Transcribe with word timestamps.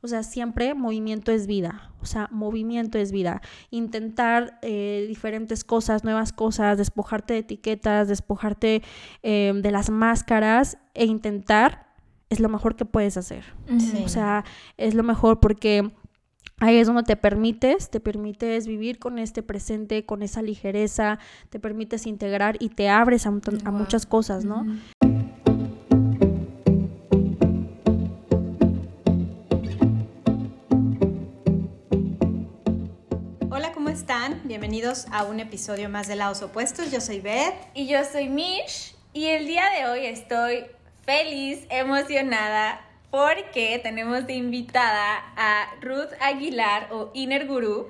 O 0.00 0.08
sea, 0.08 0.22
siempre 0.22 0.74
movimiento 0.74 1.32
es 1.32 1.46
vida. 1.46 1.92
O 2.00 2.06
sea, 2.06 2.28
movimiento 2.30 2.98
es 2.98 3.12
vida. 3.12 3.42
Intentar 3.70 4.58
eh, 4.62 5.04
diferentes 5.08 5.64
cosas, 5.64 6.04
nuevas 6.04 6.32
cosas, 6.32 6.78
despojarte 6.78 7.34
de 7.34 7.40
etiquetas, 7.40 8.08
despojarte 8.08 8.82
eh, 9.22 9.52
de 9.54 9.70
las 9.70 9.90
máscaras 9.90 10.78
e 10.94 11.06
intentar 11.06 11.88
es 12.30 12.40
lo 12.40 12.48
mejor 12.48 12.76
que 12.76 12.84
puedes 12.84 13.16
hacer. 13.16 13.44
O 14.04 14.08
sea, 14.08 14.44
es 14.76 14.94
lo 14.94 15.02
mejor 15.02 15.40
porque 15.40 15.90
ahí 16.60 16.76
es 16.76 16.86
donde 16.86 17.02
te 17.02 17.16
permites, 17.16 17.90
te 17.90 18.00
permites 18.00 18.66
vivir 18.66 18.98
con 18.98 19.18
este 19.18 19.42
presente, 19.42 20.04
con 20.04 20.22
esa 20.22 20.42
ligereza, 20.42 21.18
te 21.50 21.58
permites 21.58 22.06
integrar 22.06 22.56
y 22.60 22.70
te 22.70 22.88
abres 22.88 23.26
a, 23.26 23.30
muchas 23.30 24.06
cosas, 24.06 24.44
¿no? 24.44 24.66
Bienvenidos 34.48 35.06
a 35.12 35.24
un 35.24 35.40
episodio 35.40 35.90
más 35.90 36.08
de 36.08 36.16
Lados 36.16 36.40
Opuestos. 36.40 36.90
Yo 36.90 37.02
soy 37.02 37.20
Beth. 37.20 37.52
Y 37.74 37.86
yo 37.86 38.02
soy 38.02 38.30
Mish. 38.30 38.94
Y 39.12 39.26
el 39.26 39.46
día 39.46 39.64
de 39.76 39.86
hoy 39.86 40.06
estoy 40.06 40.64
feliz, 41.04 41.66
emocionada, 41.68 42.80
porque 43.10 43.78
tenemos 43.82 44.26
de 44.26 44.32
invitada 44.32 45.22
a 45.36 45.66
Ruth 45.82 46.14
Aguilar 46.22 46.88
o 46.92 47.10
Inner 47.12 47.46
Guru. 47.46 47.88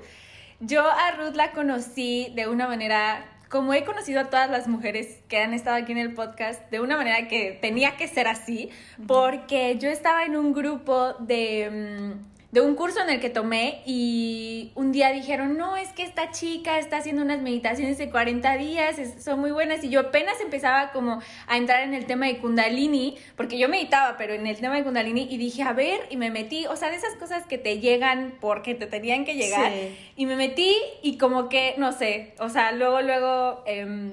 Yo 0.59 0.85
a 0.85 1.11
Ruth 1.11 1.35
la 1.35 1.53
conocí 1.53 2.33
de 2.35 2.49
una 2.49 2.67
manera, 2.67 3.25
como 3.47 3.73
he 3.73 3.85
conocido 3.85 4.19
a 4.19 4.29
todas 4.29 4.49
las 4.49 4.67
mujeres 4.67 5.19
que 5.29 5.37
han 5.37 5.53
estado 5.53 5.77
aquí 5.77 5.93
en 5.93 5.97
el 5.97 6.13
podcast, 6.13 6.69
de 6.71 6.81
una 6.81 6.97
manera 6.97 7.29
que 7.29 7.57
tenía 7.61 7.95
que 7.95 8.09
ser 8.09 8.27
así, 8.27 8.69
porque 9.07 9.77
yo 9.77 9.87
estaba 9.87 10.25
en 10.25 10.35
un 10.35 10.51
grupo 10.51 11.13
de... 11.19 12.17
Mm, 12.19 12.38
de 12.51 12.61
un 12.61 12.75
curso 12.75 13.01
en 13.01 13.09
el 13.09 13.19
que 13.19 13.29
tomé 13.29 13.83
y 13.85 14.71
un 14.73 14.91
día 14.91 15.11
dijeron, 15.11 15.55
no, 15.57 15.77
es 15.77 15.89
que 15.93 16.03
esta 16.03 16.31
chica 16.31 16.79
está 16.79 16.97
haciendo 16.97 17.21
unas 17.21 17.41
meditaciones 17.41 17.97
de 17.99 18.09
40 18.09 18.57
días, 18.57 18.95
son 19.23 19.39
muy 19.39 19.51
buenas 19.51 19.83
y 19.83 19.89
yo 19.89 19.99
apenas 19.99 20.41
empezaba 20.41 20.91
como 20.91 21.21
a 21.47 21.57
entrar 21.57 21.83
en 21.83 21.93
el 21.93 22.05
tema 22.05 22.25
de 22.25 22.39
kundalini, 22.39 23.17
porque 23.35 23.59
yo 23.59 23.69
meditaba, 23.69 24.17
pero 24.17 24.33
en 24.33 24.47
el 24.47 24.57
tema 24.57 24.75
de 24.75 24.83
kundalini 24.83 25.27
y 25.29 25.37
dije, 25.37 25.61
a 25.61 25.73
ver, 25.73 26.01
y 26.09 26.17
me 26.17 26.31
metí, 26.31 26.65
o 26.65 26.75
sea, 26.75 26.89
de 26.89 26.95
esas 26.95 27.13
cosas 27.15 27.45
que 27.45 27.59
te 27.59 27.79
llegan 27.79 28.33
porque 28.41 28.73
te 28.73 28.87
tenían 28.87 29.25
que 29.25 29.35
llegar, 29.35 29.71
y 30.15 30.25
me 30.25 30.35
metí 30.35 30.75
y 31.03 31.17
como 31.17 31.49
que, 31.49 31.75
no 31.77 31.91
sé, 31.91 32.33
o 32.39 32.49
sea, 32.49 32.71
luego, 32.71 33.01
luego... 33.01 33.63
Eh, 33.67 34.11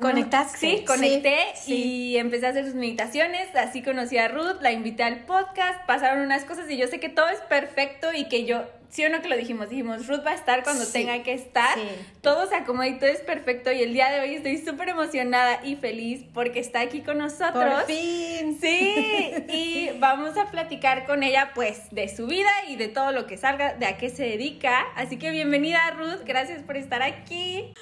Conectaste. 0.00 0.58
Sí, 0.58 0.84
conecté 0.84 1.36
y 1.66 2.16
empecé 2.16 2.46
a 2.46 2.50
hacer 2.50 2.64
sus 2.64 2.74
meditaciones. 2.74 3.54
Así 3.54 3.82
conocí 3.82 4.18
a 4.18 4.28
Ruth, 4.28 4.60
la 4.60 4.72
invité 4.72 5.02
al 5.02 5.24
podcast, 5.24 5.84
pasaron 5.86 6.24
unas 6.24 6.44
cosas 6.44 6.70
y 6.70 6.76
yo 6.76 6.86
sé 6.86 7.00
que 7.00 7.08
todo 7.08 7.28
es 7.28 7.40
perfecto 7.40 8.12
y 8.12 8.28
que 8.28 8.44
yo 8.44 8.64
sí 8.90 9.04
o 9.04 9.08
no 9.08 9.22
que 9.22 9.28
lo 9.28 9.36
dijimos, 9.36 9.70
dijimos, 9.70 10.06
Ruth 10.06 10.26
va 10.26 10.32
a 10.32 10.34
estar 10.34 10.62
cuando 10.64 10.86
tenga 10.86 11.22
que 11.22 11.32
estar, 11.32 11.78
todo 12.20 12.46
se 12.48 12.56
acomoda 12.56 12.88
y 12.88 12.98
todo 12.98 13.08
es 13.08 13.20
perfecto 13.20 13.70
y 13.72 13.82
el 13.82 13.92
día 13.92 14.10
de 14.10 14.20
hoy 14.20 14.34
estoy 14.34 14.58
súper 14.58 14.90
emocionada 14.90 15.64
y 15.64 15.76
feliz 15.76 16.24
porque 16.34 16.58
está 16.58 16.80
aquí 16.80 17.00
con 17.00 17.18
nosotros. 17.18 17.52
Por 17.52 17.84
fin. 17.84 18.58
Sí, 18.60 19.32
y 19.48 19.90
vamos 19.98 20.36
a 20.36 20.50
platicar 20.50 21.06
con 21.06 21.22
ella 21.22 21.52
pues 21.54 21.90
de 21.92 22.08
su 22.14 22.26
vida 22.26 22.50
y 22.68 22.76
de 22.76 22.88
todo 22.88 23.12
lo 23.12 23.26
que 23.26 23.36
salga, 23.36 23.74
de 23.74 23.86
a 23.86 23.96
qué 23.96 24.10
se 24.10 24.24
dedica. 24.24 24.86
Así 24.96 25.18
que 25.18 25.30
bienvenida 25.30 25.78
Ruth, 25.92 26.24
gracias 26.26 26.62
por 26.62 26.76
estar 26.76 27.02
aquí. 27.02 27.72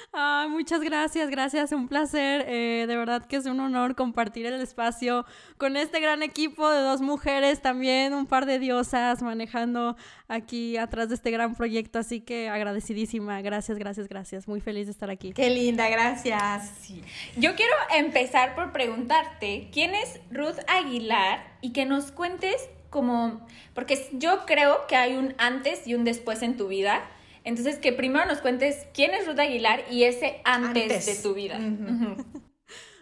muchas 0.49 0.81
gracias, 0.81 1.29
gracias, 1.29 1.71
un 1.71 1.87
placer, 1.87 2.45
eh, 2.47 2.85
de 2.87 2.97
verdad 2.97 3.25
que 3.25 3.37
es 3.37 3.45
un 3.45 3.59
honor 3.59 3.95
compartir 3.95 4.45
el 4.45 4.61
espacio 4.61 5.25
con 5.57 5.75
este 5.75 5.99
gran 5.99 6.21
equipo 6.21 6.69
de 6.69 6.81
dos 6.81 7.01
mujeres, 7.01 7.61
también 7.61 8.13
un 8.13 8.27
par 8.27 8.45
de 8.45 8.59
diosas 8.59 9.21
manejando 9.21 9.95
aquí 10.29 10.77
atrás 10.77 11.09
de 11.09 11.15
este 11.15 11.31
gran 11.31 11.55
proyecto, 11.55 11.99
así 11.99 12.21
que 12.21 12.47
agradecidísima, 12.47 13.41
gracias, 13.41 13.77
gracias, 13.77 14.07
gracias, 14.07 14.47
muy 14.47 14.61
feliz 14.61 14.85
de 14.85 14.91
estar 14.91 15.09
aquí. 15.09 15.33
Qué 15.33 15.49
linda, 15.49 15.89
gracias. 15.89 16.89
Yo 17.35 17.55
quiero 17.55 17.73
empezar 17.95 18.55
por 18.55 18.71
preguntarte, 18.71 19.67
¿quién 19.73 19.93
es 19.95 20.21
Ruth 20.31 20.59
Aguilar? 20.67 21.57
Y 21.61 21.73
que 21.73 21.85
nos 21.85 22.11
cuentes 22.11 22.69
como, 22.89 23.45
porque 23.73 24.07
yo 24.13 24.45
creo 24.45 24.87
que 24.87 24.95
hay 24.95 25.15
un 25.15 25.33
antes 25.37 25.85
y 25.87 25.95
un 25.95 26.05
después 26.05 26.41
en 26.43 26.55
tu 26.55 26.67
vida. 26.67 27.03
Entonces, 27.43 27.79
que 27.79 27.91
primero 27.91 28.25
nos 28.25 28.39
cuentes 28.39 28.87
quién 28.93 29.11
es 29.13 29.25
Ruth 29.25 29.39
Aguilar 29.39 29.83
y 29.89 30.03
ese 30.03 30.41
antes, 30.43 31.05
de 31.05 31.15
tu 31.15 31.33
vida. 31.33 31.57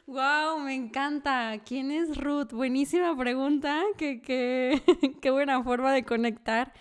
Wow, 0.06 0.60
me 0.64 0.76
encanta. 0.76 1.60
¿Quién 1.66 1.92
es 1.92 2.18
Ruth? 2.18 2.52
Buenísima 2.52 3.18
pregunta. 3.18 3.84
Qué, 3.98 4.22
qué, 4.22 4.82
qué 5.22 5.32
buena 5.32 5.62
forma 5.64 5.92
de 5.92 6.04
conectar. 6.04 6.72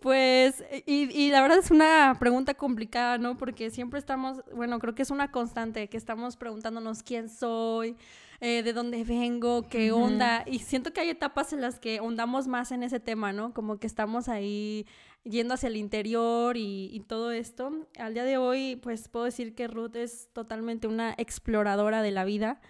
Pues, 0.00 0.64
y, 0.86 1.10
y, 1.14 1.30
la 1.30 1.42
verdad 1.42 1.58
es 1.58 1.70
una 1.70 2.16
pregunta 2.18 2.54
complicada, 2.54 3.18
¿no? 3.18 3.36
Porque 3.36 3.70
siempre 3.70 3.98
estamos, 3.98 4.42
bueno, 4.54 4.78
creo 4.78 4.94
que 4.94 5.02
es 5.02 5.10
una 5.10 5.30
constante, 5.30 5.88
que 5.88 5.98
estamos 5.98 6.36
preguntándonos 6.36 7.02
quién 7.02 7.28
soy, 7.28 7.96
eh, 8.40 8.62
de 8.62 8.72
dónde 8.72 9.04
vengo, 9.04 9.68
qué 9.68 9.92
onda. 9.92 10.44
Y 10.46 10.60
siento 10.60 10.94
que 10.94 11.02
hay 11.02 11.10
etapas 11.10 11.52
en 11.52 11.60
las 11.60 11.78
que 11.78 12.00
ondamos 12.00 12.46
más 12.46 12.72
en 12.72 12.82
ese 12.82 12.98
tema, 12.98 13.34
¿no? 13.34 13.52
Como 13.52 13.78
que 13.78 13.86
estamos 13.86 14.28
ahí 14.30 14.86
yendo 15.24 15.52
hacia 15.52 15.66
el 15.66 15.76
interior 15.76 16.56
y, 16.56 16.88
y 16.92 17.00
todo 17.00 17.30
esto. 17.30 17.86
Al 17.98 18.14
día 18.14 18.24
de 18.24 18.38
hoy, 18.38 18.76
pues 18.76 19.08
puedo 19.08 19.26
decir 19.26 19.54
que 19.54 19.68
Ruth 19.68 19.96
es 19.96 20.30
totalmente 20.32 20.86
una 20.86 21.14
exploradora 21.18 22.00
de 22.00 22.10
la 22.10 22.24
vida. 22.24 22.62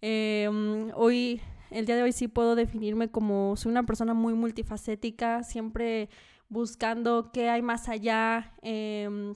Em, 0.00 0.90
hoy, 0.94 1.42
el 1.70 1.84
día 1.84 1.96
de 1.96 2.02
hoy 2.02 2.12
sí 2.12 2.26
puedo 2.26 2.54
definirme 2.54 3.10
como 3.10 3.54
soy 3.56 3.70
una 3.70 3.84
persona 3.84 4.14
muy 4.14 4.32
multifacética, 4.32 5.42
siempre 5.42 6.08
buscando 6.50 7.30
qué 7.32 7.48
hay 7.48 7.62
más 7.62 7.88
allá. 7.88 8.52
Em, 8.60 9.34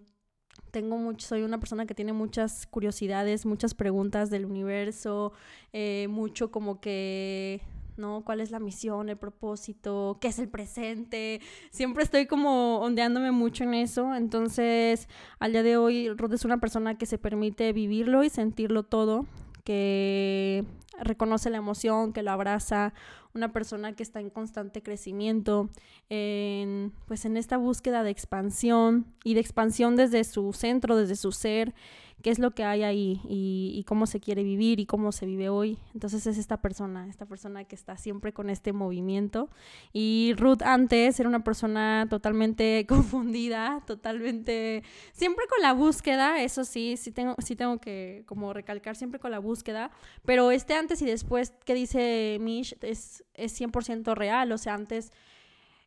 tengo 0.70 0.98
mucho, 0.98 1.26
soy 1.26 1.42
una 1.42 1.58
persona 1.58 1.86
que 1.86 1.94
tiene 1.94 2.12
muchas 2.12 2.66
curiosidades, 2.66 3.46
muchas 3.46 3.74
preguntas 3.74 4.28
del 4.28 4.44
universo, 4.44 5.32
eh, 5.72 6.08
mucho 6.10 6.50
como 6.50 6.80
que, 6.80 7.62
¿no? 7.96 8.24
¿Cuál 8.24 8.40
es 8.40 8.50
la 8.50 8.58
misión, 8.58 9.08
el 9.08 9.16
propósito? 9.16 10.18
¿Qué 10.20 10.28
es 10.28 10.38
el 10.40 10.48
presente? 10.48 11.40
Siempre 11.70 12.02
estoy 12.02 12.26
como 12.26 12.78
ondeándome 12.80 13.30
mucho 13.30 13.62
en 13.62 13.74
eso. 13.74 14.14
Entonces, 14.16 15.08
al 15.38 15.52
día 15.52 15.62
de 15.62 15.76
hoy, 15.76 16.08
Ruth 16.10 16.32
es 16.32 16.44
una 16.44 16.58
persona 16.58 16.98
que 16.98 17.06
se 17.06 17.18
permite 17.18 17.72
vivirlo 17.72 18.24
y 18.24 18.28
sentirlo 18.30 18.82
todo, 18.82 19.26
que 19.62 20.64
reconoce 21.00 21.50
la 21.50 21.58
emoción, 21.58 22.12
que 22.12 22.22
lo 22.22 22.30
abraza, 22.30 22.92
una 23.34 23.52
persona 23.52 23.94
que 23.94 24.02
está 24.02 24.20
en 24.20 24.30
constante 24.30 24.82
crecimiento, 24.82 25.70
en, 26.08 26.92
pues 27.06 27.24
en 27.24 27.36
esta 27.36 27.56
búsqueda 27.56 28.02
de 28.02 28.10
expansión 28.10 29.06
y 29.24 29.34
de 29.34 29.40
expansión 29.40 29.96
desde 29.96 30.22
su 30.24 30.52
centro, 30.52 30.96
desde 30.96 31.16
su 31.16 31.32
ser, 31.32 31.74
qué 32.22 32.30
es 32.30 32.38
lo 32.38 32.52
que 32.52 32.64
hay 32.64 32.82
ahí 32.82 33.20
y, 33.28 33.84
cómo 33.86 34.06
se 34.06 34.18
quiere 34.18 34.42
vivir 34.42 34.80
y 34.80 34.86
cómo 34.86 35.12
se 35.12 35.26
vive 35.26 35.48
hoy. 35.48 35.78
Entonces 35.92 36.26
es 36.26 36.38
esta 36.38 36.56
persona, 36.62 37.06
esta 37.08 37.26
persona 37.26 37.64
que 37.64 37.74
está 37.74 37.96
siempre 37.96 38.32
con 38.32 38.48
este 38.48 38.72
movimiento. 38.72 39.50
Y 39.92 40.32
Ruth 40.38 40.62
antes 40.62 41.20
era 41.20 41.28
una 41.28 41.44
persona 41.44 42.06
totalmente 42.08 42.86
confundida, 42.88 43.82
totalmente, 43.86 44.82
siempre 45.12 45.44
con 45.48 45.60
la 45.60 45.74
búsqueda, 45.74 46.42
eso 46.42 46.64
sí, 46.64 46.96
sí 46.96 47.10
tengo, 47.10 47.34
sí 47.38 47.56
tengo 47.56 47.78
que 47.78 48.24
como 48.26 48.52
recalcar 48.52 48.96
siempre 48.96 49.20
con 49.20 49.30
la 49.30 49.38
búsqueda, 49.38 49.90
pero 50.24 50.50
este 50.50 50.74
antes 50.74 51.02
y 51.02 51.06
después 51.06 51.52
que 51.64 51.74
dice 51.74 52.38
Mish 52.40 52.74
es, 52.80 53.24
es 53.34 53.60
100% 53.60 54.14
real, 54.14 54.52
o 54.52 54.58
sea, 54.58 54.74
antes... 54.74 55.12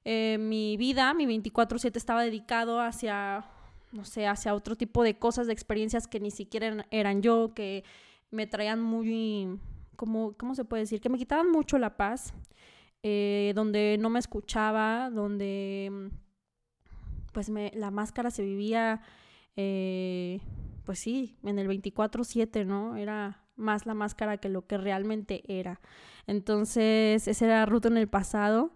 Eh, 0.09 0.38
mi 0.39 0.77
vida, 0.77 1.13
mi 1.13 1.25
24/7 1.25 1.97
estaba 1.97 2.23
dedicado 2.23 2.79
hacia 2.79 3.44
no 3.97 4.05
sé, 4.05 4.27
hacia 4.27 4.53
otro 4.53 4.75
tipo 4.75 5.01
de 5.01 5.17
cosas, 5.17 5.47
de 5.47 5.53
experiencias 5.53 6.07
que 6.07 6.19
ni 6.19 6.29
siquiera 6.29 6.85
eran 6.91 7.23
yo, 7.23 7.53
que 7.55 7.83
me 8.29 8.45
traían 8.45 8.79
muy, 8.79 9.59
como, 9.95 10.37
¿cómo 10.37 10.53
se 10.53 10.65
puede 10.65 10.83
decir? 10.83 11.01
Que 11.01 11.09
me 11.09 11.17
quitaban 11.17 11.51
mucho 11.51 11.79
la 11.79 11.97
paz, 11.97 12.35
eh, 13.01 13.53
donde 13.55 13.97
no 13.99 14.11
me 14.11 14.19
escuchaba, 14.19 15.09
donde 15.09 16.11
pues 17.33 17.49
me, 17.49 17.71
la 17.73 17.89
máscara 17.89 18.29
se 18.29 18.44
vivía, 18.44 19.01
eh, 19.55 20.41
pues 20.85 21.00
sí, 21.00 21.35
en 21.43 21.57
el 21.57 21.67
24/7, 21.67 22.65
¿no? 22.65 22.97
Era 22.97 23.47
más 23.55 23.88
la 23.88 23.95
máscara 23.95 24.38
que 24.38 24.50
lo 24.50 24.67
que 24.67 24.77
realmente 24.77 25.41
era. 25.47 25.81
Entonces, 26.27 27.27
esa 27.27 27.45
era 27.45 27.65
ruta 27.65 27.88
en 27.88 27.97
el 27.97 28.07
pasado. 28.07 28.71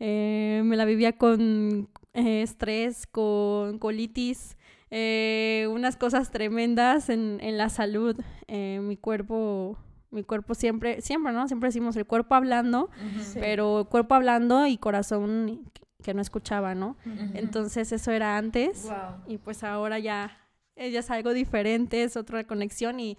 Eh, 0.00 0.62
me 0.64 0.76
la 0.76 0.84
vivía 0.84 1.16
con 1.16 1.88
estrés, 2.14 3.06
con 3.06 3.78
colitis, 3.78 4.56
eh, 4.96 5.66
unas 5.70 5.96
cosas 5.96 6.30
tremendas 6.30 7.08
en, 7.08 7.38
en 7.40 7.58
la 7.58 7.68
salud. 7.68 8.16
mi 8.48 8.96
cuerpo, 8.96 9.76
mi 10.10 10.22
cuerpo 10.22 10.54
siempre, 10.54 11.00
siempre, 11.00 11.32
¿no? 11.32 11.48
Siempre 11.48 11.68
decimos 11.68 11.96
el 11.96 12.06
cuerpo 12.06 12.36
hablando, 12.36 12.90
pero 13.34 13.88
cuerpo 13.90 14.14
hablando 14.14 14.66
y 14.66 14.78
corazón 14.78 15.70
que 16.02 16.14
no 16.14 16.20
escuchaba, 16.22 16.74
¿no? 16.74 16.96
Entonces 17.34 17.90
eso 17.90 18.12
era 18.12 18.36
antes 18.36 18.84
y 19.26 19.38
pues 19.38 19.64
ahora 19.64 19.98
ya, 19.98 20.38
ya 20.76 21.00
es 21.00 21.10
algo 21.10 21.32
diferente, 21.32 22.04
es 22.04 22.16
otra 22.16 22.44
conexión 22.44 23.00
y 23.00 23.16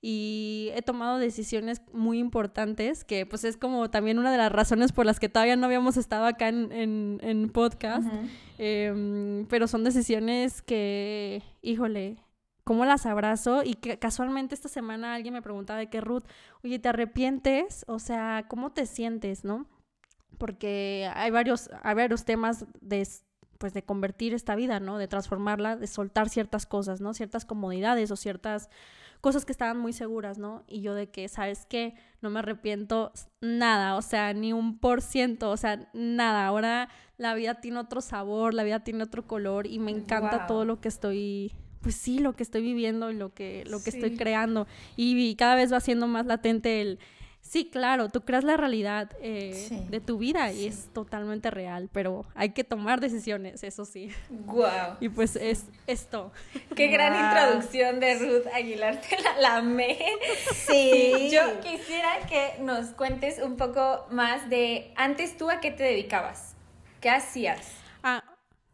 y 0.00 0.70
he 0.74 0.82
tomado 0.82 1.18
decisiones 1.18 1.82
muy 1.92 2.18
importantes, 2.18 3.04
que 3.04 3.26
pues 3.26 3.42
es 3.44 3.56
como 3.56 3.90
también 3.90 4.18
una 4.18 4.30
de 4.30 4.38
las 4.38 4.52
razones 4.52 4.92
por 4.92 5.06
las 5.06 5.18
que 5.18 5.28
todavía 5.28 5.56
no 5.56 5.66
habíamos 5.66 5.96
estado 5.96 6.26
acá 6.26 6.48
en, 6.48 7.18
en, 7.20 7.48
podcast, 7.48 8.08
em, 8.58 9.46
pero 9.46 9.66
son 9.66 9.82
decisiones 9.82 10.62
que, 10.62 11.42
híjole, 11.62 12.18
¿cómo 12.62 12.84
las 12.84 13.06
abrazo? 13.06 13.62
Y 13.64 13.74
que 13.74 13.98
casualmente 13.98 14.54
esta 14.54 14.68
semana 14.68 15.14
alguien 15.14 15.34
me 15.34 15.42
preguntaba 15.42 15.80
de 15.80 15.90
qué 15.90 16.00
Ruth, 16.00 16.24
oye, 16.62 16.78
¿te 16.78 16.88
arrepientes? 16.90 17.84
O 17.88 17.98
sea, 17.98 18.46
¿cómo 18.48 18.70
te 18.70 18.86
sientes, 18.86 19.42
no? 19.42 19.66
Porque 20.38 21.10
hay 21.12 21.32
varios, 21.32 21.70
hay 21.82 21.96
varios 21.96 22.24
temas 22.24 22.66
de 22.80 23.08
pues 23.58 23.74
de 23.74 23.82
convertir 23.82 24.34
esta 24.34 24.54
vida, 24.54 24.78
¿no? 24.78 24.98
De 24.98 25.08
transformarla, 25.08 25.74
de 25.74 25.88
soltar 25.88 26.28
ciertas 26.28 26.64
cosas, 26.64 27.00
¿no? 27.00 27.12
Ciertas 27.12 27.44
comodidades 27.44 28.12
o 28.12 28.16
ciertas 28.16 28.70
cosas 29.20 29.44
que 29.44 29.52
estaban 29.52 29.78
muy 29.78 29.92
seguras, 29.92 30.38
¿no? 30.38 30.64
Y 30.66 30.80
yo 30.80 30.94
de 30.94 31.10
que, 31.10 31.28
¿sabes 31.28 31.66
qué? 31.66 31.94
No 32.20 32.30
me 32.30 32.38
arrepiento 32.40 33.12
nada, 33.40 33.96
o 33.96 34.02
sea, 34.02 34.32
ni 34.32 34.52
un 34.52 34.78
por 34.78 35.02
ciento, 35.02 35.50
o 35.50 35.56
sea, 35.56 35.88
nada. 35.92 36.46
Ahora 36.46 36.88
la 37.16 37.34
vida 37.34 37.60
tiene 37.60 37.78
otro 37.78 38.00
sabor, 38.00 38.54
la 38.54 38.64
vida 38.64 38.80
tiene 38.80 39.02
otro 39.02 39.26
color 39.26 39.66
y 39.66 39.78
me 39.78 39.90
encanta 39.90 40.46
todo 40.46 40.64
lo 40.64 40.80
que 40.80 40.88
estoy 40.88 41.52
pues 41.80 41.94
sí, 41.94 42.18
lo 42.18 42.34
que 42.34 42.42
estoy 42.42 42.60
viviendo 42.62 43.10
y 43.10 43.14
lo 43.14 43.32
que, 43.32 43.64
lo 43.68 43.80
que 43.80 43.90
estoy 43.90 44.16
creando. 44.16 44.66
y, 44.96 45.34
cada 45.36 45.54
vez 45.54 45.72
va 45.72 45.78
siendo 45.78 46.08
más 46.08 46.26
latente 46.26 46.80
el, 46.80 46.98
Sí, 47.48 47.70
claro, 47.70 48.10
tú 48.10 48.20
creas 48.26 48.44
la 48.44 48.58
realidad 48.58 49.10
eh, 49.22 49.86
de 49.88 50.00
tu 50.00 50.18
vida 50.18 50.52
y 50.52 50.66
es 50.66 50.92
totalmente 50.92 51.50
real, 51.50 51.88
pero 51.90 52.26
hay 52.34 52.50
que 52.50 52.62
tomar 52.62 53.00
decisiones, 53.00 53.64
eso 53.64 53.86
sí. 53.86 54.10
Wow. 54.28 54.98
Y 55.00 55.08
pues 55.08 55.34
es 55.34 55.64
esto. 55.86 56.30
Qué 56.76 56.88
gran 56.88 57.14
introducción 57.14 58.00
de 58.00 58.18
Ruth 58.18 58.52
Aguilar, 58.52 59.00
te 59.00 59.16
la 59.40 59.56
amé. 59.56 59.98
Sí. 60.66 61.30
Yo 61.32 61.58
quisiera 61.60 62.18
que 62.28 62.62
nos 62.62 62.88
cuentes 62.88 63.40
un 63.42 63.56
poco 63.56 64.06
más 64.10 64.50
de 64.50 64.92
antes 64.94 65.38
tú 65.38 65.48
a 65.48 65.60
qué 65.60 65.70
te 65.70 65.84
dedicabas, 65.84 66.54
qué 67.00 67.08
hacías. 67.08 67.72
Ah, 68.02 68.24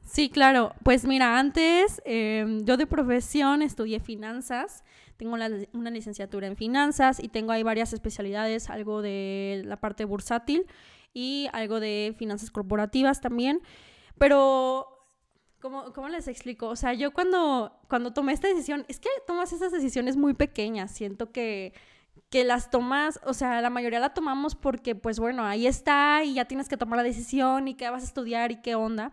sí, 0.04 0.30
claro. 0.30 0.74
Pues 0.82 1.04
mira, 1.04 1.38
antes 1.38 2.02
em, 2.04 2.64
yo 2.64 2.76
de 2.76 2.88
profesión 2.88 3.62
estudié 3.62 4.00
finanzas 4.00 4.82
tengo 5.16 5.34
una 5.34 5.90
licenciatura 5.90 6.46
en 6.46 6.56
finanzas 6.56 7.22
y 7.22 7.28
tengo 7.28 7.52
ahí 7.52 7.62
varias 7.62 7.92
especialidades, 7.92 8.70
algo 8.70 9.02
de 9.02 9.62
la 9.64 9.76
parte 9.76 10.04
bursátil 10.04 10.66
y 11.12 11.48
algo 11.52 11.80
de 11.80 12.14
finanzas 12.18 12.50
corporativas 12.50 13.20
también. 13.20 13.60
Pero 14.18 14.94
¿Cómo, 15.64 15.94
¿Cómo, 15.94 16.10
les 16.10 16.28
explico? 16.28 16.68
O 16.68 16.76
sea, 16.76 16.92
yo 16.92 17.14
cuando, 17.14 17.72
cuando 17.88 18.12
tomé 18.12 18.34
esta 18.34 18.48
decisión, 18.48 18.84
es 18.86 19.00
que 19.00 19.08
tomas 19.26 19.50
esas 19.54 19.72
decisiones 19.72 20.14
muy 20.14 20.34
pequeñas, 20.34 20.90
siento 20.90 21.32
que, 21.32 21.72
que 22.28 22.44
las 22.44 22.68
tomas, 22.68 23.18
o 23.24 23.32
sea, 23.32 23.62
la 23.62 23.70
mayoría 23.70 23.98
la 23.98 24.12
tomamos 24.12 24.54
porque, 24.54 24.94
pues 24.94 25.18
bueno, 25.18 25.42
ahí 25.42 25.66
está 25.66 26.22
y 26.22 26.34
ya 26.34 26.44
tienes 26.44 26.68
que 26.68 26.76
tomar 26.76 26.98
la 26.98 27.02
decisión 27.02 27.66
y 27.66 27.76
qué 27.76 27.88
vas 27.88 28.02
a 28.02 28.06
estudiar 28.06 28.52
y 28.52 28.60
qué 28.60 28.74
onda. 28.74 29.12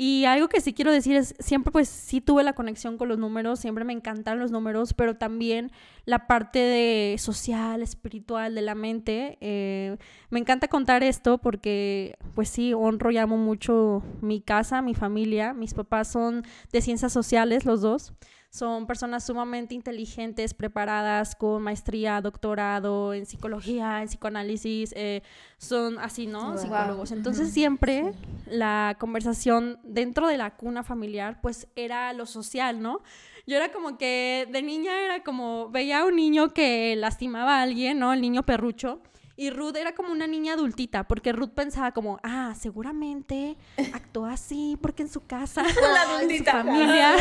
Y 0.00 0.26
algo 0.26 0.46
que 0.46 0.60
sí 0.60 0.74
quiero 0.74 0.92
decir 0.92 1.16
es, 1.16 1.34
siempre 1.40 1.72
pues 1.72 1.88
sí 1.88 2.20
tuve 2.20 2.44
la 2.44 2.52
conexión 2.52 2.98
con 2.98 3.08
los 3.08 3.18
números, 3.18 3.58
siempre 3.58 3.82
me 3.82 3.92
encantan 3.92 4.38
los 4.38 4.52
números, 4.52 4.94
pero 4.94 5.16
también 5.16 5.72
la 6.04 6.28
parte 6.28 6.60
de 6.60 7.16
social, 7.18 7.82
espiritual, 7.82 8.54
de 8.54 8.62
la 8.62 8.76
mente. 8.76 9.38
Eh, 9.40 9.96
me 10.30 10.38
encanta 10.38 10.68
contar 10.68 11.02
esto 11.02 11.38
porque 11.38 12.16
pues 12.36 12.48
sí, 12.48 12.72
honro 12.74 13.10
y 13.10 13.18
amo 13.18 13.38
mucho 13.38 14.04
mi 14.20 14.40
casa, 14.40 14.82
mi 14.82 14.94
familia. 14.94 15.52
Mis 15.52 15.74
papás 15.74 16.06
son 16.06 16.44
de 16.70 16.80
ciencias 16.80 17.12
sociales, 17.12 17.64
los 17.64 17.80
dos. 17.80 18.12
Son 18.50 18.86
personas 18.86 19.26
sumamente 19.26 19.74
inteligentes, 19.74 20.54
preparadas, 20.54 21.36
con 21.36 21.62
maestría, 21.62 22.20
doctorado 22.22 23.12
en 23.12 23.26
psicología, 23.26 24.00
en 24.00 24.08
psicoanálisis, 24.08 24.94
eh, 24.96 25.22
son 25.58 25.98
así, 25.98 26.26
¿no? 26.26 26.56
Psicólogos. 26.56 27.12
Entonces 27.12 27.52
siempre 27.52 28.14
la 28.46 28.96
conversación 28.98 29.78
dentro 29.84 30.28
de 30.28 30.38
la 30.38 30.56
cuna 30.56 30.82
familiar, 30.82 31.40
pues 31.42 31.68
era 31.76 32.12
lo 32.14 32.24
social, 32.24 32.80
¿no? 32.80 33.02
Yo 33.46 33.56
era 33.56 33.70
como 33.70 33.98
que 33.98 34.48
de 34.50 34.62
niña 34.62 34.98
era 34.98 35.22
como, 35.22 35.68
veía 35.68 36.00
a 36.00 36.04
un 36.06 36.16
niño 36.16 36.54
que 36.54 36.96
lastimaba 36.96 37.58
a 37.58 37.62
alguien, 37.62 37.98
¿no? 37.98 38.12
El 38.14 38.22
niño 38.22 38.44
perrucho. 38.44 39.02
Y 39.38 39.50
Ruth 39.50 39.76
era 39.76 39.94
como 39.94 40.10
una 40.10 40.26
niña 40.26 40.54
adultita, 40.54 41.06
porque 41.06 41.30
Ruth 41.32 41.50
pensaba 41.50 41.92
como, 41.92 42.18
ah, 42.24 42.54
seguramente 42.58 43.56
actuó 43.92 44.26
así, 44.26 44.76
porque 44.82 45.02
en 45.04 45.08
su 45.08 45.24
casa, 45.26 45.62
en 46.20 46.38
su 46.38 46.44
familia, 46.44 47.14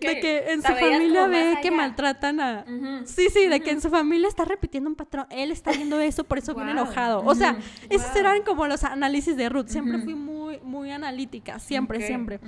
de 0.00 0.20
que 0.20 0.52
en 0.52 0.60
su 0.60 0.72
familia 0.72 1.28
ve 1.28 1.58
que 1.62 1.70
maltratan 1.70 2.40
a... 2.40 2.64
Sí, 3.04 3.28
sí, 3.32 3.46
de 3.46 3.60
que 3.60 3.70
en 3.70 3.80
su 3.80 3.90
familia 3.90 4.26
está 4.26 4.44
repitiendo 4.44 4.90
un 4.90 4.96
patrón, 4.96 5.26
él 5.30 5.52
está 5.52 5.70
viendo 5.70 6.00
eso, 6.00 6.24
por 6.24 6.38
eso 6.38 6.52
viene 6.52 6.72
enojado. 6.72 7.22
O 7.24 7.36
sea, 7.36 7.58
esos 7.88 8.16
eran 8.16 8.42
como 8.42 8.66
los 8.66 8.82
análisis 8.82 9.36
de 9.36 9.48
Ruth, 9.48 9.68
siempre 9.68 10.00
fui 10.00 10.16
muy, 10.16 10.58
muy 10.64 10.90
analítica, 10.90 11.60
siempre, 11.60 12.04
siempre. 12.04 12.40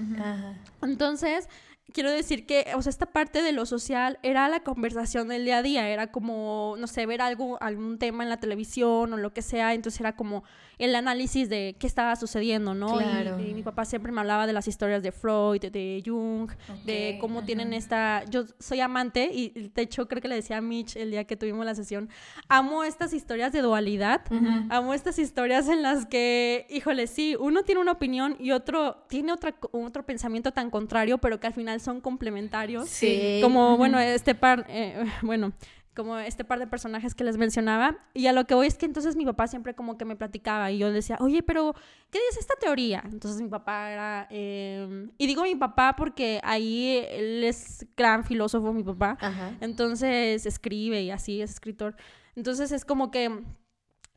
Entonces, 0.82 1.48
quiero 1.92 2.10
decir 2.10 2.46
que, 2.46 2.66
o 2.74 2.82
sea, 2.82 2.90
esta 2.90 3.06
parte 3.06 3.42
de 3.42 3.52
lo 3.52 3.66
social 3.66 4.18
era 4.22 4.48
la 4.48 4.60
conversación 4.60 5.28
del 5.28 5.44
día 5.44 5.58
a 5.58 5.62
día, 5.62 5.88
era 5.88 6.08
como, 6.10 6.76
no 6.78 6.86
sé, 6.86 7.06
ver 7.06 7.20
algo, 7.20 7.58
algún 7.62 7.98
tema 7.98 8.22
en 8.22 8.30
la 8.30 8.38
televisión 8.38 9.12
o 9.12 9.16
lo 9.16 9.32
que 9.32 9.42
sea, 9.42 9.74
entonces 9.74 10.00
era 10.00 10.16
como 10.16 10.44
el 10.78 10.94
análisis 10.96 11.48
de 11.48 11.76
qué 11.78 11.86
estaba 11.86 12.16
sucediendo, 12.16 12.74
¿no? 12.74 12.98
Claro. 12.98 13.38
Y, 13.40 13.54
mi 13.54 13.62
papá 13.62 13.84
siempre 13.84 14.10
me 14.10 14.20
hablaba 14.20 14.46
de 14.46 14.52
las 14.52 14.66
historias 14.66 15.02
de 15.02 15.12
Freud, 15.12 15.60
de, 15.60 16.02
Jung, 16.04 16.50
de 16.84 17.18
cómo 17.20 17.44
tienen 17.44 17.72
esta, 17.72 18.24
yo 18.24 18.44
soy 18.58 18.80
amante 18.80 19.30
y 19.32 19.70
de 19.72 19.82
hecho 19.82 20.08
creo 20.08 20.20
que 20.20 20.28
le 20.28 20.34
decía 20.34 20.56
a 20.56 20.60
Mitch 20.60 20.96
el 20.96 21.12
día 21.12 21.24
que 21.24 21.36
tuvimos 21.36 21.64
la 21.64 21.74
sesión, 21.74 22.08
amo 22.48 22.82
estas 22.82 23.12
historias 23.12 23.52
de 23.52 23.60
dualidad, 23.60 24.22
amo 24.70 24.94
estas 24.94 25.18
historias 25.18 25.68
en 25.68 25.82
las 25.82 26.06
que, 26.06 26.66
híjole, 26.70 27.06
sí, 27.06 27.36
uno 27.38 27.62
tiene 27.62 27.80
una 27.80 27.92
opinión 27.92 28.36
y 28.40 28.50
otro 28.50 29.04
tiene 29.08 29.32
otra, 29.32 29.54
otro 29.70 30.04
pensamiento 30.04 30.52
tan 30.52 30.70
contrario, 30.70 31.18
pero 31.18 31.38
que 31.38 31.46
al 31.46 31.52
final 31.52 31.73
son 31.82 32.00
complementarios. 32.00 32.88
Sí. 32.88 33.40
Como, 33.42 33.76
bueno, 33.76 33.98
este 33.98 34.34
par, 34.34 34.66
eh, 34.68 35.04
bueno, 35.22 35.52
como 35.94 36.18
este 36.18 36.44
par 36.44 36.58
de 36.58 36.66
personajes 36.66 37.14
que 37.14 37.24
les 37.24 37.36
mencionaba. 37.36 37.96
Y 38.12 38.26
a 38.26 38.32
lo 38.32 38.46
que 38.46 38.54
voy 38.54 38.66
es 38.66 38.76
que 38.76 38.86
entonces 38.86 39.16
mi 39.16 39.24
papá 39.24 39.46
siempre 39.46 39.74
como 39.74 39.96
que 39.96 40.04
me 40.04 40.16
platicaba 40.16 40.70
y 40.70 40.78
yo 40.78 40.92
decía, 40.92 41.16
oye, 41.20 41.42
pero 41.42 41.74
¿qué 42.10 42.18
dice 42.30 42.40
esta 42.40 42.54
teoría? 42.60 43.02
Entonces 43.10 43.40
mi 43.40 43.48
papá 43.48 43.90
era... 43.90 44.26
Em, 44.30 45.10
y 45.16 45.26
digo 45.26 45.42
mi 45.42 45.54
papá 45.54 45.94
porque 45.96 46.40
ahí 46.42 47.04
él 47.08 47.44
es 47.44 47.86
gran 47.96 48.24
filósofo, 48.24 48.72
mi 48.72 48.82
papá. 48.82 49.16
Entonces 49.60 50.44
escribe 50.46 51.02
y 51.02 51.10
así 51.10 51.40
es 51.40 51.52
escritor. 51.52 51.96
Entonces 52.34 52.72
es 52.72 52.84
como 52.84 53.10
que... 53.10 53.42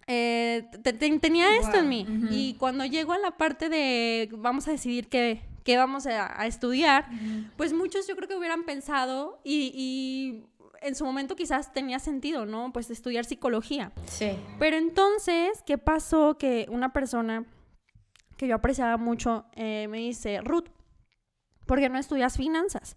Eh, 0.10 0.66
tenía 1.20 1.58
esto 1.58 1.78
en 1.78 1.90
mí. 1.90 2.08
Y 2.32 2.54
cuando 2.56 2.86
llego 2.86 3.14
a 3.14 3.20
la 3.20 3.32
parte 3.32 3.70
de 3.70 4.30
vamos 4.32 4.68
a 4.68 4.72
decidir 4.72 5.10
qué, 5.10 5.42
qué 5.68 5.76
vamos 5.76 6.08
a, 6.08 6.48
estudiar, 6.48 7.10
pues 7.58 7.74
muchos 7.74 8.08
yo 8.08 8.16
creo 8.16 8.30
que 8.30 8.38
hubieran 8.38 8.64
pensado 8.64 9.42
y, 9.44 10.46
en 10.80 10.96
su 10.96 11.04
momento 11.04 11.36
quizás 11.36 11.74
tenía 11.74 12.00
sentido, 12.00 12.46
¿no? 12.46 12.72
Pues 12.72 12.90
estudiar 12.90 13.26
psicología. 13.26 13.92
Sí. 14.06 14.32
Pero 14.60 14.78
entonces, 14.78 15.62
¿qué 15.66 15.78
pasó? 15.78 16.38
Que 16.38 16.68
una 16.70 16.94
persona 16.94 17.44
que 18.38 18.48
yo 18.48 18.56
apreciaba 18.56 18.96
mucho 18.96 19.46
eh, 19.56 19.88
me 19.90 19.98
dice, 19.98 20.40
Ruth, 20.40 20.70
¿por 21.66 21.80
qué 21.80 21.90
no 21.90 21.98
estudias 21.98 22.38
finanzas? 22.38 22.96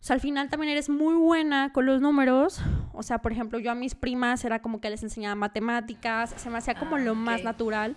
O 0.00 0.04
sea, 0.04 0.14
al 0.14 0.20
final 0.20 0.48
también 0.48 0.72
eres 0.72 0.88
muy 0.88 1.14
buena 1.14 1.72
con 1.72 1.86
los 1.86 2.00
números. 2.00 2.60
O 2.94 3.04
sea, 3.04 3.18
por 3.18 3.30
ejemplo, 3.30 3.60
yo 3.60 3.70
a 3.70 3.76
mis 3.76 3.94
primas 3.94 4.44
era 4.44 4.60
como 4.60 4.80
que 4.80 4.90
les 4.90 5.04
enseñaba 5.04 5.36
matemáticas, 5.36 6.34
se 6.36 6.50
me 6.50 6.58
hacía 6.58 6.74
como 6.74 6.96
ah, 6.96 6.98
lo 7.00 7.14
más 7.14 7.44
natural. 7.44 7.94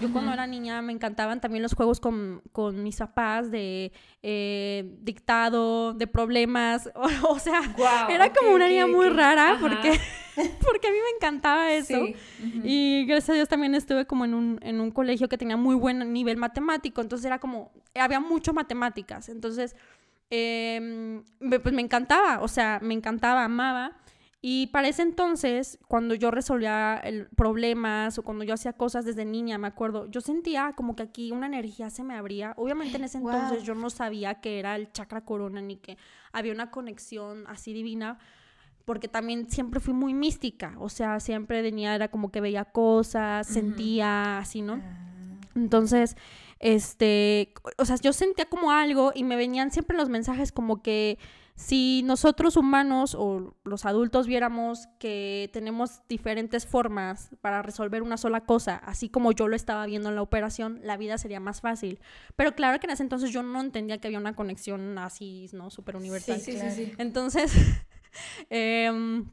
Yo 0.00 0.12
cuando 0.12 0.32
era 0.32 0.46
niña 0.46 0.80
me 0.82 0.92
encantaban 0.92 1.40
también 1.40 1.62
los 1.62 1.74
juegos 1.74 2.00
con, 2.00 2.42
con 2.52 2.82
mis 2.82 2.96
papás 2.96 3.50
de 3.50 3.92
eh, 4.22 4.96
dictado, 5.00 5.92
de 5.94 6.06
problemas. 6.06 6.90
O, 7.28 7.38
sea, 7.38 7.62
era 8.08 8.32
como 8.32 8.52
una 8.52 8.68
niña 8.68 8.86
muy 8.86 9.08
rara 9.08 9.58
porque, 9.60 9.90
porque 10.36 10.88
a 10.88 10.90
mí 10.90 10.96
me 10.96 11.16
encantaba 11.16 11.72
eso. 11.72 12.06
Y 12.64 13.04
gracias 13.06 13.30
a 13.30 13.32
Dios 13.34 13.48
también 13.48 13.74
estuve 13.74 14.06
como 14.06 14.24
en 14.24 14.34
un, 14.34 14.58
en 14.62 14.80
un 14.80 14.90
colegio 14.90 15.28
que 15.28 15.38
tenía 15.38 15.56
muy 15.56 15.74
buen 15.74 16.12
nivel 16.12 16.36
matemático. 16.36 17.00
Entonces 17.00 17.26
era 17.26 17.38
como, 17.38 17.72
había 17.94 18.20
mucho 18.20 18.52
matemáticas. 18.52 19.28
Entonces, 19.28 19.76
eh, 20.30 21.22
pues 21.38 21.74
me 21.74 21.82
encantaba, 21.82 22.40
o 22.40 22.48
sea, 22.48 22.78
me 22.82 22.94
encantaba, 22.94 23.44
amaba. 23.44 23.98
Y 24.44 24.66
para 24.66 24.88
ese 24.88 25.02
entonces, 25.02 25.78
cuando 25.86 26.16
yo 26.16 26.32
resolvía 26.32 26.96
el, 26.96 27.28
problemas 27.28 28.18
o 28.18 28.24
cuando 28.24 28.42
yo 28.42 28.54
hacía 28.54 28.72
cosas 28.72 29.04
desde 29.04 29.24
niña, 29.24 29.56
me 29.56 29.68
acuerdo, 29.68 30.10
yo 30.10 30.20
sentía 30.20 30.72
como 30.74 30.96
que 30.96 31.04
aquí 31.04 31.30
una 31.30 31.46
energía 31.46 31.90
se 31.90 32.02
me 32.02 32.14
abría. 32.14 32.52
Obviamente 32.56 32.96
en 32.96 33.04
ese 33.04 33.18
entonces 33.18 33.62
yo 33.62 33.76
no 33.76 33.88
sabía 33.88 34.40
que 34.40 34.58
era 34.58 34.74
el 34.74 34.90
chakra 34.90 35.24
corona 35.24 35.62
ni 35.62 35.76
que 35.76 35.96
había 36.32 36.52
una 36.52 36.72
conexión 36.72 37.44
así 37.46 37.72
divina, 37.72 38.18
porque 38.84 39.06
también 39.06 39.48
siempre 39.48 39.78
fui 39.78 39.94
muy 39.94 40.12
mística, 40.12 40.74
o 40.78 40.88
sea, 40.88 41.20
siempre 41.20 41.62
de 41.62 41.70
niña 41.70 41.94
era 41.94 42.08
como 42.08 42.32
que 42.32 42.40
veía 42.40 42.64
cosas, 42.64 43.46
sentía 43.46 44.38
así, 44.38 44.60
¿no? 44.60 44.82
Ah. 44.82 45.38
Entonces, 45.54 46.16
este, 46.58 47.52
o 47.78 47.84
sea, 47.84 47.94
yo 47.94 48.12
sentía 48.12 48.46
como 48.46 48.72
algo 48.72 49.12
y 49.14 49.22
me 49.22 49.36
venían 49.36 49.70
siempre 49.70 49.96
los 49.96 50.08
mensajes 50.08 50.50
como 50.50 50.82
que 50.82 51.18
si 51.54 52.02
nosotros 52.04 52.56
humanos 52.56 53.14
o 53.14 53.54
los 53.64 53.84
adultos 53.84 54.26
viéramos 54.26 54.88
que 54.98 55.50
tenemos 55.52 56.00
diferentes 56.08 56.66
formas 56.66 57.30
para 57.40 57.62
resolver 57.62 58.02
una 58.02 58.16
sola 58.16 58.40
cosa, 58.40 58.76
así 58.76 59.08
como 59.10 59.32
yo 59.32 59.48
lo 59.48 59.56
estaba 59.56 59.84
viendo 59.86 60.08
en 60.08 60.16
la 60.16 60.22
operación, 60.22 60.80
la 60.82 60.96
vida 60.96 61.18
sería 61.18 61.40
más 61.40 61.60
fácil. 61.60 62.00
Pero 62.36 62.54
claro 62.54 62.80
que 62.80 62.86
en 62.86 62.92
ese 62.92 63.02
entonces 63.02 63.30
yo 63.30 63.42
no 63.42 63.60
entendía 63.60 63.98
que 63.98 64.08
había 64.08 64.18
una 64.18 64.34
conexión 64.34 64.96
así, 64.98 65.50
¿no? 65.52 65.70
Súper 65.70 65.96
universal. 65.96 66.40
Sí, 66.40 66.52
sí, 66.52 66.70
sí. 66.70 66.92
Entonces, 66.96 67.52
em, 68.50 69.30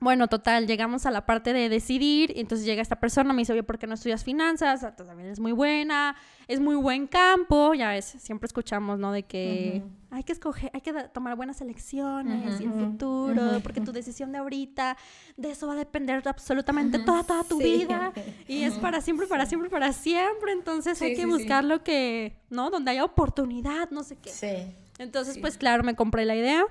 bueno, 0.00 0.28
total, 0.28 0.66
llegamos 0.66 1.04
a 1.04 1.10
la 1.10 1.26
parte 1.26 1.52
de 1.52 1.68
decidir, 1.68 2.32
y 2.34 2.40
entonces 2.40 2.66
llega 2.66 2.80
esta 2.80 2.98
persona, 2.98 3.32
me 3.34 3.42
dice, 3.42 3.52
oye, 3.52 3.62
¿por 3.62 3.78
qué 3.78 3.86
no 3.86 3.94
estudias 3.94 4.24
finanzas? 4.24 4.84
Ah, 4.84 4.96
también 4.96 5.28
es 5.28 5.40
muy 5.40 5.52
buena, 5.52 6.16
es 6.46 6.60
muy 6.60 6.76
buen 6.76 7.06
campo, 7.08 7.74
ya 7.74 7.90
ves, 7.90 8.16
siempre 8.18 8.46
escuchamos, 8.46 8.98
¿no? 8.98 9.12
De 9.12 9.24
que 9.24 9.82
hay 10.10 10.22
que 10.22 10.32
escoger, 10.32 10.70
hay 10.72 10.80
que 10.80 10.92
tomar 11.12 11.36
buenas 11.36 11.60
elecciones 11.60 12.60
y 12.60 12.64
el 12.64 12.72
futuro, 12.72 13.60
porque 13.62 13.80
tu 13.80 13.92
decisión 13.92 14.32
de 14.32 14.38
ahorita, 14.38 14.96
de 15.36 15.50
eso 15.50 15.66
va 15.66 15.74
a 15.74 15.76
depender 15.76 16.26
absolutamente 16.26 16.98
toda, 16.98 17.24
toda 17.24 17.44
tu 17.44 17.58
vida, 17.58 18.12
y 18.48 18.62
es 18.62 18.74
para 18.74 19.00
siempre, 19.00 19.26
para 19.26 19.44
siempre, 19.46 19.68
para 19.68 19.92
siempre, 19.92 20.52
entonces 20.52 21.00
hay 21.02 21.14
que 21.14 21.26
buscar 21.26 21.64
lo 21.64 21.82
que, 21.82 22.40
¿no? 22.48 22.70
Donde 22.70 22.92
haya 22.92 23.04
oportunidad, 23.04 23.90
no 23.90 24.02
sé 24.02 24.16
qué. 24.16 24.30
Sí. 24.30 24.74
Entonces, 24.98 25.38
pues 25.38 25.58
claro, 25.58 25.84
me 25.84 25.94
compré 25.94 26.24
la 26.24 26.36
idea. 26.36 26.64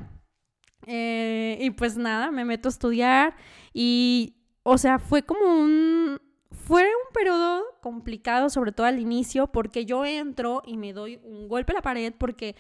Eh, 0.86 1.58
y 1.62 1.72
pues 1.72 1.98
nada, 1.98 2.32
me 2.32 2.46
meto 2.46 2.70
a 2.70 2.72
estudiar 2.72 3.36
y, 3.74 4.36
o 4.64 4.78
sea, 4.78 5.00
fue 5.00 5.24
como 5.24 5.46
un... 5.46 6.20
Fue 6.50 6.84
un 6.84 7.14
periodo 7.14 7.64
complicado, 7.82 8.50
sobre 8.50 8.74
todo 8.74 8.88
al 8.88 9.00
inicio, 9.00 9.48
porque 9.48 9.86
yo 9.86 10.04
entro 10.04 10.62
y 10.66 10.76
me 10.76 10.92
doy 10.92 11.18
un 11.24 11.48
golpe 11.48 11.72
a 11.72 11.76
la 11.76 11.82
pared 11.82 12.14
porque 12.18 12.58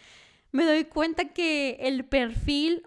me 0.51 0.65
doy 0.65 0.85
cuenta 0.85 1.25
que 1.33 1.77
el 1.81 2.05
perfil, 2.05 2.83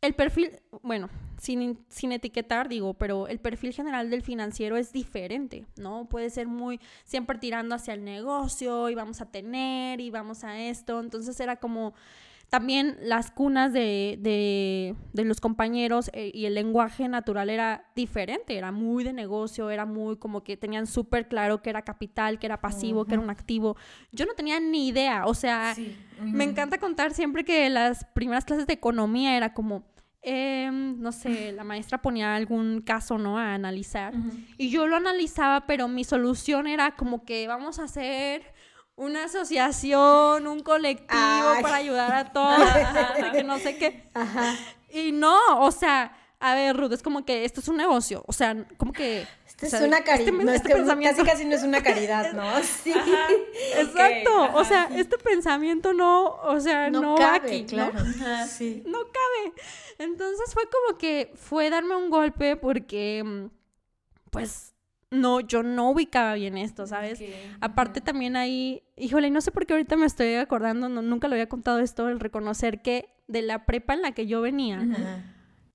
el 0.00 0.14
perfil, 0.14 0.60
bueno, 0.82 1.08
sin, 1.38 1.78
sin, 1.88 2.12
etiquetar, 2.12 2.68
digo, 2.68 2.94
pero 2.94 3.28
el 3.28 3.38
perfil 3.38 3.72
general 3.72 4.10
del 4.10 4.22
financiero 4.22 4.76
es 4.76 4.92
diferente, 4.92 5.66
¿no? 5.76 6.08
Puede 6.08 6.30
ser 6.30 6.46
muy 6.46 6.80
siempre 7.04 7.38
tirando 7.38 7.74
hacia 7.74 7.94
el 7.94 8.04
negocio 8.04 8.88
y 8.88 8.94
vamos 8.94 9.20
a 9.20 9.30
tener 9.30 10.00
y 10.00 10.10
vamos 10.10 10.44
a 10.44 10.58
esto. 10.58 11.00
Entonces 11.00 11.38
era 11.40 11.56
como 11.56 11.94
también 12.48 12.96
las 13.02 13.30
cunas 13.30 13.74
de, 13.74 14.16
de, 14.20 15.24
los 15.24 15.40
compañeros 15.40 16.10
eh, 16.14 16.30
y 16.32 16.46
el 16.46 16.54
lenguaje 16.54 17.06
natural 17.06 17.50
era 17.50 17.84
diferente, 17.94 18.56
era 18.56 18.72
muy 18.72 19.04
de 19.04 19.12
negocio, 19.12 19.68
era 19.68 19.84
muy 19.84 20.16
como 20.16 20.42
que 20.42 20.56
tenían 20.56 20.86
súper 20.86 21.28
claro 21.28 21.60
que 21.60 21.68
era 21.68 21.82
capital, 21.82 22.38
que 22.38 22.46
era 22.46 22.60
pasivo, 22.60 23.04
que 23.04 23.14
era 23.14 23.22
un 23.22 23.28
activo. 23.28 23.76
Yo 24.12 24.24
no 24.24 24.32
tenía 24.32 24.60
ni 24.60 24.88
idea, 24.88 25.26
o 25.26 25.34
sea, 25.34 25.74
me 26.22 26.44
encanta 26.44 26.78
contar 26.78 27.12
siempre 27.12 27.44
que 27.44 27.68
las 27.68 28.06
primeras 28.14 28.44
clases 28.44 28.66
de 28.66 28.74
economía 28.74 29.36
era 29.36 29.52
como... 29.52 29.84
Em, 30.20 31.00
no 31.00 31.12
sé, 31.12 31.52
la 31.52 31.62
maestra 31.62 32.02
ponía 32.02 32.34
algún 32.34 32.82
caso, 32.82 33.18
¿no? 33.18 33.38
A 33.38 33.54
analizar. 33.54 34.12
Y 34.58 34.68
yo 34.68 34.86
lo 34.86 34.96
analizaba, 34.96 35.64
pero 35.66 35.86
mi 35.86 36.02
solución 36.02 36.66
era 36.66 36.96
como 36.96 37.24
que 37.24 37.46
vamos 37.46 37.78
a 37.78 37.84
hacer 37.84 38.42
una 38.98 39.24
asociación, 39.24 40.46
un 40.46 40.60
colectivo 40.60 41.08
para 41.62 41.76
ayudar 41.76 42.12
a 42.12 42.32
todos, 42.32 42.58
que 43.32 43.44
no 43.44 43.58
sé 43.58 43.76
qué. 43.76 44.10
Y 44.90 45.12
no, 45.12 45.60
o 45.60 45.70
sea, 45.70 46.16
a 46.40 46.54
ver, 46.54 46.76
Ruth, 46.76 46.92
es 46.92 47.02
como 47.02 47.24
que 47.24 47.44
esto 47.44 47.60
es 47.60 47.68
un 47.68 47.76
negocio, 47.76 48.24
o 48.26 48.32
sea, 48.32 48.66
como 48.76 48.92
que... 48.92 49.26
Esto 49.46 49.66
es 49.66 49.82
una 49.82 50.04
caridad, 50.04 50.40
este, 50.40 50.54
este 50.54 50.74
pensamiento... 50.74 51.24
casi 51.24 51.30
casi 51.30 51.44
no 51.44 51.54
es 51.56 51.62
una 51.62 51.82
caridad, 51.82 52.32
¿no? 52.34 52.44
Sí. 52.62 52.94
Exacto, 53.76 54.50
o 54.54 54.64
sea, 54.64 54.88
este 54.94 55.18
pensamiento 55.18 55.92
no, 55.94 56.36
o 56.42 56.60
sea, 56.60 56.90
no, 56.90 57.16
cabe, 57.16 57.38
va 57.40 57.46
aquí, 57.46 57.64
claro. 57.66 57.92
¿no? 57.92 58.46
Sí. 58.46 58.82
No 58.86 58.98
cabe. 58.98 59.52
Entonces 59.98 60.52
fue 60.54 60.64
como 60.70 60.98
que 60.98 61.32
fue 61.34 61.70
darme 61.70 61.96
un 61.96 62.10
golpe 62.10 62.56
porque, 62.56 63.22
mm, 63.24 63.46
pues, 64.30 64.74
no, 65.10 65.40
yo 65.40 65.62
no 65.62 65.90
ubicaba 65.90 66.34
bien 66.34 66.58
esto, 66.58 66.86
¿sabes? 66.86 67.22
Aparte 67.60 68.00
también 68.00 68.36
ahí, 68.36 68.82
híjole, 68.96 69.30
no 69.30 69.40
sé 69.40 69.50
por 69.50 69.66
qué 69.66 69.72
ahorita 69.72 69.96
me 69.96 70.06
estoy 70.06 70.34
acordando, 70.34 70.88
nunca 70.88 71.28
lo 71.28 71.34
había 71.34 71.48
contado 71.48 71.78
esto, 71.78 72.08
el 72.08 72.20
reconocer 72.20 72.82
que 72.82 73.08
de 73.26 73.42
la 73.42 73.64
prepa 73.66 73.94
en 73.94 74.02
la 74.02 74.12
que 74.12 74.26
yo 74.26 74.40
venía, 74.40 74.86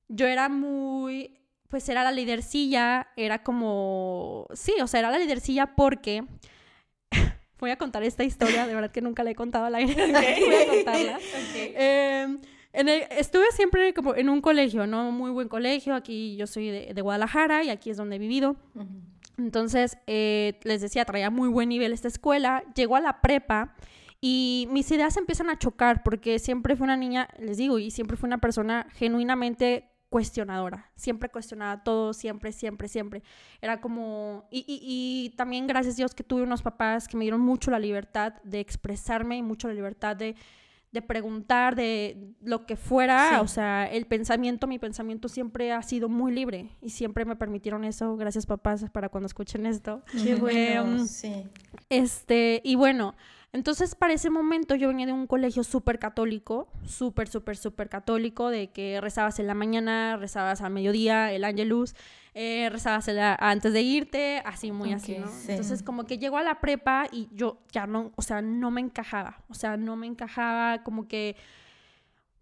yo 0.07 0.27
era 0.27 0.49
muy, 0.49 1.39
pues 1.67 1.89
era 1.89 2.03
la 2.03 2.11
lidercilla, 2.11 3.07
era 3.15 3.43
como, 3.43 4.47
sí, 4.53 4.73
o 4.81 4.87
sea, 4.87 4.99
era 4.99 5.09
la 5.09 5.17
lidercilla 5.17 5.75
porque, 5.75 6.23
voy 7.59 7.71
a 7.71 7.77
contar 7.77 8.03
esta 8.03 8.23
historia, 8.23 8.67
de 8.67 8.75
verdad 8.75 8.91
que 8.91 9.01
nunca 9.01 9.23
la 9.23 9.31
he 9.31 9.35
contado 9.35 9.65
al 9.65 9.75
aire, 9.75 9.95
voy 10.45 10.55
a 10.55 10.67
contarla. 10.67 11.19
Em, 11.55 12.39
estuve 12.73 13.45
siempre 13.51 13.93
como 13.93 14.15
en 14.15 14.29
un 14.29 14.41
colegio, 14.41 14.87
¿no? 14.87 15.11
Muy 15.11 15.31
buen 15.31 15.47
colegio. 15.47 15.93
Aquí 15.93 16.35
yo 16.35 16.47
soy 16.47 16.69
de, 16.69 17.01
Guadalajara 17.01 17.63
y 17.63 17.69
aquí 17.69 17.91
es 17.91 17.97
donde 17.97 18.15
he 18.15 18.19
vivido. 18.19 18.55
Entonces, 19.37 19.97
eh, 20.07 20.59
les 20.63 20.81
decía, 20.81 21.05
traía 21.05 21.29
muy 21.29 21.49
buen 21.49 21.69
nivel 21.69 21.93
esta 21.93 22.07
escuela, 22.07 22.63
llegó 22.75 22.95
a 22.95 23.01
la 23.01 23.21
prepa 23.21 23.75
y 24.21 24.67
mis 24.71 24.89
ideas 24.91 25.17
empiezan 25.17 25.49
a 25.49 25.57
chocar 25.57 26.03
porque 26.03 26.39
siempre 26.39 26.75
fue 26.75 26.85
una 26.85 26.97
niña, 26.97 27.27
les 27.39 27.57
digo, 27.57 27.79
y 27.79 27.91
siempre 27.91 28.15
fue 28.15 28.27
una 28.27 28.37
persona 28.37 28.87
genuinamente 28.93 29.89
cuestionadora, 30.09 30.91
siempre 30.95 31.29
cuestionaba 31.29 31.83
todo, 31.83 32.13
siempre, 32.13 32.51
siempre, 32.51 32.87
siempre. 32.87 33.23
Era 33.61 33.81
como, 33.81 34.47
y, 34.51 34.59
y, 34.59 34.79
y, 34.83 35.29
también 35.31 35.65
gracias 35.65 35.95
a 35.95 35.97
Dios 35.97 36.13
que 36.13 36.23
tuve 36.23 36.43
unos 36.43 36.61
papás 36.61 37.07
que 37.07 37.17
me 37.17 37.23
dieron 37.23 37.41
mucho 37.41 37.71
la 37.71 37.79
libertad 37.79 38.35
de 38.43 38.59
expresarme 38.59 39.37
y 39.37 39.41
mucho 39.41 39.67
la 39.67 39.73
libertad 39.73 40.15
de 40.15 40.35
de 40.93 41.01
preguntar, 41.01 41.75
de 41.75 42.17
lo 42.41 42.67
que 42.67 42.75
fuera, 42.75 43.41
o 43.41 43.47
sea, 43.47 43.85
el 43.87 44.05
pensamiento, 44.05 44.67
mi 44.67 44.77
pensamiento 44.77 45.27
siempre 45.27 45.71
ha 45.73 45.81
sido 45.81 46.07
muy 46.07 46.31
libre 46.31 46.69
y 46.81 46.91
siempre 46.91 47.25
me 47.25 47.35
permitieron 47.35 47.83
eso, 47.83 48.15
gracias 48.15 48.45
papás 48.45 48.85
para 48.91 49.09
cuando 49.09 49.25
escuchen 49.25 49.65
esto. 49.65 50.03
Qué 50.23 50.35
bueno, 50.35 50.99
em, 50.99 51.07
sí. 51.07 51.47
Este, 51.89 52.61
y 52.63 52.75
bueno, 52.75 53.15
entonces 53.53 53.93
para 53.93 54.13
ese 54.13 54.31
momento 54.31 54.73
yo 54.73 54.87
venía 54.87 55.05
de 55.05 55.13
un 55.13 55.27
colegio 55.27 55.63
súper 55.63 55.99
católico, 55.99 56.67
súper, 56.87 57.27
súper, 57.27 57.55
súper 57.55 57.87
católico, 57.87 58.49
de 58.49 58.71
que 58.71 58.99
rezabas 58.99 59.37
en 59.37 59.45
la 59.45 59.53
mañana, 59.53 60.17
rezabas 60.17 60.61
al 60.61 60.73
mediodía, 60.73 61.31
el 61.31 61.43
ángelus, 61.43 61.93
eh, 62.33 62.67
rezabas 62.71 63.07
antes 63.39 63.71
de 63.71 63.81
irte, 63.83 64.41
así 64.43 64.71
muy 64.71 64.91
así, 64.91 65.19
¿no? 65.19 65.29
Entonces 65.47 65.83
como 65.83 66.05
que 66.05 66.17
llegó 66.17 66.37
a 66.37 66.43
la 66.43 66.59
prepa 66.61 67.05
y 67.11 67.29
yo 67.31 67.59
ya 67.71 67.85
no, 67.85 68.11
o 68.15 68.23
sea, 68.23 68.41
no 68.41 68.71
me 68.71 68.81
encajaba, 68.81 69.43
o 69.49 69.53
sea, 69.53 69.77
no 69.77 69.95
me 69.95 70.07
encajaba 70.07 70.83
como 70.83 71.07
que... 71.07 71.35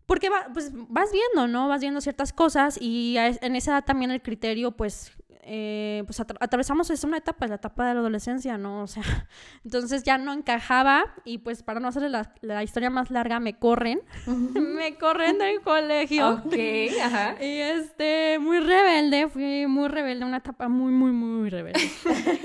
Porque 0.05 0.29
pues 0.53 0.71
vas 0.73 1.09
viendo, 1.11 1.47
¿no? 1.47 1.67
Vas 1.67 1.81
viendo 1.81 2.01
ciertas 2.01 2.33
cosas 2.33 2.77
y 2.81 3.15
en 3.17 3.55
esa 3.55 3.71
edad 3.71 3.85
también 3.85 4.11
el 4.11 4.21
criterio, 4.21 4.71
pues, 4.71 5.11
eh, 5.43 6.03
pues 6.05 6.19
atravesamos 6.19 6.89
es 6.89 7.03
una 7.03 7.17
etapa, 7.17 7.47
la 7.47 7.55
etapa 7.55 7.87
de 7.87 7.93
la 7.93 7.99
adolescencia, 8.01 8.57
¿no? 8.57 8.83
O 8.83 8.87
sea, 8.87 9.03
entonces 9.65 10.03
ya 10.03 10.17
no 10.17 10.33
encajaba 10.33 11.13
y 11.25 11.39
pues 11.39 11.63
para 11.63 11.79
no 11.79 11.87
hacerle 11.87 12.09
la, 12.41 12.63
historia 12.63 12.89
más 12.89 13.09
larga 13.11 13.39
me 13.39 13.57
corren, 13.57 14.01
me 14.27 14.95
corren 14.97 15.37
del 15.37 15.61
colegio. 15.61 16.29
Ok, 16.29 16.55
ajá. 17.03 17.35
Y 17.41 17.57
este, 17.59 18.37
muy 18.39 18.59
rebelde, 18.59 19.27
fui 19.27 19.65
muy 19.67 19.87
rebelde, 19.87 20.25
una 20.25 20.37
etapa 20.37 20.67
muy, 20.67 20.91
muy, 20.91 21.11
muy 21.11 21.49
rebelde. 21.49 21.79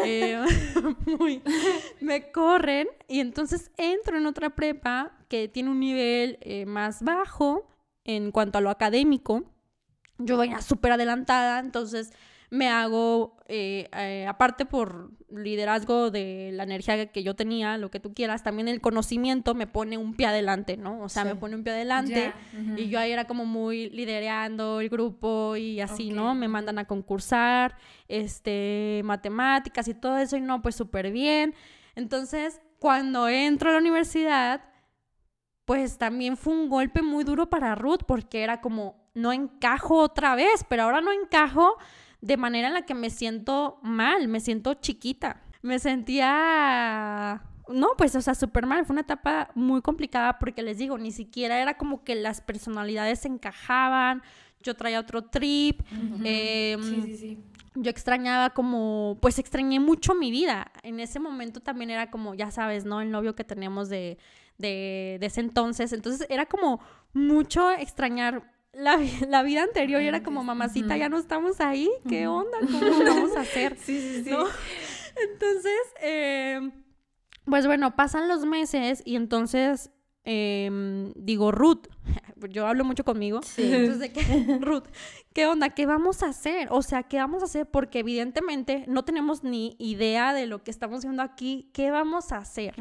Eh, 0.05 0.43
muy, 1.19 1.43
me 2.01 2.31
corren 2.31 2.89
y 3.09 3.21
entonces 3.21 3.71
entro 3.77 4.17
en 4.17 4.27
otra 4.27 4.51
prepa 4.51 5.13
que 5.29 5.49
tiene 5.49 5.71
un 5.71 5.81
nivel 5.81 6.39
eh, 6.41 6.67
más 6.67 7.03
bajo 7.03 7.69
en 8.05 8.31
cuanto 8.31 8.59
a 8.59 8.61
lo 8.61 8.71
académico. 8.71 9.45
Yo 10.19 10.39
venía 10.39 10.63
súper 10.63 10.93
adelantada, 10.93 11.59
entonces 11.59 12.13
me 12.51 12.69
hago, 12.69 13.37
eh, 13.49 13.89
eh, 13.97 14.27
aparte 14.29 14.65
por 14.65 15.11
liderazgo 15.31 16.11
de 16.11 16.51
la 16.53 16.63
energía 16.63 17.07
que 17.07 17.23
yo 17.23 17.35
tenía, 17.35 17.77
lo 17.79 17.91
que 17.91 18.01
tú 18.01 18.15
quieras, 18.15 18.43
también 18.43 18.69
el 18.69 18.81
conocimiento 18.81 19.55
me 19.55 19.67
pone 19.67 19.99
un 19.99 20.15
pie 20.15 20.27
adelante, 20.27 20.77
¿no? 20.77 21.01
O 21.03 21.09
sea, 21.09 21.25
me 21.25 21.35
pone 21.35 21.57
un 21.57 21.65
pie 21.65 21.73
adelante 21.73 22.33
y 22.77 22.89
yo 22.89 22.99
ahí 23.01 23.11
era 23.11 23.27
como 23.27 23.45
muy 23.45 23.91
lidereando 23.91 24.81
el 24.81 24.89
grupo 24.89 25.57
y 25.57 25.81
así, 25.81 26.11
¿no? 26.11 26.35
Me 26.35 26.49
mandan 26.49 26.79
a 26.79 26.87
concursar, 26.87 27.77
este, 28.09 29.01
matemáticas 29.05 29.89
y 29.89 29.95
todo 29.95 30.19
eso 30.19 30.37
y 30.37 30.41
no, 30.41 30.63
pues 30.63 30.77
súper 30.77 31.11
bien. 31.11 31.55
Entonces, 31.95 32.61
cuando 32.79 33.29
entro 33.29 33.71
a 33.71 33.73
la 33.73 33.79
universidad, 33.79 34.63
pues 35.65 35.99
también 35.99 36.37
fue 36.37 36.55
un 36.55 36.69
golpe 36.69 37.03
muy 37.03 37.25
duro 37.25 37.51
para 37.51 37.75
Ruth 37.75 38.03
porque 38.07 38.45
era 38.45 38.61
como, 38.61 39.11
no 39.15 39.33
encajo 39.33 39.99
otra 39.99 40.37
vez, 40.37 40.65
pero 40.69 40.85
ahora 40.85 41.01
no 41.01 41.11
encajo 41.11 41.77
de 42.21 42.37
manera 42.37 42.69
en 42.69 42.75
la 42.75 42.83
que 42.83 42.95
me 42.95 43.11
siento 43.11 43.79
mal, 43.83 44.29
me 44.29 44.41
siento 44.41 44.75
chiquita. 44.75 45.43
Me 45.63 45.79
sentía 45.79 47.43
no, 47.69 47.89
pues, 47.97 48.15
o 48.15 48.21
sea, 48.21 48.35
súper 48.35 48.67
mal. 48.67 48.85
Fue 48.85 48.95
una 48.95 49.03
etapa 49.03 49.51
muy 49.55 49.83
complicada 49.83 50.39
porque 50.39 50.63
les 50.63 50.79
digo, 50.79 50.99
ni 50.99 51.11
siquiera 51.11 51.61
era 51.61 51.77
como 51.77 52.05
que 52.05 52.15
las 52.15 52.41
personalidades 52.41 53.21
se 53.21 53.29
encajaban. 53.29 54.23
Yo 54.63 54.75
traía 54.75 55.01
otro 55.01 55.25
trip. 55.25 55.81
Em, 56.25 56.83
sí, 56.83 57.03
sí, 57.03 57.17
sí. 57.17 57.39
yo 57.75 57.91
extrañaba 57.91 58.51
como, 58.51 59.19
pues 59.21 59.39
extrañé 59.39 59.81
mucho 59.81 60.15
mi 60.15 60.31
vida. 60.31 60.71
En 60.83 61.01
ese 61.01 61.19
momento 61.19 61.61
también 61.61 61.91
era 61.91 62.11
como, 62.11 62.35
ya 62.35 62.51
sabes, 62.51 62.85
¿no? 62.85 63.01
El 63.01 63.11
novio 63.11 63.35
que 63.35 63.45
teníamos 63.45 63.89
de, 63.89 64.19
de, 64.59 65.19
ese 65.21 65.41
entonces. 65.41 65.93
Entonces 65.93 66.27
era 66.31 66.47
como 66.47 66.81
mucho 67.13 67.71
extrañar 67.73 68.53
la, 68.77 68.99
la 69.29 69.43
vida 69.43 69.63
anterior 69.63 70.01
era 70.01 70.23
como, 70.23 70.45
mamacita, 70.45 70.97
ya 70.97 71.09
no 71.09 71.19
estamos 71.19 71.61
ahí, 71.61 71.91
¿qué 72.09 72.27
onda? 72.27 72.59
¿Cómo 72.61 72.81
lo 72.81 73.15
vamos 73.15 73.37
a 73.37 73.41
hacer? 73.43 73.77
Sí, 73.79 74.01
sí, 74.01 74.25
sí. 74.25 74.31
Entonces, 75.33 75.81
eh, 76.03 76.71
pues 77.45 77.67
bueno, 77.67 77.97
pasan 77.97 78.29
los 78.29 78.45
meses 78.45 79.03
y 79.05 79.17
entonces 79.17 79.91
Em, 80.29 81.13
digo, 81.15 81.53
Ruth, 81.53 81.87
yo 82.51 82.67
hablo 82.67 82.85
mucho 82.85 83.05
conmigo, 83.05 83.41
entonces 83.57 84.01
de 84.01 84.13
que, 84.13 84.59
Ruth, 84.61 84.87
¿qué 85.33 85.47
onda? 85.47 85.71
¿Qué 85.71 85.87
vamos 85.87 86.25
a 86.25 86.31
hacer? 86.31 86.67
O 86.73 86.83
sea, 86.83 87.05
¿qué 87.05 87.19
vamos 87.19 87.43
a 87.43 87.45
hacer? 87.45 87.71
Porque 87.71 88.01
evidentemente 88.01 88.85
no 88.89 89.05
tenemos 89.05 89.45
ni 89.45 89.77
idea 89.79 90.35
de 90.35 90.47
lo 90.47 90.65
que 90.65 90.73
estamos 90.73 90.99
haciendo 90.99 91.23
aquí, 91.23 91.71
¿qué 91.73 91.93
vamos 91.93 92.33
a 92.33 92.39
hacer? 92.39 92.75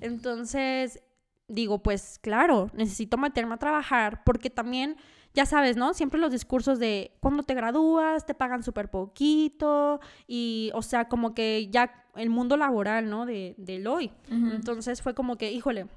Entonces, 0.00 1.02
digo, 1.48 1.82
pues 1.82 2.20
claro, 2.20 2.70
necesito 2.74 3.18
meterme 3.18 3.54
a 3.54 3.58
trabajar 3.58 4.22
porque 4.22 4.48
también, 4.48 4.96
ya 5.34 5.46
sabes, 5.46 5.76
¿no? 5.76 5.94
Siempre 5.94 6.20
los 6.20 6.30
discursos 6.30 6.78
de 6.78 7.16
cuando 7.20 7.42
te 7.42 7.54
gradúas, 7.54 8.24
te 8.24 8.34
pagan 8.34 8.62
súper 8.62 8.88
poquito 8.88 10.00
y, 10.28 10.70
o 10.74 10.82
sea, 10.82 11.08
como 11.08 11.34
que 11.34 11.68
ya 11.70 12.06
el 12.14 12.30
mundo 12.30 12.56
laboral, 12.56 13.10
¿no? 13.10 13.26
De, 13.26 13.54
del 13.58 13.86
hoy. 13.88 14.12
Entonces 14.30 15.02
fue 15.02 15.14
como 15.14 15.36
que, 15.36 15.50
híjole, 15.50 15.88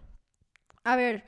a 0.83 0.95
ver, 0.95 1.23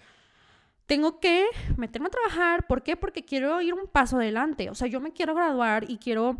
tengo 0.87 1.19
que 1.19 1.45
meterme 1.77 2.07
a 2.07 2.11
trabajar. 2.11 2.65
¿Por 2.65 2.81
qué? 2.81 2.97
Porque 2.97 3.23
quiero 3.23 3.61
ir 3.61 3.75
un 3.75 3.85
paso 3.85 4.17
adelante. 4.17 4.71
O 4.71 4.75
sea, 4.75 4.87
yo 4.87 4.99
me 4.99 5.13
quiero 5.13 5.35
graduar 5.35 5.87
y 5.87 5.97
quiero 5.97 6.37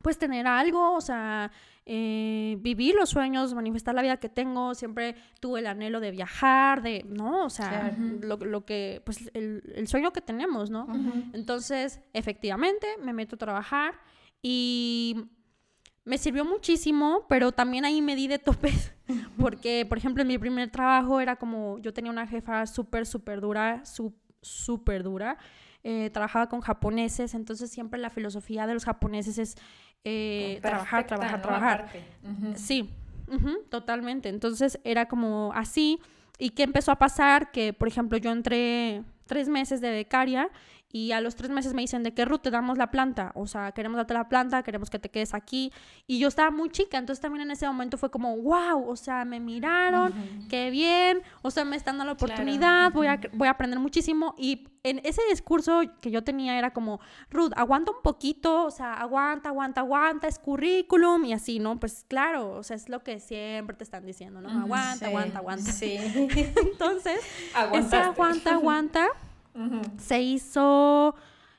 pues 0.00 0.16
tener 0.18 0.46
algo, 0.46 0.92
o 0.92 1.00
sea, 1.00 1.50
eh, 1.86 2.56
vivir 2.60 2.94
los 2.94 3.10
sueños, 3.10 3.52
manifestar 3.52 3.94
la 3.94 4.02
vida 4.02 4.16
que 4.16 4.28
tengo. 4.28 4.74
Siempre 4.74 5.16
tuve 5.40 5.60
el 5.60 5.66
anhelo 5.66 6.00
de 6.00 6.10
viajar, 6.10 6.82
de, 6.82 7.04
¿no? 7.06 7.44
O 7.44 7.50
sea, 7.50 7.94
lo, 8.20 8.64
que, 8.64 9.02
pues 9.04 9.30
el, 9.34 9.86
sueño 9.86 10.12
que 10.12 10.20
tenemos, 10.22 10.70
¿no? 10.70 10.86
Entonces, 11.32 12.00
efectivamente, 12.12 12.86
me 13.02 13.12
meto 13.12 13.36
a 13.36 13.38
trabajar 13.38 13.94
y 14.42 15.26
me 16.04 16.18
sirvió 16.18 16.44
muchísimo, 16.44 17.26
pero 17.28 17.52
también 17.52 17.84
ahí 17.84 18.02
me 18.02 18.16
di 18.16 18.28
de 18.28 18.38
topes, 18.38 18.94
porque, 19.38 19.86
por 19.86 19.98
ejemplo, 19.98 20.22
en 20.22 20.28
mi 20.28 20.38
primer 20.38 20.70
trabajo 20.70 21.20
era 21.20 21.36
como, 21.36 21.78
yo 21.78 21.92
tenía 21.92 22.10
una 22.10 22.26
jefa 22.26 22.66
súper, 22.66 23.06
súper 23.06 23.40
dura, 23.40 23.82
súper 24.40 25.02
dura, 25.02 25.38
eh, 25.84 26.10
trabajaba 26.10 26.48
con 26.48 26.60
japoneses, 26.60 27.34
entonces 27.34 27.70
siempre 27.70 28.00
la 28.00 28.10
filosofía 28.10 28.66
de 28.66 28.74
los 28.74 28.86
japoneses 28.86 29.38
es 29.38 29.56
eh, 30.02 30.58
trabajar, 30.62 31.06
trabajar, 31.06 31.42
trabajar. 31.42 31.88
Sí, 32.56 32.90
totalmente. 33.68 34.28
Entonces 34.28 34.80
era 34.84 35.06
como 35.06 35.52
así. 35.54 36.00
¿Y 36.38 36.50
qué 36.50 36.64
empezó 36.64 36.90
a 36.90 36.96
pasar? 36.96 37.52
Que, 37.52 37.72
por 37.72 37.86
ejemplo, 37.86 38.18
yo 38.18 38.32
entré 38.32 39.02
tres 39.26 39.48
meses 39.48 39.80
de 39.80 39.90
becaria 39.90 40.50
y 40.94 41.10
a 41.10 41.20
los 41.20 41.34
tres 41.34 41.50
meses 41.50 41.74
me 41.74 41.82
dicen, 41.82 42.04
¿de 42.04 42.14
qué 42.14 42.24
ruta 42.24 42.44
te 42.44 42.50
damos 42.52 42.78
la 42.78 42.92
planta? 42.92 43.32
O 43.34 43.48
sea, 43.48 43.72
queremos 43.72 43.96
darte 43.96 44.14
la 44.14 44.28
planta, 44.28 44.62
queremos 44.62 44.90
que 44.90 45.00
te 45.00 45.10
quedes 45.10 45.34
aquí. 45.34 45.72
Y 46.06 46.20
yo 46.20 46.28
estaba 46.28 46.52
muy 46.52 46.70
chica, 46.70 46.98
entonces 46.98 47.20
también 47.20 47.42
en 47.42 47.50
ese 47.50 47.66
momento 47.66 47.98
fue 47.98 48.12
como, 48.12 48.36
wow, 48.36 48.88
o 48.88 48.94
sea, 48.94 49.24
me 49.24 49.40
miraron, 49.40 50.14
qué 50.48 50.70
bien, 50.70 51.20
o 51.42 51.50
sea, 51.50 51.64
me 51.64 51.74
están 51.74 51.98
dando 51.98 52.04
la 52.04 52.12
oportunidad, 52.12 52.92
voy, 52.92 53.08
a, 53.08 53.18
voy 53.32 53.48
a 53.48 53.50
aprender 53.50 53.80
muchísimo. 53.80 54.36
Y 54.38 54.68
en 54.84 55.00
ese 55.02 55.20
discurso 55.28 55.82
que 56.00 56.12
yo 56.12 56.22
tenía 56.22 56.56
era 56.56 56.72
como, 56.72 57.00
Ruth, 57.28 57.50
aguanta 57.56 57.90
un 57.90 58.00
poquito, 58.00 58.64
o 58.64 58.70
sea, 58.70 58.94
aguanta, 58.94 59.48
aguanta, 59.48 59.80
aguanta, 59.80 60.28
es 60.28 60.38
currículum 60.38 61.24
y 61.24 61.32
así, 61.32 61.58
¿no? 61.58 61.80
Pues 61.80 62.04
claro, 62.06 62.52
o 62.52 62.62
sea, 62.62 62.76
es 62.76 62.88
lo 62.88 63.02
que 63.02 63.18
siempre 63.18 63.76
te 63.76 63.82
están 63.82 64.06
diciendo, 64.06 64.40
¿no? 64.40 64.48
Aguanta, 64.48 65.06
aguanta, 65.06 65.38
aguanta. 65.38 65.72
Sí. 65.72 65.96
Entonces, 66.56 67.18
ese 67.72 67.96
aguanta, 67.96 68.54
aguanta 68.54 69.08
se 69.98 70.20
hizo, 70.20 71.14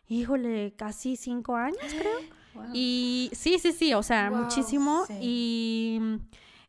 híjole, 0.08 0.74
casi 0.76 1.16
cinco 1.16 1.56
años, 1.56 1.80
creo. 1.90 2.20
Y 2.74 3.30
sí, 3.34 3.60
sí, 3.60 3.74
sí, 3.74 3.94
o 3.94 4.02
sea, 4.02 4.32
muchísimo. 4.32 5.04
Y 5.20 6.00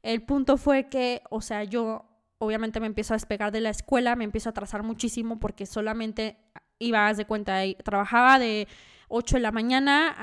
el 0.03 0.23
punto 0.23 0.57
fue 0.57 0.89
que, 0.89 1.23
o 1.31 1.41
sea, 1.41 1.63
yo 1.63 2.05
obviamente 2.39 2.81
me 2.81 2.87
empiezo 2.87 3.15
a 3.15 3.17
despegar 3.17 3.53
de 3.53 3.61
la 3.61 3.71
escuela, 3.71 4.17
me 4.17 4.25
empiezo 4.25 4.49
a 4.49 4.51
atrasar 4.51 4.83
muchísimo 4.83 5.39
porque 5.39 5.65
solamente 5.65 6.39
iba, 6.79 7.13
de 7.15 7.25
cuenta, 7.25 7.61
trabajaba 7.85 8.39
de 8.39 8.67
8 9.09 9.37
de 9.37 9.41
la 9.41 9.53
mañana 9.53 10.15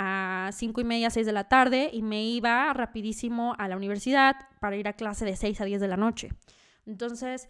a 0.47 0.51
5 0.51 0.81
y 0.81 0.83
media, 0.83 1.09
6 1.09 1.25
de 1.25 1.31
la 1.31 1.47
tarde 1.47 1.89
y 1.93 2.01
me 2.01 2.23
iba 2.23 2.71
rapidísimo 2.73 3.55
a 3.57 3.67
la 3.67 3.77
universidad 3.77 4.35
para 4.59 4.75
ir 4.75 4.87
a 4.87 4.93
clase 4.93 5.25
de 5.25 5.35
6 5.35 5.61
a 5.61 5.65
10 5.65 5.81
de 5.81 5.87
la 5.87 5.97
noche. 5.97 6.29
Entonces, 6.85 7.47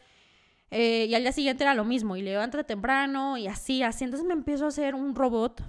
eh, 0.75 1.05
y 1.07 1.13
al 1.13 1.21
día 1.21 1.31
siguiente 1.31 1.63
era 1.63 1.75
lo 1.75 1.85
mismo, 1.85 2.15
y 2.15 2.23
levántate 2.23 2.63
temprano 2.63 3.37
y 3.37 3.45
así, 3.45 3.83
así. 3.83 4.03
Entonces 4.05 4.27
me 4.27 4.33
empiezo 4.33 4.65
a 4.65 4.69
hacer 4.69 4.95
un 4.95 5.13
robot, 5.13 5.63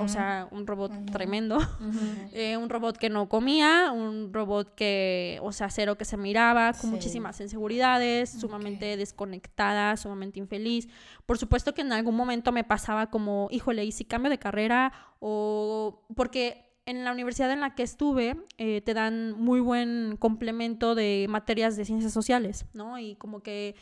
o 0.00 0.08
sea, 0.08 0.48
un 0.50 0.66
robot 0.66 0.90
tremendo, 1.12 1.58
eh, 2.32 2.56
un 2.56 2.68
robot 2.68 2.96
que 2.96 3.08
no 3.08 3.28
comía, 3.28 3.92
un 3.92 4.32
robot 4.32 4.74
que, 4.74 5.38
o 5.42 5.52
sea, 5.52 5.70
cero 5.70 5.96
que 5.96 6.04
se 6.04 6.16
miraba, 6.16 6.72
con 6.72 6.90
muchísimas 6.90 7.40
inseguridades, 7.40 8.30
sumamente 8.30 8.96
desconectada, 8.96 9.96
sumamente 9.96 10.40
infeliz. 10.40 10.88
Por 11.24 11.38
supuesto 11.38 11.72
que 11.72 11.82
en 11.82 11.92
algún 11.92 12.16
momento 12.16 12.50
me 12.50 12.64
pasaba 12.64 13.10
como, 13.10 13.46
híjole, 13.52 13.84
¿y 13.84 13.92
si 13.92 14.04
cambio 14.04 14.28
de 14.28 14.38
carrera? 14.38 14.92
O 15.20 16.02
porque 16.16 16.66
en 16.84 17.04
la 17.04 17.12
universidad 17.12 17.52
en 17.52 17.60
la 17.60 17.76
que 17.76 17.84
estuve 17.84 18.36
eh, 18.58 18.80
te 18.80 18.92
dan 18.92 19.32
muy 19.40 19.60
buen 19.60 20.16
complemento 20.16 20.96
de 20.96 21.26
materias 21.28 21.76
de 21.76 21.84
ciencias 21.84 22.12
sociales, 22.12 22.64
¿no? 22.72 22.98
Y 22.98 23.14
como 23.14 23.40
que 23.40 23.76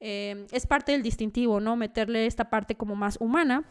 eh, 0.00 0.46
es 0.50 0.66
parte 0.66 0.92
del 0.92 1.02
distintivo, 1.02 1.60
¿no? 1.60 1.76
Meterle 1.76 2.26
esta 2.26 2.50
parte 2.50 2.74
como 2.74 2.96
más 2.96 3.16
humana. 3.20 3.64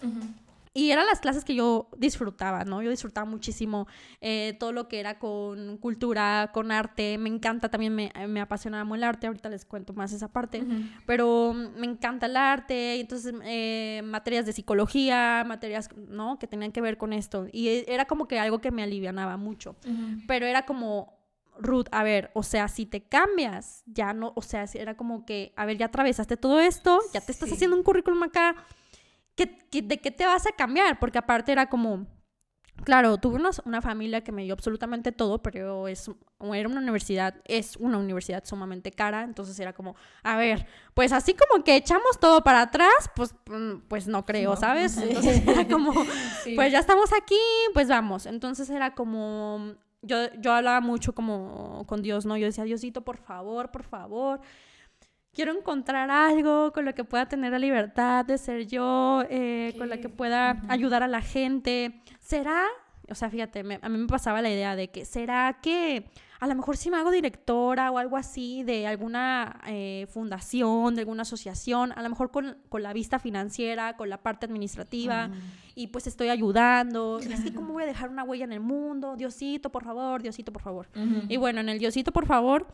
Y 0.72 0.92
eran 0.92 1.08
las 1.08 1.20
clases 1.20 1.44
que 1.44 1.56
yo 1.56 1.90
disfrutaba, 1.98 2.64
¿no? 2.64 2.84
Yo 2.84 2.92
disfrutaba 2.92 3.26
muchísimo 3.26 3.88
eh, 4.22 4.56
todo 4.60 4.72
lo 4.72 4.88
que 4.88 5.00
era 5.00 5.18
con 5.18 5.78
cultura, 5.78 6.52
con 6.54 6.72
arte. 6.72 7.18
Me 7.18 7.28
encanta, 7.28 7.70
también 7.70 7.96
me, 7.96 8.12
me 8.28 8.40
apasionaba 8.40 8.96
el 8.96 9.04
arte. 9.04 9.26
Ahorita 9.26 9.50
les 9.50 9.66
cuento 9.66 9.94
más 9.94 10.14
esa 10.14 10.32
parte. 10.32 10.64
Pero 11.08 11.54
me 11.54 11.88
encanta 11.88 12.28
el 12.28 12.38
arte. 12.38 13.00
Entonces, 13.00 13.34
eh, 13.44 14.02
materias 14.06 14.46
de 14.46 14.54
psicología, 14.54 15.44
materias, 15.46 15.90
¿no? 16.08 16.38
Que 16.38 16.46
tenían 16.46 16.72
que 16.72 16.82
ver 16.82 16.98
con 16.98 17.14
esto. 17.14 17.48
Y 17.52 17.84
era 17.92 18.06
como 18.06 18.28
que 18.28 18.40
algo 18.40 18.60
que 18.60 18.70
me 18.70 18.84
alivianaba 18.84 19.38
mucho. 19.38 19.76
Pero 20.28 20.46
era 20.46 20.68
como 20.68 21.19
Ruth, 21.60 21.88
a 21.92 22.04
ver, 22.04 22.32
o 22.34 22.44
sea, 22.44 22.68
si 22.68 22.86
te 22.86 23.02
cambias, 23.02 23.84
ya 23.86 24.14
no, 24.14 24.34
o 24.36 24.42
sea, 24.42 24.66
era 24.74 24.96
como 24.96 25.26
que, 25.26 25.54
a 25.56 25.66
ver, 25.66 25.78
ya 25.78 25.88
atravesaste 25.88 26.38
todo 26.38 26.60
esto, 26.60 27.00
ya 27.14 27.22
te 27.22 27.32
estás 27.32 27.52
haciendo 27.52 27.76
un 27.76 27.84
currículum 27.84 28.24
acá, 28.24 28.56
¿qué, 29.36 29.82
de 29.82 29.98
qué 30.00 30.12
te 30.12 30.26
vas 30.26 30.48
a 30.48 30.52
cambiar? 30.52 31.00
Porque 31.00 31.18
aparte 31.18 31.52
era 31.52 31.68
como, 31.70 32.08
claro, 32.84 33.18
tuve 33.18 33.36
una, 33.36 33.50
una, 33.66 33.82
familia 33.82 34.24
que 34.24 34.32
me 34.32 34.44
dio 34.44 34.54
absolutamente 34.54 35.12
todo, 35.12 35.42
pero 35.42 35.88
es, 35.88 36.10
era 36.54 36.70
una 36.70 36.80
universidad, 36.80 37.36
es 37.46 37.78
una 37.78 37.98
universidad 37.98 38.44
sumamente 38.46 38.92
cara, 38.92 39.24
entonces 39.24 39.60
era 39.60 39.74
como, 39.74 39.96
a 40.24 40.38
ver, 40.38 40.68
pues 40.94 41.12
así 41.12 41.34
como 41.34 41.64
que 41.64 41.76
echamos 41.76 42.20
todo 42.20 42.44
para 42.44 42.62
atrás, 42.62 43.12
pues, 43.16 43.34
mm, 43.50 43.88
pues 43.88 44.08
no 44.08 44.26
creo, 44.26 44.56
¿sabes? 44.56 44.98
Entonces 45.10 45.48
era 45.48 45.68
como, 45.68 45.94
pues 46.56 46.72
ya 46.72 46.80
estamos 46.80 47.12
aquí, 47.14 47.40
pues 47.74 47.88
vamos. 47.88 48.26
Entonces 48.26 48.70
era 48.70 48.94
como, 48.94 49.76
yo, 50.02 50.34
yo 50.40 50.54
hablaba 50.54 50.82
mucho 50.82 51.14
como 51.14 51.86
con 51.88 52.02
Dios, 52.02 52.26
¿no? 52.26 52.38
Yo 52.38 52.46
decía, 52.46 52.64
Diosito, 52.64 53.02
por 53.02 53.18
favor, 53.18 53.72
por 53.72 53.84
favor, 53.84 54.40
quiero 55.34 55.52
encontrar 55.58 56.10
algo 56.10 56.72
con 56.72 56.86
lo 56.86 56.94
que 56.94 57.04
pueda 57.04 57.28
tener 57.28 57.52
la 57.52 57.60
libertad 57.60 58.26
de 58.26 58.38
ser 58.38 58.68
yo, 58.68 59.24
eh, 59.30 59.74
con 59.78 59.90
la 59.90 60.00
que 60.00 60.10
pueda 60.10 60.62
ayudar 60.70 61.04
a 61.04 61.08
la 61.08 61.22
gente. 61.22 62.02
¿Será? 62.20 62.66
O 63.10 63.16
sea, 63.16 63.30
fíjate, 63.30 63.60
a 63.82 63.90
mí 63.90 63.98
me 63.98 64.08
pasaba 64.08 64.42
la 64.42 64.50
idea 64.50 64.76
de 64.76 64.90
que, 64.90 65.06
¿será 65.06 65.60
que 65.62 66.10
a 66.40 66.48
lo 66.48 66.56
mejor 66.56 66.78
si 66.78 66.90
me 66.90 66.98
hago 66.98 67.12
directora 67.12 67.92
o 67.92 67.98
algo 67.98 68.16
así 68.16 68.64
de 68.64 68.88
alguna 68.88 69.60
eh, 69.68 70.08
fundación, 70.10 70.96
de 70.96 71.02
alguna 71.02 71.24
asociación, 71.24 71.92
a 71.92 72.02
lo 72.02 72.10
mejor 72.10 72.32
con, 72.32 72.58
con, 72.70 72.82
la 72.82 72.94
vista 72.94 73.20
financiera, 73.20 73.98
con 73.98 74.10
la 74.10 74.24
parte 74.24 74.46
administrativa, 74.46 75.30
y 75.76 75.88
pues 75.88 76.08
estoy 76.08 76.30
ayudando. 76.30 77.20
Y 77.22 77.34
así 77.34 77.52
como 77.52 77.74
voy 77.74 77.84
a 77.84 77.86
dejar 77.86 78.10
una 78.10 78.24
huella 78.24 78.46
en 78.46 78.54
el 78.54 78.62
mundo, 78.62 79.18
Diosito, 79.18 79.70
por 79.70 79.84
favor, 79.84 80.22
Diosito, 80.22 80.54
por 80.54 80.62
favor. 80.62 80.88
Y 81.28 81.36
bueno, 81.36 81.60
en 81.60 81.68
el 81.68 81.78
Diosito, 81.78 82.14
por 82.14 82.26
favor, 82.26 82.68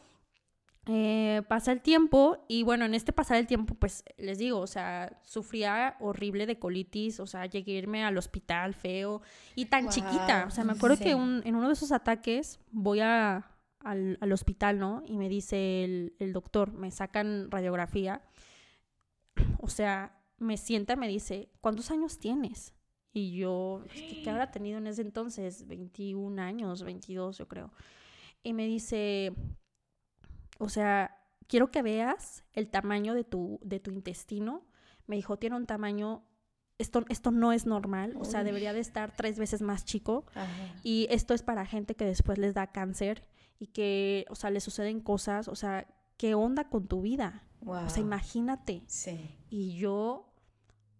eh, 0.87 1.41
pasa 1.47 1.71
el 1.71 1.81
tiempo 1.81 2.45
y 2.47 2.61
bueno, 2.61 2.85
en 2.85 2.93
este 2.93 3.11
pasar 3.11 3.37
el 3.37 3.47
tiempo, 3.47 3.73
pues 3.73 4.03
les 4.17 4.37
digo, 4.37 4.59
o 4.59 4.67
sea, 4.67 5.19
sufría 5.23 5.95
horrible 5.99 6.45
de 6.45 6.59
colitis, 6.59 7.19
o 7.19 7.25
sea, 7.25 7.47
llegué 7.47 7.73
a 7.73 7.77
irme 7.79 8.05
al 8.05 8.15
hospital 8.15 8.75
feo 8.75 9.23
y 9.55 9.65
tan 9.65 9.89
chiquita. 9.89 10.45
O 10.47 10.51
sea, 10.51 10.63
me 10.63 10.73
acuerdo 10.73 10.97
que 10.97 11.11
en 11.11 11.55
uno 11.55 11.67
de 11.67 11.73
esos 11.73 11.91
ataques 11.91 12.59
voy 12.71 12.99
a, 12.99 13.54
al, 13.85 14.17
al 14.19 14.33
hospital, 14.33 14.79
¿no? 14.79 15.03
Y 15.05 15.17
me 15.17 15.29
dice 15.29 15.83
el, 15.83 16.15
el, 16.19 16.33
doctor, 16.33 16.73
me 16.73 16.91
sacan 16.91 17.49
radiografía. 17.49 18.21
O 19.59 19.67
sea, 19.67 20.21
me 20.37 20.57
sienta 20.57 20.93
y 20.93 20.97
me 20.97 21.07
dice, 21.07 21.49
¿cuántos 21.61 21.89
años 21.91 22.19
tienes? 22.19 22.73
Y 23.13 23.35
yo, 23.35 23.81
pues, 23.85 24.01
¿qué, 24.01 24.21
qué 24.23 24.29
habrá 24.29 24.51
tenido 24.51 24.77
en 24.77 24.87
ese 24.87 25.01
entonces? 25.01 25.65
21 25.67 26.41
años, 26.41 26.83
22 26.83 27.37
yo 27.37 27.47
creo. 27.47 27.71
Y 28.43 28.53
me 28.53 28.67
dice, 28.67 29.33
o 30.59 30.69
sea, 30.69 31.17
quiero 31.47 31.71
que 31.71 31.81
veas 31.81 32.43
el 32.53 32.69
tamaño 32.69 33.13
de 33.13 33.23
tu, 33.23 33.59
de 33.63 33.79
tu 33.79 33.91
intestino. 33.91 34.65
Me 35.07 35.15
dijo, 35.15 35.37
tiene 35.37 35.55
un 35.55 35.65
tamaño, 35.65 36.25
esto, 36.77 37.05
esto 37.09 37.31
no 37.31 37.53
es 37.53 37.65
normal, 37.65 38.15
o 38.19 38.25
sea, 38.25 38.43
debería 38.43 38.73
de 38.73 38.79
estar 38.79 39.15
tres 39.15 39.39
veces 39.39 39.61
más 39.61 39.85
chico. 39.85 40.25
Ajá. 40.35 40.75
Y 40.83 41.07
esto 41.09 41.33
es 41.33 41.43
para 41.43 41.65
gente 41.65 41.95
que 41.95 42.05
después 42.05 42.37
les 42.37 42.53
da 42.53 42.67
cáncer 42.67 43.25
y 43.59 43.67
que, 43.67 44.25
o 44.29 44.35
sea, 44.35 44.49
le 44.49 44.59
suceden 44.59 44.99
cosas, 44.99 45.47
o 45.47 45.55
sea, 45.55 45.87
¿qué 46.17 46.35
onda 46.35 46.69
con 46.69 46.87
tu 46.87 47.01
vida? 47.01 47.43
Wow. 47.61 47.85
O 47.85 47.89
sea, 47.89 48.01
imagínate. 48.01 48.83
Sí. 48.87 49.35
Y 49.49 49.77
yo, 49.77 50.27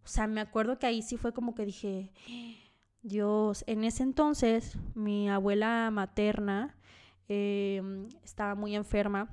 o 0.04 0.08
sea, 0.08 0.28
me 0.28 0.42
acuerdo 0.42 0.80
que 0.80 0.88
ahí 0.88 1.02
sí 1.02 1.18
fue 1.18 1.34
como 1.34 1.56
que 1.56 1.66
dije, 1.66 2.12
Dios, 3.02 3.64
en 3.68 3.84
ese 3.84 4.04
entonces 4.04 4.78
mi 4.96 5.30
abuela 5.30 5.90
materna 5.92 6.76
eh, 7.28 7.82
estaba 8.24 8.56
muy 8.56 8.76
enferma, 8.76 9.30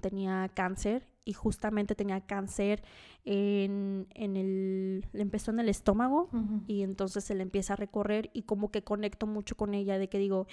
tenía 0.00 0.50
cáncer 0.54 1.08
y 1.24 1.32
justamente 1.32 1.94
tenía 1.94 2.20
cáncer 2.20 2.82
en, 3.24 4.08
en 4.14 4.36
el, 4.36 5.06
le 5.12 5.22
empezó 5.22 5.52
en 5.52 5.60
el 5.60 5.68
estómago 5.68 6.28
y 6.66 6.82
entonces 6.82 7.22
se 7.22 7.34
le 7.34 7.42
empieza 7.42 7.74
a 7.74 7.76
recorrer 7.76 8.30
y 8.32 8.42
como 8.42 8.70
que 8.70 8.82
conecto 8.82 9.26
mucho 9.26 9.56
con 9.56 9.74
ella 9.74 9.98
de 9.98 10.08
que 10.08 10.18
digo, 10.18 10.46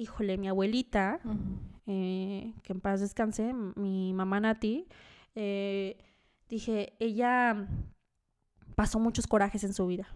híjole, 0.00 0.38
mi 0.38 0.48
abuelita, 0.48 1.20
eh, 1.86 2.54
que 2.62 2.72
en 2.72 2.80
paz 2.80 3.00
descanse, 3.00 3.52
mi 3.52 4.14
mamá 4.14 4.40
Nati, 4.40 4.86
eh, 5.34 5.98
dije, 6.48 6.94
ella 6.98 7.68
pasó 8.74 8.98
muchos 8.98 9.26
corajes 9.26 9.62
en 9.62 9.74
su 9.74 9.86
vida. 9.86 10.08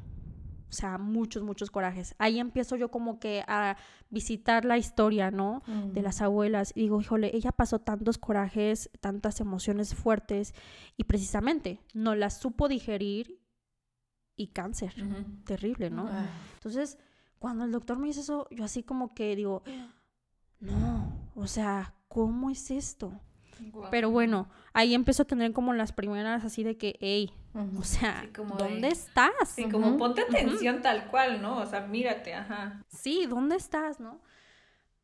O 0.71 0.73
sea, 0.77 0.99
muchos, 0.99 1.43
muchos 1.45 1.71
corajes. 1.71 2.17
Ahí 2.19 2.41
empiezo 2.41 2.75
yo 2.75 2.91
como 2.91 3.21
que 3.21 3.45
a 3.47 3.77
visitar 4.11 4.65
la 4.65 4.77
historia, 4.77 5.31
¿no? 5.31 5.63
De 5.93 6.03
las 6.03 6.21
abuelas. 6.21 6.73
Y 6.75 6.81
digo, 6.81 7.01
híjole, 7.01 7.31
ella 7.33 7.53
pasó 7.53 7.79
tantos 7.79 8.19
corajes, 8.19 8.91
tantas 9.01 9.41
emociones 9.41 9.95
fuertes 9.95 10.53
y 10.97 11.05
precisamente 11.05 11.79
no 11.93 12.17
las 12.17 12.41
supo 12.41 12.67
digerir 12.67 13.39
y 14.35 14.49
cáncer. 14.49 14.95
Terrible, 15.45 15.91
¿no? 15.91 16.09
Ah. 16.11 16.27
Entonces, 16.55 16.99
cuando 17.45 17.67
el 17.67 17.73
doctor 17.73 17.99
me 17.99 18.07
dice 18.07 18.21
eso, 18.21 18.49
yo 18.51 18.65
así 18.65 18.83
como 18.83 19.13
que 19.15 19.37
digo, 19.37 19.63
no, 20.61 21.13
o 21.35 21.47
sea, 21.47 21.93
¿cómo 22.09 22.49
es 22.49 22.71
esto? 22.71 23.13
Pero 23.91 24.09
bueno, 24.11 24.49
ahí 24.73 24.95
empezó 24.95 25.25
a 25.25 25.27
tener 25.27 25.53
como 25.53 25.75
las 25.75 25.93
primeras 25.93 26.43
así 26.43 26.65
de 26.65 26.79
que, 26.79 26.97
hey, 27.03 27.31
o 27.79 27.83
sea, 27.83 28.23
Sí, 28.23 28.29
como 28.33 28.57
¿dónde 28.57 28.89
de- 28.89 28.95
estás? 28.95 29.35
Sí, 29.55 29.69
como 29.69 29.99
ponte 29.99 30.23
atención 30.23 30.81
tal 30.81 31.09
cual, 31.11 31.43
¿no? 31.43 31.59
O 31.59 31.67
sea, 31.67 31.83
mírate, 31.83 32.33
ajá. 32.33 32.83
Sí, 32.89 33.27
¿dónde 33.29 33.57
estás, 33.57 34.01
no? 34.01 34.23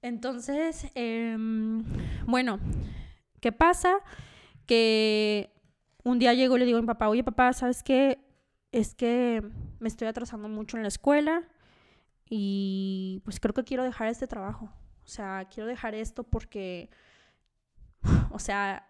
Entonces, 0.00 0.86
em, 0.94 1.84
bueno, 2.26 2.58
¿qué 3.42 3.52
pasa? 3.52 3.98
Que 4.64 5.52
un 6.04 6.18
día 6.18 6.32
llego 6.32 6.56
y 6.56 6.60
le 6.60 6.64
digo 6.64 6.78
a 6.78 6.80
mi 6.80 6.86
papá, 6.86 7.10
oye 7.10 7.22
papá, 7.22 7.52
¿sabes 7.52 7.82
qué? 7.82 8.18
Es 8.72 8.94
que 8.94 9.42
me 9.78 9.88
estoy 9.88 10.08
atrasando 10.08 10.48
mucho 10.48 10.78
en 10.78 10.84
la 10.84 10.88
escuela 10.88 11.42
y 12.32 13.20
pues 13.24 13.40
creo 13.40 13.52
que 13.52 13.64
quiero 13.64 13.82
dejar 13.82 14.08
este 14.08 14.28
trabajo. 14.28 14.72
O 15.04 15.08
sea, 15.08 15.48
quiero 15.52 15.68
dejar 15.68 15.96
esto 15.96 16.22
porque, 16.22 16.88
o 18.30 18.38
sea, 18.38 18.86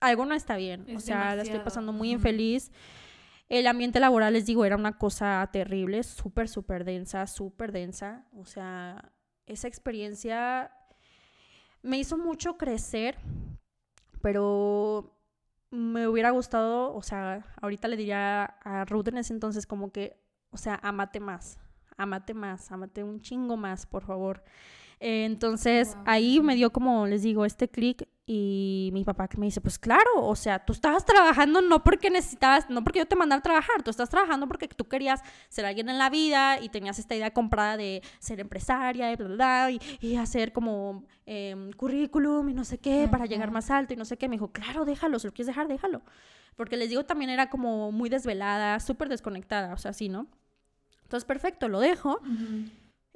algo 0.00 0.24
no 0.24 0.34
está 0.34 0.56
bien. 0.56 0.86
o 0.96 1.00
sea, 1.00 1.34
la 1.34 1.42
estoy 1.42 1.58
pasando 1.58 1.92
muy 1.92 2.12
infeliz. 2.12 2.70
El 3.48 3.66
ambiente 3.66 3.98
laboral, 3.98 4.34
les 4.34 4.46
digo, 4.46 4.64
era 4.64 4.76
una 4.76 4.96
cosa 4.96 5.48
terrible, 5.52 6.02
súper, 6.04 6.48
súper 6.48 6.84
densa, 6.84 7.26
súper 7.26 7.72
densa. 7.72 8.26
O 8.36 8.44
sea, 8.44 9.10
esa 9.46 9.66
experiencia 9.66 10.70
me 11.82 11.98
hizo 11.98 12.16
mucho 12.16 12.58
crecer, 12.58 13.18
pero 14.22 15.18
me 15.70 16.06
hubiera 16.06 16.30
gustado, 16.30 16.94
o 16.94 17.02
sea, 17.02 17.44
ahorita 17.60 17.88
le 17.88 17.96
diría 17.96 18.44
a 18.44 18.84
Ruth 18.84 19.08
en 19.08 19.18
ese 19.18 19.32
entonces 19.32 19.66
como 19.66 19.90
que, 19.90 20.16
o 20.50 20.56
sea, 20.56 20.78
amate 20.82 21.18
más, 21.20 21.58
amate 21.98 22.32
más, 22.32 22.72
amate 22.72 23.02
un 23.04 23.20
chingo 23.20 23.56
más, 23.56 23.84
por 23.86 24.04
favor. 24.04 24.42
Eh, 25.00 25.24
entonces 25.26 25.94
Wow. 25.94 26.04
ahí 26.06 26.40
me 26.40 26.54
dio 26.56 26.72
como, 26.72 27.06
les 27.06 27.22
digo, 27.22 27.44
este 27.44 27.68
clic 27.68 28.08
y 28.26 28.90
mi 28.92 29.04
papá 29.04 29.28
que 29.28 29.38
me 29.38 29.46
dice, 29.46 29.60
pues 29.60 29.78
claro, 29.78 30.10
o 30.16 30.34
sea, 30.36 30.58
tú 30.64 30.72
estabas 30.72 31.04
trabajando 31.04 31.62
no 31.62 31.82
porque 31.84 32.10
necesitabas, 32.10 32.68
no 32.68 32.82
porque 32.82 32.98
yo 32.98 33.06
te 33.06 33.14
mandara 33.16 33.38
a 33.38 33.42
trabajar, 33.42 33.82
tú 33.82 33.90
estás 33.90 34.10
trabajando 34.10 34.48
porque 34.48 34.66
tú 34.68 34.86
querías 34.86 35.22
ser 35.48 35.64
alguien 35.66 35.88
en 35.88 35.98
la 35.98 36.10
vida 36.10 36.60
y 36.60 36.68
tenías 36.68 36.98
esta 36.98 37.14
idea 37.14 37.32
comprada 37.32 37.76
de 37.76 38.02
ser 38.18 38.40
empresaria 38.40 39.12
y 39.12 39.16
bla, 39.16 39.26
bla, 39.28 39.34
bla, 39.36 39.70
y, 39.70 39.80
y 40.00 40.16
hacer 40.16 40.52
como 40.52 41.04
em, 41.26 41.70
currículum 41.72 42.48
y 42.48 42.54
no 42.54 42.64
sé 42.64 42.78
qué 42.78 43.06
para 43.10 43.24
llegar 43.26 43.50
más 43.52 43.70
alto 43.70 43.94
y 43.94 43.96
no 43.96 44.04
sé 44.04 44.16
qué. 44.18 44.28
Me 44.28 44.34
dijo, 44.34 44.50
claro, 44.52 44.84
déjalo, 44.84 45.18
si 45.20 45.26
lo 45.28 45.32
quieres 45.32 45.46
dejar, 45.46 45.68
déjalo. 45.68 46.02
Porque 46.56 46.76
les 46.76 46.88
digo, 46.90 47.04
también 47.04 47.30
era 47.30 47.48
como 47.48 47.92
muy 47.92 48.08
desvelada, 48.10 48.80
súper 48.80 49.08
desconectada, 49.08 49.72
o 49.72 49.78
sea, 49.78 49.92
sí, 49.92 50.08
¿no? 50.08 50.26
Entonces, 51.08 51.24
perfecto, 51.26 51.68
lo 51.68 51.80
dejo. 51.80 52.20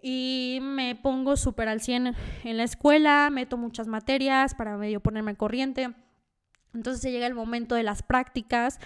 Y 0.01 0.61
me 0.63 0.95
pongo 0.97 1.37
súper 1.37 1.69
al 1.69 1.83
100 1.83 2.15
en 2.45 2.57
la 2.57 2.63
escuela, 2.65 3.29
meto 3.31 3.59
muchas 3.59 3.87
materias 3.87 4.55
para 4.55 4.79
medio 4.79 5.01
ponerme 5.01 5.37
corriente. 5.37 5.93
Entonces 6.73 7.03
se 7.03 7.13
llega 7.13 7.27
el 7.27 7.35
momento 7.35 7.75
de 7.75 7.83
las 7.83 8.03
prácticas. 8.03 8.79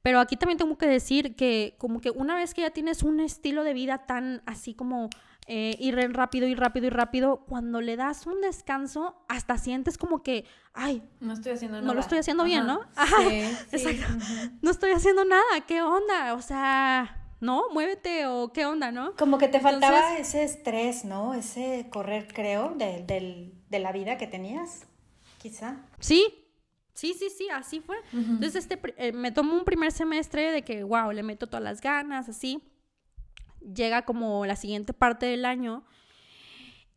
Pero 0.00 0.18
aquí 0.18 0.36
también 0.36 0.56
tengo 0.58 0.76
que 0.78 0.86
decir 0.86 1.36
que 1.36 1.76
como 1.78 2.00
que 2.00 2.10
una 2.10 2.34
vez 2.34 2.54
que 2.54 2.62
ya 2.62 2.70
tienes 2.70 3.02
un 3.02 3.20
estilo 3.20 3.64
de 3.64 3.74
vida 3.74 4.06
tan 4.06 4.42
así 4.46 4.74
como 4.74 5.10
eh, 5.46 5.76
ir 5.78 5.94
rápido 6.14 6.46
y 6.48 6.54
rápido 6.54 6.86
y 6.86 6.90
rápido, 6.90 7.44
cuando 7.46 7.82
le 7.82 7.96
das 7.96 8.26
un 8.26 8.40
descanso, 8.40 9.14
hasta 9.28 9.58
sientes 9.58 9.98
como 9.98 10.22
que, 10.22 10.46
ay, 10.72 11.02
No 11.20 11.34
estoy 11.34 11.52
haciendo 11.52 11.76
nada. 11.76 11.86
no 11.86 11.92
lo 11.94 12.00
estoy 12.00 12.18
haciendo 12.18 12.44
bien. 12.44 12.66
¿no? 12.66 12.80
Ajá, 12.96 13.16
Sí, 13.70 13.78
sí. 13.78 13.88
exacto. 13.88 14.24
No 14.62 14.70
estoy 14.70 14.92
haciendo 14.92 15.24
nada, 15.26 15.42
¿qué 15.66 15.82
onda? 15.82 16.32
O 16.34 16.40
sea, 16.42 17.20
¿no? 17.44 17.64
Muévete 17.72 18.26
o 18.26 18.52
qué 18.52 18.64
onda, 18.66 18.90
¿no? 18.90 19.14
Como 19.16 19.38
que 19.38 19.48
te 19.48 19.60
faltaba 19.60 19.98
Entonces- 20.16 20.34
ese 20.34 20.44
estrés, 20.44 21.04
¿no? 21.04 21.34
Ese 21.34 21.86
correr, 21.90 22.26
creo, 22.32 22.74
de, 22.76 23.04
del- 23.04 23.52
de 23.68 23.78
la 23.78 23.92
vida 23.92 24.16
que 24.16 24.26
tenías, 24.26 24.86
quizá. 25.40 25.76
Sí, 26.00 26.24
sí, 26.94 27.12
sí, 27.14 27.28
sí, 27.30 27.48
así 27.52 27.80
fue. 27.80 27.96
Entonces 28.12 28.56
este, 28.56 28.80
eh, 28.96 29.12
me 29.12 29.30
tomo 29.32 29.54
un 29.54 29.64
primer 29.64 29.92
semestre 29.92 30.50
de 30.52 30.62
que, 30.62 30.82
wow, 30.84 31.12
le 31.12 31.22
meto 31.22 31.46
todas 31.46 31.62
las 31.62 31.80
ganas, 31.80 32.28
así. 32.28 32.62
Llega 33.60 34.02
como 34.04 34.44
la 34.46 34.56
siguiente 34.56 34.92
parte 34.92 35.26
del 35.26 35.44
año 35.44 35.84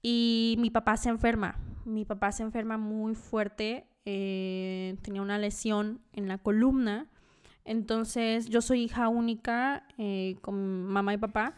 y 0.02 0.56
mi 0.60 0.70
papá 0.70 0.98
se 0.98 1.10
enferma. 1.10 1.60
Mi 1.86 2.06
papá 2.06 2.32
se 2.32 2.44
enferma 2.44 2.78
muy 2.78 3.16
fuerte, 3.16 3.88
eh, 4.06 4.96
tenía 5.02 5.22
una 5.22 5.38
lesión 5.38 6.02
en 6.14 6.28
la 6.28 6.38
columna. 6.38 7.08
Entonces 7.68 8.48
yo 8.48 8.62
soy 8.62 8.84
hija 8.84 9.10
única 9.10 9.84
eh, 9.98 10.38
con 10.42 10.86
mamá 10.86 11.14
y 11.14 11.18
papá. 11.18 11.54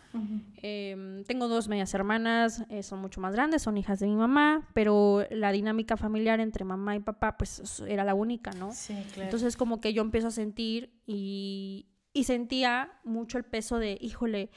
Eh, 0.63 1.23
tengo 1.27 1.47
dos 1.47 1.67
medias 1.67 1.93
hermanas, 1.93 2.63
eh, 2.69 2.81
son 2.81 2.99
mucho 2.99 3.21
más 3.21 3.33
grandes, 3.33 3.61
son 3.61 3.77
hijas 3.77 3.99
de 3.99 4.07
mi 4.07 4.15
mamá, 4.15 4.67
pero 4.73 5.23
la 5.29 5.51
dinámica 5.51 5.97
familiar 5.97 6.39
entre 6.39 6.65
mamá 6.65 6.95
y 6.95 6.99
papá 6.99 7.37
pues 7.37 7.83
era 7.87 8.03
la 8.03 8.15
única, 8.15 8.49
¿no? 8.53 8.73
Sí, 8.73 8.95
claro. 9.13 9.25
Entonces 9.25 9.55
como 9.55 9.79
que 9.79 9.93
yo 9.93 10.01
empiezo 10.01 10.29
a 10.29 10.31
sentir 10.31 10.99
y, 11.05 11.85
y 12.11 12.23
sentía 12.23 12.91
mucho 13.03 13.37
el 13.37 13.43
peso 13.43 13.77
de, 13.77 13.95
híjole, 14.01 14.49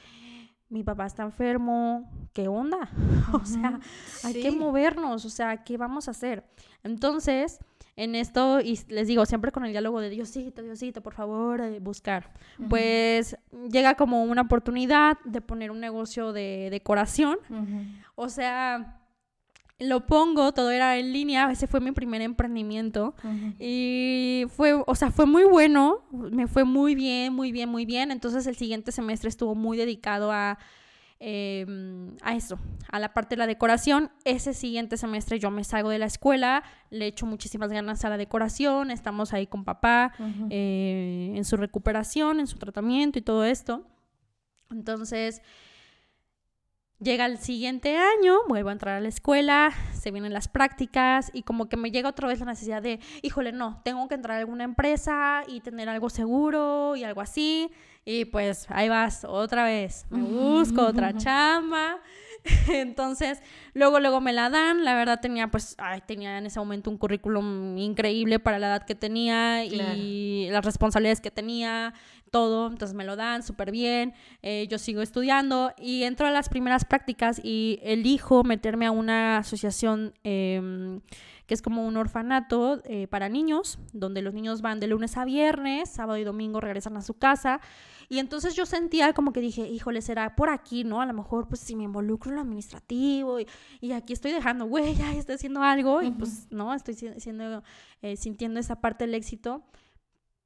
mi 0.69 0.83
papá 0.83 1.05
está 1.05 1.21
enfermo, 1.21 2.09
¿qué 2.33 2.47
onda? 2.47 2.89
o 3.31 3.45
sea, 3.45 3.79
hay 4.23 4.41
que 4.41 4.51
movernos, 4.51 5.23
o 5.23 5.29
sea, 5.29 5.63
¿qué 5.63 5.77
vamos 5.77 6.07
a 6.07 6.11
hacer? 6.11 6.43
Entonces, 6.83 7.59
en 7.95 8.15
esto, 8.15 8.59
y 8.59 8.79
les 8.89 9.07
digo, 9.07 9.25
siempre 9.25 9.51
con 9.51 9.65
el 9.65 9.71
diálogo 9.71 10.01
de 10.01 10.09
Diosito, 10.09 10.63
Diosito, 10.63 11.01
por 11.01 11.13
favor, 11.13 11.61
eh, 11.61 11.79
buscar. 11.79 12.31
Pues 12.69 13.37
llega 13.71 13.95
como 13.95 14.23
una 14.23 14.41
oportunidad 14.41 15.17
de 15.25 15.41
poner 15.41 15.69
un 15.69 15.79
negocio 15.79 16.33
de 16.33 16.69
decoración. 16.71 17.37
O 18.15 18.29
sea, 18.29 18.99
lo 19.79 20.07
pongo, 20.07 20.53
todo 20.53 20.71
era 20.71 20.97
en 20.97 21.13
línea, 21.13 21.51
ese 21.51 21.67
fue 21.67 21.81
mi 21.81 21.91
primer 21.91 22.21
emprendimiento. 22.21 23.13
Y 23.59 24.45
fue, 24.49 24.73
o 24.73 24.95
sea, 24.95 25.11
fue 25.11 25.27
muy 25.27 25.43
bueno, 25.43 26.01
me 26.11 26.47
fue 26.47 26.63
muy 26.63 26.95
bien, 26.95 27.33
muy 27.33 27.51
bien, 27.51 27.69
muy 27.69 27.85
bien. 27.85 28.11
Entonces 28.11 28.47
el 28.47 28.55
siguiente 28.55 28.91
semestre 28.91 29.29
estuvo 29.29 29.53
muy 29.53 29.77
dedicado 29.77 30.31
a, 30.31 30.57
eh, 31.25 31.65
a 32.21 32.35
eso, 32.35 32.59
a 32.91 32.99
la 32.99 33.13
parte 33.13 33.35
de 33.35 33.39
la 33.39 33.47
decoración. 33.47 34.11
Ese 34.25 34.53
siguiente 34.53 34.97
semestre 34.97 35.39
yo 35.39 35.51
me 35.51 35.63
salgo 35.63 35.89
de 35.89 35.97
la 35.97 36.05
escuela, 36.05 36.63
le 36.89 37.07
echo 37.07 37.25
muchísimas 37.25 37.71
ganas 37.71 38.03
a 38.03 38.09
la 38.09 38.17
decoración, 38.17 38.91
estamos 38.91 39.33
ahí 39.33 39.47
con 39.47 39.63
papá 39.63 40.13
eh, 40.49 41.31
en 41.33 41.45
su 41.45 41.55
recuperación, 41.55 42.41
en 42.41 42.47
su 42.47 42.57
tratamiento 42.57 43.19
y 43.19 43.21
todo 43.21 43.45
esto. 43.45 43.87
Entonces, 44.69 45.41
Llega 47.03 47.25
el 47.25 47.37
siguiente 47.37 47.97
año, 47.97 48.37
vuelvo 48.47 48.69
a 48.69 48.71
entrar 48.71 48.95
a 48.95 49.01
la 49.01 49.09
escuela, 49.09 49.71
se 49.91 50.09
vienen 50.11 50.31
las 50.31 50.47
prácticas 50.47 51.31
y 51.33 51.43
como 51.43 51.67
que 51.67 51.75
me 51.75 51.91
llega 51.91 52.07
otra 52.07 52.29
vez 52.29 52.39
la 52.39 52.45
necesidad 52.45 52.81
de, 52.81 53.01
híjole, 53.21 53.51
no, 53.51 53.81
tengo 53.83 54.07
que 54.07 54.15
entrar 54.15 54.37
a 54.37 54.39
alguna 54.39 54.63
empresa 54.63 55.43
y 55.45 55.59
tener 55.59 55.89
algo 55.89 56.09
seguro 56.09 56.95
y 56.95 57.03
algo 57.03 57.19
así. 57.19 57.69
Y 58.05 58.25
pues 58.25 58.65
ahí 58.69 58.89
vas, 58.89 59.25
otra 59.25 59.63
vez, 59.63 60.05
me 60.09 60.21
busco 60.21 60.85
otra 60.85 61.15
chamba. 61.15 61.99
Entonces, 62.69 63.41
luego, 63.73 63.99
luego 63.99 64.19
me 64.19 64.33
la 64.33 64.49
dan. 64.49 64.83
La 64.83 64.95
verdad 64.95 65.19
tenía, 65.21 65.49
pues, 65.49 65.75
ay, 65.77 66.01
tenía 66.05 66.37
en 66.37 66.45
ese 66.45 66.59
momento 66.59 66.89
un 66.89 66.97
currículum 66.97 67.77
increíble 67.77 68.39
para 68.39 68.59
la 68.59 68.67
edad 68.67 68.85
que 68.85 68.95
tenía 68.95 69.63
y 69.63 70.49
las 70.49 70.65
responsabilidades 70.65 71.21
que 71.21 71.31
tenía, 71.31 71.93
todo. 72.31 72.67
Entonces 72.67 72.95
me 72.95 73.05
lo 73.05 73.15
dan 73.15 73.43
súper 73.43 73.71
bien. 73.71 74.13
Eh, 74.41 74.67
yo 74.69 74.77
sigo 74.79 75.01
estudiando 75.01 75.73
y 75.77 76.03
entro 76.03 76.27
a 76.27 76.31
las 76.31 76.49
primeras 76.49 76.83
prácticas 76.83 77.39
y 77.41 77.79
elijo 77.83 78.43
meterme 78.43 78.87
a 78.87 78.91
una 78.91 79.37
asociación 79.37 80.13
em, 80.23 80.99
que 81.45 81.53
es 81.53 81.61
como 81.61 81.85
un 81.85 81.97
orfanato 81.97 82.81
eh, 82.85 83.07
para 83.07 83.29
niños, 83.29 83.79
donde 83.91 84.21
los 84.21 84.33
niños 84.33 84.61
van 84.61 84.79
de 84.79 84.87
lunes 84.87 85.17
a 85.17 85.25
viernes, 85.25 85.89
sábado 85.89 86.17
y 86.17 86.23
domingo 86.23 86.61
regresan 86.61 86.95
a 86.95 87.01
su 87.01 87.15
casa. 87.15 87.59
Y 88.07 88.19
entonces 88.19 88.55
yo 88.55 88.65
sentía 88.65 89.13
como 89.13 89.33
que 89.33 89.41
dije, 89.41 89.67
híjole, 89.67 90.01
será 90.01 90.35
por 90.35 90.49
aquí, 90.49 90.83
¿no? 90.83 91.01
A 91.01 91.05
lo 91.05 91.13
mejor, 91.13 91.47
pues 91.47 91.61
si 91.61 91.75
me 91.75 91.83
involucro 91.83 92.29
en 92.31 92.35
lo 92.35 92.41
administrativo 92.41 93.39
y, 93.39 93.91
aquí 93.91 94.13
estoy 94.13 94.31
dejando 94.31 94.65
huella 94.65 95.13
y 95.13 95.17
estoy 95.19 95.35
haciendo 95.35 95.61
algo, 95.61 96.01
y 96.01 96.11
pues, 96.11 96.47
¿no? 96.49 96.73
Estoy 96.73 96.93
siendo, 96.93 97.63
eh, 98.01 98.15
sintiendo 98.15 98.59
esa 98.59 98.79
parte 98.79 99.05
del 99.05 99.15
éxito, 99.15 99.63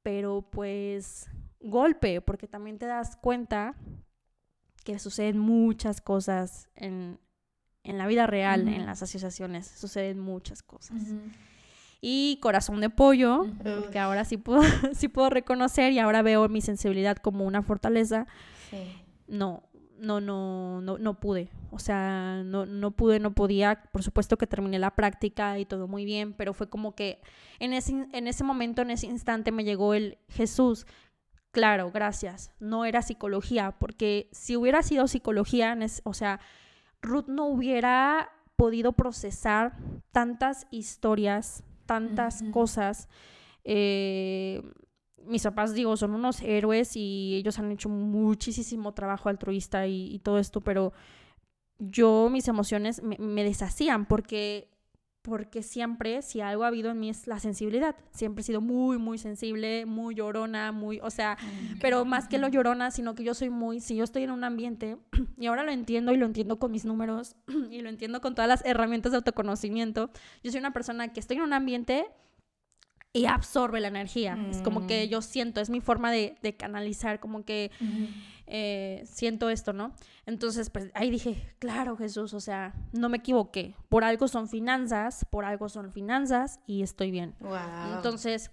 pero 0.02 0.42
pues 0.50 1.30
golpe, 1.60 2.20
porque 2.20 2.48
también 2.48 2.78
te 2.78 2.86
das 2.86 3.16
cuenta 3.16 3.74
que 4.84 4.98
suceden 4.98 5.38
muchas 5.38 6.00
cosas 6.00 6.68
en, 6.74 7.20
en 7.84 7.98
la 7.98 8.06
vida 8.06 8.26
real, 8.26 8.68
en 8.68 8.86
las 8.86 9.02
asociaciones, 9.02 9.66
suceden 9.66 10.18
muchas 10.18 10.62
cosas. 10.62 10.96
Y 12.00 12.38
corazón 12.40 12.80
de 12.80 12.90
pollo, 12.90 13.46
que 13.90 13.98
ahora 13.98 14.24
sí 14.24 14.36
puedo, 14.36 14.62
sí 14.92 15.08
puedo 15.08 15.30
reconocer 15.30 15.92
y 15.92 15.98
ahora 15.98 16.22
veo 16.22 16.48
mi 16.48 16.60
sensibilidad 16.60 17.16
como 17.16 17.44
una 17.44 17.62
fortaleza. 17.62 18.26
No, 19.26 19.64
no, 19.98 20.20
no, 20.20 20.80
no, 20.80 20.98
no 20.98 21.20
pude. 21.20 21.50
O 21.70 21.78
sea, 21.78 22.42
no, 22.44 22.66
no 22.66 22.92
pude, 22.92 23.18
no 23.20 23.34
podía. 23.34 23.82
Por 23.92 24.02
supuesto 24.02 24.38
que 24.38 24.46
terminé 24.46 24.78
la 24.78 24.94
práctica 24.94 25.58
y 25.58 25.64
todo 25.64 25.88
muy 25.88 26.04
bien, 26.04 26.32
pero 26.34 26.54
fue 26.54 26.68
como 26.68 26.94
que 26.94 27.20
en 27.58 27.72
ese, 27.72 28.06
en 28.12 28.26
ese 28.26 28.44
momento, 28.44 28.82
en 28.82 28.90
ese 28.90 29.06
instante 29.06 29.52
me 29.52 29.64
llegó 29.64 29.94
el 29.94 30.18
Jesús. 30.28 30.86
Claro, 31.50 31.90
gracias. 31.90 32.52
No 32.60 32.84
era 32.84 33.02
psicología, 33.02 33.72
porque 33.78 34.28
si 34.32 34.56
hubiera 34.56 34.82
sido 34.82 35.08
psicología, 35.08 35.76
o 36.04 36.14
sea, 36.14 36.40
Ruth 37.02 37.26
no 37.28 37.46
hubiera 37.46 38.30
podido 38.56 38.92
procesar 38.92 39.76
tantas 40.10 40.66
historias, 40.70 41.62
tantas 41.86 42.42
cosas. 42.52 43.08
Eh, 43.64 44.62
mis 45.24 45.42
papás, 45.42 45.74
digo, 45.74 45.96
son 45.96 46.14
unos 46.14 46.42
héroes 46.42 46.96
y 46.96 47.36
ellos 47.36 47.58
han 47.58 47.70
hecho 47.70 47.88
muchísimo 47.88 48.94
trabajo 48.94 49.28
altruista 49.28 49.86
y, 49.86 50.18
todo 50.20 50.38
esto, 50.38 50.60
pero 50.60 50.92
yo 51.78 52.28
mis 52.30 52.48
emociones 52.48 53.02
me 53.02 53.44
deshacían 53.44 54.06
porque 54.06 54.68
porque 55.28 55.62
siempre, 55.62 56.22
si 56.22 56.40
algo 56.40 56.64
ha 56.64 56.68
habido 56.68 56.90
en 56.90 57.00
mí 57.00 57.10
es 57.10 57.26
la 57.26 57.38
sensibilidad. 57.38 57.94
Siempre 58.10 58.42
he 58.42 58.44
sido 58.44 58.60
muy, 58.60 58.98
muy 58.98 59.18
sensible, 59.18 59.86
muy 59.86 60.14
llorona, 60.14 60.72
muy, 60.72 61.00
o 61.00 61.10
sea, 61.10 61.36
pero 61.80 62.04
más 62.04 62.28
que 62.28 62.38
lo 62.38 62.48
llorona, 62.48 62.90
sino 62.90 63.14
que 63.14 63.24
yo 63.24 63.34
soy 63.34 63.50
muy, 63.50 63.80
si 63.80 63.96
yo 63.96 64.04
estoy 64.04 64.24
en 64.24 64.30
un 64.30 64.44
ambiente, 64.44 64.96
y 65.38 65.46
ahora 65.46 65.62
lo 65.62 65.72
entiendo 65.72 66.12
y 66.12 66.16
lo 66.16 66.26
entiendo 66.26 66.58
con 66.58 66.72
mis 66.72 66.84
números, 66.84 67.36
y 67.70 67.80
lo 67.80 67.88
entiendo 67.88 68.20
con 68.20 68.34
todas 68.34 68.48
las 68.48 68.64
herramientas 68.64 69.12
de 69.12 69.16
autoconocimiento, 69.16 70.10
yo 70.42 70.50
soy 70.50 70.60
una 70.60 70.72
persona 70.72 71.12
que 71.12 71.20
estoy 71.20 71.36
en 71.36 71.42
un 71.42 71.52
ambiente 71.52 72.06
y 73.12 73.26
absorbe 73.26 73.80
la 73.80 73.88
energía. 73.88 74.38
Es 74.50 74.62
como 74.62 74.86
que 74.86 75.06
mm. 75.06 75.08
yo 75.08 75.22
siento, 75.22 75.60
es 75.60 75.70
mi 75.70 75.80
forma 75.80 76.12
de, 76.12 76.36
canalizar, 76.58 77.20
como 77.20 77.44
que 77.44 77.70
eh, 78.50 79.02
siento 79.06 79.50
esto, 79.50 79.72
¿no? 79.72 79.92
Entonces, 80.26 80.70
pues 80.70 80.90
ahí 80.94 81.10
dije, 81.10 81.54
claro, 81.58 81.96
Jesús, 81.96 82.34
o 82.34 82.40
sea, 82.40 82.74
no 82.92 83.08
me 83.08 83.18
equivoqué. 83.18 83.74
Por 83.88 84.04
algo 84.04 84.28
son 84.28 84.48
finanzas, 84.48 85.26
por 85.30 85.44
algo 85.44 85.68
son 85.68 85.92
finanzas 85.92 86.60
y 86.66 86.82
estoy 86.82 87.10
bien. 87.10 87.34
Entonces, 87.94 88.50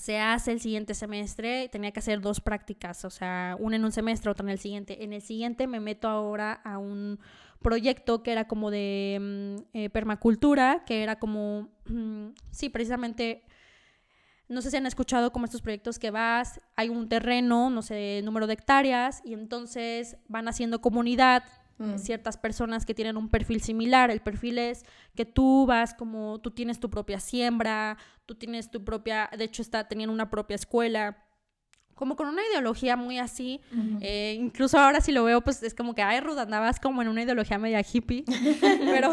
se 0.00 0.18
hace 0.18 0.52
el 0.52 0.60
siguiente 0.60 0.94
semestre, 0.94 1.68
tenía 1.68 1.90
que 1.90 2.00
hacer 2.00 2.20
dos 2.20 2.40
prácticas, 2.40 3.04
o 3.04 3.10
sea, 3.10 3.56
una 3.58 3.76
en 3.76 3.84
un 3.84 3.92
semestre, 3.92 4.30
otra 4.30 4.44
en 4.44 4.50
el 4.50 4.58
siguiente. 4.58 5.04
En 5.04 5.12
el 5.12 5.20
siguiente 5.20 5.66
me 5.66 5.78
meto 5.78 6.08
ahora 6.08 6.52
a 6.52 6.78
un 6.78 7.20
proyecto 7.60 8.22
que 8.22 8.32
era 8.32 8.48
como 8.48 8.70
de 8.70 9.18
mm, 9.20 9.76
eh, 9.76 9.90
permacultura, 9.90 10.84
que 10.86 11.02
era 11.02 11.18
como, 11.18 11.68
mm, 11.86 12.28
sí, 12.50 12.70
precisamente, 12.70 13.42
no 14.50 14.62
sé 14.62 14.70
si 14.70 14.76
han 14.76 14.86
escuchado 14.86 15.32
como 15.32 15.44
estos 15.44 15.62
proyectos 15.62 15.98
que 16.00 16.10
vas, 16.10 16.60
hay 16.74 16.88
un 16.88 17.08
terreno, 17.08 17.70
no 17.70 17.82
sé, 17.82 18.20
número 18.24 18.48
de 18.48 18.54
hectáreas, 18.54 19.22
y 19.24 19.32
entonces 19.32 20.16
van 20.26 20.48
haciendo 20.48 20.80
comunidad, 20.80 21.44
mm. 21.78 21.98
ciertas 21.98 22.36
personas 22.36 22.84
que 22.84 22.92
tienen 22.92 23.16
un 23.16 23.28
perfil 23.28 23.62
similar. 23.62 24.10
El 24.10 24.20
perfil 24.20 24.58
es 24.58 24.84
que 25.14 25.24
tú 25.24 25.66
vas 25.66 25.94
como, 25.94 26.40
tú 26.40 26.50
tienes 26.50 26.80
tu 26.80 26.90
propia 26.90 27.20
siembra, 27.20 27.96
tú 28.26 28.34
tienes 28.34 28.72
tu 28.72 28.84
propia, 28.84 29.30
de 29.38 29.44
hecho 29.44 29.62
está 29.62 29.86
teniendo 29.86 30.12
una 30.12 30.30
propia 30.30 30.56
escuela 30.56 31.24
como 32.00 32.16
con 32.16 32.28
una 32.28 32.40
ideología 32.50 32.96
muy 32.96 33.18
así. 33.18 33.60
Eh, 34.00 34.34
incluso 34.40 34.78
ahora 34.78 35.02
si 35.02 35.12
lo 35.12 35.22
veo, 35.22 35.42
pues 35.42 35.62
es 35.62 35.74
como 35.74 35.94
que, 35.94 36.00
ay, 36.00 36.20
Ruth, 36.20 36.38
andabas 36.38 36.80
como 36.80 37.02
en 37.02 37.08
una 37.08 37.22
ideología 37.22 37.58
media 37.58 37.82
hippie. 37.82 38.24
pero, 38.90 39.12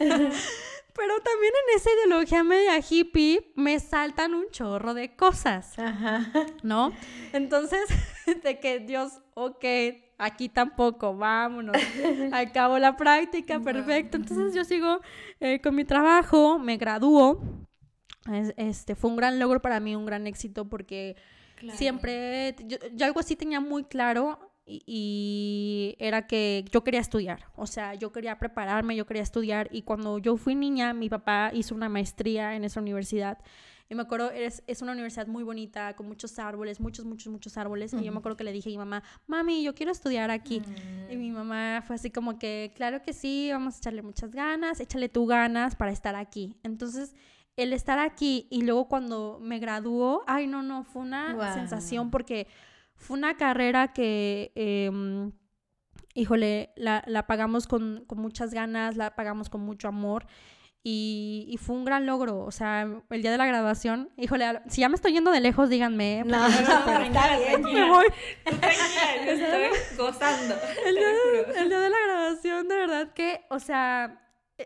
pero 0.94 1.14
también 1.20 1.52
en 1.68 1.76
esa 1.76 1.90
ideología 1.92 2.44
media 2.44 2.78
hippie 2.78 3.52
me 3.56 3.78
saltan 3.80 4.34
un 4.34 4.50
chorro 4.50 4.94
de 4.94 5.16
cosas, 5.16 5.74
¿no? 6.62 6.92
Entonces, 7.32 7.80
de 8.44 8.60
que 8.60 8.80
Dios, 8.80 9.20
ok, 9.34 9.64
aquí 10.18 10.48
tampoco, 10.48 11.16
vámonos, 11.16 11.76
acabo 12.32 12.78
la 12.78 12.96
práctica, 12.96 13.60
perfecto. 13.60 14.16
Entonces 14.16 14.54
yo 14.54 14.64
sigo 14.64 15.00
eh, 15.40 15.60
con 15.60 15.74
mi 15.74 15.84
trabajo, 15.84 16.58
me 16.58 16.76
gradúo. 16.76 17.40
Este, 18.56 18.94
fue 18.94 19.10
un 19.10 19.16
gran 19.16 19.38
logro 19.38 19.60
para 19.60 19.80
mí, 19.80 19.96
un 19.96 20.06
gran 20.06 20.26
éxito 20.28 20.68
porque 20.68 21.16
Siempre, 21.70 22.56
yo, 22.66 23.06
algo 23.06 23.20
así 23.20 23.36
tenía 23.36 23.60
muy 23.60 23.84
claro 23.84 24.51
y, 24.66 25.96
era 25.98 26.26
que 26.26 26.64
yo 26.70 26.84
quería 26.84 27.00
estudiar, 27.00 27.46
o 27.56 27.66
sea, 27.66 27.94
yo 27.94 28.12
quería 28.12 28.38
prepararme, 28.38 28.96
yo 28.96 29.06
quería 29.06 29.22
estudiar 29.22 29.68
y 29.72 29.82
cuando 29.82 30.18
yo 30.18 30.36
fui 30.36 30.54
niña, 30.54 30.94
mi 30.94 31.08
papá 31.08 31.50
hizo 31.52 31.74
una 31.74 31.88
maestría 31.88 32.54
en 32.54 32.64
esa 32.64 32.80
universidad. 32.80 33.38
Y 33.88 33.94
me 33.94 34.02
acuerdo, 34.02 34.30
es, 34.30 34.62
es 34.66 34.80
una 34.80 34.92
universidad 34.92 35.26
muy 35.26 35.42
bonita, 35.42 35.94
con 35.96 36.08
muchos 36.08 36.38
árboles, 36.38 36.80
muchos, 36.80 37.04
muchos, 37.04 37.30
muchos 37.30 37.58
árboles. 37.58 37.92
Y 37.92 38.02
yo 38.02 38.10
me 38.10 38.18
acuerdo 38.20 38.38
que 38.38 38.44
le 38.44 38.52
dije 38.52 38.70
a 38.70 38.72
mi 38.72 38.78
mamá, 38.78 39.02
mami, 39.26 39.62
yo 39.62 39.74
quiero 39.74 39.92
estudiar 39.92 40.30
aquí. 40.30 40.62
Y 41.10 41.16
mi 41.16 41.30
mamá 41.30 41.82
fue 41.86 41.96
así 41.96 42.10
como 42.10 42.38
que, 42.38 42.72
claro 42.74 43.02
que 43.02 43.12
sí, 43.12 43.50
vamos 43.52 43.74
a 43.74 43.78
echarle 43.78 44.00
muchas 44.00 44.30
ganas, 44.30 44.80
échale 44.80 45.10
tú 45.10 45.26
ganas 45.26 45.76
para 45.76 45.92
estar 45.92 46.16
aquí. 46.16 46.56
Entonces, 46.62 47.14
el 47.56 47.74
estar 47.74 47.98
aquí 47.98 48.46
y 48.48 48.62
luego 48.62 48.88
cuando 48.88 49.38
me 49.42 49.58
graduó, 49.58 50.22
ay, 50.26 50.46
no, 50.46 50.62
no, 50.62 50.84
fue 50.84 51.02
una 51.02 51.52
sensación 51.52 52.10
porque 52.10 52.46
fue 53.02 53.18
una 53.18 53.36
carrera 53.36 53.92
que, 53.92 54.52
em, 54.54 55.32
híjole, 56.14 56.72
la, 56.76 57.02
la 57.06 57.26
pagamos 57.26 57.66
con, 57.66 58.04
con, 58.06 58.18
muchas 58.18 58.54
ganas, 58.54 58.96
la 58.96 59.16
pagamos 59.16 59.50
con 59.50 59.60
mucho 59.60 59.88
amor. 59.88 60.26
Y, 60.84 61.46
y, 61.48 61.58
fue 61.58 61.76
un 61.76 61.84
gran 61.84 62.06
logro, 62.06 62.40
o 62.40 62.50
sea, 62.50 62.88
el 63.10 63.22
día 63.22 63.30
de 63.30 63.38
la 63.38 63.46
graduación, 63.46 64.10
híjole, 64.16 64.62
si 64.68 64.80
ya 64.80 64.88
me 64.88 64.96
estoy 64.96 65.12
yendo 65.12 65.30
de 65.30 65.40
lejos, 65.40 65.68
díganme. 65.68 66.24
No, 66.26 66.48
no, 66.48 66.48
no, 66.48 67.02
está 67.04 67.38
bien, 67.38 67.62
me 67.62 67.88
voy. 67.88 68.06
estoy 68.44 69.96
gozando. 69.96 70.56
El 70.84 70.94
día, 70.96 71.08
el 71.62 71.68
día 71.68 71.80
de 71.80 71.90
la 71.90 71.96
graduación, 72.04 72.66
de 72.66 72.74
verdad 72.74 73.12
que, 73.12 73.44
o 73.50 73.60
sea, 73.60 74.22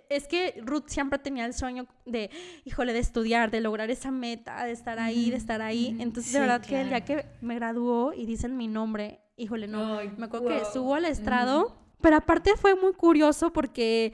es 0.09 0.27
que 0.27 0.61
Ruth 0.65 0.85
siempre 0.89 1.19
tenía 1.19 1.47
el 1.47 1.55
sueño 1.55 1.87
de, 2.05 2.31
híjole, 2.65 2.93
de 2.93 2.99
estudiar, 2.99 3.51
de 3.51 3.61
lograr 3.61 3.91
esa 3.91 4.11
meta, 4.11 4.65
de 4.65 4.73
estar 4.73 4.99
ahí, 4.99 5.31
de 5.31 5.37
estar 5.37 5.63
ahí. 5.63 5.97
Entonces, 5.99 6.33
de 6.33 6.41
verdad 6.41 6.61
que 6.61 6.81
el 6.81 6.89
día 6.89 7.05
que 7.05 7.27
me 7.41 7.55
graduó 7.55 8.13
y 8.13 8.27
dicen 8.27 8.57
mi 8.57 8.69
nombre, 8.69 9.21
híjole, 9.37 9.69
no, 9.69 10.01
me 10.17 10.27
acuerdo 10.27 10.49
que 10.49 10.65
subo 10.73 10.95
al 10.95 11.05
estrado, 11.05 11.77
pero 12.01 12.17
aparte 12.17 12.57
fue 12.57 12.75
muy 12.75 12.93
curioso 12.93 13.53
porque 13.53 14.13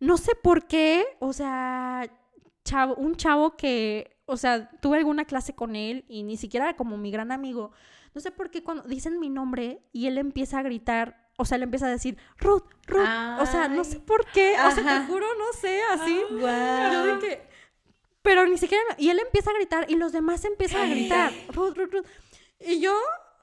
no 0.00 0.16
sé 0.16 0.32
por 0.34 0.66
qué, 0.66 1.04
o 1.18 1.32
sea, 1.32 2.08
chavo, 2.64 2.94
un 2.94 3.16
chavo 3.16 3.56
que, 3.56 4.18
o 4.26 4.36
sea, 4.36 4.70
tuve 4.80 4.98
alguna 4.98 5.24
clase 5.24 5.54
con 5.54 5.74
él 5.76 6.04
y 6.08 6.22
ni 6.22 6.36
siquiera 6.36 6.66
era 6.66 6.76
como 6.76 6.96
mi 6.96 7.10
gran 7.10 7.32
amigo. 7.32 7.72
No 8.14 8.20
sé 8.20 8.30
por 8.30 8.50
qué 8.50 8.62
cuando 8.62 8.84
dicen 8.84 9.20
mi 9.20 9.28
nombre 9.28 9.82
y 9.92 10.06
él 10.06 10.18
empieza 10.18 10.58
a 10.58 10.62
gritar 10.62 11.27
o 11.40 11.44
sea, 11.44 11.56
le 11.56 11.64
empieza 11.64 11.86
a 11.86 11.90
decir, 11.90 12.18
Ruth, 12.38 12.64
Ruth. 12.86 13.06
o 13.40 13.46
sea, 13.46 13.68
no 13.68 13.84
sé 13.84 14.00
por 14.00 14.26
qué. 14.32 14.56
O 14.66 14.70
sea, 14.72 15.00
te 15.00 15.06
juro, 15.06 15.26
no 15.38 15.52
sé, 15.58 15.80
así. 15.92 16.20
Yo 16.30 17.18
pero 18.22 18.46
ni 18.46 18.58
siquiera. 18.58 18.84
Y 18.98 19.08
él 19.08 19.20
empieza 19.20 19.50
a 19.50 19.54
gritar 19.54 19.86
y 19.88 19.94
los 19.94 20.12
demás 20.12 20.44
empiezan 20.44 20.82
a 20.82 20.94
gritar, 20.94 21.32
Ruth, 21.54 21.76
Ruth, 21.76 21.92
Ruth. 21.92 22.06
Y 22.60 22.80
yo 22.80 22.92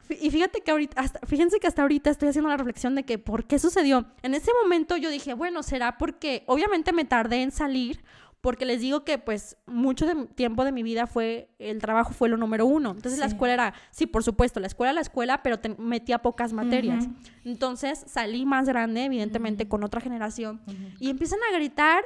y 0.09 0.29
fíjate 0.29 0.61
que 0.61 0.71
ahorita, 0.71 1.01
hasta, 1.01 1.19
fíjense 1.25 1.59
que 1.59 1.67
hasta 1.67 1.81
ahorita 1.81 2.09
estoy 2.09 2.29
haciendo 2.29 2.49
la 2.49 2.57
reflexión 2.57 2.93
de 2.95 3.03
que 3.03 3.17
por 3.17 3.45
qué 3.45 3.57
sucedió. 3.57 4.05
En 4.21 4.35
ese 4.35 4.51
momento 4.61 4.97
yo 4.97 5.09
dije, 5.09 5.33
bueno, 5.33 5.63
será 5.63 5.97
porque 5.97 6.43
obviamente 6.45 6.93
me 6.93 7.05
tardé 7.05 7.41
en 7.41 7.51
salir, 7.51 8.03
porque 8.45 8.67
les 8.67 8.79
digo 8.79 9.03
que 9.03 9.17
pues 9.17 9.57
mucho 9.65 10.05
de, 10.05 10.27
tiempo 10.27 10.63
de 10.65 10.71
mi 10.71 10.83
vida 10.83 11.07
fue, 11.07 11.49
el 11.57 11.79
trabajo 11.79 12.13
fue 12.13 12.29
lo 12.29 12.37
número 12.37 12.67
uno. 12.67 12.91
Entonces 12.91 13.17
la 13.17 13.25
escuela 13.25 13.55
era, 13.55 13.73
sí, 13.89 14.05
por 14.05 14.21
supuesto, 14.21 14.59
la 14.59 14.67
escuela 14.67 14.93
la 14.93 15.01
escuela, 15.01 15.41
pero 15.41 15.57
metía 15.79 16.19
pocas 16.19 16.53
materias. 16.53 17.07
Entonces 17.43 18.03
salí 18.05 18.45
más 18.45 18.67
grande, 18.67 19.05
evidentemente, 19.05 19.67
con 19.67 19.83
otra 19.83 19.99
generación. 19.99 20.61
Y 20.99 21.09
empiezan 21.09 21.39
a 21.49 21.57
gritar 21.57 22.03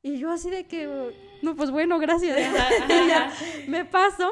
y 0.00 0.18
yo 0.18 0.30
así 0.30 0.48
de 0.48 0.68
que, 0.68 1.12
no, 1.42 1.56
pues 1.56 1.72
bueno, 1.72 1.98
gracias. 1.98 2.38
me 3.66 3.84
paso 3.84 4.30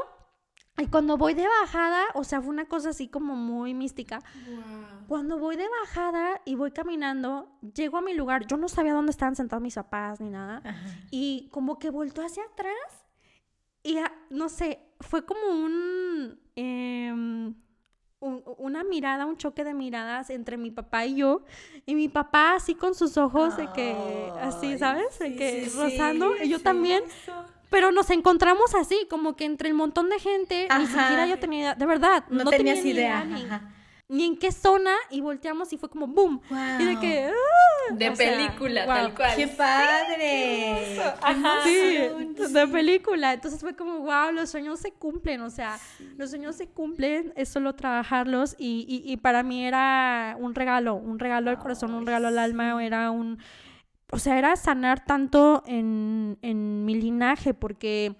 y 0.78 0.86
cuando 0.86 1.16
voy 1.16 1.34
de 1.34 1.46
bajada, 1.46 2.04
o 2.14 2.24
sea, 2.24 2.40
fue 2.40 2.50
una 2.50 2.66
cosa 2.66 2.90
así 2.90 3.08
como 3.08 3.34
muy 3.34 3.74
mística. 3.74 4.20
Cuando 5.06 5.38
voy 5.38 5.56
de 5.56 5.66
bajada 5.82 6.40
y 6.44 6.54
voy 6.54 6.70
caminando, 6.70 7.48
llego 7.74 7.98
a 7.98 8.02
mi 8.02 8.14
lugar. 8.14 8.46
Yo 8.46 8.56
no 8.56 8.68
sabía 8.68 8.92
dónde 8.92 9.10
estaban 9.10 9.36
sentados 9.36 9.62
mis 9.62 9.74
papás 9.74 10.20
ni 10.20 10.30
nada. 10.30 10.62
Y 11.10 11.48
como 11.50 11.78
que 11.78 11.90
vuelto 11.90 12.22
hacia 12.22 12.44
atrás 12.44 12.98
y 13.82 13.98
no 14.30 14.48
sé, 14.48 14.80
fue 15.00 15.24
como 15.24 15.40
em, 16.56 17.54
un, 18.20 18.42
una 18.58 18.84
mirada, 18.84 19.24
un 19.24 19.36
choque 19.36 19.64
de 19.64 19.72
miradas 19.72 20.30
entre 20.30 20.56
mi 20.56 20.70
papá 20.70 21.06
y 21.06 21.16
yo. 21.16 21.42
Y 21.86 21.94
mi 21.94 22.08
papá 22.08 22.54
así 22.54 22.74
con 22.74 22.94
sus 22.94 23.16
ojos 23.16 23.56
de 23.56 23.70
que, 23.72 23.96
así, 24.40 24.76
¿sabes? 24.78 25.18
De 25.18 25.36
que 25.36 25.70
rozando. 25.74 26.32
y 26.42 26.48
yo 26.48 26.60
también. 26.60 27.02
Pero 27.70 27.92
nos 27.92 28.11
encontramos 28.11 28.74
así, 28.74 29.07
como 29.11 29.37
que 29.37 29.44
entre 29.44 29.68
el 29.68 29.74
montón 29.74 30.09
de 30.09 30.18
gente, 30.18 30.68
ni 30.78 30.87
siquiera 30.87 31.26
yo 31.26 31.38
tenía, 31.38 31.74
de 31.74 31.87
verdad, 31.87 32.24
no, 32.31 32.48
tenías 32.50 32.85
idea, 32.85 33.24
ni, 34.09 34.24
en 34.24 34.38
qué 34.38 34.52
zona, 34.52 34.94
y 35.11 35.20
volteamos 35.20 35.70
y 35.72 35.76
fue 35.76 35.90
como 35.90 36.07
boom. 36.07 36.40
Y 36.78 36.85
de 36.85 36.98
que. 36.98 37.26
¡ah! 37.26 37.94
de 37.94 38.11
película, 38.12 38.87
tal 38.87 39.14
cual. 39.14 39.37
¡Qué 39.37 39.48
padre! 39.48 40.98
sí, 41.64 42.52
de 42.52 42.68
película. 42.68 43.35
Entonces 43.35 43.61
fue 43.61 43.76
como, 43.76 44.00
wow, 44.00 44.33
los 44.33 44.50
sueños 44.50 44.81
se 44.81 44.92
cumplen, 44.92 45.42
o 45.42 45.50
sea, 45.50 45.78
los 46.16 46.31
sueños 46.31 46.57
se 46.57 46.68
cumplen, 46.68 47.33
es 47.37 47.50
solo 47.50 47.74
trabajarlos, 47.74 48.57
y, 48.59 48.87
y, 48.88 49.11
y 49.11 49.16
para 49.18 49.42
mí 49.42 49.66
era 49.66 50.37
un 50.38 50.54
regalo, 50.54 50.94
un 50.94 51.18
regalo 51.18 51.50
al 51.50 51.59
corazón, 51.59 51.92
un 51.92 52.07
regalo 52.07 52.28
al 52.28 52.38
alma, 52.38 52.83
era 52.83 53.11
un 53.11 53.38
o 54.11 54.18
sea, 54.18 54.38
era 54.38 54.57
sanar 54.57 55.05
tanto 55.05 55.62
en, 55.66 56.38
en 56.42 56.85
mi 56.85 56.94
linaje, 56.94 57.55
porque 57.55 58.16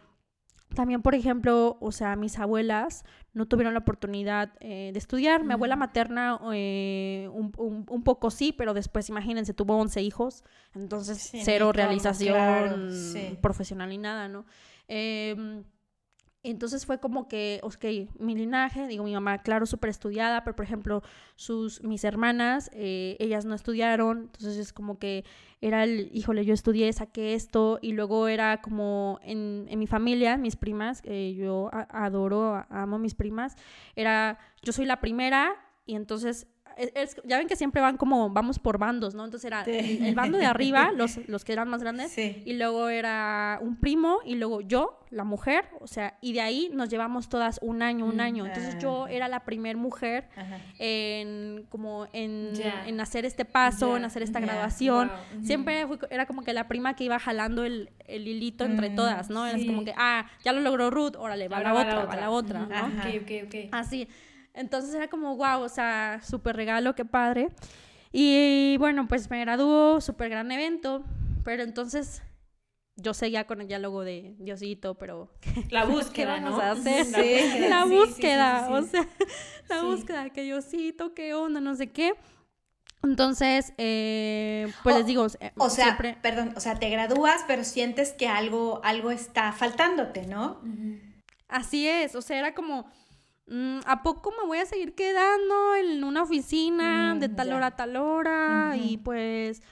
también, 0.75 1.01
por 1.01 1.15
ejemplo, 1.15 1.79
o 1.81 1.93
sea, 1.93 2.15
mis 2.15 2.39
abuelas 2.39 3.05
no 3.33 3.47
tuvieron 3.47 3.73
la 3.73 3.81
oportunidad 3.81 4.53
eh, 4.61 4.91
de 4.93 4.99
estudiar. 4.99 5.45
Mi 5.45 5.55
abuela 5.55 5.77
materna 5.77 6.39
eh, 6.53 7.29
un, 7.33 7.53
un, 7.89 8.03
poco 8.03 8.31
sí, 8.31 8.53
pero 8.53 8.75
después, 8.75 9.09
imagínense, 9.09 9.55
tuvo 9.55 9.77
11 9.79 10.03
hijos, 10.03 10.45
entonces 10.75 11.31
cero 11.43 11.73
realización 11.73 12.91
profesional 13.41 13.89
ni 13.89 13.99
nada, 13.99 14.29
¿no? 14.29 14.45
Eh, 14.89 15.63
entonces 16.51 16.87
fue 16.87 16.99
como 16.99 17.29
que, 17.29 17.61
ok, 17.63 17.85
mi 18.19 18.35
linaje, 18.35 18.87
digo, 18.87 19.05
mi 19.05 19.13
mamá, 19.13 19.39
claro, 19.39 19.67
súper 19.67 19.91
estudiada, 19.91 20.45
pero 20.45 20.57
por 20.57 20.65
ejemplo, 20.65 21.03
sus, 21.37 21.83
mis 21.83 22.05
hermanas, 22.05 22.71
eh, 22.73 23.17
ellas 23.19 23.45
no 23.45 23.55
estudiaron, 23.55 24.19
entonces 24.23 24.57
es 24.57 24.73
como 24.73 24.99
que 24.99 25.25
era 25.61 25.85
el, 25.85 26.11
híjole, 26.13 26.45
yo 26.45 26.55
estudié, 26.55 26.93
saqué 26.93 27.35
esto, 27.35 27.79
y 27.83 27.93
luego 27.93 28.29
era 28.29 28.61
como 28.61 29.19
en, 29.23 29.67
en 29.69 29.79
mi 29.79 29.87
familia, 29.87 30.37
mis 30.37 30.57
primas, 30.57 31.03
yo 31.03 31.71
adoro, 31.73 32.65
amo 32.71 32.97
a 32.97 32.99
mis 32.99 33.15
primas, 33.15 33.57
era, 33.97 34.39
yo 34.63 34.73
soy 34.73 34.85
la 34.85 35.01
primera, 35.01 35.57
y 35.89 35.95
entonces 35.97 36.47
ya 37.25 37.39
ven 37.39 37.49
que 37.49 37.57
siempre 37.57 37.81
van 37.81 37.97
como, 37.97 38.31
vamos 38.31 38.59
por 38.59 38.79
bandos, 38.79 39.15
¿no? 39.15 39.25
Entonces 39.25 39.47
era 39.47 39.63
el, 39.63 40.15
bando 40.15 40.39
de 40.39 40.47
arriba, 40.47 40.91
los, 40.97 41.19
los 41.29 41.45
que 41.45 41.53
eran 41.53 41.69
más 41.69 41.83
grandes, 41.83 42.17
y 42.17 42.53
luego 42.55 42.89
era 42.89 43.59
un 43.61 43.77
primo, 43.77 44.19
y 44.25 44.37
luego 44.37 44.61
yo, 44.61 45.01
la 45.11 45.25
mujer, 45.25 45.65
o 45.81 45.87
sea, 45.87 46.19
y 46.21 46.33
de 46.33 46.41
ahí 46.41 46.71
nos 46.73 46.89
llevamos 46.89 47.29
todas 47.29 47.59
un 47.63 47.83
año, 47.83 48.05
un 48.05 48.17
mm, 48.17 48.21
año. 48.21 48.47
Entonces 48.47 48.79
yo 48.79 49.05
ah. 49.05 49.11
era 49.11 49.29
la 49.29 49.41
primer 49.45 49.77
mujer 49.77 50.29
en, 50.79 51.67
como 51.71 52.07
en, 52.13 52.53
en, 52.87 53.01
hacer 53.01 53.25
este 53.25 53.45
paso, 53.45 53.97
en 53.97 54.05
hacer 54.05 54.23
esta 54.23 54.41
graduación. 54.41 55.11
Siempre 55.43 55.87
era 56.11 56.27
como 56.27 56.43
que 56.43 56.53
la 56.53 56.69
prima 56.69 56.95
que 56.95 57.05
iba 57.05 57.19
jalando 57.19 57.65
el, 57.65 57.91
el 58.07 58.29
hilito 58.29 58.65
entre 58.65 58.91
mm, 58.91 58.97
todas, 58.97 59.31
¿no? 59.31 59.47
Era 59.47 59.59
como 59.65 59.85
que, 59.85 59.95
ah, 59.97 60.27
ya 60.45 60.53
lo 60.53 60.61
logró 60.61 60.91
Ruth, 60.91 61.17
órale, 61.17 61.49
va, 61.49 61.61
la, 61.61 61.75
otra, 61.75 62.05
va 62.05 62.17
la 62.17 62.31
otra, 62.31 62.67
¿no? 62.67 62.87
Ok, 62.87 63.23
ok, 63.23 63.31
ok. 63.47 63.55
Así. 63.73 64.09
Entonces 64.59 64.93
era 64.93 65.09
como, 65.09 65.37
wow, 65.37 65.61
o 65.61 65.69
sea, 65.69 66.21
súper 66.23 66.57
regalo, 66.57 66.95
qué 66.95 67.05
padre. 67.05 67.51
Y 68.13 68.77
bueno, 68.79 69.07
pues 69.07 69.31
me 69.31 69.41
graduó, 69.41 70.01
súper 70.01 70.31
gran 70.31 70.51
evento, 70.51 71.05
pero 71.45 71.63
entonces 71.63 72.23
yo 72.97 73.15
seguía 73.15 73.47
con 73.47 73.61
el 73.61 73.69
diálogo 73.69 74.03
de 74.03 74.35
Diosito, 74.39 74.97
pero... 74.97 75.31
La 75.71 75.85
búsqueda, 75.85 76.41
¿no? 76.41 76.59
A 76.59 76.73
hacer? 76.73 77.05
Sí, 77.07 77.69
la 77.69 77.85
búsqueda, 77.85 78.69
o 78.71 78.83
sea, 78.83 79.07
la 79.69 79.83
búsqueda, 79.83 80.31
que 80.31 80.43
Diosito, 80.43 81.15
qué 81.15 81.35
onda, 81.35 81.61
no 81.61 81.77
sé 81.77 81.93
qué. 81.93 82.15
Entonces, 83.05 83.73
eh, 83.79 84.73
pues 84.83 84.97
les 84.97 85.07
digo, 85.07 85.25
eh, 85.39 85.53
o 85.57 85.71
sea, 85.71 85.97
perdón, 86.21 86.53
o 86.57 86.61
sea, 86.61 86.81
te 86.81 86.91
gradúas, 86.91 87.45
pero 87.47 87.63
sientes 87.63 88.13
que 88.13 88.27
algo, 88.27 88.81
algo 88.83 89.13
está 89.13 89.53
faltándote, 89.53 90.27
¿no? 90.27 90.61
Así 91.47 91.87
es, 91.87 92.17
o 92.17 92.23
sea, 92.23 92.41
era 92.41 92.55
como, 92.55 92.91
¿a 93.87 94.03
poco 94.03 94.33
me 94.41 94.47
voy 94.47 94.59
a 94.59 94.67
seguir 94.67 94.95
quedando 94.95 95.75
en 95.77 96.05
una 96.05 96.23
oficina 96.23 97.15
mm, 97.15 97.21
de 97.21 97.29
tal 97.29 97.53
hora 97.53 97.67
a 97.67 97.77
tal 97.77 97.97
hora? 97.97 98.77
Y 98.77 98.99
pues, 98.99 99.63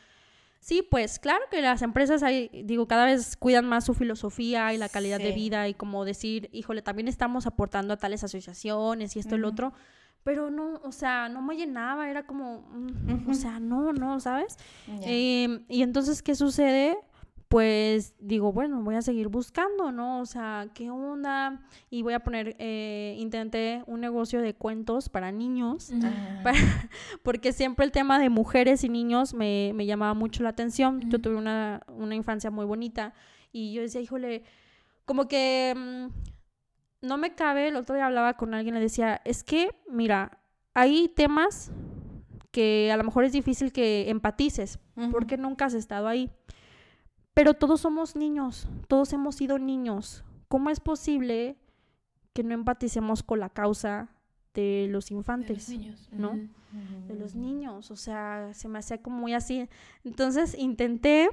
sí, 0.61 0.87
pues 0.89 1.19
claro 1.19 1.45
que 1.51 1.61
las 1.61 1.83
empresas, 1.83 2.23
ahí, 2.23 2.51
digo, 2.65 2.89
cada 2.89 3.05
vez 3.05 3.37
cuidan 3.37 3.69
más 3.69 3.85
su 3.85 3.95
filosofía 3.95 4.73
y 4.73 4.79
la 4.79 4.89
calidad 4.89 5.19
de 5.19 5.33
vida 5.33 5.69
y 5.69 5.75
como 5.75 6.05
decir, 6.05 6.49
híjole, 6.53 6.83
también 6.83 7.09
estamos 7.09 7.47
aportando 7.47 7.95
a 7.95 7.97
tales 7.97 8.25
asociaciones 8.25 9.17
y 9.17 9.19
esto 9.19 9.37
y 9.37 9.39
lo 9.39 9.49
otro. 9.49 9.73
Pero 10.25 10.51
no, 10.51 10.81
o 10.83 10.91
sea, 10.91 11.29
no 11.29 11.41
me 11.41 11.55
llenaba, 11.55 12.11
era 12.11 12.27
como, 12.27 12.63
mm, 12.73 13.31
o 13.31 13.35
sea, 13.35 13.61
no, 13.61 13.93
no, 13.93 14.19
¿sabes? 14.19 14.57
Em, 15.03 15.65
y 15.69 15.83
entonces, 15.83 16.21
¿qué 16.21 16.35
sucede? 16.35 16.99
Pues 17.49 18.15
digo, 18.19 18.53
bueno, 18.53 18.83
voy 18.83 18.97
a 18.97 19.03
seguir 19.03 19.29
buscando, 19.29 19.93
¿no? 19.93 20.21
O 20.21 20.27
sea, 20.27 20.69
¿qué 20.75 20.91
onda? 20.91 21.61
Y 21.91 22.03
voy 22.03 22.15
a 22.15 22.21
poner, 22.21 22.57
eh, 22.59 23.15
intenté 23.19 23.85
un 23.87 24.01
negocio 24.01 24.43
de 24.43 24.55
cuentos 24.55 25.09
para 25.09 25.31
niños, 25.31 25.93
porque 27.23 27.53
siempre 27.53 27.85
el 27.85 27.93
tema 27.93 28.19
de 28.19 28.31
mujeres 28.31 28.83
y 28.83 28.89
niños 28.89 29.33
me, 29.33 29.73
me 29.75 29.87
llamaba 29.87 30.15
mucho 30.15 30.43
la 30.43 30.49
atención. 30.49 31.09
Yo 31.09 31.21
tuve 31.21 31.37
una, 31.37 31.83
una, 31.89 32.17
infancia 32.17 32.51
muy 32.51 32.65
bonita 32.65 33.15
y 33.53 33.73
yo 33.73 33.83
decía, 33.83 34.01
híjole, 34.01 34.43
como 35.05 35.29
que 35.29 35.73
mm, 35.77 37.07
no 37.07 37.17
me 37.17 37.35
cabe, 37.37 37.69
el 37.69 37.77
otro 37.77 37.95
día 37.95 38.07
hablaba 38.07 38.35
con 38.35 38.55
alguien 38.55 38.75
y 38.75 38.79
le 38.79 38.85
decía, 38.85 39.21
es 39.25 39.45
que, 39.45 39.71
mira, 39.89 40.41
hay 40.75 41.09
temas 41.09 41.71
que 42.51 42.91
a 42.91 42.97
lo 42.97 43.05
mejor 43.05 43.25
es 43.25 43.33
difícil 43.33 43.73
que 43.73 44.11
empatices, 44.11 44.81
porque 45.13 45.37
nunca 45.37 45.67
has 45.67 45.75
estado 45.75 46.09
ahí. 46.09 46.31
Pero 47.37 47.53
todos 47.53 47.83
somos 47.83 48.17
niños, 48.17 48.67
todos 48.89 49.13
hemos 49.13 49.35
sido 49.35 49.59
niños. 49.59 50.25
¿Cómo 50.49 50.71
es 50.71 50.81
posible 50.81 51.59
que 52.33 52.43
no 52.43 52.55
empaticemos 52.55 53.23
con 53.23 53.41
la 53.41 53.51
causa 53.51 54.09
de 54.55 54.87
los 54.89 55.11
infantes? 55.11 55.67
De 55.67 55.75
los 55.75 55.83
niños. 55.83 56.09
¿No? 56.13 56.31
De 57.07 57.15
los 57.15 57.35
niños. 57.35 57.91
O 57.91 57.97
sea, 57.97 58.55
se 58.55 58.69
me 58.69 58.79
hacía 58.79 59.03
como 59.03 59.19
muy 59.19 59.35
así. 59.35 59.69
Entonces 60.03 60.57
intenté 60.57 61.29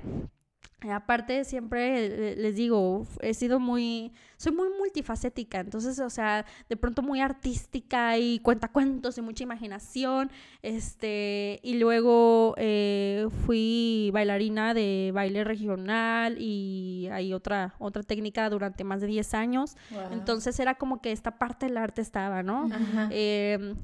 aparte 0.91 1.45
siempre 1.45 2.35
les 2.35 2.55
digo, 2.55 3.05
he 3.21 3.33
sido 3.33 3.59
muy, 3.59 4.11
soy 4.37 4.51
muy 4.51 4.67
multifacética, 4.77 5.59
entonces, 5.59 5.99
o 5.99 6.09
sea, 6.09 6.45
de 6.67 6.75
pronto 6.75 7.01
muy 7.01 7.21
artística 7.21 8.17
y 8.17 8.39
cuenta 8.39 8.67
cuentos 8.67 9.17
y 9.17 9.21
mucha 9.21 9.43
imaginación, 9.43 10.31
este, 10.61 11.59
y 11.63 11.75
luego 11.75 12.53
eh, 12.57 13.27
fui 13.45 14.09
bailarina 14.13 14.73
de 14.73 15.11
baile 15.13 15.43
regional 15.43 16.37
y 16.39 17.07
hay 17.11 17.33
otra, 17.33 17.75
otra 17.79 18.03
técnica 18.03 18.49
durante 18.49 18.83
más 18.83 19.01
de 19.01 19.07
10 19.07 19.33
años, 19.35 19.75
entonces 20.11 20.59
era 20.59 20.75
como 20.75 21.01
que 21.01 21.11
esta 21.11 21.37
parte 21.37 21.67
del 21.67 21.77
arte 21.77 22.01
estaba, 22.01 22.43
¿no? 22.43 22.69
Em, 23.09 23.75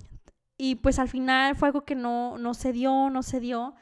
y 0.58 0.76
pues 0.76 1.00
al 1.00 1.08
final 1.08 1.56
fue 1.56 1.70
algo 1.70 1.86
que 1.86 1.96
no, 1.96 2.38
no 2.38 2.54
se 2.54 2.74
dio, 2.74 3.10
no 3.10 3.24
se 3.24 3.40
dio, 3.40 3.76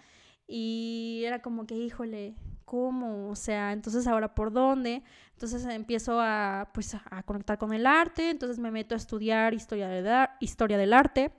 y 0.48 1.24
era 1.26 1.42
como 1.42 1.66
que, 1.66 1.76
híjole, 1.76 2.36
¿cómo? 2.68 3.30
O 3.30 3.36
sea, 3.36 3.72
entonces 3.72 4.06
ahora 4.08 4.36
por 4.36 4.52
dónde? 4.52 5.02
Entonces 5.32 5.66
empiezo 5.66 6.20
a, 6.20 6.70
pues, 6.74 6.96
a 6.96 7.24
conectar 7.24 7.58
con 7.58 7.74
el 7.74 7.86
arte, 7.88 8.30
entonces 8.30 8.60
me 8.60 8.72
meto 8.72 8.94
a 8.94 8.98
estudiar 8.98 9.54
historia, 9.54 9.88
de 9.88 10.28
historia 10.42 10.78
del 10.78 10.92
arte, 10.92 11.32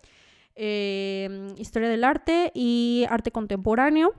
em, 0.55 1.55
historia 1.59 1.91
del 1.91 2.03
arte 2.03 2.51
y 2.55 3.05
arte 3.11 3.31
contemporáneo. 3.31 4.15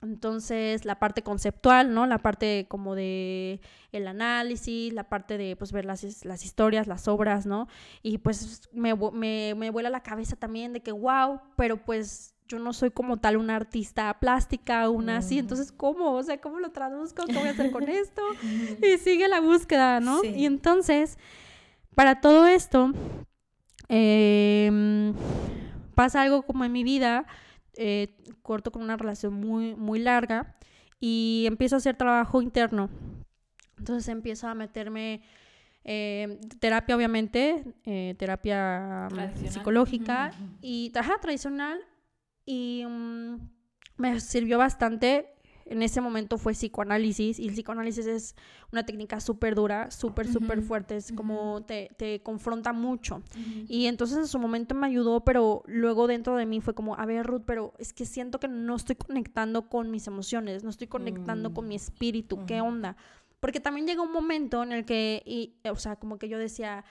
Entonces, 0.00 0.84
la 0.84 1.00
parte 1.00 1.22
conceptual, 1.22 1.92
¿no? 1.92 2.06
La 2.06 2.18
parte 2.18 2.66
como 2.68 2.94
de 2.94 3.60
el 3.90 4.06
análisis, 4.06 4.92
la 4.92 5.08
parte 5.08 5.38
de, 5.38 5.56
pues, 5.56 5.72
ver 5.72 5.84
las, 5.86 6.24
las 6.24 6.44
historias, 6.44 6.86
las 6.86 7.08
obras, 7.08 7.46
¿no? 7.46 7.66
Y, 8.02 8.18
pues, 8.18 8.68
me, 8.72 8.94
me, 8.94 9.54
me 9.56 9.70
vuela 9.70 9.90
la 9.90 10.04
cabeza 10.04 10.36
también 10.36 10.72
de 10.72 10.82
que, 10.82 10.92
wow, 10.92 11.40
pero, 11.56 11.84
pues, 11.84 12.37
yo 12.48 12.58
no 12.58 12.72
soy 12.72 12.90
como 12.90 13.18
tal 13.18 13.36
una 13.36 13.56
artista 13.56 14.18
plástica, 14.18 14.88
una 14.88 15.18
así, 15.18 15.38
entonces, 15.38 15.70
¿cómo? 15.70 16.14
O 16.14 16.22
sea, 16.22 16.40
¿cómo 16.40 16.58
lo 16.58 16.70
traduzco? 16.70 17.24
¿Qué 17.26 17.34
voy 17.34 17.48
a 17.48 17.50
hacer 17.50 17.70
con 17.70 17.88
esto? 17.88 18.22
y 18.82 18.98
sigue 18.98 19.28
la 19.28 19.40
búsqueda, 19.40 20.00
¿no? 20.00 20.24
Y 20.24 20.46
entonces, 20.46 21.18
para 21.94 22.20
todo 22.20 22.46
esto, 22.46 22.92
eh, 23.88 25.12
pasa 25.94 26.22
algo 26.22 26.42
como 26.42 26.64
en 26.64 26.72
mi 26.72 26.84
vida 26.84 27.26
eh, 27.76 28.16
corto 28.42 28.72
con 28.72 28.82
una 28.82 28.96
relación 28.96 29.34
muy, 29.34 29.74
muy 29.74 30.00
larga 30.00 30.54
y 31.00 31.44
empiezo 31.46 31.76
a 31.76 31.78
hacer 31.78 31.96
trabajo 31.96 32.42
interno. 32.42 32.90
Entonces 33.78 34.08
empiezo 34.08 34.48
a 34.48 34.54
meterme 34.54 35.22
eh, 35.84 36.40
terapia, 36.58 36.96
obviamente, 36.96 37.64
eh, 37.84 38.14
terapia 38.18 39.08
mm, 39.10 39.46
psicológica 39.46 40.32
y 40.60 40.92
ajá, 40.94 41.18
tradicional. 41.20 41.78
Y 42.50 42.82
mm, 42.88 43.36
me 43.98 44.20
sirvió 44.20 44.56
bastante 44.56 45.34
en 45.66 45.82
ese 45.82 46.00
momento 46.00 46.38
fue 46.38 46.54
psicoanálisis 46.54 47.38
y 47.38 47.46
el 47.46 47.52
psicoanálisis 47.52 48.06
es 48.06 48.34
una 48.72 48.86
técnica 48.86 49.20
súper 49.20 49.54
dura, 49.54 49.90
súper, 49.90 50.26
súper 50.26 50.62
fuerte, 50.62 50.96
es 50.96 51.12
como 51.12 51.62
te, 51.66 51.90
te, 51.98 52.22
confronta 52.22 52.72
mucho. 52.72 53.22
Y 53.68 53.84
entonces 53.84 54.16
en 54.16 54.28
su 54.28 54.38
momento 54.38 54.74
me 54.74 54.86
ayudó, 54.86 55.24
pero 55.24 55.62
luego 55.66 56.06
dentro 56.06 56.36
de 56.36 56.46
mí 56.46 56.62
fue 56.62 56.74
como, 56.74 56.94
a 56.94 57.04
ver 57.04 57.26
Ruth, 57.26 57.42
pero 57.44 57.74
es 57.78 57.92
que 57.92 58.06
siento 58.06 58.40
que 58.40 58.48
no 58.48 58.76
estoy 58.76 58.96
conectando 58.96 59.68
con 59.68 59.90
mis 59.90 60.06
emociones, 60.06 60.64
no 60.64 60.70
estoy 60.70 60.86
conectando 60.86 61.52
con 61.52 61.68
mi 61.68 61.74
mm. 61.74 61.76
espíritu, 61.76 62.46
¿qué 62.46 62.62
onda? 62.62 62.96
Porque 63.38 63.60
también 63.60 63.86
llega 63.86 64.00
un 64.00 64.12
momento 64.12 64.62
en 64.62 64.72
el 64.72 64.86
que, 64.86 65.22
y, 65.26 65.56
o 65.70 65.76
sea, 65.76 65.96
como 65.96 66.18
que 66.18 66.30
yo 66.30 66.38
decía, 66.38 66.86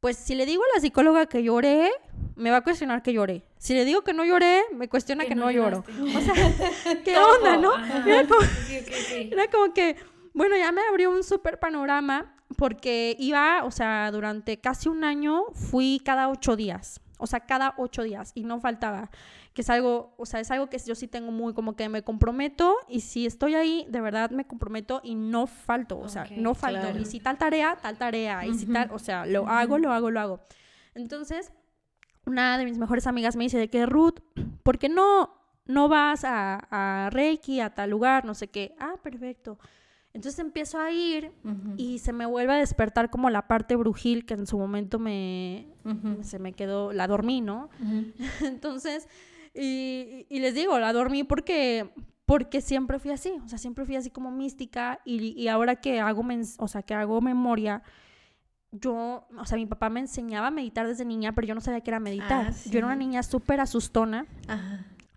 pues 0.00 0.16
si 0.16 0.34
le 0.34 0.46
digo 0.46 0.62
a 0.62 0.76
la 0.76 0.80
psicóloga 0.80 1.26
que 1.26 1.42
lloré, 1.42 1.90
me 2.36 2.50
va 2.50 2.58
a 2.58 2.60
cuestionar 2.62 3.02
que 3.02 3.12
lloré. 3.12 3.44
Si 3.58 3.74
le 3.74 3.84
digo 3.84 4.02
que 4.02 4.14
no 4.14 4.24
lloré, 4.24 4.62
me 4.74 4.88
cuestiona 4.88 5.26
que, 5.26 5.34
no, 5.34 5.50
lloro. 5.50 5.84
O 6.16 6.20
sea, 6.20 6.34
¿qué 7.04 7.18
onda, 7.18 7.58
no? 7.58 7.72
Era 8.06 8.26
como, 8.26 8.40
era 9.14 9.48
como, 9.48 9.74
que, 9.74 9.96
bueno, 10.32 10.56
ya 10.56 10.72
me 10.72 10.80
abrió 10.82 11.10
un 11.10 11.22
súper 11.22 11.58
panorama 11.58 12.34
porque 12.56 13.14
iba, 13.18 13.62
o 13.64 13.70
sea, 13.70 14.10
durante 14.10 14.58
casi 14.58 14.88
un 14.88 15.04
año 15.04 15.44
fui 15.52 16.00
cada 16.04 16.28
ocho 16.30 16.56
días. 16.56 17.00
O 17.18 17.26
sea, 17.26 17.40
cada 17.40 17.74
ocho 17.76 18.02
días 18.02 18.32
y 18.34 18.44
no 18.44 18.60
faltaba 18.60 19.10
que 19.52 19.62
es 19.62 19.70
algo, 19.70 20.14
o 20.16 20.26
sea, 20.26 20.40
es 20.40 20.50
algo 20.50 20.68
que 20.68 20.78
yo 20.78 20.94
sí 20.94 21.08
tengo 21.08 21.32
muy 21.32 21.54
como 21.54 21.74
que 21.74 21.88
me 21.88 22.02
comprometo 22.02 22.76
y 22.88 23.00
si 23.00 23.26
estoy 23.26 23.54
ahí, 23.54 23.86
de 23.88 24.00
verdad 24.00 24.30
me 24.30 24.46
comprometo 24.46 25.00
y 25.02 25.14
no 25.14 25.46
falto, 25.46 25.98
o 25.98 26.08
sea, 26.08 26.26
no 26.36 26.54
falto. 26.54 26.96
Y 26.98 27.04
si 27.04 27.20
tal 27.20 27.36
tarea, 27.36 27.76
tal 27.80 27.98
tarea, 27.98 28.46
y 28.46 28.54
si 28.54 28.66
tal, 28.66 28.90
o 28.92 28.98
sea, 28.98 29.26
lo 29.26 29.48
hago, 29.48 29.78
lo 29.78 29.92
hago, 29.92 30.10
lo 30.10 30.20
hago. 30.20 30.40
Entonces, 30.94 31.52
una 32.26 32.58
de 32.58 32.64
mis 32.64 32.78
mejores 32.78 33.06
amigas 33.06 33.34
me 33.36 33.44
dice 33.44 33.58
de 33.58 33.68
que, 33.68 33.86
Ruth, 33.86 34.20
¿por 34.62 34.78
qué 34.78 34.88
no, 34.88 35.34
no 35.66 35.88
vas 35.88 36.24
a, 36.24 36.66
a 36.70 37.10
Reiki, 37.10 37.60
a 37.60 37.74
tal 37.74 37.90
lugar, 37.90 38.24
no 38.24 38.34
sé 38.34 38.48
qué? 38.48 38.74
Ah, 38.78 38.94
perfecto. 39.02 39.58
Entonces 40.12 40.40
empiezo 40.40 40.78
a 40.80 40.90
ir 40.90 41.32
y 41.76 42.00
se 42.00 42.12
me 42.12 42.26
vuelve 42.26 42.52
a 42.52 42.56
despertar 42.56 43.10
como 43.10 43.30
la 43.30 43.46
parte 43.46 43.76
brujil 43.76 44.26
que 44.26 44.34
en 44.34 44.46
su 44.46 44.58
momento 44.58 44.98
me, 44.98 45.68
se 46.22 46.40
me 46.40 46.52
quedó, 46.52 46.92
la 46.92 47.06
dormí, 47.06 47.40
¿no? 47.40 47.70
Entonces 48.40 49.08
y, 49.54 50.26
les 50.30 50.54
digo, 50.54 50.78
la 50.78 50.92
dormí 50.92 51.24
porque, 51.24 51.90
porque 52.26 52.60
siempre 52.60 52.98
fui 52.98 53.10
así, 53.10 53.32
o 53.44 53.48
sea, 53.48 53.58
siempre 53.58 53.84
fui 53.84 53.96
así 53.96 54.10
como 54.10 54.30
mística 54.30 55.00
y, 55.04 55.48
ahora 55.48 55.76
que 55.76 56.00
hago, 56.00 56.24
o 56.58 56.68
sea, 56.68 56.82
que 56.82 56.94
hago 56.94 57.20
memoria, 57.20 57.82
yo, 58.72 59.26
o 59.36 59.46
sea, 59.46 59.56
mi 59.58 59.66
papá 59.66 59.90
me 59.90 60.00
enseñaba 60.00 60.48
a 60.48 60.50
meditar 60.52 60.86
desde 60.86 61.04
niña, 61.04 61.34
pero 61.34 61.46
yo 61.46 61.54
no 61.54 61.60
sabía 61.60 61.80
qué 61.80 61.90
era 61.90 61.98
meditar. 61.98 62.46
Ah, 62.50 62.54
yo 62.66 62.78
era 62.78 62.86
una 62.86 62.96
niña 62.96 63.22
súper 63.24 63.60
asustona. 63.60 64.26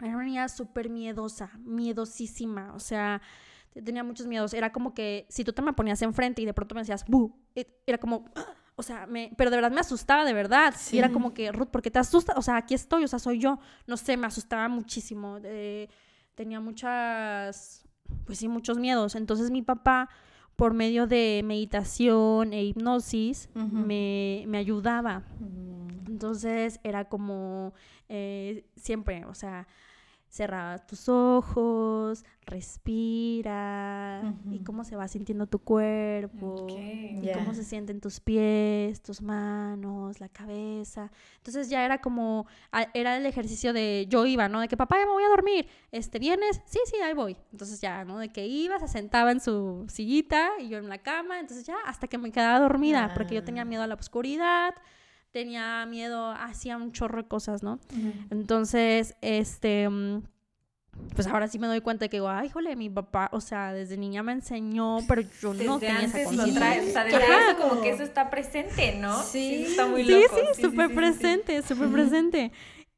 Era 0.02 0.16
una 0.16 0.26
niña 0.26 0.50
súper 0.50 0.90
miedosa, 0.90 1.52
miedosísima, 1.60 2.74
o 2.74 2.80
sea, 2.80 3.22
tenía 3.74 4.04
muchos 4.04 4.26
miedos. 4.26 4.54
Era 4.54 4.72
como 4.72 4.94
que 4.94 5.28
si 5.30 5.44
tú 5.44 5.54
te 5.54 5.62
me 5.62 5.74
ponías 5.74 6.02
enfrente 6.02 6.42
y 6.42 6.46
de 6.46 6.54
pronto 6.54 6.74
me 6.76 6.82
decías, 6.82 7.06
¡bu! 7.08 7.36
Era 7.86 8.00
como... 8.00 8.26
O 8.76 8.84
sea, 8.84 9.06
me, 9.06 9.32
pero 9.38 9.52
de 9.52 9.58
verdad 9.58 9.72
me 9.72 9.82
asustaba, 9.82 10.26
de 10.26 10.34
verdad. 10.34 10.74
Y 10.92 10.98
era 10.98 11.12
como 11.12 11.34
que, 11.34 11.52
Ruth, 11.52 11.68
¿por 11.68 11.82
qué 11.82 11.92
te 11.92 12.00
asusta? 12.00 12.34
O 12.38 12.42
sea, 12.42 12.58
aquí 12.58 12.74
estoy, 12.74 13.04
o 13.04 13.08
sea, 13.08 13.20
soy 13.20 13.40
yo. 13.40 13.60
No 13.86 13.98
sé, 13.98 14.18
me 14.18 14.28
asustaba 14.28 14.68
muchísimo. 14.68 15.40
tenía 16.36 16.60
muchas, 16.60 17.86
pues 18.26 18.40
sí, 18.40 18.48
muchos 18.48 18.78
miedos. 18.80 19.16
Entonces 19.16 19.52
mi 19.52 19.62
papá, 19.62 20.10
por 20.56 20.74
medio 20.74 21.08
de 21.08 21.42
meditación 21.46 22.54
e 22.54 22.64
hipnosis, 22.64 23.50
me, 23.54 24.44
me, 24.48 24.58
ayudaba. 24.58 25.24
Mm. 25.40 26.08
Entonces 26.08 26.80
era 26.84 27.06
como 27.06 27.74
eh, 28.10 28.66
siempre, 28.76 29.26
o 29.26 29.34
sea, 29.34 29.68
cerrabas 30.34 30.88
tus 30.88 31.10
ojos, 31.10 32.26
respira 32.48 34.34
y 34.52 34.64
cómo 34.64 34.84
se 34.84 34.96
va 34.96 35.08
sintiendo 35.08 35.46
tu 35.46 35.60
cuerpo 35.60 36.66
y 36.68 37.32
cómo 37.36 37.54
se 37.54 37.64
sienten 37.64 38.02
tus 38.02 38.20
pies, 38.20 39.04
tus 39.04 39.22
manos, 39.22 40.20
la 40.20 40.30
cabeza. 40.30 41.12
Entonces 41.38 41.70
ya 41.70 41.86
era 41.86 42.02
como 42.02 42.48
era 42.96 43.16
el 43.18 43.28
ejercicio 43.28 43.74
de 43.74 44.08
yo 44.10 44.26
iba, 44.26 44.50
¿no? 44.50 44.60
De 44.60 44.68
que 44.68 44.76
papá 44.76 44.98
ya 44.98 45.06
me 45.06 45.12
voy 45.12 45.24
a 45.24 45.30
dormir. 45.30 45.68
Este, 45.92 46.18
¿vienes? 46.18 46.62
Sí, 46.66 46.80
sí, 46.88 46.96
ahí 47.04 47.14
voy. 47.14 47.38
Entonces 47.52 47.80
ya, 47.80 48.04
¿no? 48.04 48.18
De 48.18 48.30
que 48.30 48.48
iba, 48.48 48.80
se 48.80 48.88
sentaba 48.88 49.32
en 49.32 49.40
su 49.40 49.86
sillita 49.88 50.50
y 50.60 50.68
yo 50.68 50.80
en 50.80 50.90
la 50.90 50.98
cama, 50.98 51.40
entonces 51.40 51.64
ya 51.64 51.76
hasta 51.86 52.08
que 52.08 52.18
me 52.18 52.32
quedaba 52.32 52.60
dormida 52.60 53.14
porque 53.14 53.36
yo 53.36 53.44
tenía 53.44 53.62
ah. 53.62 53.66
miedo 53.66 53.84
a 53.84 53.88
la 53.88 53.94
oscuridad 53.94 54.74
tenía 55.34 55.86
miedo, 55.88 56.30
hacía 56.30 56.78
un 56.78 56.92
chorro 56.92 57.24
de 57.24 57.28
cosas, 57.28 57.64
¿no? 57.64 57.80
Entonces, 58.30 59.16
este, 59.22 59.90
mm, 59.90 60.22
pues 61.16 61.28
ahora 61.28 61.48
sí 61.48 61.58
me 61.58 61.66
doy 61.66 61.82
cuenta 61.82 62.06
de 62.06 62.10
que, 62.10 62.22
ay, 62.26 62.48
híjole, 62.48 62.76
mi 62.76 62.88
papá, 62.88 63.30
o 63.34 63.42
sea, 63.42 63.74
desde 63.74 63.98
niña 63.98 64.22
me 64.22 64.32
enseñó, 64.32 65.00
pero 65.08 65.24
yo 65.42 65.56
no 65.56 65.80
tenía 65.80 66.04
esa 66.04 66.24
conciencia. 66.24 66.82
O 66.82 66.92
sea, 66.92 67.04
desde 67.04 67.18
eso 67.18 67.58
como 67.60 67.82
que 67.82 67.90
eso 67.90 68.04
está 68.04 68.30
presente, 68.30 68.96
¿no? 69.00 69.22
Sí, 69.24 69.66
está 69.70 69.88
muy 69.88 70.04
loco. 70.04 70.36
Sí, 70.36 70.42
sí, 70.54 70.62
súper 70.62 70.94
presente, 70.94 71.62
súper 71.64 71.90
presente. 71.90 72.52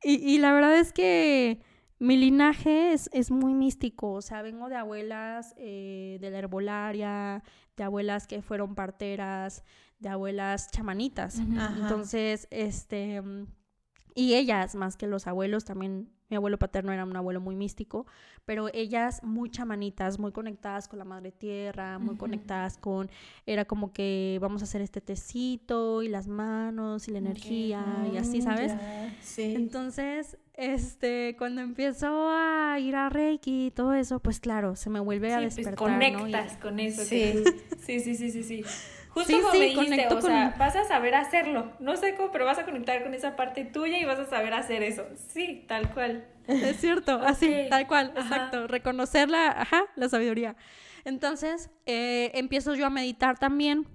Y, 0.04 0.16
y 0.16 0.38
la 0.38 0.54
verdad 0.54 0.78
es 0.78 0.92
que 0.92 1.62
mi 2.00 2.18
linaje 2.18 2.92
es, 2.92 3.10
es, 3.14 3.32
muy 3.32 3.54
místico, 3.54 4.12
o 4.12 4.22
sea, 4.22 4.42
vengo 4.42 4.68
de 4.68 4.76
abuelas 4.76 5.56
eh, 5.58 6.18
de 6.20 6.30
la 6.30 6.40
herbolaria, 6.40 7.44
de 7.78 7.84
abuelas 7.86 8.28
que 8.28 8.42
fueron 8.42 8.76
parteras, 8.76 9.64
de 10.00 10.10
abuelas 10.10 10.70
chamanitas. 10.72 11.40
Entonces, 11.40 12.48
este, 12.52 13.22
y 14.14 14.36
ellas, 14.36 14.76
más 14.76 14.98
que 14.98 15.08
los 15.08 15.28
abuelos, 15.28 15.66
también 15.66 16.10
mi 16.30 16.38
abuelo 16.38 16.58
paterno 16.58 16.92
era 16.92 17.04
un 17.04 17.16
abuelo 17.16 17.40
muy 17.40 17.56
místico, 17.56 18.08
pero 18.46 18.70
ellas 18.74 19.22
muy 19.24 19.52
chamanitas, 19.52 20.18
muy 20.18 20.32
conectadas 20.32 20.88
con 20.88 20.98
la 20.98 21.06
madre 21.06 21.32
tierra, 21.32 22.00
muy 22.00 22.16
conectadas 22.16 22.78
con, 22.78 23.12
era 23.46 23.66
como 23.66 23.94
que 23.94 24.40
vamos 24.42 24.62
a 24.62 24.66
hacer 24.66 24.82
este 24.82 25.02
tecito 25.02 26.02
y 26.02 26.08
las 26.08 26.28
manos 26.28 27.08
y 27.08 27.12
la 27.12 27.20
energía 27.20 27.86
y 28.12 28.18
así, 28.18 28.40
mm, 28.40 28.42
¿sabes? 28.42 28.74
Sí. 29.22 29.54
Entonces, 29.56 30.38
este, 30.56 31.36
cuando 31.38 31.62
empiezo 31.62 32.30
a 32.32 32.80
ir 32.80 32.96
a 32.96 33.10
Reiki 33.10 33.68
y 33.68 33.72
todo 33.72 33.94
eso, 33.94 34.20
pues 34.20 34.40
claro, 34.40 34.76
se 34.76 34.90
me 34.90 35.00
vuelve 35.00 35.34
a 35.34 35.38
pues, 35.38 35.56
despertar. 35.56 35.78
conectas 35.78 36.58
con 36.58 36.80
eso. 36.80 37.04
Sí. 37.04 37.44
sí, 37.80 38.00
sí, 38.00 38.16
sí, 38.16 38.32
sí, 38.32 38.44
sí. 38.44 38.64
Justo 39.16 39.42
como 39.42 39.54
me 39.54 39.66
dijiste, 39.68 40.08
o 40.14 40.22
sea, 40.22 40.54
vas 40.60 40.76
a 40.76 40.84
saber 40.84 41.16
hacerlo. 41.16 41.72
No 41.80 41.96
sé 41.96 42.16
cómo, 42.16 42.32
pero 42.34 42.44
vas 42.44 42.60
a 42.60 42.66
conectar 42.66 43.02
con 43.02 43.14
esa 43.14 43.38
parte 43.38 43.64
tuya 43.64 43.98
y 43.98 44.04
vas 44.04 44.20
a 44.20 44.26
saber 44.26 44.54
hacer 44.54 44.84
eso. 44.84 45.06
Sí, 45.30 45.64
tal 45.70 45.90
cual. 45.94 46.28
Es 46.48 46.82
cierto, 46.82 47.22
así, 47.24 47.50
tal 47.70 47.88
cual, 47.88 48.12
exacto. 48.14 48.68
Reconocerla, 48.68 49.52
ajá, 49.52 49.86
la 49.96 50.10
sabiduría. 50.10 50.58
Entonces, 51.06 51.70
eh, 51.86 52.32
empiezo 52.34 52.76
yo 52.76 52.86
a 52.88 52.90
meditar 52.90 53.40
también 53.40 53.88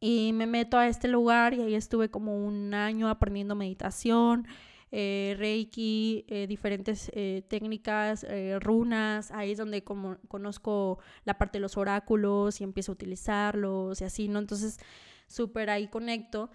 y 0.00 0.32
me 0.32 0.46
meto 0.46 0.78
a 0.78 0.88
este 0.88 1.06
lugar 1.06 1.52
y 1.52 1.60
ahí 1.60 1.74
estuve 1.74 2.08
como 2.08 2.34
un 2.34 2.72
año 2.72 3.10
aprendiendo 3.10 3.54
meditación. 3.54 4.48
Eh, 4.92 5.36
Reiki, 5.38 6.24
eh, 6.28 6.46
diferentes 6.48 7.10
eh, 7.14 7.42
técnicas, 7.48 8.26
runas, 8.60 9.30
ahí 9.30 9.52
es 9.52 9.58
donde 9.58 9.84
como 9.84 10.16
conozco 10.28 10.98
la 11.24 11.38
parte 11.38 11.58
de 11.58 11.62
los 11.62 11.76
oráculos 11.76 12.60
y 12.60 12.64
empiezo 12.64 12.92
a 12.92 12.94
utilizarlos 12.94 14.00
y 14.00 14.04
así, 14.04 14.28
¿no? 14.28 14.38
Entonces, 14.38 14.78
súper 15.26 15.70
ahí 15.70 15.88
conecto. 15.88 16.50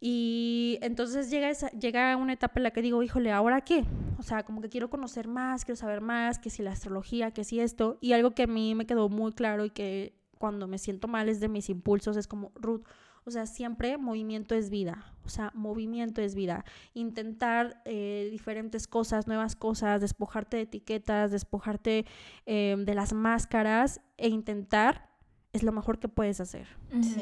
Y 0.00 0.78
entonces 0.82 1.30
llega, 1.30 1.48
esa, 1.48 1.70
llega 1.70 2.16
una 2.16 2.34
etapa 2.34 2.58
en 2.58 2.64
la 2.64 2.70
que 2.70 2.82
digo, 2.82 3.02
híjole, 3.02 3.32
¿ahora 3.32 3.62
qué? 3.62 3.84
O 4.18 4.22
sea, 4.22 4.44
como 4.44 4.60
que 4.60 4.68
quiero 4.68 4.90
conocer 4.90 5.26
más, 5.26 5.64
quiero 5.64 5.76
saber 5.76 6.00
más, 6.00 6.38
que 6.38 6.50
si 6.50 6.62
la 6.62 6.72
astrología, 6.72 7.30
que 7.30 7.44
si 7.44 7.60
esto. 7.60 7.98
Y 8.00 8.12
algo 8.12 8.32
que 8.32 8.42
a 8.42 8.46
mí 8.46 8.74
me 8.74 8.86
quedó 8.86 9.08
muy 9.08 9.32
claro 9.32 9.64
y 9.64 9.70
que 9.70 10.14
cuando 10.38 10.66
me 10.68 10.78
siento 10.78 11.08
mal 11.08 11.28
es 11.28 11.40
de 11.40 11.48
mis 11.48 11.70
impulsos, 11.70 12.16
es 12.16 12.28
como, 12.28 12.52
Ruth, 12.56 12.82
O 13.26 13.32
sea, 13.32 13.46
siempre 13.46 13.98
movimiento 13.98 14.54
es 14.54 14.70
vida. 14.70 15.12
O 15.24 15.28
sea, 15.28 15.50
movimiento 15.52 16.22
es 16.22 16.36
vida. 16.36 16.64
Intentar 16.94 17.82
eh, 17.84 18.28
diferentes 18.30 18.86
cosas, 18.86 19.26
nuevas 19.26 19.56
cosas, 19.56 20.00
despojarte 20.00 20.58
de 20.58 20.62
etiquetas, 20.62 21.32
despojarte 21.32 22.06
eh, 22.46 22.76
de 22.78 22.94
las 22.94 23.12
máscaras 23.12 24.00
e 24.16 24.28
intentar 24.28 25.10
es 25.52 25.64
lo 25.64 25.72
mejor 25.72 25.98
que 25.98 26.08
puedes 26.08 26.40
hacer. 26.40 26.68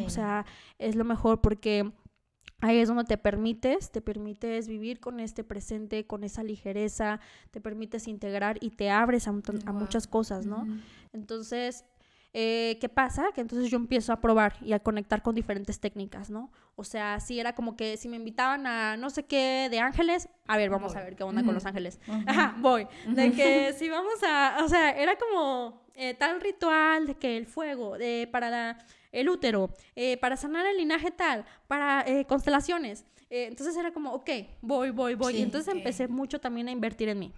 O 0.04 0.10
sea, 0.10 0.44
es 0.78 0.94
lo 0.94 1.04
mejor 1.04 1.40
porque 1.40 1.90
Ahí 2.60 2.78
es 2.78 2.88
donde 2.88 3.04
te 3.04 3.18
permites, 3.18 3.90
te 3.90 4.00
permites 4.00 4.68
vivir 4.68 4.98
con 4.98 5.20
este 5.20 5.44
presente, 5.44 6.06
con 6.06 6.24
esa 6.24 6.42
ligereza, 6.42 7.20
te 7.50 7.60
permites 7.60 8.08
integrar 8.08 8.56
y 8.58 8.70
te 8.70 8.88
abres 8.88 9.28
a, 9.28 9.32
muchas 9.32 10.06
cosas, 10.06 10.46
¿no? 10.46 10.66
Entonces, 11.12 11.84
eh, 12.36 12.78
¿qué 12.80 12.88
pasa? 12.88 13.30
Que 13.32 13.40
entonces 13.40 13.70
yo 13.70 13.76
empiezo 13.76 14.12
a 14.12 14.20
probar 14.20 14.56
y 14.60 14.72
a 14.72 14.80
conectar 14.80 15.22
con 15.22 15.36
diferentes 15.36 15.78
técnicas, 15.78 16.30
¿no? 16.30 16.50
O 16.74 16.82
sea, 16.82 17.20
si 17.20 17.38
era 17.38 17.54
como 17.54 17.76
que 17.76 17.96
si 17.96 18.08
me 18.08 18.16
invitaban 18.16 18.66
a 18.66 18.96
no 18.96 19.08
sé 19.08 19.24
qué 19.24 19.68
de 19.70 19.78
ángeles, 19.78 20.28
a 20.48 20.56
ver, 20.56 20.68
vamos 20.68 20.96
a 20.96 21.04
ver 21.04 21.14
qué 21.14 21.22
onda 21.22 21.44
con 21.44 21.54
los 21.54 21.64
ángeles. 21.64 22.00
Ajá, 22.26 22.56
voy. 22.58 22.88
De 23.06 23.30
que 23.30 23.72
si 23.78 23.88
vamos 23.88 24.20
a, 24.26 24.58
o 24.64 24.68
sea, 24.68 24.90
era 24.90 25.16
como 25.16 25.86
eh, 25.94 26.14
tal 26.14 26.40
ritual 26.40 27.06
de 27.06 27.14
que 27.14 27.36
el 27.36 27.46
fuego, 27.46 27.96
de, 27.98 28.28
para 28.32 28.84
el 29.12 29.28
útero, 29.28 29.72
eh, 29.94 30.16
para 30.16 30.36
sanar 30.36 30.66
el 30.66 30.76
linaje 30.76 31.12
tal, 31.12 31.44
para 31.68 32.04
constelaciones. 32.26 33.04
entonces 33.30 33.76
era 33.76 33.92
como, 33.92 34.12
ok, 34.12 34.30
voy, 34.60 34.90
voy, 34.90 35.14
voy. 35.14 35.36
y 35.36 35.42
entonces 35.42 35.72
empecé 35.72 36.08
mucho 36.08 36.40
también 36.40 36.66
a 36.66 36.72
invertir 36.72 37.08
en 37.08 37.20
mí. 37.20 37.32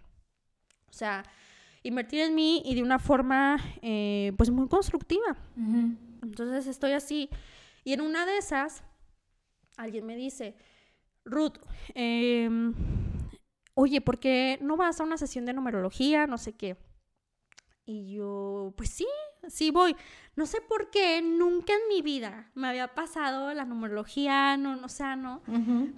O 0.88 0.92
sea, 0.94 1.22
invertir 1.86 2.20
en 2.20 2.34
mí 2.34 2.62
y 2.64 2.74
de 2.74 2.82
una 2.82 2.98
forma 2.98 3.58
eh, 3.82 4.32
pues 4.36 4.50
muy 4.50 4.68
constructiva. 4.68 5.36
Entonces 6.22 6.66
estoy 6.66 6.92
así 6.92 7.30
y 7.84 7.92
en 7.92 8.00
una 8.00 8.26
de 8.26 8.38
esas 8.38 8.82
alguien 9.76 10.06
me 10.06 10.16
dice, 10.16 10.56
Ruth, 11.24 11.58
em, 11.94 12.74
oye, 13.74 14.00
¿por 14.00 14.18
qué 14.18 14.58
no 14.60 14.76
vas 14.76 15.00
a 15.00 15.04
una 15.04 15.16
sesión 15.16 15.44
de 15.44 15.52
numerología? 15.52 16.26
No 16.26 16.38
sé 16.38 16.54
qué. 16.54 16.76
Y 17.84 18.14
yo, 18.14 18.74
pues 18.76 18.90
sí, 18.90 19.06
sí 19.48 19.70
voy. 19.70 19.96
No 20.36 20.44
sé 20.44 20.60
por 20.60 20.90
qué 20.90 21.22
nunca 21.22 21.72
en 21.72 21.88
mi 21.88 22.02
vida 22.02 22.50
me 22.54 22.68
había 22.68 22.94
pasado 22.94 23.54
la 23.54 23.64
numerología, 23.64 24.58
no, 24.58 24.78
o 24.84 24.88
sea, 24.90 25.16
no. 25.16 25.40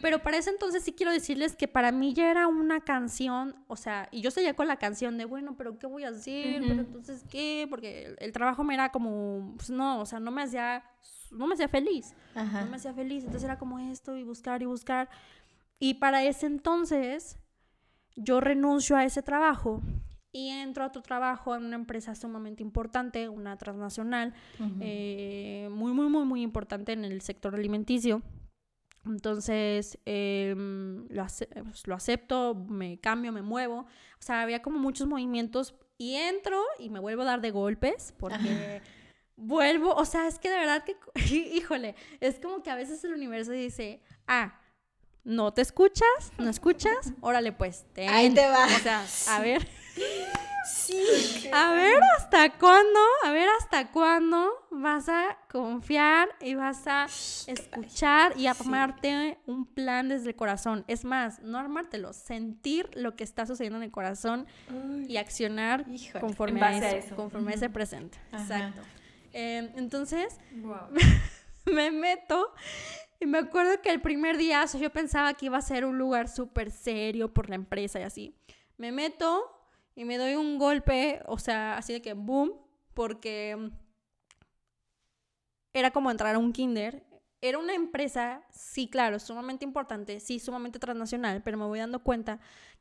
Pero 0.00 0.22
para 0.22 0.36
ese 0.36 0.50
entonces 0.50 0.84
sí 0.84 0.92
quiero 0.92 1.10
decirles 1.10 1.56
que 1.56 1.66
para 1.66 1.90
mí 1.90 2.14
ya 2.14 2.30
era 2.30 2.46
una 2.46 2.80
canción, 2.80 3.56
o 3.66 3.74
sea, 3.74 4.08
y 4.12 4.20
yo 4.20 4.30
seguía 4.30 4.54
con 4.54 4.68
la 4.68 4.76
canción 4.76 5.18
de, 5.18 5.24
bueno, 5.24 5.56
pero 5.56 5.76
¿qué 5.76 5.88
voy 5.88 6.04
a 6.04 6.10
hacer? 6.10 6.60
Pero 6.60 6.82
entonces, 6.82 7.24
¿qué? 7.28 7.66
Porque 7.68 8.14
el, 8.18 8.30
trabajo 8.30 8.62
me 8.62 8.74
era 8.74 8.90
como, 8.90 9.54
pues 9.56 9.70
no, 9.70 10.00
o 10.00 10.06
sea, 10.06 10.20
no 10.20 10.30
me 10.30 10.42
hacía, 10.42 10.84
no 11.32 11.48
me 11.48 11.54
hacía 11.54 11.68
feliz. 11.68 12.14
No 12.36 12.66
me 12.66 12.76
hacía 12.76 12.94
feliz. 12.94 13.24
Entonces 13.24 13.42
era 13.42 13.58
como 13.58 13.80
esto 13.80 14.16
y 14.16 14.22
buscar 14.22 14.62
y 14.62 14.66
buscar. 14.66 15.08
Y 15.80 15.94
para 15.94 16.22
ese 16.22 16.46
entonces 16.46 17.38
yo 18.14 18.40
renuncio 18.40 18.96
a 18.96 19.04
ese 19.04 19.22
trabajo 19.22 19.82
y 20.32 20.48
entro 20.48 20.84
a 20.84 20.88
otro 20.88 21.02
trabajo 21.02 21.56
en 21.56 21.64
una 21.64 21.76
empresa 21.76 22.14
sumamente 22.14 22.62
importante, 22.62 23.28
una 23.28 23.56
transnacional, 23.56 24.34
eh, 24.80 25.68
muy, 25.70 25.92
muy, 25.92 26.08
muy, 26.08 26.24
muy 26.24 26.42
importante 26.42 26.92
en 26.92 27.04
el 27.04 27.20
sector 27.22 27.54
alimenticio. 27.54 28.22
Entonces 29.06 29.98
em, 30.04 31.06
lo, 31.08 31.26
pues, 31.64 31.86
lo, 31.86 31.94
acepto, 31.94 32.54
me 32.54 32.98
cambio, 33.00 33.32
me 33.32 33.42
muevo. 33.42 33.80
O 33.80 34.22
sea, 34.22 34.42
había 34.42 34.60
como 34.60 34.78
muchos 34.78 35.06
movimientos 35.06 35.74
y 35.96 36.14
entro 36.14 36.62
y 36.78 36.90
me 36.90 37.00
vuelvo 37.00 37.22
a 37.22 37.26
dar 37.26 37.40
de 37.40 37.50
golpes 37.50 38.14
porque 38.18 38.82
vuelvo, 39.36 39.94
o 39.94 40.04
sea, 40.04 40.28
es 40.28 40.38
que 40.38 40.50
de 40.50 40.58
verdad 40.58 40.84
que, 40.84 40.96
híjole, 41.54 41.94
es 42.20 42.38
como 42.38 42.62
que 42.62 42.70
a 42.70 42.74
veces 42.74 43.02
el 43.04 43.14
universo 43.14 43.52
dice, 43.52 44.02
ah, 44.26 44.60
no 45.24 45.52
te 45.52 45.62
escuchas, 45.62 46.32
no 46.38 46.50
escuchas, 46.50 47.12
órale 47.20 47.52
pues, 47.52 47.86
ahí 48.08 48.32
te 48.32 48.46
va. 48.46 48.66
O 48.66 48.78
sea, 48.80 49.06
a 49.28 49.40
ver. 49.40 49.66
Sí. 50.68 51.48
A 51.52 51.72
ver 51.72 52.00
hasta 52.16 52.50
cuándo, 52.58 52.98
a 53.24 53.30
ver 53.30 53.48
hasta 53.58 53.90
cuándo 53.90 54.50
vas 54.70 55.08
a 55.08 55.38
confiar 55.50 56.28
y 56.40 56.54
vas 56.54 56.86
a 56.86 57.06
escuchar 57.06 58.36
y 58.36 58.46
armarte 58.46 59.38
un 59.46 59.64
plan 59.64 60.08
desde 60.08 60.30
el 60.30 60.36
corazón. 60.36 60.84
Es 60.86 61.04
más, 61.04 61.40
no 61.40 61.58
armártelo, 61.58 62.12
sentir 62.12 62.90
lo 62.94 63.16
que 63.16 63.24
está 63.24 63.46
sucediendo 63.46 63.78
en 63.78 63.84
el 63.84 63.90
corazón 63.90 64.46
y 65.06 65.16
accionar 65.16 65.86
conforme 66.20 66.62
a, 66.62 66.96
eso, 66.96 67.16
conforme 67.16 67.52
a 67.52 67.54
ese 67.54 67.70
presente. 67.70 68.18
Exacto. 68.32 68.82
Em, 69.32 69.70
entonces, 69.76 70.38
me 71.66 71.90
meto 71.90 72.52
y 73.20 73.26
me 73.26 73.38
acuerdo 73.38 73.80
que 73.82 73.90
el 73.90 74.00
primer 74.00 74.36
día, 74.36 74.64
yo 74.66 74.90
pensaba 74.90 75.34
que 75.34 75.46
iba 75.46 75.58
a 75.58 75.62
ser 75.62 75.84
un 75.84 75.98
lugar 75.98 76.28
súper 76.28 76.70
serio 76.70 77.32
por 77.32 77.48
la 77.48 77.56
empresa 77.56 77.98
y 78.00 78.02
así. 78.02 78.34
Me 78.76 78.92
meto 78.92 79.57
y 79.98 80.04
me 80.04 80.16
doy 80.16 80.36
un 80.36 80.58
golpe, 80.58 81.20
o 81.26 81.38
sea, 81.40 81.76
así 81.76 81.92
de 81.92 82.00
que 82.00 82.12
boom, 82.12 82.52
porque 82.94 83.72
era 85.72 85.90
como 85.90 86.12
entrar 86.12 86.36
a 86.36 86.38
un 86.38 86.52
kinder. 86.52 87.04
Era 87.40 87.58
una 87.58 87.74
empresa, 87.74 88.44
sí, 88.48 88.88
claro, 88.88 89.18
sumamente 89.18 89.64
importante, 89.64 90.20
sí, 90.20 90.38
sumamente 90.38 90.78
transnacional, 90.78 91.42
pero 91.42 91.58
me 91.58 91.64
voy 91.64 91.80
dando 91.80 92.04
cuenta 92.04 92.38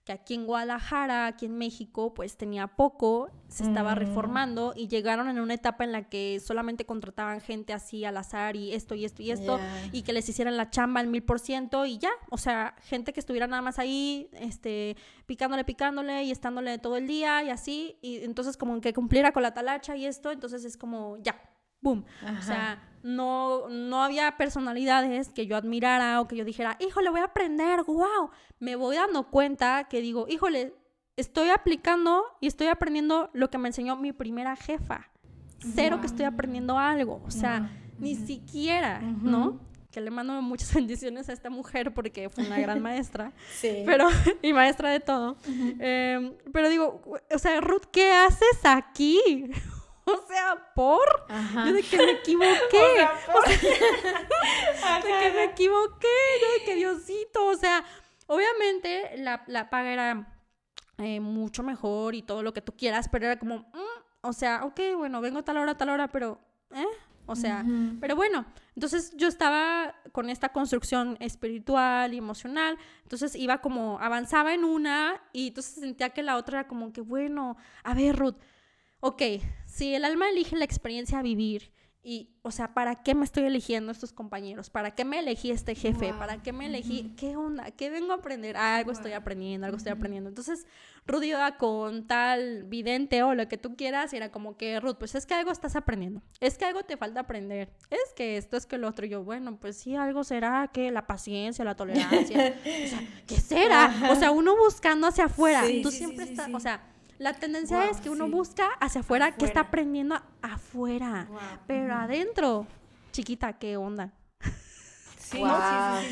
que 0.08 0.14
aquí 0.14 0.36
en 0.36 0.46
Guadalajara, 0.46 1.28
aquí 1.28 1.48
en 1.48 1.58
México, 1.58 2.14
pues 2.14 2.38
tenía 2.38 2.68
poco, 2.68 3.30
se 3.50 3.66
estaba 3.66 3.92
mm. 3.92 3.98
reformando 3.98 4.74
y 4.74 4.88
llegaron 4.88 5.28
en 5.28 5.38
una 5.38 5.56
etapa 5.56 5.84
en 5.84 5.92
la 5.92 6.08
que 6.08 6.40
solamente 6.40 6.86
contrataban 6.86 7.42
gente 7.42 7.74
así 7.74 8.06
al 8.06 8.16
azar 8.16 8.56
y 8.56 8.74
esto 8.74 8.96
y 8.96 9.04
esto 9.04 9.22
y 9.22 9.32
esto 9.32 9.60
y 9.92 10.04
que 10.04 10.14
les 10.14 10.30
hicieran 10.30 10.56
la 10.56 10.70
chamba 10.70 11.02
al 11.02 11.08
mil 11.08 11.24
por 11.24 11.42
ciento 11.42 11.86
y 11.86 11.98
ya, 11.98 12.12
o 12.30 12.38
sea, 12.38 12.74
gente 12.84 13.12
que 13.12 13.20
estuviera 13.20 13.48
nada 13.48 13.62
más 13.62 13.80
ahí, 13.80 14.30
este, 14.32 14.96
picándole, 15.26 15.66
picándole 15.66 16.24
y 16.24 16.32
estándole 16.32 16.78
todo 16.78 16.96
el 16.96 17.06
día 17.06 17.44
y 17.44 17.50
así 17.50 17.98
y 18.02 18.24
entonces 18.24 18.56
como 18.56 18.80
que 18.80 18.94
cumpliera 18.94 19.34
con 19.34 19.44
la 19.44 19.54
talacha 19.54 19.98
y 19.98 20.06
esto, 20.06 20.32
entonces 20.32 20.64
es 20.64 20.78
como 20.78 21.18
ya, 21.18 21.38
o 21.92 22.42
sea 22.42 22.88
no, 23.08 23.70
no 23.70 24.04
había 24.04 24.36
personalidades 24.38 25.30
que 25.30 25.48
yo 25.48 25.56
admirara 25.56 26.20
o 26.20 26.28
que 26.28 26.36
yo 26.36 26.44
dijera, 26.44 26.78
híjole, 26.80 27.10
voy 27.10 27.22
a 27.22 27.26
aprender, 27.26 27.84
wow. 27.84 28.30
Me 28.60 28.76
voy 28.76 28.98
dando 28.98 29.30
cuenta 29.30 29.86
que 29.86 30.02
digo, 30.02 30.26
híjole, 30.28 30.74
estoy 31.16 31.50
aplicando 31.50 32.24
y 32.42 32.48
estoy 32.48 32.68
aprendiendo 32.68 33.30
lo 33.34 33.50
que 33.50 33.58
me 33.58 33.70
enseñó 33.70 33.96
mi 33.96 34.12
primera 34.12 34.56
jefa. 34.56 35.10
Cero 35.74 36.00
que 36.02 36.08
estoy 36.08 36.26
aprendiendo 36.26 36.78
algo, 36.78 37.22
o 37.26 37.32
sea, 37.32 37.72
ni 37.98 38.16
siquiera, 38.16 39.00
¿no? 39.00 39.60
Que 39.90 40.02
le 40.02 40.12
mando 40.12 40.40
muchas 40.42 40.72
bendiciones 40.76 41.30
a 41.30 41.34
esta 41.34 41.50
mujer 41.50 41.94
porque 41.94 42.30
fue 42.30 42.46
una 42.46 42.60
gran 42.60 42.82
maestra, 42.84 43.32
sí. 43.54 43.84
pero, 43.86 44.08
y 44.42 44.52
maestra 44.52 44.92
de 44.92 45.00
todo. 45.00 45.38
Em, 45.80 46.34
pero 46.52 46.70
digo, 46.70 47.02
o 47.34 47.40
sea, 47.40 47.62
Ruth, 47.62 47.86
¿qué 47.92 48.12
haces 48.12 48.60
aquí? 48.66 49.50
O 50.14 50.26
sea, 50.26 50.72
por. 50.74 51.28
Yo 51.54 51.74
de 51.74 51.84
que 51.84 51.98
me 51.98 52.12
equivoqué. 52.12 52.48
O 53.36 53.44
sea, 54.80 55.02
de 55.04 55.08
que 55.08 55.32
me 55.36 55.44
equivoqué. 55.46 56.08
Yo 56.42 56.60
de 56.60 56.66
que 56.66 56.76
Diosito. 56.76 57.46
O 57.46 57.56
sea, 57.56 57.84
obviamente 58.28 59.18
la, 59.18 59.44
la 59.48 59.70
paga 59.70 59.92
era 59.92 60.38
eh, 60.98 61.20
mucho 61.20 61.62
mejor 61.62 62.16
y 62.16 62.22
todo 62.22 62.42
lo 62.42 62.54
que 62.54 62.62
tú 62.62 62.74
quieras, 62.76 63.10
pero 63.10 63.26
era 63.26 63.38
como, 63.38 63.60
mm", 63.60 64.02
o 64.22 64.34
sea, 64.34 64.64
ok, 64.64 64.80
bueno, 64.96 65.22
vengo 65.22 65.40
a 65.40 65.44
tal 65.44 65.58
hora, 65.58 65.78
tal 65.78 65.90
hora, 65.90 66.08
pero, 66.08 66.40
¿eh? 66.74 66.86
O 67.30 67.36
sea, 67.36 67.66
pero 68.00 68.16
bueno, 68.16 68.46
entonces 68.74 69.12
yo 69.18 69.28
estaba 69.28 69.94
con 70.14 70.30
esta 70.30 70.54
construcción 70.54 71.18
espiritual 71.20 72.14
y 72.14 72.18
emocional, 72.20 72.78
entonces 73.04 73.36
iba 73.36 73.58
como, 73.58 74.00
avanzaba 74.00 74.54
en 74.54 74.64
una 74.64 75.22
y 75.34 75.50
entonces 75.50 75.74
sentía 75.74 76.12
que 76.12 76.24
la 76.24 76.38
otra 76.38 76.62
era 76.62 76.68
como 76.70 76.94
que, 76.94 77.02
bueno, 77.02 77.58
a 77.84 77.94
ver, 77.94 78.16
Ruth, 78.16 78.38
ok, 79.00 79.22
si 79.66 79.94
el 79.94 80.06
alma 80.06 80.30
elige 80.30 80.56
la 80.56 80.66
experiencia 80.66 81.20
a 81.20 81.24
vivir 81.24 81.72
y, 82.10 82.30
o 82.42 82.52
sea, 82.52 82.74
¿para 82.74 82.96
qué 82.96 83.16
me 83.16 83.26
estoy 83.26 83.44
eligiendo 83.44 83.92
estos 83.92 84.14
compañeros? 84.14 84.70
¿Para 84.70 84.96
qué 84.96 85.04
me 85.04 85.20
elegí 85.20 85.52
este 85.52 85.76
jefe? 85.76 86.14
¿Para 86.14 86.42
qué 86.42 86.54
me 86.54 86.68
elegí? 86.68 87.14
¿Qué 87.18 87.36
onda? 87.36 87.70
¿Qué 87.72 87.90
vengo 87.90 88.14
a 88.14 88.16
aprender? 88.16 88.56
algo 88.56 88.94
estoy 88.94 89.12
aprendiendo, 89.12 89.66
algo 89.66 89.76
estoy 89.78 89.92
aprendiendo. 89.92 90.30
Entonces, 90.30 90.66
Ruth 91.06 91.24
iba 91.24 91.58
con 91.58 92.08
tal 92.08 92.64
vidente 92.64 93.24
o 93.24 93.34
lo 93.34 93.50
que 93.50 93.58
tú 93.58 93.76
quieras 93.76 94.14
y 94.14 94.16
era 94.16 94.32
como 94.32 94.56
que, 94.56 94.80
Ruth, 94.80 94.96
pues 94.98 95.16
es 95.16 95.26
que 95.26 95.34
algo 95.34 95.52
estás 95.52 95.76
aprendiendo. 95.76 96.22
Es 96.40 96.58
que 96.58 96.64
algo 96.64 96.82
te 96.84 96.96
falta 96.96 97.20
aprender. 97.20 97.74
Es 97.90 98.14
que 98.16 98.38
esto, 98.38 98.56
es 98.56 98.66
que 98.66 98.78
lo 98.78 98.88
otro. 98.88 99.06
Y 99.06 99.10
yo, 99.10 99.26
bueno, 99.26 99.60
pues 99.60 99.76
sí, 99.76 99.98
algo 99.98 100.24
será 100.24 100.70
que 100.72 100.92
la 100.92 101.08
paciencia, 101.08 101.66
la 101.66 101.76
tolerancia. 101.76 102.56
o 102.86 102.88
sea, 102.88 103.02
¿qué 103.28 103.36
será? 103.36 104.12
O 104.12 104.16
sea, 104.16 104.32
uno 104.32 104.56
buscando 104.56 105.08
hacia 105.08 105.26
afuera. 105.26 105.62
tú 105.84 105.92
siempre 105.92 106.24
estás, 106.24 106.50
o 106.54 106.60
sea 106.62 106.94
la 107.20 107.34
tendencia 107.34 107.90
es 107.90 108.00
que 108.02 108.10
uno 108.10 108.28
busca 108.28 108.68
hacia 108.80 109.02
afuera, 109.02 109.36
que 109.36 109.46
está 109.46 109.62
aprendiendo 109.62 110.22
afuera. 110.42 111.28
Pero 111.66 111.96
adentro, 111.96 112.68
chiquita, 113.12 113.54
¿qué 113.54 113.78
onda? 113.78 114.14
Sí, 115.18 115.44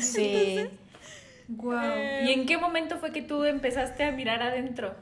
sí. 0.00 0.68
¿Y 1.48 2.32
en 2.32 2.46
qué 2.46 2.58
momento 2.58 2.98
fue 2.98 3.12
que 3.12 3.22
tú 3.22 3.44
empezaste 3.44 4.04
a 4.04 4.12
mirar 4.12 4.42
adentro? 4.42 4.94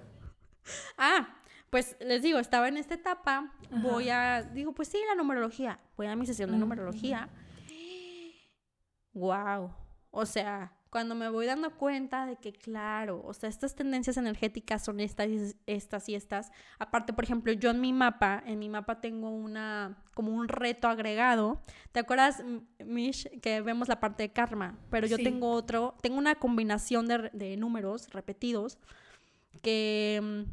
Ah, 0.97 1.37
pues 1.71 1.97
les 2.01 2.23
digo, 2.23 2.39
estaba 2.39 2.69
en 2.69 2.77
esta 2.77 2.95
etapa, 2.95 3.53
voy 3.71 4.11
a, 4.11 4.43
digo, 4.43 4.73
pues 4.73 4.89
sí, 4.89 4.99
la 5.09 5.15
numerología, 5.15 5.81
voy 5.97 6.07
a 6.07 6.15
mi 6.17 6.27
sesión 6.27 6.53
de 6.53 6.59
numerología. 6.59 7.29
wow. 9.13 9.75
O 10.11 10.27
sea, 10.27 10.73
cuando 10.95 11.17
me 11.17 11.29
voy 11.29 11.47
dando 11.47 11.77
cuenta 11.77 12.25
de 12.25 12.37
que, 12.37 12.53
claro, 12.53 13.21
o 13.25 13.35
sea, 13.35 13.49
estas 13.49 13.75
tendencias 13.75 14.17
energéticas 14.17 14.85
son 14.85 15.01
estas 15.01 15.29
y 15.29 15.53
estas 15.67 16.09
y 16.09 16.15
estas. 16.15 16.53
Aparte, 16.79 17.13
por 17.13 17.25
ejemplo, 17.25 17.53
yo 17.53 17.71
en 17.71 17.81
mi 17.81 17.93
mapa, 17.93 18.41
en 18.47 18.61
mi 18.61 18.69
mapa 18.69 19.01
tengo 19.01 19.29
una, 19.29 20.01
como 20.15 20.31
un 20.31 20.47
reto 20.47 20.87
agregado. 20.87 21.61
¿Te 21.91 21.99
acuerdas, 21.99 22.45
Mish, 22.87 23.29
que 23.41 23.61
vemos 23.61 23.89
la 23.89 23.99
parte 23.99 24.23
de 24.23 24.33
karma? 24.33 24.79
Pero 24.89 25.09
yo 25.09 25.17
tengo 25.17 25.51
otro, 25.51 25.97
tengo 26.01 26.17
una 26.17 26.37
combinación 26.37 27.09
de, 27.09 27.29
de 27.33 27.57
números 27.57 28.09
repetidos 28.11 28.79
que, 29.63 30.47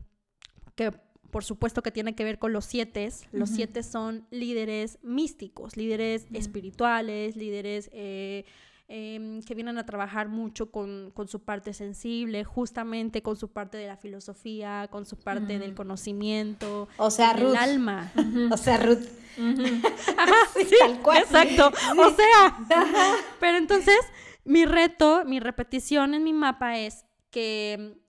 que 0.74 0.90
por 1.30 1.44
supuesto 1.44 1.84
que 1.84 1.92
tiene 1.92 2.16
que 2.16 2.24
ver 2.24 2.40
con 2.40 2.52
los 2.52 2.66
siete. 2.66 3.08
Los 3.32 3.52
siete 3.52 3.84
son 3.84 4.26
líderes 4.32 4.98
místicos, 5.04 5.78
líderes 5.78 6.26
espirituales, 6.34 7.36
líderes 7.36 7.92
eh, 7.94 8.46
em, 8.94 9.42
que 9.42 9.56
vienen 9.56 9.78
a 9.78 9.86
trabajar 9.86 10.28
mucho 10.28 10.70
con, 10.70 11.14
su 11.28 11.40
parte 11.40 11.74
sensible, 11.74 12.44
justamente 12.44 13.22
con 13.22 13.38
su 13.38 13.48
parte 13.48 13.78
de 13.78 13.88
la 13.88 13.96
filosofía, 13.96 14.90
con 14.92 15.06
su 15.06 15.16
parte 15.16 15.60
del 15.60 15.74
conocimiento, 15.74 16.90
o 16.98 17.10
sea, 17.10 17.32
el 17.32 17.56
alma. 17.56 18.12
O 18.52 18.58
sea, 18.58 18.78
Ruth. 18.78 19.08
sí, 19.38 20.76
tal 20.80 21.02
cual. 21.02 21.20
Exacto. 21.20 21.72
O 21.98 22.10
sea, 22.12 22.60
pero 23.40 23.58
entonces 23.58 23.98
mi 24.44 24.66
reto, 24.66 25.24
mi 25.26 25.40
repetición 25.40 26.14
en 26.14 26.26
mi 26.26 26.34
mapa 26.34 26.78
es 26.78 27.06
que 27.30 28.01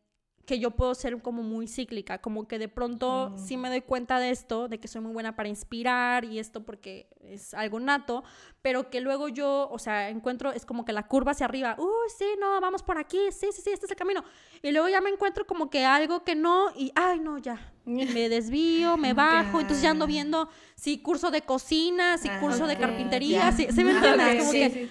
que 0.52 0.58
yo 0.58 0.72
puedo 0.72 0.94
ser 0.94 1.22
como 1.22 1.42
muy 1.42 1.66
cíclica, 1.66 2.18
como 2.18 2.46
que 2.46 2.58
de 2.58 2.68
pronto 2.68 3.30
mm. 3.30 3.38
sí 3.38 3.56
me 3.56 3.70
doy 3.70 3.80
cuenta 3.80 4.18
de 4.18 4.28
esto, 4.28 4.68
de 4.68 4.78
que 4.78 4.86
soy 4.86 5.00
muy 5.00 5.10
buena 5.10 5.34
para 5.34 5.48
inspirar 5.48 6.26
y 6.26 6.38
esto 6.38 6.62
porque 6.62 7.08
es 7.22 7.54
algo 7.54 7.80
nato, 7.80 8.22
pero 8.60 8.90
que 8.90 9.00
luego 9.00 9.28
yo, 9.28 9.70
o 9.72 9.78
sea, 9.78 10.10
encuentro, 10.10 10.52
es 10.52 10.66
como 10.66 10.84
que 10.84 10.92
la 10.92 11.06
curva 11.06 11.32
hacia 11.32 11.46
arriba, 11.46 11.74
uy, 11.78 12.10
sí, 12.18 12.26
no, 12.38 12.60
vamos 12.60 12.82
por 12.82 12.98
aquí, 12.98 13.18
sí, 13.30 13.46
sí, 13.50 13.62
sí, 13.62 13.70
este 13.70 13.86
es 13.86 13.92
el 13.92 13.96
camino. 13.96 14.24
Y 14.60 14.72
luego 14.72 14.90
ya 14.90 15.00
me 15.00 15.08
encuentro 15.08 15.46
como 15.46 15.70
que 15.70 15.86
algo 15.86 16.22
que 16.22 16.34
no 16.34 16.70
y, 16.76 16.92
ay, 16.96 17.18
no, 17.18 17.38
ya, 17.38 17.72
me 17.86 18.28
desvío, 18.28 18.98
me 18.98 19.14
bajo, 19.14 19.58
entonces 19.58 19.82
ya 19.82 19.92
ando 19.92 20.06
viendo 20.06 20.50
si 20.74 20.98
curso 20.98 21.30
de 21.30 21.40
cocina, 21.40 22.18
si 22.18 22.28
curso 22.28 22.66
de 22.66 22.76
carpintería, 22.76 23.52
si, 23.52 23.68
¿sí 23.72 23.82
me 23.82 23.92
entiendes? 23.92 24.38
como 24.38 24.52
que 24.52 24.90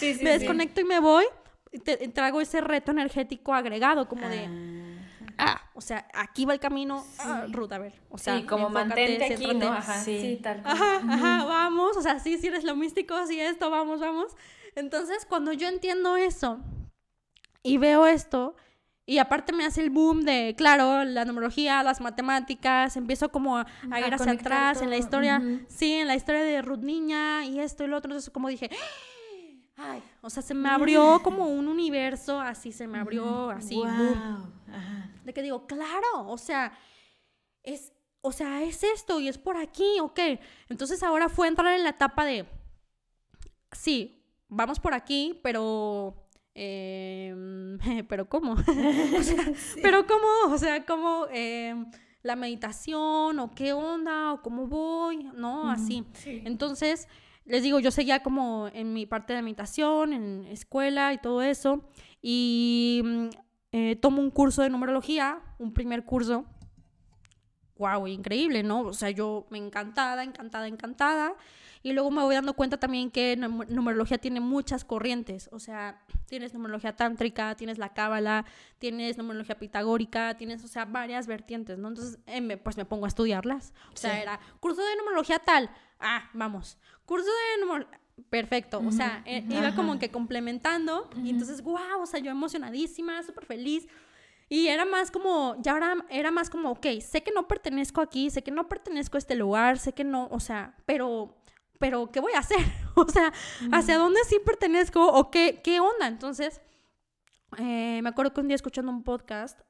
me 0.20 0.30
desconecto 0.30 0.80
y 0.80 0.84
me 0.84 0.98
voy 0.98 1.26
te, 1.78 1.96
trago 2.08 2.40
ese 2.40 2.60
reto 2.60 2.92
energético 2.92 3.54
agregado, 3.54 4.08
como 4.08 4.28
de, 4.28 4.48
ah, 5.38 5.54
ah 5.54 5.70
o 5.74 5.80
sea, 5.80 6.08
aquí 6.14 6.44
va 6.44 6.52
el 6.52 6.60
camino, 6.60 7.04
ah, 7.18 7.46
Ruth, 7.48 7.72
a 7.72 7.78
ver, 7.78 7.94
o 8.10 8.18
sea, 8.18 8.38
sí, 8.38 8.44
como 8.44 8.70
mantente 8.70 9.24
aquí, 9.24 9.54
¿no? 9.54 9.72
Ajá, 9.72 10.00
sí. 10.00 10.40
tal 10.42 10.62
Ajá, 10.64 10.96
ajá, 10.96 11.44
vamos, 11.44 11.96
o 11.96 12.02
sea, 12.02 12.18
sí, 12.20 12.38
sí 12.38 12.46
eres 12.46 12.64
lo 12.64 12.76
místico, 12.76 13.14
así 13.14 13.40
esto, 13.40 13.70
vamos, 13.70 14.00
vamos. 14.00 14.36
Entonces, 14.76 15.26
cuando 15.26 15.52
yo 15.52 15.68
entiendo 15.68 16.16
eso 16.16 16.60
y 17.62 17.78
veo 17.78 18.06
esto, 18.06 18.56
y 19.06 19.18
aparte 19.18 19.52
me 19.52 19.66
hace 19.66 19.82
el 19.82 19.90
boom 19.90 20.22
de, 20.22 20.54
claro, 20.56 21.04
la 21.04 21.24
numerología, 21.24 21.82
las 21.82 22.00
matemáticas, 22.00 22.96
empiezo 22.96 23.30
como 23.30 23.58
a, 23.58 23.66
ir 23.98 24.14
hacia 24.14 24.32
atrás 24.32 24.80
en 24.80 24.90
la 24.90 24.96
historia, 24.96 25.42
sí, 25.68 25.92
en 25.92 26.06
la 26.06 26.14
historia 26.14 26.42
de 26.42 26.62
Ruth 26.62 26.80
Niña 26.80 27.44
y 27.44 27.60
esto 27.60 27.84
y 27.84 27.86
lo 27.86 27.98
otro, 27.98 28.10
entonces 28.10 28.30
como 28.30 28.48
dije, 28.48 28.70
ay, 29.76 30.02
o 30.20 30.30
sea, 30.30 30.42
se 30.42 30.54
me 30.54 30.68
abrió 30.68 31.20
como 31.22 31.48
un 31.48 31.68
universo, 31.68 32.40
así 32.40 32.72
se 32.72 32.86
me 32.86 32.98
abrió, 32.98 33.50
así, 33.50 33.76
boom. 33.76 34.52
De 35.24 35.32
que 35.32 35.42
digo, 35.42 35.66
claro, 35.66 36.26
o 36.26 36.38
sea, 36.38 36.76
es, 37.62 37.92
o 38.20 38.32
sea, 38.32 38.62
es 38.62 38.82
esto 38.84 39.20
y 39.20 39.28
es 39.28 39.38
por 39.38 39.56
aquí, 39.56 39.98
ok. 40.00 40.20
Entonces 40.68 41.02
ahora 41.02 41.28
fue 41.28 41.48
entrar 41.48 41.74
en 41.74 41.82
la 41.82 41.90
etapa 41.90 42.24
de, 42.24 42.46
sí, 43.72 44.24
vamos 44.48 44.80
por 44.80 44.94
aquí, 44.94 45.40
pero... 45.42 46.20
Em, 46.56 47.78
pero 48.08 48.28
¿cómo? 48.28 48.52
o 49.18 49.22
sea, 49.22 49.52
pero 49.82 50.06
¿cómo? 50.06 50.54
O 50.54 50.58
sea, 50.58 50.84
¿cómo 50.86 51.26
em, 51.32 51.90
la 52.22 52.36
meditación 52.36 53.38
o 53.40 53.54
qué 53.54 53.72
onda 53.72 54.32
o 54.32 54.42
cómo 54.42 54.68
voy? 54.68 55.24
¿No? 55.34 55.68
Así. 55.68 56.06
Entonces, 56.24 57.08
les 57.46 57.62
digo, 57.62 57.78
yo 57.78 57.90
seguía 57.90 58.22
como 58.22 58.68
en 58.72 58.92
mi 58.92 59.06
parte 59.06 59.34
de 59.34 59.42
meditación, 59.42 60.12
en 60.12 60.46
escuela 60.46 61.12
y 61.12 61.18
todo 61.18 61.42
eso, 61.42 61.82
y 62.22 63.02
mm, 63.04 63.26
eh, 63.72 63.96
tomo 63.96 64.22
un 64.22 64.30
curso 64.30 64.62
de 64.62 64.70
numerología, 64.70 65.40
un 65.58 65.72
primer 65.74 66.04
curso. 66.04 66.46
¡Wow! 67.76 68.06
Increíble, 68.06 68.62
¿no? 68.62 68.82
O 68.82 68.92
sea, 68.92 69.10
yo 69.10 69.46
me 69.50 69.58
encantada, 69.58 70.22
encantada, 70.22 70.68
encantada. 70.68 71.34
Y 71.82 71.92
luego 71.92 72.10
me 72.10 72.22
voy 72.22 72.34
dando 72.34 72.54
cuenta 72.54 72.78
también 72.78 73.10
que 73.10 73.36
numerología 73.36 74.16
tiene 74.16 74.40
muchas 74.40 74.86
corrientes. 74.86 75.50
O 75.52 75.58
sea, 75.58 76.02
tienes 76.26 76.54
numerología 76.54 76.96
tántrica, 76.96 77.56
tienes 77.56 77.76
la 77.76 77.92
cábala, 77.92 78.46
tienes 78.78 79.18
numerología 79.18 79.58
pitagórica, 79.58 80.34
tienes, 80.38 80.64
o 80.64 80.68
sea, 80.68 80.86
varias 80.86 81.26
vertientes, 81.26 81.78
¿no? 81.78 81.88
Entonces, 81.88 82.20
eh, 82.26 82.56
pues 82.56 82.78
me 82.78 82.86
pongo 82.86 83.04
a 83.04 83.08
estudiarlas. 83.08 83.74
O 83.92 83.96
sea, 83.96 84.22
era 84.22 84.40
curso 84.60 84.80
de 84.80 84.96
numerología 84.96 85.40
tal. 85.40 85.68
Ah, 85.98 86.30
vamos 86.32 86.78
curso 87.06 87.28
de 87.28 87.86
perfecto, 88.30 88.82
o 88.84 88.92
sea, 88.92 89.22
eh, 89.26 89.44
iba 89.48 89.74
como 89.74 89.98
que 89.98 90.10
complementando 90.10 91.08
y 91.22 91.30
entonces, 91.30 91.62
wow, 91.62 92.00
o 92.00 92.06
sea, 92.06 92.20
yo 92.20 92.30
emocionadísima, 92.30 93.22
súper 93.22 93.46
feliz. 93.46 93.86
Y 94.48 94.68
era 94.68 94.84
más 94.84 95.10
como, 95.10 95.56
ya 95.60 95.72
ahora 95.72 95.96
era 96.10 96.30
más 96.30 96.50
como, 96.50 96.72
ok, 96.72 96.86
sé 97.00 97.22
que 97.22 97.32
no 97.32 97.48
pertenezco 97.48 98.00
aquí, 98.00 98.30
sé 98.30 98.42
que 98.42 98.50
no 98.50 98.68
pertenezco 98.68 99.16
a 99.16 99.18
este 99.18 99.34
lugar, 99.34 99.78
sé 99.78 99.92
que 99.94 100.04
no, 100.04 100.28
o 100.30 100.38
sea, 100.38 100.76
pero, 100.84 101.36
pero, 101.78 102.10
¿qué 102.12 102.20
voy 102.20 102.32
a 102.34 102.40
hacer? 102.40 102.58
o 102.94 103.08
sea, 103.08 103.32
¿hacia 103.72 103.98
dónde 103.98 104.20
sí 104.28 104.36
pertenezco 104.44 105.06
o 105.06 105.30
qué, 105.30 105.60
qué 105.64 105.80
onda? 105.80 106.06
Entonces, 106.06 106.60
eh, 107.58 108.00
me 108.02 108.08
acuerdo 108.08 108.32
que 108.32 108.40
un 108.40 108.48
día 108.48 108.54
escuchando 108.54 108.92
un 108.92 109.02
podcast, 109.02 109.60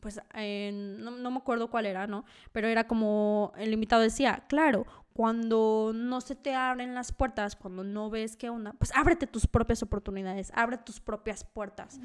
pues 0.00 0.20
no, 0.32 1.10
no, 1.10 1.30
me 1.30 1.38
acuerdo 1.38 1.70
cuál 1.70 1.86
era, 1.86 2.06
¿no? 2.06 2.24
Pero 2.52 2.68
era 2.68 2.86
como 2.86 3.52
el 3.56 3.72
invitado 3.72 4.02
decía, 4.02 4.44
claro, 4.48 4.86
cuando 5.18 5.90
no 5.92 6.20
se 6.20 6.36
te 6.36 6.54
abren 6.54 6.94
las 6.94 7.10
puertas, 7.10 7.56
cuando 7.56 7.82
no 7.82 8.08
ves 8.08 8.36
qué 8.36 8.50
onda, 8.50 8.72
pues 8.74 8.92
ábrete 8.94 9.26
tus 9.26 9.48
propias 9.48 9.82
oportunidades, 9.82 10.52
abre 10.54 10.78
tus 10.78 11.00
propias 11.00 11.42
puertas. 11.42 11.98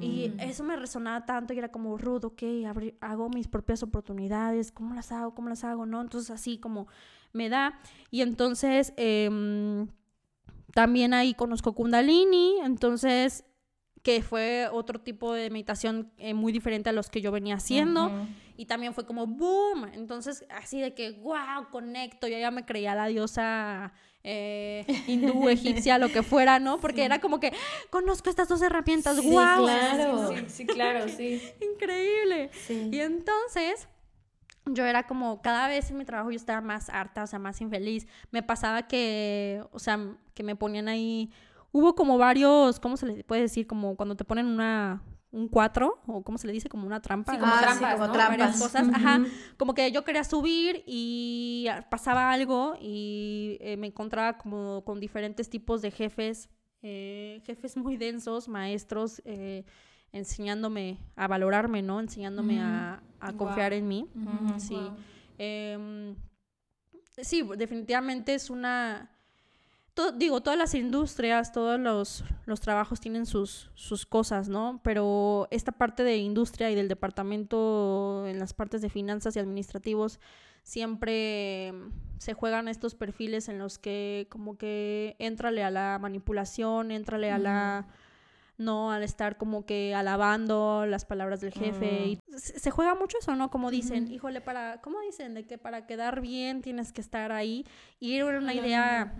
Y 0.00 0.28
mm. 0.28 0.38
eso 0.38 0.62
me 0.62 0.76
resonaba 0.76 1.26
tanto 1.26 1.52
y 1.52 1.58
era 1.58 1.72
como, 1.72 1.98
rudo, 1.98 2.28
ok, 2.28 2.44
hago 3.00 3.28
mis 3.28 3.48
propias 3.48 3.82
oportunidades, 3.82 4.70
¿cómo 4.70 4.94
las 4.94 5.10
hago? 5.10 5.34
¿Cómo 5.34 5.48
las 5.48 5.64
hago? 5.64 5.84
¿No? 5.84 6.00
Entonces 6.00 6.30
así 6.30 6.58
como 6.58 6.86
me 7.32 7.48
da. 7.48 7.76
Y 8.12 8.20
entonces 8.20 8.92
em, 8.96 9.88
también 10.72 11.12
ahí 11.12 11.34
conozco 11.34 11.72
Kundalini, 11.72 12.60
entonces 12.62 13.46
que 14.02 14.22
fue 14.22 14.68
otro 14.72 15.00
tipo 15.00 15.34
de 15.34 15.50
meditación 15.50 16.10
eh, 16.18 16.34
muy 16.34 16.52
diferente 16.52 16.88
a 16.90 16.92
los 16.92 17.10
que 17.10 17.20
yo 17.20 17.32
venía 17.32 17.56
haciendo. 17.56 18.10
Y 18.56 18.66
también 18.66 18.92
fue 18.94 19.06
como 19.06 19.26
boom. 19.26 19.86
Entonces, 19.94 20.44
así 20.50 20.80
de 20.80 20.94
que, 20.94 21.12
wow, 21.12 21.70
conecto. 21.70 22.26
Yo 22.28 22.38
ya 22.38 22.50
me 22.50 22.64
creía 22.64 22.94
la 22.94 23.06
diosa 23.06 23.92
eh, 24.22 24.84
hindú, 25.06 25.48
egipcia, 25.48 25.98
lo 25.98 26.10
que 26.10 26.22
fuera, 26.22 26.58
¿no? 26.58 26.78
Porque 26.78 27.04
era 27.04 27.20
como 27.20 27.40
que, 27.40 27.52
conozco 27.90 28.28
estas 28.28 28.48
dos 28.48 28.60
herramientas, 28.62 29.16
sí, 29.18 29.30
wow. 29.30 29.64
Claro. 29.64 30.28
Sí, 30.28 30.44
sí, 30.48 30.66
claro, 30.66 31.08
sí. 31.16 31.42
Increíble. 31.60 32.50
Y 32.90 33.00
entonces, 33.00 33.88
yo 34.66 34.84
era 34.84 35.06
como, 35.06 35.40
cada 35.42 35.68
vez 35.68 35.90
en 35.90 35.98
mi 35.98 36.04
trabajo 36.04 36.30
yo 36.30 36.36
estaba 36.36 36.60
más 36.60 36.90
harta, 36.90 37.22
o 37.22 37.26
sea, 37.26 37.38
más 37.38 37.60
infeliz. 37.60 38.06
Me 38.30 38.42
pasaba 38.42 38.86
que, 38.86 39.62
o 39.72 39.78
sea, 39.78 39.98
que 40.34 40.42
me 40.42 40.56
ponían 40.56 40.88
ahí 40.88 41.30
hubo 41.72 41.94
como 41.94 42.18
varios, 42.18 42.80
¿cómo 42.80 42.96
se 42.96 43.06
le 43.06 43.24
puede 43.24 43.42
decir? 43.42 43.66
Como 43.66 43.96
cuando 43.96 44.16
te 44.16 44.24
ponen 44.24 44.46
una 44.46 45.02
un 45.32 45.48
cuatro, 45.48 46.00
o 46.06 46.22
cómo 46.22 46.38
se 46.38 46.46
le 46.46 46.52
dice, 46.52 46.68
como 46.68 46.86
una 46.86 47.00
trampa. 47.00 47.38
como 47.38 47.52
ah, 47.52 47.60
trampas, 47.60 48.00
como 48.00 48.12
trampas. 48.12 48.60
cosas, 48.60 48.88
ajá. 48.92 49.24
Como 49.56 49.74
que 49.74 49.92
yo 49.92 50.04
quería 50.04 50.24
subir 50.24 50.82
y 50.86 51.68
pasaba 51.88 52.32
algo 52.32 52.74
y 52.80 53.56
eh, 53.60 53.76
me 53.76 53.86
encontraba 53.86 54.38
como 54.38 54.84
con 54.84 54.98
diferentes 54.98 55.48
tipos 55.48 55.82
de 55.82 55.92
jefes, 55.92 56.48
eh, 56.82 57.40
jefes 57.44 57.76
muy 57.76 57.96
densos, 57.96 58.48
maestros, 58.48 59.22
eh, 59.24 59.64
enseñándome 60.12 60.98
a 61.14 61.28
valorarme, 61.28 61.82
¿no? 61.82 62.00
Enseñándome 62.00 62.60
a, 62.60 63.00
confiar 63.36 63.72
en 63.72 63.86
mí. 63.86 64.08
sí. 64.58 64.78
Em, 65.38 66.16
sí, 67.22 67.48
definitivamente 67.56 68.34
es 68.34 68.50
una 68.50 69.10
digo, 70.16 70.40
todas 70.40 70.58
las 70.58 70.74
industrias, 70.74 71.52
todos 71.52 71.78
los, 71.78 72.24
los 72.46 72.60
trabajos 72.60 73.00
tienen 73.00 73.26
sus, 73.26 73.70
sus, 73.74 74.06
cosas, 74.06 74.48
¿no? 74.48 74.80
Pero 74.82 75.48
esta 75.50 75.72
parte 75.72 76.04
de 76.04 76.16
industria 76.16 76.70
y 76.70 76.74
del 76.74 76.88
departamento 76.88 78.24
en 78.26 78.38
las 78.38 78.54
partes 78.54 78.82
de 78.82 78.88
finanzas 78.88 79.36
y 79.36 79.38
administrativos 79.38 80.20
siempre 80.62 81.72
se 82.18 82.34
juegan 82.34 82.68
estos 82.68 82.94
perfiles 82.94 83.48
en 83.48 83.58
los 83.58 83.78
que 83.78 84.26
como 84.30 84.56
que 84.56 85.16
entrale 85.18 85.64
a 85.64 85.70
la 85.70 85.98
manipulación, 86.00 86.90
entrale 86.90 87.30
a 87.30 87.38
la 87.38 87.88
no 88.60 88.92
al 88.92 89.02
estar 89.02 89.38
como 89.38 89.64
que 89.64 89.94
alabando 89.94 90.84
las 90.86 91.06
palabras 91.06 91.40
del 91.40 91.52
jefe. 91.52 92.04
Y 92.06 92.18
se 92.36 92.70
juega 92.70 92.94
mucho 92.94 93.16
eso, 93.18 93.34
¿no? 93.34 93.50
Como 93.50 93.70
dicen, 93.70 94.12
híjole, 94.12 94.42
para, 94.42 94.82
¿cómo 94.82 95.00
dicen? 95.00 95.32
De 95.32 95.46
que 95.46 95.56
para 95.56 95.86
quedar 95.86 96.20
bien 96.20 96.60
tienes 96.60 96.92
que 96.92 97.00
estar 97.00 97.32
ahí. 97.32 97.64
Y 97.98 98.16
era 98.16 98.38
una 98.38 98.52
idea 98.52 99.14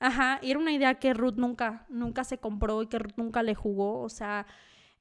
Ajá, 0.00 0.38
y 0.42 0.50
era 0.50 0.58
una 0.58 0.72
idea 0.72 0.94
que 0.94 1.12
Ruth 1.14 1.34
nunca, 1.36 1.84
nunca 1.90 2.24
se 2.24 2.38
compró 2.38 2.82
y 2.82 2.86
que 2.88 2.98
Ruth 2.98 3.12
nunca 3.16 3.42
le 3.42 3.54
jugó. 3.54 4.00
O 4.00 4.08
sea, 4.08 4.46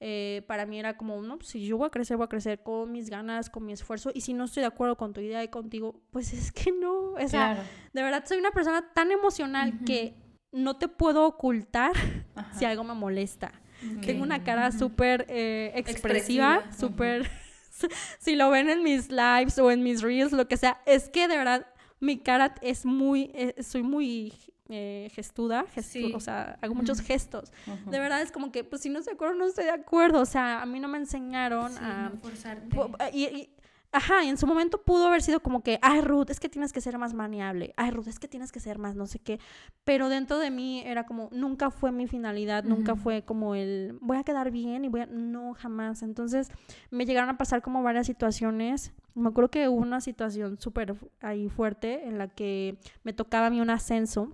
eh, 0.01 0.43
para 0.47 0.65
mí 0.65 0.77
era 0.77 0.97
como, 0.97 1.21
no, 1.21 1.37
pues, 1.37 1.49
si 1.49 1.65
yo 1.65 1.77
voy 1.77 1.87
a 1.87 1.89
crecer, 1.89 2.17
voy 2.17 2.25
a 2.25 2.29
crecer 2.29 2.61
con 2.63 2.91
mis 2.91 3.09
ganas, 3.09 3.49
con 3.49 3.65
mi 3.65 3.71
esfuerzo. 3.73 4.11
Y 4.13 4.21
si 4.21 4.33
no 4.33 4.43
estoy 4.43 4.61
de 4.61 4.67
acuerdo 4.67 4.97
con 4.97 5.13
tu 5.13 5.21
idea 5.21 5.43
y 5.43 5.47
contigo, 5.47 6.01
pues 6.11 6.33
es 6.33 6.51
que 6.51 6.71
no. 6.71 7.11
O 7.13 7.17
sea, 7.27 7.53
Claro. 7.53 7.61
de 7.93 8.03
verdad 8.03 8.23
soy 8.27 8.37
una 8.37 8.51
persona 8.51 8.93
tan 8.93 9.11
emocional 9.11 9.79
que 9.85 10.13
no 10.51 10.77
te 10.77 10.87
puedo 10.87 11.25
ocultar 11.25 11.93
si 12.53 12.65
algo 12.65 12.83
me 12.83 12.93
molesta. 12.93 13.53
Tengo 14.01 14.23
una 14.23 14.43
cara 14.43 14.73
súper 14.73 15.25
eh, 15.29 15.71
expresiva, 15.75 16.55
Expresiva, 16.55 16.77
súper... 16.77 17.29
si 18.19 18.35
lo 18.35 18.49
ven 18.49 18.69
en 18.69 18.83
mis 18.83 19.09
lives 19.09 19.57
o 19.59 19.71
en 19.71 19.83
mis 19.83 20.01
reels, 20.01 20.33
lo 20.33 20.49
que 20.49 20.57
sea, 20.57 20.81
es 20.85 21.07
que 21.07 21.29
de 21.29 21.37
verdad 21.37 21.65
mi 22.01 22.17
cara 22.19 22.55
es 22.61 22.85
muy... 22.85 23.31
eh, 23.33 23.55
soy 23.63 23.83
muy 23.83 24.33
eh, 24.69 25.09
gestuda, 25.13 25.65
gestu- 25.75 25.81
Sí. 26.07 26.13
o 26.15 26.19
sea, 26.19 26.57
hago 26.61 26.75
muchos 26.75 27.01
gestos. 27.01 27.51
De 27.89 27.99
verdad 27.99 28.21
es 28.21 28.31
como 28.31 28.51
que, 28.51 28.63
pues 28.63 28.81
si 28.83 28.89
no 28.89 28.99
estoy 28.99 29.13
de 29.13 29.15
acuerdo, 29.15 29.35
no 29.35 29.45
estoy 29.45 29.65
de 29.65 29.71
acuerdo. 29.71 30.21
O 30.21 30.25
sea, 30.25 30.61
a 30.61 30.65
mí 30.65 30.79
no 30.79 30.87
me 30.87 30.97
enseñaron 30.99 31.71
Sí, 31.71 31.79
a... 31.81 32.09
no 32.13 32.17
forzarte. 32.19 32.75
Pu- 32.75 32.95
Y, 33.13 33.23
y- 33.25 33.49
ajá, 33.91 34.23
y 34.23 34.27
en 34.29 34.37
su 34.37 34.45
momento 34.45 34.83
pudo 34.83 35.07
haber 35.07 35.23
sido 35.23 35.39
como 35.39 35.63
que, 35.63 35.79
ay, 35.81 36.01
Ruth, 36.01 36.29
es 36.29 36.39
que 36.39 36.47
tienes 36.49 36.71
que 36.71 36.79
ser 36.81 36.99
más 36.99 37.15
maniable. 37.15 37.73
Ay, 37.75 37.89
Ruth, 37.89 38.07
es 38.07 38.19
que 38.19 38.27
tienes 38.27 38.51
que 38.51 38.59
ser 38.59 38.77
más 38.77 38.95
no 38.95 39.07
sé 39.07 39.17
qué. 39.17 39.39
Pero 39.83 40.09
dentro 40.09 40.37
de 40.37 40.51
mí 40.51 40.83
era 40.85 41.07
como, 41.07 41.29
nunca 41.31 41.71
fue 41.71 41.91
mi 41.91 42.05
finalidad, 42.05 42.63
nunca 42.63 42.95
fue 42.95 43.23
como 43.25 43.55
el, 43.55 43.97
voy 44.01 44.17
a 44.17 44.23
quedar 44.23 44.51
bien 44.51 44.85
y 44.85 44.89
voy 44.89 45.01
a. 45.01 45.05
No, 45.07 45.55
jamás. 45.55 46.03
Entonces 46.03 46.49
me 46.91 47.07
llegaron 47.07 47.31
a 47.31 47.37
pasar 47.39 47.63
como 47.63 47.81
varias 47.81 48.05
situaciones. 48.05 48.93
Me 49.15 49.29
acuerdo 49.29 49.49
que 49.49 49.67
hubo 49.67 49.81
una 49.81 49.99
situación 50.01 50.59
súper 50.59 50.95
ahí 51.21 51.49
fuerte 51.49 52.07
en 52.07 52.19
la 52.19 52.27
que 52.27 52.77
me 53.03 53.11
tocaba 53.13 53.47
a 53.47 53.49
mí 53.49 53.59
un 53.59 53.71
ascenso. 53.71 54.31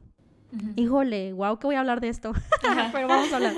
Híjole, 0.75 1.33
wow, 1.33 1.57
que 1.59 1.67
voy 1.67 1.75
a 1.75 1.79
hablar 1.79 2.01
de 2.01 2.09
esto. 2.09 2.33
Pero 2.91 3.07
vamos 3.07 3.31
a 3.31 3.35
hablar. 3.37 3.53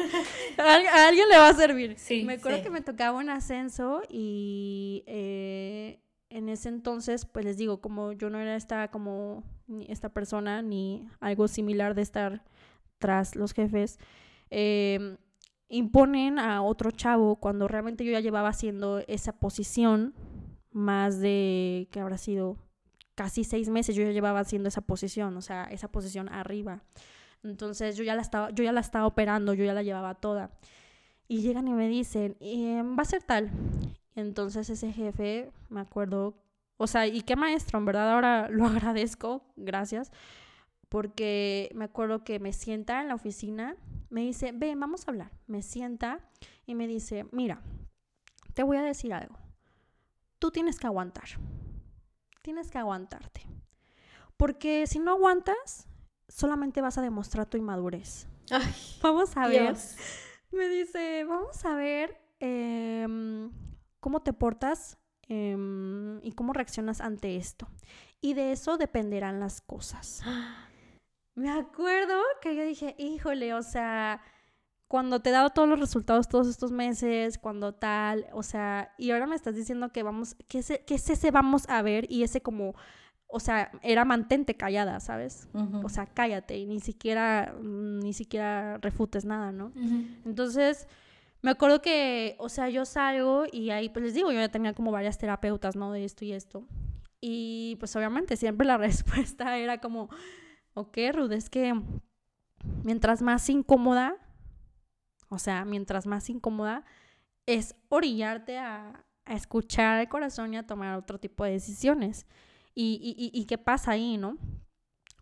A, 0.57 0.75
al- 0.75 0.87
a 0.87 1.07
alguien 1.07 1.27
le 1.29 1.37
va 1.37 1.49
a 1.49 1.53
servir. 1.53 1.95
Sí, 1.97 2.23
me 2.25 2.33
acuerdo 2.33 2.57
sí. 2.59 2.63
que 2.63 2.69
me 2.69 2.81
tocaba 2.81 3.17
un 3.17 3.29
ascenso 3.29 4.01
y 4.09 5.03
eh, 5.07 5.99
en 6.29 6.49
ese 6.49 6.69
entonces, 6.69 7.25
pues 7.25 7.45
les 7.45 7.57
digo, 7.57 7.79
como 7.81 8.11
yo 8.13 8.29
no 8.29 8.39
era 8.39 8.55
esta 8.55 8.89
como 8.89 9.43
esta 9.87 10.09
persona 10.09 10.61
ni 10.61 11.07
algo 11.19 11.47
similar 11.47 11.93
de 11.95 12.01
estar 12.01 12.43
tras 12.99 13.35
los 13.35 13.53
jefes, 13.53 13.99
eh, 14.49 15.17
imponen 15.69 16.39
a 16.39 16.61
otro 16.61 16.91
chavo 16.91 17.35
cuando 17.35 17.67
realmente 17.67 18.05
yo 18.05 18.11
ya 18.11 18.21
llevaba 18.21 18.49
haciendo 18.49 18.99
esa 19.07 19.33
posición 19.39 20.13
más 20.71 21.19
de 21.19 21.87
que 21.91 21.99
habrá 21.99 22.17
sido 22.17 22.57
casi 23.18 23.43
seis 23.43 23.68
meses 23.68 23.95
yo 23.95 24.03
ya 24.03 24.11
llevaba 24.11 24.41
haciendo 24.41 24.70
esa 24.70 24.82
posición, 24.82 25.36
o 25.36 25.41
sea, 25.41 25.63
esa 25.65 25.88
posición 25.88 26.30
arriba. 26.30 26.84
Entonces 27.43 27.97
yo 27.97 28.03
ya 28.03 28.13
la 28.13 28.22
estaba, 28.22 28.51
yo 28.51 28.63
ya 28.63 28.72
la 28.72 28.82
estaba 28.82 29.07
operando, 29.07 29.55
yo 29.55 29.65
ya 29.65 29.74
la 29.74 29.82
llevaba 29.82 30.13
toda. 30.13 30.51
Y 31.28 31.41
llegan 31.41 31.68
y 31.68 31.74
me 31.74 31.88
dicen, 31.89 32.38
"Em, 32.39 32.95
va 32.97 33.01
a 33.01 33.05
ser 33.05 33.24
tal. 33.24 33.49
Entonces 34.15 34.70
ese 34.70 34.93
jefe, 34.93 35.51
me 35.70 35.82
acuerdo, 35.82 36.36
o 36.78 36.86
sea, 36.86 37.07
y 37.07 37.22
qué 37.22 37.36
maestro, 37.36 37.80
en 37.80 37.86
verdad 37.86 38.13
ahora 38.13 38.49
lo 38.51 38.65
agradezco, 38.68 39.43
gracias, 39.55 40.11
porque 40.88 41.72
me 41.74 41.86
acuerdo 41.86 42.24
que 42.24 42.39
me 42.39 42.53
sienta 42.53 43.01
en 43.01 43.07
la 43.07 43.15
oficina, 43.15 43.76
me 44.11 44.22
dice, 44.22 44.51
ven, 44.53 44.80
vamos 44.80 45.07
a 45.07 45.11
hablar. 45.11 45.32
Me 45.47 45.63
sienta 45.63 46.20
y 46.68 46.76
me 46.76 46.88
dice, 46.88 47.26
mira, 47.32 47.61
te 48.53 48.61
voy 48.61 48.78
a 48.78 48.84
decir 48.84 49.11
algo. 49.13 49.38
Tú 50.39 50.51
tienes 50.51 50.78
que 50.80 50.86
aguantar. 50.86 51.30
Tienes 52.47 52.71
que 52.71 52.77
aguantarte. 52.77 53.41
Porque 54.37 54.87
si 54.87 54.99
no 54.99 55.11
aguantas, 55.11 55.85
solamente 56.29 56.79
vas 56.79 56.97
a 56.97 57.01
demostrar 57.01 57.45
tu 57.45 57.57
inmadurez. 57.57 58.29
Ay, 58.49 58.73
Vamos 59.01 59.35
a 59.35 59.49
ver. 59.49 59.63
Dios. 59.63 59.97
Me 60.53 60.69
dice, 60.69 61.25
vamos 61.25 61.65
a 61.65 61.75
ver 61.75 62.17
em, 62.39 63.51
cómo 63.99 64.21
te 64.21 64.31
portas 64.31 64.97
em, 65.27 66.23
y 66.23 66.31
cómo 66.31 66.53
reaccionas 66.53 67.01
ante 67.01 67.35
esto. 67.35 67.67
Y 68.21 68.33
de 68.33 68.53
eso 68.53 68.77
dependerán 68.77 69.41
las 69.41 69.59
cosas. 69.59 70.23
Me 71.35 71.51
acuerdo 71.51 72.17
que 72.41 72.55
yo 72.55 72.63
dije, 72.63 72.95
híjole, 72.97 73.55
o 73.55 73.61
sea, 73.61 74.21
cuando 74.88 75.19
te 75.19 75.29
he 75.29 75.33
dado 75.33 75.49
todos 75.49 75.67
los 75.67 75.79
resultados 75.79 76.29
todos 76.29 76.47
estos 76.47 76.71
meses, 76.71 77.38
cuando 77.38 77.73
tal, 77.73 78.25
o 78.31 78.43
sea, 78.43 78.93
y 78.97 79.11
ahora 79.11 79.27
me 79.27 79.35
estás 79.35 79.55
diciendo 79.55 79.91
que 79.91 80.03
vamos, 80.03 80.35
que 80.47 80.59
ese, 80.59 80.83
que 80.85 80.95
es 80.95 81.09
ese 81.09 81.31
vamos 81.31 81.67
a 81.67 81.81
ver 81.81 82.09
y 82.09 82.23
ese 82.23 82.41
como, 82.41 82.73
o 83.27 83.39
sea, 83.39 83.71
era 83.81 84.05
mantente 84.05 84.55
callada, 84.55 84.99
¿sabes? 85.01 85.49
O 85.83 85.89
sea, 85.89 86.05
cállate 86.05 86.57
y 86.57 86.65
ni 86.65 86.79
siquiera, 86.79 87.53
mm, 87.61 87.99
ni 87.99 88.13
siquiera 88.13 88.77
refutes 88.77 89.25
nada, 89.25 89.51
¿no? 89.51 89.73
Entonces, 90.25 90.88
me 91.41 91.51
acuerdo 91.51 91.81
que, 91.81 92.35
o 92.39 92.47
sea, 92.47 92.69
yo 92.69 92.85
salgo 92.85 93.43
y 93.51 93.71
ahí, 93.71 93.89
pues 93.89 94.05
les 94.05 94.13
digo, 94.13 94.31
yo 94.31 94.39
ya 94.39 94.49
tenía 94.49 94.73
como 94.73 94.91
varias 94.91 95.17
terapeutas, 95.17 95.75
¿no? 95.75 95.91
De 95.91 96.05
esto 96.05 96.23
y 96.23 96.31
esto. 96.31 96.65
Y 97.19 97.75
pues 97.79 97.95
obviamente 97.97 98.38
siempre 98.38 98.65
la 98.65 98.77
respuesta 98.77 99.57
era 99.57 99.79
como, 99.79 100.09
ok, 100.73 100.97
Ruth, 101.13 101.31
es 101.33 101.49
que 101.49 101.73
mientras 102.83 103.21
más 103.21 103.49
incómoda, 103.49 104.15
o 105.30 105.39
sea, 105.39 105.65
mientras 105.65 106.05
más 106.05 106.30
incómoda, 106.30 106.86
es 107.45 107.75
orillarte 107.89 108.57
a, 108.57 109.03
escuchar 109.25 109.99
el 109.99 110.07
corazón 110.07 110.53
y 110.53 110.57
a 110.57 110.65
tomar 110.65 110.97
otro 110.97 111.19
tipo 111.19 111.43
de 111.43 111.51
decisiones. 111.51 112.25
Y, 112.73 112.97
y, 113.03 113.21
y, 113.21 113.41
y 113.41 113.45
qué 113.45 113.57
pasa 113.57 113.91
ahí, 113.91 114.15
¿no? 114.17 114.38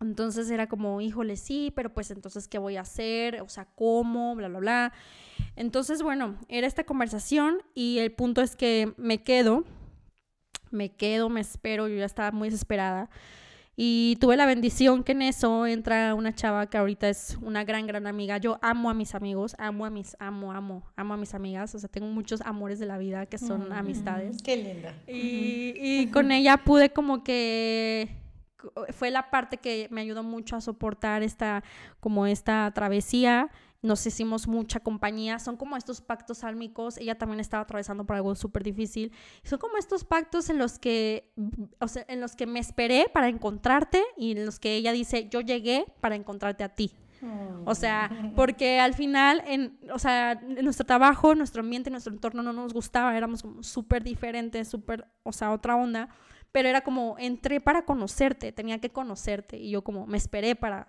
Entonces 0.00 0.50
era 0.50 0.68
como, 0.68 1.00
híjole, 1.00 1.36
sí, 1.36 1.72
pero 1.74 1.92
pues 1.92 2.10
entonces, 2.10 2.48
¿qué 2.48 2.58
voy 2.58 2.76
a 2.76 2.82
hacer? 2.82 3.40
O 3.40 3.48
sea, 3.48 3.64
¿cómo? 3.74 4.34
Bla, 4.34 4.48
bla, 4.48 4.58
bla. 4.58 4.92
Entonces, 5.56 6.02
bueno, 6.02 6.36
era 6.48 6.66
esta 6.66 6.84
conversación 6.84 7.62
y 7.74 7.98
el 7.98 8.12
punto 8.12 8.42
es 8.42 8.56
que 8.56 8.92
me 8.98 9.22
quedo, 9.22 9.64
me 10.70 10.94
quedo, 10.94 11.30
me 11.30 11.40
espero, 11.40 11.88
yo 11.88 11.96
ya 11.96 12.04
estaba 12.04 12.30
muy 12.30 12.50
desesperada. 12.50 13.08
Y 13.78 14.16
tuve 14.20 14.38
la 14.38 14.46
bendición 14.46 15.04
que 15.04 15.12
en 15.12 15.20
eso 15.20 15.66
entra 15.66 16.14
una 16.14 16.34
chava 16.34 16.66
que 16.70 16.78
ahorita 16.78 17.10
es 17.10 17.36
una 17.42 17.62
gran, 17.64 17.86
gran 17.86 18.06
amiga. 18.06 18.38
Yo 18.38 18.58
amo 18.62 18.88
a 18.88 18.94
mis 18.94 19.14
amigos, 19.14 19.54
amo 19.58 19.84
a 19.84 19.90
mis, 19.90 20.16
amo, 20.18 20.52
amo, 20.52 20.82
amo 20.96 21.12
a 21.14 21.16
mis 21.18 21.34
amigas. 21.34 21.74
O 21.74 21.78
sea, 21.78 21.88
tengo 21.90 22.06
muchos 22.06 22.40
amores 22.40 22.78
de 22.78 22.86
la 22.86 22.96
vida 22.96 23.26
que 23.26 23.36
son 23.36 23.68
Mm. 23.68 23.72
amistades. 23.72 24.42
Qué 24.42 24.56
linda. 24.56 24.94
Y, 25.06 25.74
y 25.76 26.06
con 26.06 26.30
ella 26.32 26.56
pude 26.56 26.90
como 26.90 27.22
que 27.22 28.08
fue 28.94 29.10
la 29.10 29.30
parte 29.30 29.58
que 29.58 29.88
me 29.90 30.00
ayudó 30.00 30.22
mucho 30.22 30.56
a 30.56 30.60
soportar 30.62 31.22
esta 31.22 31.62
como 32.00 32.26
esta 32.26 32.70
travesía. 32.74 33.50
Nos 33.82 34.06
hicimos 34.06 34.48
mucha 34.48 34.80
compañía. 34.80 35.38
Son 35.38 35.56
como 35.56 35.76
estos 35.76 36.00
pactos 36.00 36.44
álmicos. 36.44 36.98
Ella 36.98 37.16
también 37.16 37.40
estaba 37.40 37.62
atravesando 37.62 38.04
por 38.04 38.16
algo 38.16 38.34
súper 38.34 38.62
difícil. 38.62 39.12
Son 39.42 39.58
como 39.58 39.76
estos 39.76 40.04
pactos 40.04 40.50
en 40.50 40.58
los 40.58 40.78
que, 40.78 41.32
o 41.78 41.88
sea, 41.88 42.04
en 42.08 42.20
los 42.20 42.36
que 42.36 42.46
me 42.46 42.58
esperé 42.58 43.06
para 43.12 43.28
encontrarte 43.28 44.02
y 44.16 44.32
en 44.32 44.46
los 44.46 44.58
que 44.58 44.76
ella 44.76 44.92
dice, 44.92 45.28
yo 45.30 45.40
llegué 45.40 45.86
para 46.00 46.14
encontrarte 46.14 46.64
a 46.64 46.70
ti. 46.70 46.92
O 47.64 47.74
sea, 47.74 48.10
porque 48.36 48.78
al 48.78 48.94
final, 48.94 49.42
en, 49.46 49.78
o 49.92 49.98
sea, 49.98 50.32
en 50.32 50.62
nuestro 50.64 50.86
trabajo, 50.86 51.34
nuestro 51.34 51.60
ambiente, 51.60 51.90
nuestro 51.90 52.12
entorno 52.12 52.42
no 52.42 52.52
nos 52.52 52.72
gustaba, 52.72 53.16
éramos 53.16 53.42
como 53.42 53.62
súper 53.62 54.04
diferentes, 54.04 54.68
súper, 54.68 55.06
o 55.22 55.32
sea, 55.32 55.52
otra 55.52 55.76
onda, 55.76 56.08
pero 56.52 56.68
era 56.68 56.82
como, 56.82 57.16
entré 57.18 57.60
para 57.60 57.84
conocerte, 57.84 58.52
tenía 58.52 58.78
que 58.80 58.90
conocerte, 58.90 59.56
y 59.58 59.70
yo 59.70 59.82
como, 59.82 60.06
me 60.06 60.16
esperé 60.16 60.54
para, 60.54 60.88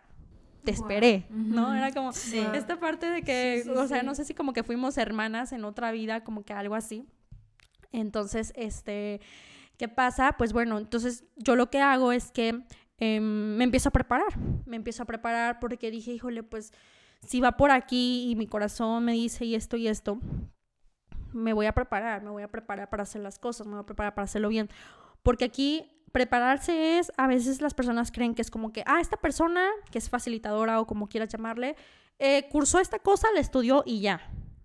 te 0.68 0.72
esperé, 0.74 1.26
¿no? 1.30 1.74
Era 1.74 1.94
como, 1.94 2.12
Sí. 2.12 2.40
esta 2.54 2.78
parte 2.78 3.06
de 3.10 3.22
que, 3.22 3.62
Sí, 3.64 3.70
sí, 3.70 3.76
o 3.78 3.88
sea, 3.88 4.04
no 4.04 4.14
sé 4.16 4.26
si 4.26 4.34
como 4.34 4.52
que 4.52 4.64
fuimos 4.64 4.98
hermanas 4.98 5.54
en 5.54 5.64
otra 5.64 5.92
vida, 5.92 6.26
como 6.26 6.44
que 6.44 6.52
algo 6.52 6.76
así. 6.76 7.06
Entonces, 7.94 8.52
este, 8.56 9.22
¿qué 9.78 9.88
pasa? 9.88 10.36
Pues 10.38 10.52
bueno, 10.52 10.78
entonces 10.78 11.24
yo 11.38 11.56
lo 11.56 11.70
que 11.70 11.80
hago 11.80 12.12
es 12.12 12.32
que 12.32 12.64
em, 13.00 13.56
me 13.56 13.64
empiezo 13.64 13.90
a 13.90 13.92
preparar, 13.94 14.38
me 14.66 14.76
empiezo 14.76 15.04
a 15.04 15.06
preparar 15.06 15.60
porque 15.60 15.90
dije, 15.90 16.12
híjole, 16.12 16.44
pues 16.44 16.74
si 17.26 17.40
va 17.40 17.54
por 17.54 17.72
aquí 17.72 18.30
y 18.30 18.36
mi 18.36 18.48
corazón 18.48 19.06
me 19.06 19.14
dice 19.14 19.46
y 19.46 19.56
esto 19.56 19.78
y 19.78 19.88
esto, 19.88 20.20
me 21.32 21.54
voy 21.54 21.68
a 21.68 21.72
preparar, 21.74 22.24
me 22.24 22.30
voy 22.32 22.44
a 22.44 22.48
preparar 22.50 22.90
para 22.90 23.04
hacer 23.04 23.22
las 23.22 23.40
cosas, 23.40 23.68
me 23.68 23.74
voy 23.74 23.84
a 23.84 23.86
preparar 23.86 24.16
para 24.16 24.26
hacerlo 24.26 24.50
bien. 24.50 24.70
Porque 25.24 25.46
aquí 25.46 25.97
prepararse 26.12 27.00
es, 27.00 27.12
a 27.18 27.28
veces 27.28 27.62
las 27.62 27.74
personas 27.74 28.12
creen 28.12 28.36
que 28.36 28.42
es 28.42 28.52
como 28.52 28.72
que, 28.72 28.84
ah, 28.86 29.00
esta 29.02 29.18
persona 29.18 29.68
que 29.92 29.98
es 29.98 30.10
facilitadora 30.10 30.80
o 30.80 30.88
como 30.88 31.08
quieras 31.08 31.30
llamarle, 31.30 31.76
eh, 32.20 32.48
cursó 32.50 32.80
esta 32.80 33.00
cosa, 33.00 33.28
la 33.34 33.40
estudió 33.40 33.84
y 33.86 34.02
ya. 34.02 34.22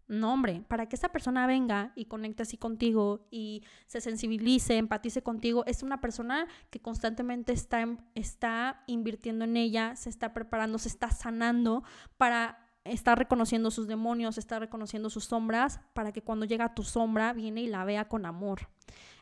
No, 0.08 0.34
hombre, 0.34 0.62
para 0.68 0.88
que 0.90 0.96
esa 0.96 1.10
persona 1.10 1.46
venga 1.46 1.92
y 1.94 2.04
conecte 2.04 2.42
así 2.42 2.58
contigo 2.58 3.26
y 3.30 3.64
se 3.86 4.00
sensibilice, 4.02 4.76
empatice 4.76 5.22
contigo, 5.22 5.64
es 5.66 5.82
una 5.82 6.00
persona 6.00 6.46
que 6.70 6.82
constantemente 6.82 7.52
está, 7.52 7.86
está 8.14 8.82
invirtiendo 8.86 9.44
en 9.44 9.56
ella, 9.56 9.96
se 9.96 10.10
está 10.10 10.34
preparando, 10.34 10.78
se 10.78 10.88
está 10.88 11.10
sanando 11.10 11.82
para 12.18 12.58
estar 12.84 13.16
reconociendo 13.16 13.70
sus 13.70 13.86
demonios, 13.86 14.38
está 14.38 14.58
reconociendo 14.58 15.08
sus 15.08 15.24
sombras, 15.24 15.80
para 15.94 16.12
que 16.12 16.22
cuando 16.22 16.44
llega 16.44 16.74
tu 16.74 16.82
sombra 16.82 17.32
viene 17.32 17.62
y 17.62 17.68
la 17.68 17.84
vea 17.84 18.08
con 18.08 18.26
amor. 18.26 18.68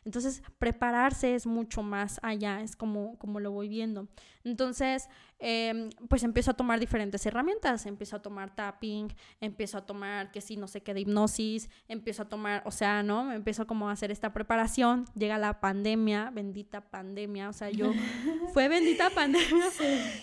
Entonces, 0.03 0.41
prepararse 0.57 1.35
es 1.35 1.45
mucho 1.45 1.83
más 1.83 2.19
allá, 2.23 2.61
es 2.61 2.75
como, 2.75 3.17
como 3.19 3.39
lo 3.39 3.51
voy 3.51 3.69
viendo. 3.69 4.07
Entonces, 4.43 5.07
em, 5.37 5.91
pues 6.09 6.23
empiezo 6.23 6.49
a 6.51 6.53
tomar 6.55 6.79
diferentes 6.79 7.23
herramientas, 7.27 7.85
empiezo 7.85 8.15
a 8.15 8.21
tomar 8.21 8.55
tapping, 8.55 9.13
empiezo 9.39 9.77
a 9.77 9.85
tomar, 9.85 10.31
que 10.31 10.41
sí, 10.41 10.57
no 10.57 10.67
sé 10.67 10.81
qué, 10.81 10.95
de 10.95 11.01
hipnosis, 11.01 11.69
empiezo 11.87 12.23
a 12.23 12.29
tomar, 12.29 12.63
o 12.65 12.71
sea, 12.71 13.03
¿no? 13.03 13.31
Empiezo 13.31 13.67
como 13.67 13.89
a 13.89 13.91
hacer 13.91 14.09
esta 14.09 14.33
preparación, 14.33 15.05
llega 15.13 15.37
la 15.37 15.59
pandemia, 15.59 16.31
bendita 16.31 16.81
pandemia, 16.81 17.49
o 17.49 17.53
sea, 17.53 17.69
yo, 17.69 17.91
fue 18.53 18.67
bendita 18.67 19.11
pandemia, 19.11 19.65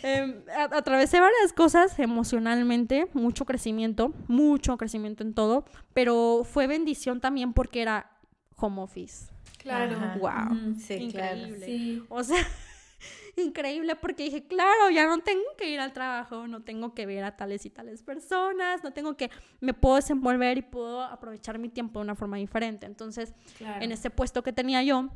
eh, 0.03 0.45
atravesé 0.73 1.21
varias 1.21 1.53
cosas 1.53 1.97
emocionalmente, 2.01 3.09
mucho 3.13 3.45
crecimiento, 3.45 4.13
mucho 4.27 4.77
crecimiento 4.77 5.23
en 5.23 5.35
todo, 5.35 5.65
pero 5.95 6.43
fue 6.45 6.67
bendición 6.67 7.21
también 7.21 7.53
porque 7.53 7.83
era 7.83 8.11
home 8.57 8.83
office. 8.83 9.38
Claro. 9.69 10.19
Wow. 10.19 10.75
sí, 10.79 10.95
increíble. 10.95 12.03
O 12.09 12.25
sea, 12.25 12.39
increíble 13.37 13.97
porque 13.97 14.25
dije, 14.25 14.47
claro, 14.47 14.91
ya 14.91 15.07
no 15.07 15.21
tengo 15.21 15.45
que 15.57 15.71
ir 15.71 15.81
al 15.81 15.93
trabajo, 15.93 16.49
no 16.49 16.63
tengo 16.63 16.95
que 16.95 17.07
ver 17.07 17.25
a 17.25 17.37
tales 17.37 17.67
y 17.67 17.71
tales 17.71 18.03
personas, 18.03 18.83
no 18.83 18.93
tengo 18.93 19.17
que, 19.17 19.31
me 19.61 19.75
puedo 19.75 19.97
desenvolver 19.97 20.59
y 20.59 20.63
puedo 20.63 21.03
aprovechar 21.03 21.59
mi 21.59 21.69
tiempo 21.69 22.01
de 22.01 22.05
una 22.05 22.15
forma 22.15 22.39
diferente. 22.39 22.87
Entonces, 22.87 23.35
en 23.61 23.93
ese 23.93 24.11
puesto 24.11 24.43
que 24.43 24.53
tenía 24.53 24.83
yo, 24.83 25.11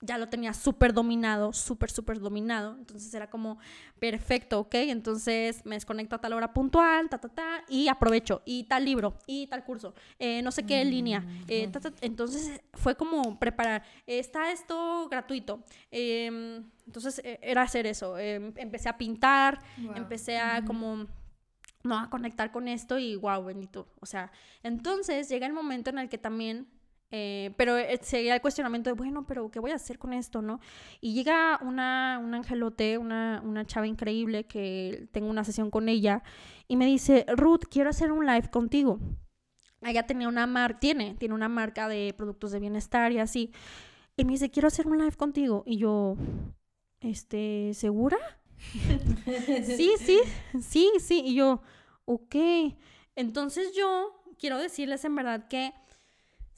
ya 0.00 0.16
lo 0.16 0.28
tenía 0.28 0.54
súper 0.54 0.94
dominado, 0.94 1.52
súper, 1.52 1.90
súper 1.90 2.20
dominado. 2.20 2.76
Entonces 2.78 3.12
era 3.12 3.28
como, 3.28 3.58
perfecto, 3.98 4.60
¿ok? 4.60 4.74
Entonces 4.76 5.64
me 5.64 5.76
desconecto 5.76 6.16
a 6.16 6.20
tal 6.20 6.32
hora 6.32 6.52
puntual, 6.52 7.08
ta, 7.08 7.18
ta, 7.18 7.28
ta, 7.28 7.64
y 7.68 7.88
aprovecho, 7.88 8.42
y 8.44 8.64
tal 8.64 8.84
libro, 8.84 9.14
y 9.26 9.46
tal 9.46 9.64
curso, 9.64 9.94
eh, 10.18 10.40
no 10.42 10.50
sé 10.52 10.64
qué 10.64 10.80
en 10.80 10.90
línea. 10.90 11.24
Eh, 11.48 11.70
entonces 12.00 12.60
fue 12.72 12.96
como 12.96 13.38
preparar, 13.38 13.82
está 14.06 14.50
esto 14.52 15.08
gratuito. 15.10 15.64
Em, 15.90 16.64
entonces 16.86 17.20
e, 17.22 17.38
era 17.42 17.62
hacer 17.62 17.86
eso. 17.86 18.16
Em, 18.18 18.52
empecé 18.56 18.88
a 18.88 18.96
pintar, 18.96 19.60
empecé 19.94 20.38
a 20.38 20.64
como 20.64 21.06
no 21.82 21.98
a 21.98 22.10
conectar 22.10 22.52
con 22.52 22.68
esto 22.68 22.98
y 22.98 23.16
wow, 23.16 23.44
bendito. 23.44 23.88
O 24.00 24.06
sea, 24.06 24.32
entonces 24.62 25.28
llega 25.28 25.46
el 25.46 25.52
momento 25.52 25.90
en 25.90 25.98
el 25.98 26.08
que 26.08 26.18
también 26.18 26.66
eh, 27.12 27.52
pero 27.56 27.76
eh, 27.76 27.98
seguía 28.02 28.34
el 28.34 28.40
cuestionamiento 28.40 28.90
de, 28.90 28.94
bueno, 28.94 29.26
pero 29.26 29.50
¿qué 29.50 29.58
voy 29.58 29.72
a 29.72 29.76
hacer 29.76 29.98
con 29.98 30.12
esto, 30.12 30.42
no? 30.42 30.60
Y 31.00 31.14
llega 31.14 31.58
una, 31.62 32.20
un 32.22 32.34
angelote, 32.34 32.98
una, 32.98 33.42
una 33.44 33.66
chava 33.66 33.86
increíble 33.86 34.44
que 34.44 35.08
tengo 35.12 35.28
una 35.28 35.42
sesión 35.42 35.70
con 35.70 35.88
ella 35.88 36.22
y 36.68 36.76
me 36.76 36.86
dice, 36.86 37.26
Ruth, 37.36 37.64
quiero 37.68 37.90
hacer 37.90 38.12
un 38.12 38.26
live 38.26 38.48
contigo. 38.50 39.00
Ella 39.82 40.06
tenía 40.06 40.28
una 40.28 40.46
marca, 40.46 40.78
tiene, 40.78 41.14
tiene 41.14 41.34
una 41.34 41.48
marca 41.48 41.88
de 41.88 42.14
productos 42.16 42.52
de 42.52 42.60
bienestar 42.60 43.10
y 43.10 43.18
así. 43.18 43.50
Y 44.16 44.24
me 44.24 44.32
dice, 44.32 44.50
quiero 44.50 44.68
hacer 44.68 44.86
un 44.86 44.98
live 44.98 45.16
contigo. 45.16 45.64
Y 45.66 45.78
yo, 45.78 46.16
este, 47.00 47.72
¿segura? 47.74 48.18
sí, 49.64 49.94
sí, 49.98 50.20
sí, 50.60 50.90
sí. 51.00 51.22
Y 51.24 51.34
yo, 51.34 51.62
ok. 52.04 52.36
Entonces 53.16 53.74
yo 53.74 54.22
quiero 54.38 54.58
decirles 54.58 55.04
en 55.04 55.14
verdad 55.14 55.48
que 55.48 55.72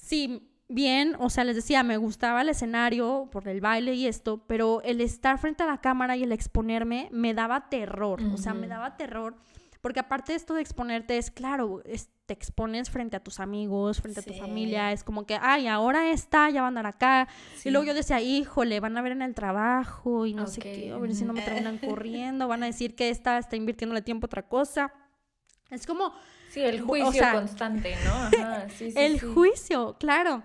sí, 0.02 0.50
bien, 0.68 1.16
o 1.18 1.30
sea, 1.30 1.44
les 1.44 1.56
decía, 1.56 1.82
me 1.82 1.96
gustaba 1.96 2.42
el 2.42 2.48
escenario 2.48 3.28
por 3.30 3.48
el 3.48 3.60
baile 3.60 3.94
y 3.94 4.06
esto, 4.06 4.44
pero 4.46 4.82
el 4.82 5.00
estar 5.00 5.38
frente 5.38 5.62
a 5.62 5.66
la 5.66 5.80
cámara 5.80 6.16
y 6.16 6.24
el 6.24 6.32
exponerme 6.32 7.08
me 7.12 7.32
daba 7.34 7.68
terror, 7.70 8.20
o 8.32 8.36
sea, 8.36 8.52
me 8.52 8.66
daba 8.66 8.96
terror, 8.96 9.36
porque 9.80 10.00
aparte 10.00 10.32
de 10.32 10.36
esto 10.36 10.54
de 10.54 10.60
exponerte 10.60 11.18
es, 11.18 11.30
claro, 11.30 11.82
te 12.26 12.34
expones 12.34 12.90
frente 12.90 13.16
a 13.16 13.20
tus 13.20 13.40
amigos, 13.40 14.00
frente 14.00 14.20
a 14.20 14.22
tu 14.22 14.34
familia, 14.34 14.92
es 14.92 15.04
como 15.04 15.24
que, 15.24 15.38
ay, 15.40 15.68
ahora 15.68 16.10
está, 16.10 16.50
ya 16.50 16.62
van 16.62 16.76
a 16.76 16.80
andar 16.80 16.86
acá, 16.86 17.28
y 17.64 17.70
luego 17.70 17.86
yo 17.86 17.94
decía, 17.94 18.20
híjole, 18.20 18.80
van 18.80 18.96
a 18.96 19.02
ver 19.02 19.12
en 19.12 19.22
el 19.22 19.34
trabajo 19.34 20.26
y 20.26 20.34
no 20.34 20.46
sé 20.46 20.60
qué, 20.60 20.92
a 20.92 20.98
ver 20.98 21.14
si 21.14 21.24
no 21.24 21.32
me 21.32 21.42
terminan 21.42 21.78
corriendo, 21.78 22.48
van 22.48 22.64
a 22.64 22.66
decir 22.66 22.96
que 22.96 23.08
esta 23.08 23.38
está 23.38 23.56
invirtiéndole 23.56 24.02
tiempo 24.02 24.26
a 24.26 24.28
otra 24.28 24.48
cosa. 24.48 24.92
Es 25.70 25.86
como, 25.86 26.12
Sí, 26.52 26.60
el 26.60 26.82
juicio 26.82 27.24
constante, 27.32 27.94
¿no? 28.04 28.12
Ajá, 28.44 28.68
sí, 28.68 28.90
sí, 28.90 28.98
el 28.98 29.18
juicio, 29.18 29.96
claro. 29.98 30.42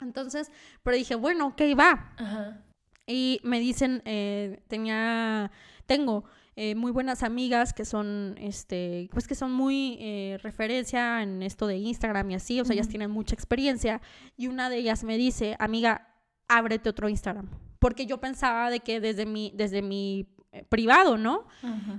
Entonces, 0.00 0.52
pero 0.84 0.96
dije, 0.96 1.16
bueno, 1.16 1.48
ok, 1.48 1.60
va. 1.76 2.12
Ajá. 2.16 2.62
Y 3.04 3.40
me 3.42 3.58
dicen, 3.58 4.00
eh, 4.04 4.62
tenía, 4.68 5.50
tengo 5.86 6.24
eh, 6.54 6.76
muy 6.76 6.92
buenas 6.92 7.24
amigas 7.24 7.72
que 7.72 7.84
son, 7.84 8.36
este, 8.38 9.08
pues 9.12 9.26
que 9.26 9.34
son 9.34 9.50
muy 9.50 9.96
eh, 9.98 10.38
referencia 10.40 11.20
en 11.22 11.42
esto 11.42 11.66
de 11.66 11.78
Instagram 11.78 12.30
y 12.30 12.34
así, 12.36 12.60
o 12.60 12.64
sea, 12.64 12.74
ellas 12.74 12.88
tienen 12.88 13.10
mucha 13.10 13.34
experiencia. 13.34 14.00
Y 14.36 14.46
una 14.46 14.70
de 14.70 14.76
ellas 14.76 15.02
me 15.02 15.16
dice, 15.16 15.56
amiga, 15.58 16.14
ábrete 16.46 16.90
otro 16.90 17.08
Instagram. 17.08 17.50
Porque 17.80 18.06
yo 18.06 18.20
pensaba 18.20 18.70
de 18.70 18.78
que 18.78 19.00
desde 19.00 19.26
mi, 19.26 19.52
desde 19.56 19.82
mi 19.82 20.28
privado, 20.68 21.16
¿no? 21.16 21.46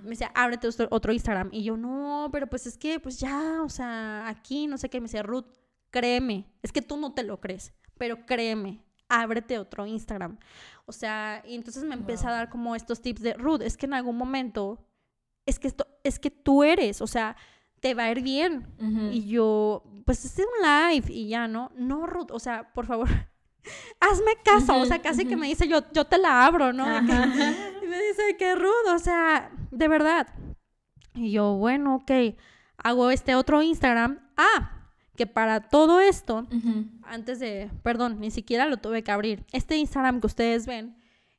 Me 0.04 0.12
decía, 0.12 0.32
ábrete 0.34 0.68
otro 0.90 1.14
Instagram. 1.14 1.50
Y 1.52 1.64
yo, 1.64 1.78
no, 1.78 2.30
pero 2.32 2.48
pues 2.48 2.66
es 2.68 2.78
que, 2.78 3.00
pues 3.00 3.20
ya, 3.20 3.62
o 3.64 3.70
sea, 3.70 4.28
aquí, 4.28 4.68
no 4.68 4.78
sé 4.78 4.90
qué. 4.90 5.00
Me 5.00 5.06
decía, 5.06 5.24
Ruth, 5.24 5.46
créeme, 5.92 6.46
es 6.62 6.72
que 6.72 6.82
tú 6.82 6.98
no 6.98 7.14
te 7.14 7.24
lo 7.24 7.40
crees, 7.40 7.74
pero 7.98 8.26
créeme, 8.26 8.84
ábrete 9.10 9.58
otro 9.60 9.86
Instagram. 9.86 10.38
O 10.86 10.92
sea, 10.92 11.44
y 11.48 11.56
entonces 11.56 11.84
me 11.84 11.96
empecé 11.96 12.28
a 12.28 12.32
dar 12.32 12.50
como 12.50 12.76
estos 12.76 13.02
tips 13.02 13.22
de, 13.22 13.34
Ruth, 13.34 13.62
es 13.62 13.78
que 13.78 13.86
en 13.86 13.94
algún 13.94 14.18
momento, 14.18 14.86
es 15.46 15.60
que 15.60 15.68
esto, 15.68 15.88
es 16.04 16.20
que 16.20 16.32
tú 16.32 16.64
eres, 16.64 17.02
o 17.02 17.08
sea, 17.08 17.36
te 17.80 17.94
va 17.94 18.04
a 18.06 18.12
ir 18.12 18.22
bien. 18.22 18.68
Y 19.12 19.26
yo, 19.28 19.84
pues 20.06 20.26
es 20.26 20.38
un 20.38 20.46
live 20.62 21.06
y 21.10 21.30
ya, 21.30 21.48
¿no? 21.48 21.72
No, 21.76 22.08
Ruth, 22.08 22.32
o 22.32 22.40
sea, 22.40 22.74
por 22.74 22.86
favor, 22.86 23.08
hazme 24.00 24.34
caso, 24.44 24.78
o 24.78 24.86
sea, 24.86 25.00
casi 25.00 25.26
que 25.26 25.36
me 25.36 25.48
dice, 25.48 25.68
yo, 25.68 25.80
yo 25.94 26.06
te 26.06 26.18
la 26.18 26.46
abro, 26.46 26.74
¿no? 26.74 26.86
y 26.98 27.88
me 27.88 28.02
dice, 28.02 28.36
qué 28.38 28.56
rudo, 28.56 28.96
o 28.96 29.00
sea, 29.00 29.52
de 29.72 29.88
verdad. 29.88 30.28
Y 31.14 31.32
yo, 31.32 31.56
bueno, 31.56 31.96
ok, 31.96 32.12
hago 32.78 33.12
este 33.12 33.36
otro 33.36 33.62
Instagram. 33.62 34.20
Ah, 34.38 34.72
que 35.16 35.28
para 35.28 35.62
todo 35.62 36.02
esto, 36.02 36.46
antes 37.04 37.40
de, 37.40 37.72
perdón, 37.84 38.20
ni 38.20 38.32
siquiera 38.32 38.68
lo 38.68 38.78
tuve 38.78 39.04
que 39.04 39.12
abrir. 39.12 39.46
Este 39.54 39.78
Instagram 39.78 40.20
que 40.20 40.28
ustedes 40.28 40.66
ven 40.66 40.96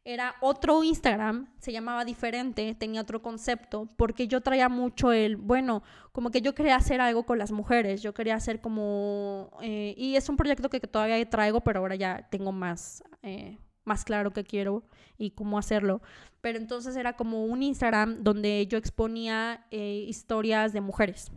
era 0.07 0.37
otro 0.41 0.85
Instagram, 0.85 1.49
se 1.59 1.73
llamaba 1.73 2.05
diferente, 2.05 2.77
tenía 2.79 3.01
otro 3.01 3.23
concepto, 3.23 3.89
porque 3.97 4.29
yo 4.29 4.41
traía 4.41 4.69
mucho 4.69 5.11
el, 5.11 5.37
bueno, 5.37 5.83
como 6.13 6.31
que 6.31 6.41
yo 6.41 6.55
quería 6.55 6.77
hacer 6.77 7.01
algo 7.01 7.25
con 7.25 7.39
las 7.39 7.51
mujeres, 7.51 8.03
yo 8.03 8.15
quería 8.15 8.37
hacer 8.37 8.61
como, 8.61 9.51
eh, 9.63 9.95
y 9.99 10.15
es 10.15 10.29
un 10.29 10.37
proyecto 10.37 10.71
que, 10.71 10.79
todavía 10.79 11.29
traigo, 11.29 11.61
pero 11.63 11.81
ahora 11.81 11.97
ya 11.97 12.29
tengo 12.31 12.53
más, 12.53 13.03
eh, 13.25 13.59
más 13.85 14.05
claro 14.05 14.31
qué 14.31 14.45
quiero 14.45 14.85
y 15.19 15.33
cómo 15.33 15.59
hacerlo. 15.59 16.01
Pero 16.41 16.59
entonces 16.59 16.95
era 16.95 17.17
como 17.17 17.45
un 17.45 17.65
Instagram 17.65 18.23
donde 18.23 18.65
yo 18.69 18.79
exponía 18.79 19.67
eh, 19.73 20.05
historias 20.07 20.73
de 20.73 20.83
mujeres. 20.83 21.33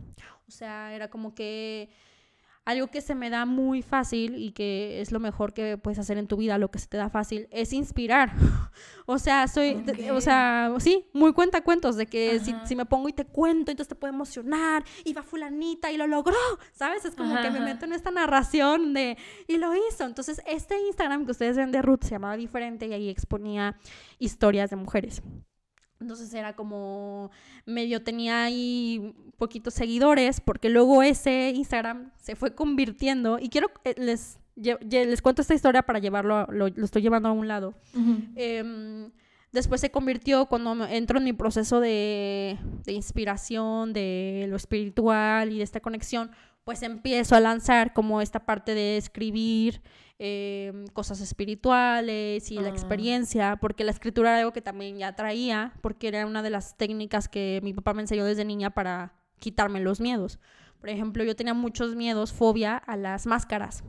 O 0.46 0.52
sea, 0.52 0.94
era 0.94 1.10
como 1.10 1.34
que 1.34 1.90
algo 2.64 2.86
que 2.88 3.00
se 3.00 3.14
me 3.14 3.30
da 3.30 3.46
muy 3.46 3.82
fácil 3.82 4.36
y 4.36 4.52
que 4.52 5.00
es 5.00 5.12
lo 5.12 5.20
mejor 5.20 5.52
que 5.52 5.76
puedes 5.76 5.98
hacer 5.98 6.18
en 6.18 6.26
tu 6.26 6.36
vida, 6.36 6.58
lo 6.58 6.70
que 6.70 6.78
se 6.78 6.86
te 6.86 6.96
da 6.96 7.10
fácil, 7.10 7.48
es 7.50 7.72
inspirar. 7.72 8.32
o 9.06 9.18
sea, 9.18 9.48
soy, 9.48 9.84
o 10.12 10.20
sea, 10.20 10.72
sí, 10.78 11.06
muy 11.12 11.32
cuenta 11.32 11.62
cuentos 11.62 11.96
de 11.96 12.06
que 12.06 12.40
si, 12.40 12.76
me 12.76 12.86
pongo 12.86 13.08
y 13.08 13.12
te 13.12 13.24
cuento, 13.24 13.70
entonces 13.70 13.88
te 13.88 13.94
puede 13.94 14.12
emocionar, 14.12 14.84
y 15.04 15.12
va 15.12 15.22
fulanita 15.22 15.90
y 15.90 15.96
lo 15.96 16.06
logró, 16.06 16.36
¿sabes? 16.72 17.04
Es 17.04 17.14
como 17.14 17.40
que 17.40 17.50
me 17.50 17.60
meto 17.60 17.84
en 17.84 17.92
esta 17.92 18.10
narración 18.10 18.94
de, 18.94 19.16
y 19.48 19.58
lo 19.58 19.74
hizo. 19.74 20.04
Entonces, 20.04 20.40
este 20.46 20.80
Instagram 20.86 21.24
que 21.24 21.32
ustedes 21.32 21.56
ven 21.56 21.72
de 21.72 21.82
Ruth 21.82 22.04
se 22.04 22.10
llamaba 22.10 22.36
diferente 22.36 22.86
y 22.86 22.92
ahí 22.92 23.08
exponía 23.08 23.76
historias 24.18 24.70
de 24.70 24.76
mujeres. 24.76 25.22
Entonces 26.00 26.32
era 26.32 26.56
como 26.56 27.30
medio 27.66 28.02
tenía 28.02 28.44
ahí 28.44 29.14
poquitos 29.36 29.74
seguidores 29.74 30.40
porque 30.40 30.70
luego 30.70 31.02
ese 31.02 31.50
Instagram 31.50 32.10
se 32.16 32.36
fue 32.36 32.54
convirtiendo 32.54 33.38
y 33.38 33.50
quiero 33.50 33.70
eh, 33.84 33.94
les 33.98 34.39
les 34.56 35.22
cuento 35.22 35.42
esta 35.42 35.54
historia 35.54 35.82
para 35.82 35.98
llevarlo 35.98 36.46
lo, 36.46 36.66
estoy 36.66 37.02
llevando 37.02 37.28
a 37.28 37.32
un 37.32 37.48
lado 37.48 37.74
em, 38.36 39.10
después 39.52 39.80
se 39.80 39.90
convirtió 39.90 40.46
cuando 40.46 40.86
entro 40.86 41.18
en 41.18 41.24
mi 41.24 41.32
proceso 41.32 41.80
de, 41.80 42.58
de 42.84 42.92
inspiración 42.92 43.92
de 43.92 44.46
lo 44.48 44.56
espiritual 44.56 45.52
y 45.52 45.58
de 45.58 45.64
esta 45.64 45.80
conexión 45.80 46.30
pues 46.64 46.82
empiezo 46.82 47.36
a 47.36 47.40
lanzar 47.40 47.94
como 47.94 48.20
esta 48.20 48.44
parte 48.44 48.74
de 48.74 48.96
escribir 48.96 49.80
Em, 50.22 50.86
cosas 50.88 51.22
espirituales 51.22 52.50
y 52.50 52.56
la 52.56 52.68
ah. 52.68 52.70
experiencia, 52.72 53.56
porque 53.58 53.84
la 53.84 53.90
escritura 53.90 54.32
era 54.32 54.40
algo 54.40 54.52
que 54.52 54.60
también 54.60 54.98
ya 54.98 55.16
traía, 55.16 55.72
porque 55.80 56.08
era 56.08 56.26
una 56.26 56.42
de 56.42 56.50
las 56.50 56.76
técnicas 56.76 57.26
que 57.26 57.58
mi 57.62 57.72
papá 57.72 57.94
me 57.94 58.02
enseñó 58.02 58.26
desde 58.26 58.44
niña 58.44 58.68
para 58.68 59.14
quitarme 59.38 59.80
los 59.80 59.98
miedos. 59.98 60.38
Por 60.78 60.90
ejemplo, 60.90 61.24
yo 61.24 61.34
tenía 61.36 61.54
muchos 61.54 61.96
miedos, 61.96 62.34
fobia 62.34 62.76
a 62.76 62.98
las 62.98 63.24
máscaras. 63.24 63.82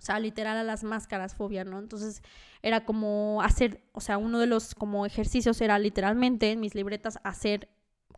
O 0.00 0.02
sea, 0.02 0.18
literal 0.18 0.56
a 0.56 0.64
las 0.64 0.82
máscaras, 0.82 1.34
fobia, 1.34 1.62
¿no? 1.62 1.78
Entonces 1.78 2.22
era 2.62 2.84
como 2.84 3.42
hacer, 3.42 3.84
o 3.92 4.00
sea, 4.00 4.18
uno 4.18 4.38
de 4.38 4.46
los 4.46 4.74
como 4.74 5.04
ejercicios 5.06 5.60
era 5.60 5.78
literalmente 5.78 6.50
en 6.50 6.60
mis 6.60 6.74
libretas 6.74 7.20
hacer 7.22 7.68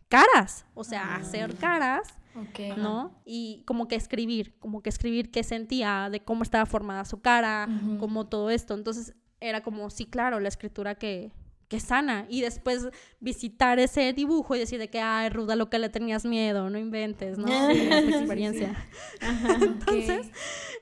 caras, 0.07 0.65
o 0.73 0.83
sea, 0.83 1.15
hacer 1.15 1.51
ah. 1.53 1.59
caras 1.59 2.17
Ok. 2.35 2.77
¿no? 2.77 3.21
Y 3.25 3.63
como 3.65 3.87
que 3.87 3.95
escribir, 3.95 4.57
como 4.59 4.81
que 4.81 4.89
escribir 4.89 5.29
qué 5.31 5.43
sentía, 5.43 6.09
de 6.11 6.21
cómo 6.21 6.43
estaba 6.43 6.65
formada 6.65 7.05
su 7.05 7.21
cara, 7.21 7.67
Ujú. 7.69 7.97
como 7.99 8.25
todo 8.25 8.49
esto. 8.49 8.73
Entonces 8.73 9.13
era 9.39 9.61
como, 9.61 9.89
sí, 9.89 10.05
claro, 10.05 10.39
la 10.39 10.47
escritura 10.47 10.95
que, 10.95 11.31
que 11.73 11.79
sana. 11.79 12.27
Y 12.29 12.41
después 12.41 12.87
visitar 13.19 13.79
ese 13.79 14.13
dibujo 14.13 14.55
y 14.55 14.59
decir 14.59 14.77
de 14.77 14.91
que, 14.91 14.99
ay, 14.99 15.29
Ruda, 15.29 15.55
lo 15.55 15.71
que 15.71 15.79
le 15.79 15.89
tenías 15.89 16.23
miedo, 16.23 16.69
no 16.69 16.77
inventes, 16.77 17.39
¿no? 17.39 17.47
Sí, 17.47 17.79
esta 17.81 18.19
experiencia. 18.19 18.87
Entonces, 19.59 20.27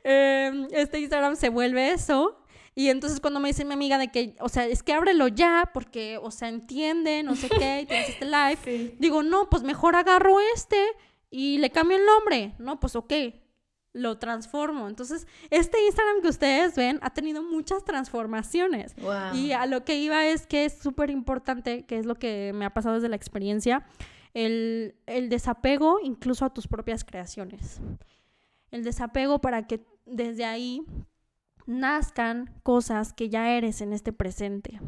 eh, 0.03 0.67
este 0.73 0.99
Instagram 0.99 1.37
se 1.37 1.47
vuelve 1.47 1.91
eso. 1.91 2.37
Y 2.75 2.89
entonces 2.89 3.19
cuando 3.19 3.39
me 3.39 3.49
dice 3.49 3.63
mi 3.63 3.73
amiga 3.73 3.97
de 3.97 4.09
que, 4.09 4.35
o 4.39 4.49
sea, 4.49 4.65
es 4.65 4.81
que 4.81 4.93
ábrelo 4.93 5.27
ya 5.27 5.71
porque, 5.73 6.17
o 6.21 6.31
sea, 6.31 6.47
entiende, 6.47 7.21
no 7.21 7.35
sé 7.35 7.49
qué, 7.49 7.81
y 7.81 7.85
tienes 7.85 8.09
este 8.09 8.25
live. 8.25 8.57
Sí. 8.63 8.95
Digo, 8.97 9.23
no, 9.23 9.49
pues 9.49 9.63
mejor 9.63 9.95
agarro 9.95 10.37
este 10.53 10.77
y 11.29 11.57
le 11.57 11.69
cambio 11.69 11.97
el 11.97 12.05
nombre. 12.05 12.53
No, 12.59 12.79
pues 12.79 12.95
ok, 12.97 13.13
lo 13.93 14.17
transformo. 14.17 14.87
Entonces, 14.87 15.27
este 15.49 15.83
Instagram 15.85 16.21
que 16.21 16.29
ustedes 16.29 16.75
ven 16.75 16.99
ha 17.01 17.09
tenido 17.11 17.43
muchas 17.43 17.83
transformaciones. 17.83 18.95
Wow. 18.95 19.35
Y 19.35 19.51
a 19.51 19.65
lo 19.65 19.83
que 19.83 19.97
iba 19.97 20.25
es 20.25 20.47
que 20.47 20.65
es 20.65 20.77
súper 20.77 21.09
importante, 21.09 21.85
que 21.85 21.97
es 21.97 22.05
lo 22.05 22.15
que 22.15 22.51
me 22.53 22.65
ha 22.65 22.69
pasado 22.73 22.95
desde 22.95 23.09
la 23.09 23.15
experiencia, 23.15 23.85
el, 24.33 24.95
el 25.07 25.29
desapego 25.29 25.99
incluso 26.01 26.45
a 26.45 26.53
tus 26.53 26.67
propias 26.67 27.03
creaciones. 27.03 27.81
El 28.71 28.83
desapego 28.83 29.39
para 29.41 29.67
que 29.67 29.85
desde 30.05 30.45
ahí 30.45 30.85
nazcan 31.65 32.53
cosas 32.63 33.13
que 33.13 33.29
ya 33.29 33.51
eres 33.51 33.81
en 33.81 33.93
este 33.93 34.13
presente. 34.13 34.79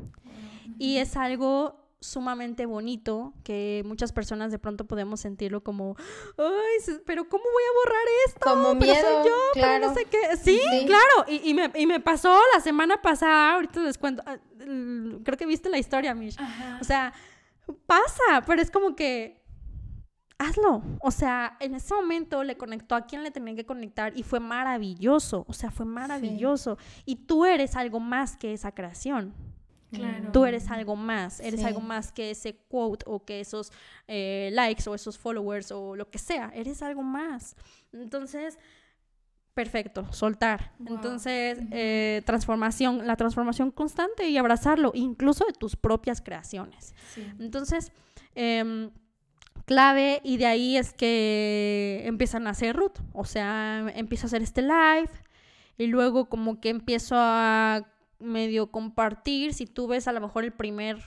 Y 0.79 0.97
es 0.97 1.17
algo 1.17 1.82
sumamente 2.03 2.65
bonito 2.65 3.33
que 3.43 3.81
muchas 3.85 4.11
personas 4.11 4.51
de 4.51 4.59
pronto 4.59 4.85
podemos 4.85 5.21
sentirlo 5.21 5.63
como, 5.63 5.95
ay, 6.37 6.95
pero 7.05 7.27
¿cómo 7.27 7.43
voy 7.43 7.63
a 7.63 7.73
borrar 7.83 8.07
esto? 8.27 8.39
Como 8.41 8.79
pero 8.79 8.93
miedo, 8.93 9.21
soy 9.21 9.29
yo, 9.29 9.35
pero 9.53 9.65
claro. 9.67 9.87
no 9.87 9.93
sé 9.93 10.05
qué. 10.05 10.37
Sí, 10.37 10.59
Sí. 10.71 10.85
claro. 10.85 11.25
Y, 11.27 11.49
y 11.49 11.53
me, 11.53 11.71
y 11.75 11.87
me 11.87 11.99
pasó 11.99 12.37
la 12.53 12.59
semana 12.61 13.01
pasada, 13.01 13.53
ahorita 13.55 13.81
les 13.81 13.97
cuento, 13.97 14.21
ah, 14.25 14.37
creo 14.57 15.37
que 15.37 15.45
viste 15.45 15.69
la 15.69 15.77
historia, 15.77 16.13
Mish. 16.13 16.39
Ajá. 16.39 16.77
O 16.81 16.83
sea, 16.83 17.13
pasa, 17.85 18.43
pero 18.45 18.61
es 18.61 18.69
como 18.69 18.95
que 18.95 19.41
hazlo. 20.37 20.81
O 21.01 21.11
sea, 21.11 21.57
en 21.59 21.75
ese 21.75 21.93
momento 21.93 22.43
le 22.43 22.57
conectó 22.57 22.95
a 22.95 23.05
quien 23.05 23.23
le 23.23 23.31
tenía 23.31 23.55
que 23.55 23.65
conectar 23.65 24.11
y 24.17 24.23
fue 24.23 24.39
maravilloso. 24.39 25.45
O 25.47 25.53
sea, 25.53 25.71
fue 25.71 25.85
maravilloso. 25.85 26.77
Y 27.05 27.15
tú 27.27 27.45
eres 27.45 27.75
algo 27.75 27.99
más 27.99 28.35
que 28.35 28.53
esa 28.53 28.73
creación. 28.73 29.33
Claro. 29.93 30.31
Tú 30.31 30.45
eres 30.45 30.69
algo 30.71 30.95
más, 30.95 31.39
eres 31.39 31.59
Sí. 31.61 31.65
algo 31.65 31.81
más 31.81 32.11
que 32.11 32.31
ese 32.31 32.55
quote 32.67 33.05
o 33.07 33.23
que 33.23 33.39
esos 33.39 33.71
eh, 34.07 34.49
likes 34.53 34.89
o 34.89 34.95
esos 34.95 35.17
followers 35.17 35.71
o 35.71 35.95
lo 35.95 36.09
que 36.09 36.17
sea, 36.17 36.51
eres 36.55 36.81
algo 36.81 37.03
más. 37.03 37.55
Entonces, 37.91 38.57
perfecto, 39.53 40.11
soltar. 40.11 40.71
Wow. 40.79 40.95
Entonces, 40.95 41.59
eh, 41.71 42.21
transformación, 42.25 43.05
la 43.05 43.15
transformación 43.15 43.69
constante 43.71 44.27
y 44.29 44.37
abrazarlo, 44.37 44.91
incluso 44.95 45.45
de 45.45 45.53
tus 45.53 45.75
propias 45.75 46.21
creaciones. 46.21 46.93
Sí. 47.13 47.25
Entonces, 47.39 47.91
em, 48.35 48.89
clave 49.65 50.19
y 50.23 50.37
de 50.37 50.45
ahí 50.47 50.75
es 50.77 50.91
que 50.93 52.01
empiezan 52.05 52.47
a 52.47 52.49
hacer 52.49 52.75
root, 52.75 52.97
o 53.13 53.25
sea, 53.25 53.85
empiezo 53.95 54.25
a 54.25 54.27
hacer 54.27 54.41
este 54.41 54.61
live 54.63 55.09
y 55.77 55.85
luego 55.87 56.25
como 56.29 56.59
que 56.59 56.69
empiezo 56.69 57.15
a 57.17 57.85
medio 58.23 58.71
compartir, 58.71 59.53
si 59.53 59.65
tú 59.65 59.87
ves 59.87 60.07
a 60.07 60.13
lo 60.13 60.21
mejor 60.21 60.43
el 60.43 60.51
primer 60.51 60.97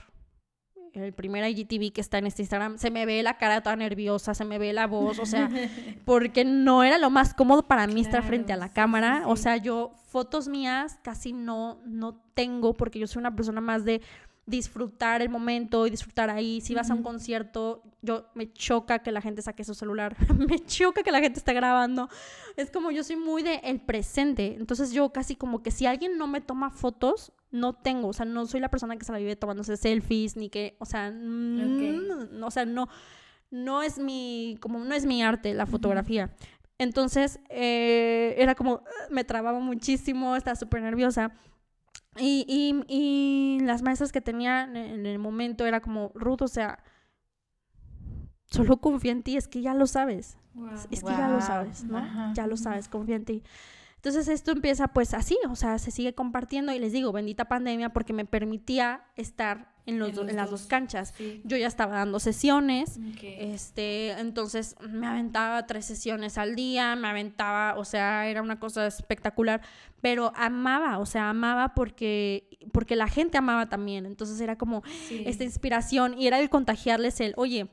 el 0.93 1.13
primer 1.13 1.47
IGTV 1.47 1.91
que 1.91 2.01
está 2.01 2.17
en 2.17 2.27
este 2.27 2.41
Instagram, 2.41 2.77
se 2.77 2.91
me 2.91 3.05
ve 3.05 3.21
la 3.23 3.37
cara 3.37 3.61
toda 3.61 3.75
nerviosa, 3.75 4.33
se 4.33 4.45
me 4.45 4.57
ve 4.57 4.73
la 4.73 4.87
voz, 4.87 5.19
o 5.19 5.25
sea, 5.25 5.49
porque 6.05 6.45
no 6.45 6.83
era 6.83 6.97
lo 6.97 7.09
más 7.09 7.33
cómodo 7.33 7.67
para 7.67 7.87
mí 7.87 8.01
estar 8.01 8.23
frente 8.23 8.53
a 8.53 8.57
la 8.57 8.67
sí, 8.67 8.73
cámara, 8.73 9.19
sí, 9.19 9.23
o 9.27 9.35
sea, 9.35 9.57
yo 9.57 9.91
fotos 10.09 10.47
mías 10.47 10.99
casi 11.03 11.33
no 11.33 11.79
no 11.85 12.23
tengo 12.33 12.73
porque 12.73 12.99
yo 12.99 13.07
soy 13.07 13.19
una 13.19 13.35
persona 13.35 13.61
más 13.61 13.83
de 13.85 14.01
disfrutar 14.47 15.21
el 15.21 15.29
momento 15.29 15.85
y 15.85 15.91
disfrutar 15.91 16.29
ahí. 16.29 16.61
Si 16.61 16.73
vas 16.73 16.89
a 16.89 16.95
un 16.95 17.03
concierto, 17.03 17.83
yo 18.01 18.25
me 18.33 18.51
choca 18.51 18.99
que 18.99 19.11
la 19.11 19.21
gente 19.21 19.41
saque 19.41 19.63
su 19.63 19.75
celular, 19.75 20.15
me 20.49 20.57
choca 20.59 21.03
que 21.03 21.11
la 21.11 21.19
gente 21.19 21.37
esté 21.37 21.53
grabando. 21.53 22.09
Es 22.55 22.71
como 22.71 22.89
yo 22.89 23.03
soy 23.03 23.17
muy 23.17 23.43
de 23.43 23.55
el 23.63 23.81
presente, 23.81 24.55
entonces 24.55 24.91
yo 24.91 25.11
casi 25.11 25.35
como 25.35 25.61
que 25.61 25.69
si 25.69 25.85
alguien 25.85 26.17
no 26.17 26.27
me 26.27 26.41
toma 26.41 26.71
fotos, 26.71 27.33
no 27.51 27.73
tengo, 27.73 28.07
o 28.07 28.13
sea, 28.13 28.25
no 28.25 28.45
soy 28.47 28.61
la 28.61 28.69
persona 28.69 28.97
que 28.97 29.05
se 29.05 29.11
la 29.11 29.19
vive 29.19 29.35
tomándose 29.35 29.77
selfies 29.77 30.35
ni 30.37 30.49
que, 30.49 30.75
o 30.79 30.85
sea, 30.85 31.11
mm, 31.11 32.39
no, 32.39 32.47
o 32.47 32.51
sea, 32.51 32.65
no 32.65 32.87
no 33.49 33.81
es 33.81 33.97
mi 33.97 34.57
como 34.59 34.79
no 34.79 34.93
es 34.93 35.05
mi 35.05 35.23
arte 35.23 35.53
la 35.53 35.65
fotografía. 35.65 36.31
Entonces, 36.79 37.39
eh, 37.49 38.35
era 38.37 38.53
como, 38.53 38.83
me 39.09 39.23
trababa 39.23 39.59
muchísimo, 39.59 40.35
estaba 40.35 40.55
súper 40.55 40.83
nerviosa. 40.83 41.31
Y, 42.19 42.45
y, 42.47 42.83
y 42.87 43.59
las 43.61 43.81
maestras 43.81 44.11
que 44.11 44.21
tenía 44.21 44.63
en- 44.63 45.05
el 45.05 45.19
momento 45.19 45.65
era 45.65 45.79
como, 45.81 46.11
Ruth, 46.15 46.41
o 46.41 46.47
sea, 46.47 46.79
solo 48.45 48.77
confía 48.77 49.11
en 49.11 49.23
ti, 49.23 49.37
es 49.37 49.47
que 49.47 49.61
ya 49.61 49.73
lo 49.73 49.87
sabes. 49.87 50.37
Wow. 50.53 50.69
Es 50.91 51.03
que 51.03 51.11
ya 51.11 51.27
lo 51.27 51.37
Wow. 51.37 51.41
sabes, 51.41 51.83
¿no? 51.83 51.97
Ajá. 51.97 52.33
Ya 52.33 52.47
lo 52.47 52.57
sabes, 52.57 52.87
confía 52.87 53.15
en 53.17 53.25
ti. 53.25 53.43
Entonces 53.97 54.27
esto 54.29 54.51
empieza 54.51 54.87
pues 54.89 55.13
así, 55.13 55.37
o 55.49 55.55
sea, 55.55 55.79
se 55.79 55.91
sigue 55.91 56.13
compartiendo 56.13 56.71
y 56.71 56.79
les 56.79 56.91
digo, 56.93 57.11
bendita 57.11 57.45
pandemia 57.45 57.89
porque 57.89 58.13
me 58.13 58.25
permitía 58.25 59.01
estar 59.15 59.75
en, 59.85 59.99
los 59.99 60.09
En 60.09 60.15
do- 60.15 60.21
los 60.23 60.29
en 60.31 60.35
las 60.37 60.49
dos. 60.51 60.61
dos 60.61 60.67
canchas. 60.69 61.13
Sí. 61.17 61.41
Yo 61.45 61.57
ya 61.57 61.67
estaba 61.67 61.95
dando 61.95 62.19
sesiones, 62.19 62.99
Ok. 63.13 63.23
este, 63.23 64.11
entonces 64.11 64.75
me 64.87 65.07
aventaba 65.07 65.65
tres 65.65 65.85
sesiones 65.85 66.37
al 66.37 66.55
día, 66.55 66.95
me 66.95 67.07
aventaba, 67.07 67.75
o 67.77 67.85
sea, 67.85 68.27
era 68.27 68.41
una 68.41 68.59
cosa 68.59 68.85
espectacular, 68.85 69.61
pero 69.99 70.31
amaba, 70.35 70.99
o 70.99 71.05
sea, 71.05 71.29
amaba 71.29 71.73
porque, 71.73 72.59
porque 72.71 72.95
la 72.95 73.07
gente 73.07 73.37
amaba 73.37 73.67
también, 73.67 74.05
entonces 74.05 74.39
era 74.41 74.57
como 74.57 74.83
Sí. 75.07 75.23
esta 75.25 75.43
inspiración 75.43 76.17
y 76.19 76.27
era 76.27 76.39
el 76.39 76.49
contagiarles 76.49 77.19
el, 77.19 77.33
oye, 77.35 77.67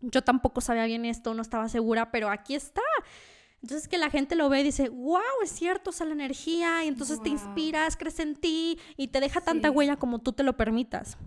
yo 0.00 0.22
tampoco 0.22 0.60
sabía 0.60 0.84
bien 0.86 1.04
esto, 1.04 1.34
no 1.34 1.42
estaba 1.42 1.68
segura, 1.68 2.10
pero 2.10 2.28
aquí 2.30 2.54
está. 2.54 2.82
Entonces 3.62 3.88
que 3.88 3.98
la 3.98 4.08
gente 4.10 4.36
lo 4.36 4.48
ve 4.48 4.60
y 4.60 4.64
dice, 4.64 4.88
wow, 4.88 5.20
es 5.42 5.50
cierto, 5.50 5.90
o 5.90 5.92
sea, 5.92 6.06
la 6.06 6.12
energía, 6.12 6.84
y 6.84 6.88
entonces 6.88 7.20
te 7.22 7.30
Guau. 7.30 7.42
inspiras, 7.44 7.96
crees 7.96 8.20
en 8.20 8.36
ti 8.36 8.78
y 8.96 9.08
te 9.08 9.20
deja 9.20 9.40
tanta 9.40 9.68
Sí. 9.70 9.74
huella 9.74 9.96
como 9.96 10.20
tú 10.20 10.32
te 10.32 10.42
lo 10.44 10.56
permitas. 10.56 11.18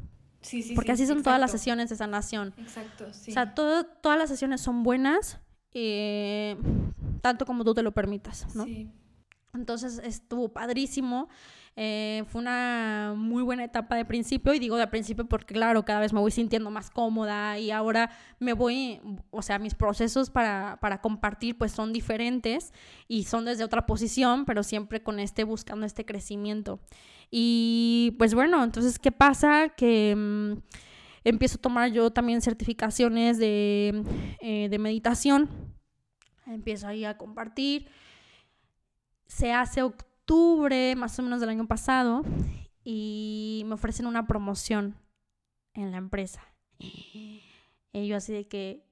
Sí, 0.42 0.64
sí, 0.64 0.74
Porque 0.74 0.96
sí, 0.96 1.04
así 1.04 1.08
son 1.08 1.22
todas 1.24 1.40
las 1.40 1.50
exacto. 1.52 1.58
sesiones 1.60 1.90
de 1.90 1.96
sanación. 1.98 2.54
Exacto, 2.58 3.14
sí. 3.14 3.32
O 3.32 3.34
sea, 3.34 3.54
todo- 3.54 3.84
todas 3.86 4.18
las 4.18 4.30
sesiones 4.30 4.62
son 4.62 4.82
buenas, 4.82 5.40
eh, 5.74 6.58
tanto 7.22 7.46
como 7.46 7.64
tú 7.64 7.74
te 7.74 7.84
lo 7.84 7.92
permitas, 7.92 8.56
¿no? 8.56 8.64
Sí. 8.66 8.90
Entonces 9.54 10.00
estuvo 10.04 10.50
padrísimo. 10.50 11.28
Eh, 11.76 12.24
fue 12.28 12.42
una 12.42 13.14
muy 13.16 13.44
buena 13.44 13.64
etapa 13.64 13.96
de 13.96 14.06
principio 14.06 14.54
y 14.54 14.60
digo 14.60 14.78
de 14.78 14.88
principio 14.88 15.26
porque 15.26 15.54
claro, 15.54 15.84
cada 15.86 16.00
vez 16.02 16.14
me 16.14 16.20
voy 16.20 16.32
sintiendo 16.32 16.70
más 16.70 16.90
cómoda 16.90 17.58
y 17.58 17.72
ahora 17.72 18.12
me 18.40 18.54
voy, 18.54 19.00
o 19.30 19.42
sea, 19.42 19.58
mis 19.60 19.76
procesos 19.76 20.30
para, 20.30 20.78
para 20.82 21.02
compartir 21.02 21.58
pues 21.58 21.72
son 21.72 21.94
diferentes 21.94 22.74
y 23.08 23.24
son 23.24 23.46
desde 23.46 23.64
otra 23.64 23.86
posición, 23.86 24.46
pero 24.46 24.64
siempre 24.64 25.02
con 25.02 25.20
este 25.20 25.44
buscando 25.44 25.86
este 25.86 26.06
crecimiento. 26.06 26.80
Y 27.30 28.16
pues 28.18 28.34
bueno, 28.34 28.64
entonces, 28.64 29.00
¿qué 29.00 29.12
pasa? 29.12 29.70
Que... 29.70 30.16
mm, 30.16 30.82
empiezo 31.24 31.58
a 31.58 31.62
tomar 31.62 31.92
yo 31.92 32.12
también 32.12 32.42
certificaciones 32.42 33.38
de, 33.38 34.04
eh, 34.40 34.68
de 34.70 34.80
meditación. 34.80 35.50
Empiezo 36.46 36.88
ahí 36.88 37.06
a 37.06 37.18
compartir. 37.18 37.88
Se 39.28 39.54
hace 39.54 39.84
octubre, 40.32 40.96
más 40.96 41.20
o 41.20 41.24
menos 41.24 41.42
del 41.42 41.50
año 41.50 41.68
pasado, 41.68 42.24
y 42.86 43.64
me 43.66 43.74
ofrecen 43.74 44.06
una 44.06 44.28
promoción 44.28 44.96
en 45.74 45.92
la 45.92 45.98
empresa. 45.98 46.42
Y 46.80 47.44
yo 48.08 48.16
así 48.16 48.32
de 48.32 48.48
que, 48.48 48.86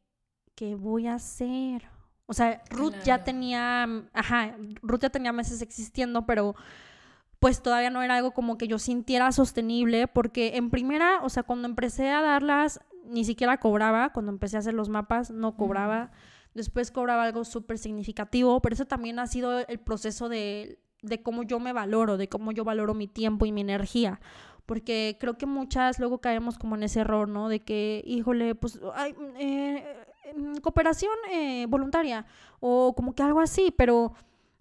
¿qué 0.56 0.76
voy 0.76 1.08
a 1.08 1.14
hacer? 1.14 1.88
O 2.26 2.34
sea, 2.34 2.62
Ruth 2.70 2.94
ya 3.06 3.24
tenía, 3.24 3.88
ajá, 4.14 4.58
Ruth 4.82 5.00
ya 5.00 5.10
tenía 5.10 5.32
meses 5.32 5.62
existiendo, 5.62 6.26
pero 6.26 6.56
pues 7.40 7.64
todavía 7.64 7.90
no 7.90 8.04
era 8.04 8.18
algo 8.18 8.32
como 8.32 8.58
que 8.58 8.68
yo 8.68 8.78
sintiera 8.78 9.32
sostenible, 9.32 10.08
porque 10.08 10.58
en 10.58 10.70
primera, 10.70 11.22
o 11.24 11.30
sea, 11.30 11.44
cuando 11.44 11.70
empecé 11.70 12.10
a 12.10 12.22
darlas, 12.22 12.82
ni 13.06 13.24
siquiera 13.24 13.62
cobraba, 13.62 14.12
cuando 14.12 14.34
empecé 14.34 14.58
a 14.58 14.60
hacer 14.60 14.74
los 14.74 14.90
mapas, 14.90 15.32
no 15.32 15.56
cobraba, 15.56 16.12
después 16.54 16.92
cobraba 16.92 17.24
algo 17.24 17.46
súper 17.46 17.78
significativo, 17.78 18.62
pero 18.62 18.74
eso 18.74 18.86
también 18.86 19.20
ha 19.20 19.28
sido 19.28 19.66
el 19.66 19.80
proceso 19.80 20.28
de, 20.28 20.80
de 21.02 21.22
cómo 21.22 21.44
yo 21.44 21.60
me 21.60 21.74
valoro, 21.74 22.18
de 22.18 22.28
cómo 22.30 22.52
yo 22.52 22.64
valoro 22.64 22.94
mi 22.94 23.08
tiempo 23.08 23.46
y 23.46 23.52
mi 23.52 23.62
energía, 23.62 24.20
porque 24.66 25.18
creo 25.20 25.38
que 25.38 25.46
muchas 25.46 26.00
luego 26.00 26.20
caemos 26.20 26.58
como 26.58 26.76
en 26.76 26.84
ese 26.84 27.00
error, 27.02 27.28
¿no? 27.28 27.50
De 27.50 27.62
que, 27.62 28.04
híjole, 28.06 28.56
pues, 28.56 28.80
ay, 28.96 29.16
eh, 29.40 29.84
mm, 30.36 30.58
cooperación 30.58 31.14
eh, 31.32 31.66
voluntaria, 31.68 32.26
o 32.60 32.94
como 32.96 33.14
que 33.14 33.24
algo 33.24 33.40
así, 33.40 33.74
pero... 33.76 34.14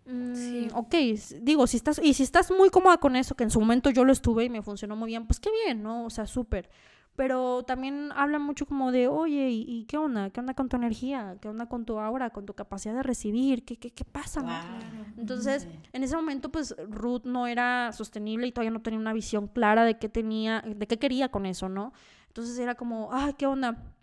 Mm, 0.07 0.35
Sí. 0.35 0.69
Ok, 0.73 0.95
digo, 1.43 1.67
si 1.67 1.77
estás, 1.77 2.01
y 2.03 2.15
si 2.15 2.23
estás 2.23 2.51
muy 2.51 2.71
cómoda 2.71 2.97
con 2.97 3.15
eso, 3.15 3.35
que 3.35 3.45
en 3.45 3.51
su 3.51 3.61
momento 3.61 3.91
yo 3.91 4.05
lo 4.05 4.13
estuve 4.13 4.45
y 4.45 4.49
me 4.49 4.63
funcionó 4.63 4.97
muy 4.97 5.09
bien, 5.09 5.27
pues 5.27 5.39
qué 5.39 5.51
bien, 5.67 5.83
¿no? 5.83 6.07
O 6.07 6.11
sea, 6.11 6.27
súper. 6.27 6.71
Pero 7.19 7.65
también 7.65 8.13
habla 8.15 8.39
mucho 8.39 8.65
como 8.65 8.93
de, 8.93 9.09
oye, 9.09 9.51
¿y, 9.51 9.65
y 9.67 9.85
qué 9.87 9.99
onda? 9.99 10.31
¿Qué 10.31 10.39
onda 10.39 10.55
con 10.55 10.69
tu 10.69 10.77
energía? 10.77 11.37
¿Qué 11.41 11.49
onda 11.49 11.67
con 11.67 11.85
tu 11.85 11.99
aura? 11.99 12.31
¿Con 12.31 12.47
tu 12.47 12.55
capacidad 12.55 12.95
de 12.95 13.03
recibir? 13.03 13.65
¿Qué, 13.65 13.77
qué, 13.77 13.91
qué 13.91 14.05
pasa? 14.05 14.41
Claro. 14.41 14.69
Entonces, 15.17 15.67
en 15.93 16.05
ese 16.05 16.15
momento, 16.15 16.53
pues 16.53 16.77
Ruth 16.89 17.25
no 17.25 17.49
era 17.49 17.91
sostenible 17.91 18.47
y 18.47 18.53
todavía 18.53 18.71
no 18.71 18.83
tenía 18.83 19.01
una 19.01 19.13
visión 19.13 19.49
clara 19.49 19.85
de 19.85 19.99
qué 19.99 20.09
tenía, 20.09 20.63
de 20.65 20.87
qué 20.87 21.01
quería 21.01 21.29
con 21.29 21.45
eso, 21.45 21.69
¿no? 21.69 21.93
Entonces 22.29 22.57
era 22.57 22.77
como, 22.77 23.09
ay, 23.13 23.35
¿qué 23.37 23.47
onda? 23.49 23.97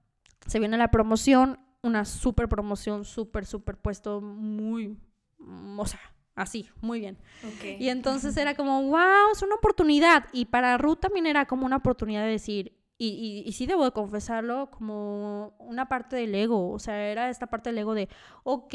Se 0.46 0.60
viene 0.60 0.78
la 0.78 0.92
promoción, 0.92 1.58
una 1.84 2.04
súper 2.04 2.50
promoción, 2.50 3.06
súper, 3.06 3.46
súper 3.46 3.78
puesto, 3.78 4.20
muy, 4.20 5.00
mm, 5.38 5.80
o 5.80 5.86
sea, 5.86 6.02
así, 6.36 6.68
muy 6.82 7.00
bien. 7.00 7.18
Ok. 7.48 7.80
Y 7.80 7.88
entonces 7.88 8.36
era 8.36 8.56
como, 8.56 8.82
wow, 8.90 9.32
es 9.32 9.42
una 9.42 9.56
oportunidad. 9.56 10.26
Y 10.34 10.48
para 10.48 10.78
Ruth 10.78 11.00
también 11.00 11.28
era 11.28 11.46
como 11.46 11.66
una 11.66 11.78
oportunidad 11.78 12.24
de 12.24 12.32
decir, 12.32 12.76
y, 12.98 13.08
y, 13.08 13.48
y 13.48 13.52
sí 13.52 13.66
debo 13.66 13.84
de 13.84 13.92
confesarlo, 13.92 14.70
como 14.72 15.54
una 15.60 15.88
parte 15.88 16.16
del 16.16 16.34
ego. 16.34 16.72
O 16.72 16.80
sea, 16.80 17.08
era 17.08 17.30
esta 17.30 17.48
parte 17.48 17.70
del 17.70 17.80
ego 17.80 17.94
de, 17.94 18.08
ok, 18.44 18.74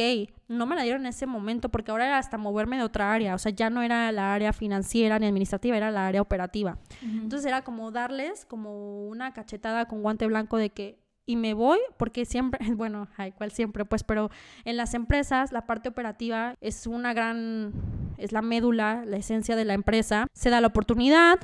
no 0.49 0.67
me 0.67 0.77
la 0.77 0.83
dieron 0.83 1.03
en 1.03 1.09
ese 1.09 1.27
momento 1.27 1.71
porque 1.71 1.91
ahora 1.91 2.07
era 2.07 2.19
hasta 2.19 2.37
moverme 2.37 2.77
de 2.77 2.83
otra 2.83 3.13
área. 3.13 3.35
O 3.35 3.39
sea, 3.39 3.53
ya 3.53 3.71
no 3.71 3.83
era 3.83 4.13
la 4.13 4.35
área 4.35 4.53
financiera 4.53 5.19
ni 5.19 5.27
administrativa, 5.27 5.77
era 5.77 5.91
la 5.91 6.07
área 6.07 6.21
operativa. 6.21 6.79
Entonces 7.03 7.47
era 7.47 7.63
como 7.63 7.91
darles 7.91 8.45
como 8.45 9.09
una 9.09 9.33
cachetada 9.33 9.87
con 9.87 10.03
guante 10.03 10.27
blanco 10.27 10.59
de 10.59 10.71
que 10.71 11.01
y 11.27 11.37
me 11.37 11.55
voy 11.55 11.79
porque 11.97 12.25
siempre, 12.25 12.59
bueno, 12.75 13.09
ay, 13.17 13.33
cual 13.33 13.53
siempre, 13.53 13.85
pues, 13.85 14.05
pero 14.05 14.31
en 14.65 14.77
las 14.77 14.95
empresas 14.95 15.53
la 15.53 15.67
parte 15.67 15.89
operativa 15.89 16.55
es 16.61 16.87
una 16.87 17.15
gran, 17.15 17.73
es 18.19 18.33
la 18.33 18.43
médula, 18.43 19.05
la 19.07 19.17
esencia 19.17 19.57
de 19.57 19.65
la 19.65 19.75
empresa. 19.75 20.27
Se 20.33 20.51
da 20.51 20.61
la 20.61 20.67
oportunidad 20.67 21.39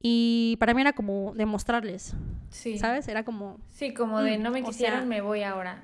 y 0.00 0.56
para 0.60 0.74
mí 0.74 0.80
era 0.82 0.92
como 0.92 1.32
demostrarles, 1.34 2.14
Sí. 2.50 2.78
¿sabes? 2.78 3.08
Era 3.08 3.24
como, 3.24 3.58
Sí, 3.68 3.92
como 3.92 4.20
de 4.22 4.38
Mm, 4.38 4.42
no 4.42 4.50
me 4.50 4.62
o 4.62 4.66
quisieron, 4.66 5.00
sea- 5.00 5.06
me 5.08 5.20
voy 5.20 5.42
ahora. 5.42 5.82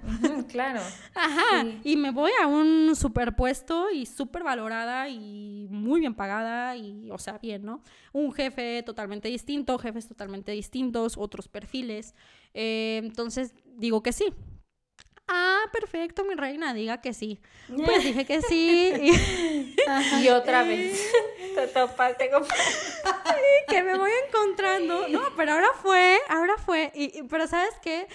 Claro. 0.49 0.81
Ajá, 1.15 1.63
Sí. 1.63 1.81
y 1.85 1.97
me 1.97 2.11
voy 2.11 2.31
a 2.43 2.47
un 2.47 2.95
superpuesto 2.95 3.91
y 3.91 4.07
súper 4.07 4.43
valorada 4.45 5.09
y 5.09 5.67
muy 5.71 6.01
bien 6.01 6.15
pagada 6.15 6.77
y, 6.77 7.11
o 7.11 7.19
sea, 7.19 7.39
bien, 7.39 7.65
¿no? 7.65 7.83
Un 8.13 8.33
jefe 8.33 8.83
totalmente 8.85 9.29
distinto, 9.29 9.79
jefes 9.79 10.07
totalmente 10.09 10.53
distintos, 10.53 11.17
otros 11.19 11.49
perfiles. 11.49 12.15
Eh, 12.55 13.01
entonces, 13.03 13.55
digo 13.77 14.03
que 14.03 14.13
sí. 14.13 14.27
Ah, 15.35 15.61
perfecto, 15.73 16.25
mi 16.25 16.35
reina, 16.35 16.75
diga 16.75 17.01
que 17.01 17.15
sí. 17.15 17.41
Pues 17.87 18.05
dije 18.05 18.27
que 18.27 18.43
sí 18.43 18.93
y 19.01 20.25
Y 20.25 20.29
otra 20.29 20.63
vez. 20.63 21.11
Te 21.55 21.67
topaste 21.69 22.31
con... 22.31 22.43
que 23.69 23.83
me 23.83 23.97
voy 23.97 24.11
encontrando. 24.29 25.09
No, 25.09 25.23
pero 25.37 25.53
ahora 25.53 25.69
fue, 25.81 26.19
ahora 26.29 26.57
fue. 26.59 26.93
Y, 26.95 27.19
y- 27.19 27.23
pero 27.25 27.47
¿sabes 27.47 27.75
qué? 27.83 28.07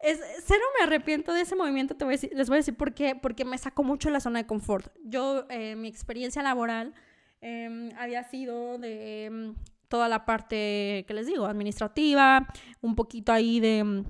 Es, 0.00 0.20
cero 0.44 0.60
me 0.78 0.84
arrepiento 0.84 1.32
de 1.32 1.40
ese 1.40 1.56
movimiento, 1.56 1.96
te 1.96 2.04
voy 2.04 2.14
a 2.14 2.16
decir- 2.18 2.32
les 2.34 2.48
voy 2.48 2.56
a 2.56 2.58
decir 2.58 2.76
por 2.76 2.92
qué, 2.92 3.14
porque 3.16 3.44
me 3.46 3.56
sacó 3.56 3.82
mucho 3.82 4.08
de 4.08 4.12
la 4.12 4.20
zona 4.20 4.40
de 4.40 4.46
confort. 4.46 4.92
Yo, 5.02 5.46
eh, 5.48 5.74
mi 5.76 5.88
experiencia 5.88 6.42
laboral 6.42 6.92
eh, 7.40 7.90
había 7.98 8.22
sido 8.24 8.76
de 8.78 9.28
mm, 9.32 9.50
toda 9.88 10.08
la 10.08 10.26
parte, 10.26 11.04
que 11.08 11.14
les 11.14 11.26
digo, 11.26 11.46
administrativa, 11.46 12.46
un 12.82 12.94
poquito 12.94 13.32
ahí 13.32 13.58
de 13.60 13.82
mm, 13.84 14.04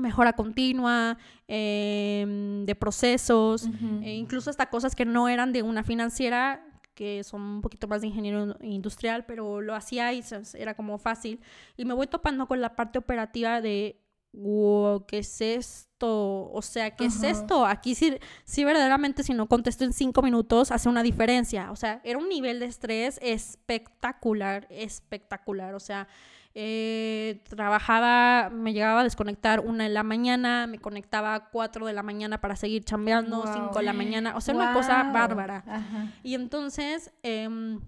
mejora 0.00 0.32
continua, 0.34 1.18
eh, 1.48 2.62
de 2.64 2.74
procesos, 2.74 3.64
Ujú. 3.64 4.00
e 4.02 4.14
incluso 4.14 4.50
hasta 4.50 4.70
cosas 4.70 4.94
que 4.94 5.04
no 5.04 5.28
eran 5.28 5.52
de 5.52 5.62
una 5.62 5.82
financiera, 5.82 6.64
que 6.94 7.24
son 7.24 7.40
un 7.40 7.60
poquito 7.62 7.88
más 7.88 8.02
de 8.02 8.08
ingeniero 8.08 8.56
industrial, 8.62 9.24
pero 9.24 9.60
lo 9.60 9.74
hacía 9.74 10.12
y 10.12 10.22
era 10.54 10.74
como 10.74 10.98
fácil. 10.98 11.40
Y 11.76 11.84
me 11.84 11.94
voy 11.94 12.06
topando 12.06 12.46
con 12.46 12.60
la 12.60 12.76
parte 12.76 12.98
operativa 12.98 13.60
de, 13.60 14.00
wow, 14.32 15.06
¿qué 15.06 15.18
es 15.18 15.40
esto? 15.40 16.50
O 16.52 16.62
sea, 16.62 16.96
¿qué 16.96 17.06
es 17.06 17.18
Ajá. 17.18 17.30
esto? 17.30 17.66
Aquí 17.66 17.94
sí, 17.94 18.18
sí 18.44 18.64
verdaderamente 18.64 19.22
si 19.22 19.34
no 19.34 19.46
contesto 19.46 19.84
en 19.84 19.92
cinco 19.92 20.22
minutos 20.22 20.70
hace 20.70 20.88
una 20.88 21.02
diferencia. 21.02 21.70
O 21.72 21.76
sea, 21.76 22.00
era 22.04 22.18
un 22.18 22.28
nivel 22.28 22.60
de 22.60 22.66
estrés 22.66 23.18
espectacular, 23.22 24.66
espectacular. 24.70 25.74
O 25.74 25.80
sea, 25.80 26.06
eh, 26.54 27.42
trabajaba, 27.48 28.50
me 28.50 28.72
llegaba 28.72 29.00
a 29.00 29.04
desconectar 29.04 29.60
una 29.60 29.84
de 29.84 29.90
la 29.90 30.02
mañana, 30.02 30.66
me 30.66 30.78
conectaba 30.78 31.34
a 31.34 31.48
cuatro 31.50 31.86
de 31.86 31.92
la 31.92 32.02
mañana 32.02 32.40
para 32.40 32.56
seguir 32.56 32.84
chambeando, 32.84 33.42
Wow. 33.44 33.52
cinco 33.54 33.78
de 33.78 33.84
la 33.84 33.92
mañana, 33.92 34.36
o 34.36 34.40
sea, 34.40 34.54
una 34.54 34.72
cosa 34.72 35.04
bárbara. 35.12 35.62
Ajá. 35.66 36.12
Y 36.22 36.34
entonces, 36.34 37.12
em, 37.22 37.80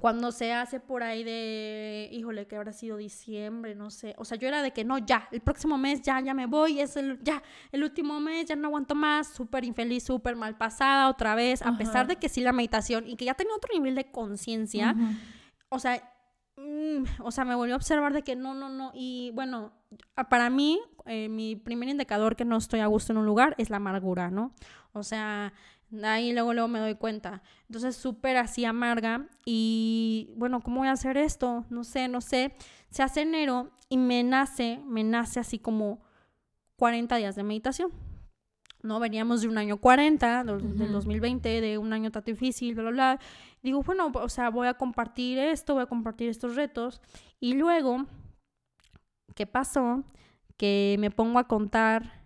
cuando 0.00 0.30
se 0.30 0.52
hace 0.52 0.78
por 0.78 1.02
ahí 1.02 1.24
de, 1.24 2.08
híjole, 2.12 2.46
que 2.46 2.54
habrá 2.54 2.72
sido 2.72 2.98
diciembre, 2.98 3.74
no 3.74 3.90
sé, 3.90 4.14
o 4.16 4.24
sea, 4.24 4.38
yo 4.38 4.46
era 4.46 4.62
de 4.62 4.70
que 4.70 4.84
no, 4.84 4.98
ya, 4.98 5.28
el 5.32 5.40
próximo 5.40 5.76
mes 5.76 6.00
ya, 6.02 6.20
ya 6.20 6.34
me 6.34 6.46
voy, 6.46 6.78
es 6.80 6.96
el, 6.96 7.18
ya, 7.24 7.42
el 7.72 7.82
último 7.82 8.20
mes, 8.20 8.46
ya 8.46 8.54
no 8.54 8.68
aguanto 8.68 8.94
más, 8.94 9.26
súper 9.26 9.64
infeliz, 9.64 10.04
súper 10.04 10.36
mal 10.36 10.56
pasada 10.56 11.08
otra 11.08 11.34
vez, 11.34 11.62
a 11.62 11.76
pesar 11.76 12.06
de 12.06 12.14
que 12.14 12.28
sí 12.28 12.42
la 12.42 12.52
meditación 12.52 13.08
y 13.08 13.16
que 13.16 13.24
ya 13.24 13.34
tenía 13.34 13.54
otro 13.56 13.70
nivel 13.74 13.96
de 13.96 14.08
conciencia, 14.12 14.94
o 15.68 15.80
sea, 15.80 16.00
mm, 16.58 17.22
o 17.22 17.30
sea, 17.30 17.44
me 17.44 17.54
volvió 17.54 17.74
a 17.74 17.76
observar 17.76 18.12
de 18.12 18.22
que 18.22 18.36
no, 18.36 18.54
no, 18.54 18.68
no. 18.68 18.90
Y 18.94 19.30
bueno, 19.34 19.72
para 20.28 20.50
mí, 20.50 20.80
eh, 21.06 21.28
mi 21.28 21.56
primer 21.56 21.88
indicador 21.88 22.36
que 22.36 22.44
no 22.44 22.56
estoy 22.56 22.80
a 22.80 22.86
gusto 22.86 23.12
en 23.12 23.18
un 23.18 23.26
lugar 23.26 23.54
es 23.58 23.70
la 23.70 23.76
amargura, 23.76 24.30
¿no? 24.30 24.52
O 24.92 25.02
sea, 25.02 25.52
ahí 26.02 26.32
luego, 26.32 26.52
luego 26.52 26.68
me 26.68 26.80
doy 26.80 26.94
cuenta. 26.96 27.42
Entonces, 27.68 27.96
súper 27.96 28.36
así 28.36 28.64
amarga. 28.64 29.26
Y 29.44 30.30
bueno, 30.36 30.60
¿cómo 30.60 30.80
voy 30.80 30.88
a 30.88 30.92
hacer 30.92 31.16
esto? 31.16 31.64
No 31.70 31.84
sé, 31.84 32.08
no 32.08 32.20
sé. 32.20 32.54
Se 32.90 33.02
hace 33.02 33.22
enero 33.22 33.70
y 33.88 33.96
me 33.96 34.22
nace, 34.24 34.80
me 34.86 35.04
nace 35.04 35.40
así 35.40 35.58
como 35.58 36.00
40 36.76 37.16
días 37.16 37.36
de 37.36 37.42
meditación. 37.42 37.92
¿no? 38.82 39.00
Veníamos 39.00 39.42
de 39.42 39.48
un 39.48 39.58
año 39.58 39.78
40, 39.78 40.44
del, 40.44 40.60
del 40.76 40.88
Ujú. 40.88 40.92
2020, 40.92 41.60
de 41.60 41.78
un 41.78 41.92
año 41.92 42.10
tan 42.10 42.24
difícil, 42.24 42.74
bla, 42.74 42.84
bla, 42.84 42.90
bla. 42.92 43.20
Digo, 43.62 43.82
bueno, 43.82 44.10
o 44.14 44.28
sea, 44.28 44.50
voy 44.50 44.68
a 44.68 44.74
compartir 44.74 45.38
esto, 45.38 45.74
voy 45.74 45.82
a 45.82 45.86
compartir 45.86 46.28
estos 46.28 46.54
retos. 46.54 47.00
Y 47.40 47.54
luego, 47.54 48.06
¿qué 49.34 49.46
pasó? 49.46 50.04
Que 50.56 50.96
me 50.98 51.10
pongo 51.10 51.38
a 51.38 51.48
contar 51.48 52.24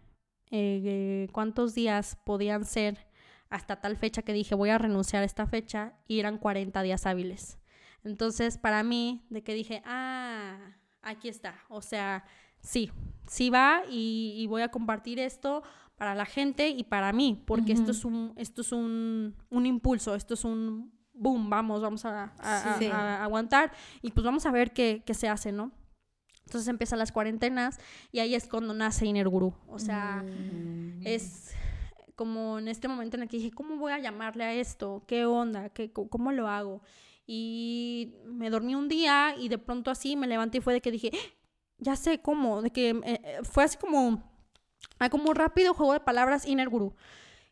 eh, 0.51 1.29
cuántos 1.33 1.75
días 1.75 2.17
podían 2.25 2.65
ser 2.65 3.07
hasta 3.49 3.81
tal 3.81 3.97
fecha 3.97 4.23
que 4.23 4.33
dije, 4.33 4.55
voy 4.55 4.71
a 4.71 4.79
renunciar 4.79 5.23
a 5.23 5.27
esta 5.27 5.47
fecha, 5.47 5.93
y 6.09 6.21
eran 6.21 6.39
40 6.39 6.83
días 6.83 7.07
hábiles. 7.07 7.59
Entonces, 8.03 8.57
para 8.57 8.83
mí, 8.83 9.27
de 9.29 9.43
que 9.43 9.55
dije, 9.55 9.83
ah, 9.85 10.75
aquí 11.03 11.29
está. 11.29 11.63
O 11.69 11.83
sea, 11.83 12.25
sí, 12.61 12.91
sí 13.27 13.51
va 13.51 13.83
y, 13.91 14.35
y 14.39 14.47
voy 14.47 14.63
a 14.63 14.71
compartir 14.71 15.19
esto 15.19 15.63
para 15.97 16.15
la 16.15 16.25
gente 16.25 16.69
y 16.71 16.85
para 16.85 17.13
mí, 17.13 17.43
porque 17.47 17.73
esto 17.73 17.91
es 17.91 18.05
un, 18.05 18.33
esto 18.37 18.63
es 18.63 18.73
un, 18.73 19.37
un 19.51 19.67
impulso, 19.67 20.15
esto 20.15 20.35
es 20.35 20.45
un 20.45 20.93
boom, 21.15 21.51
vamos, 21.51 21.83
vamos 21.83 22.05
a, 22.05 22.33
a- 22.39 22.75
a- 22.75 22.79
Sí. 22.79 22.87
a 22.87 23.23
aguantar 23.25 23.73
y 24.01 24.11
pues 24.13 24.25
vamos 24.25 24.47
a 24.47 24.51
ver 24.51 24.73
qué, 24.73 25.03
qué 25.07 25.15
se 25.15 25.29
hace, 25.29 25.53
¿no? 25.53 25.71
Entonces 26.47 26.69
empiezan 26.69 26.99
las 26.99 27.13
cuarentenas 27.13 27.79
y 28.11 28.19
ahí 28.21 28.35
es 28.35 28.47
cuando 28.49 28.75
nace 28.75 29.07
Inner 29.07 29.29
Guru. 29.29 29.55
O 29.69 29.79
sea, 29.79 30.23
Mm. 30.25 31.01
es 31.07 31.55
como 32.17 32.59
en 32.59 32.69
este 32.69 32.89
momento 32.89 33.17
en 33.17 33.23
el 33.25 33.29
que 33.29 33.37
dije, 33.39 33.51
¿cómo 33.53 33.77
voy 33.77 33.93
a 33.93 33.99
llamarle 33.99 34.45
a 34.45 34.53
esto? 34.55 35.05
¿Qué 35.07 35.25
onda? 35.25 35.71
¿Qué, 35.71 35.93
¿Cómo 35.93 36.33
lo 36.33 36.49
hago? 36.49 36.83
Y 37.27 38.15
me 38.27 38.51
dormí 38.51 38.75
un 38.75 38.89
día 38.89 39.35
y 39.39 39.49
de 39.49 39.59
pronto 39.59 39.91
así 39.91 40.17
me 40.17 40.27
levanté 40.27 40.59
y 40.59 40.61
fue 40.61 40.73
de 40.75 40.81
que 40.81 40.91
dije, 40.91 41.11
"¡Ah! 41.15 41.31
ya 41.79 41.97
sé 41.97 42.21
cómo, 42.21 42.61
de 42.63 42.71
que 42.71 42.91
eh, 42.91 43.03
eh, 43.05 43.39
fue 43.45 43.65
así 43.65 43.77
como, 43.79 44.23
ah, 44.99 45.09
como 45.09 45.33
rápido 45.33 45.73
juego 45.75 45.93
de 45.95 46.01
palabras 46.01 46.47
Inner 46.47 46.69
Guru. 46.69 46.95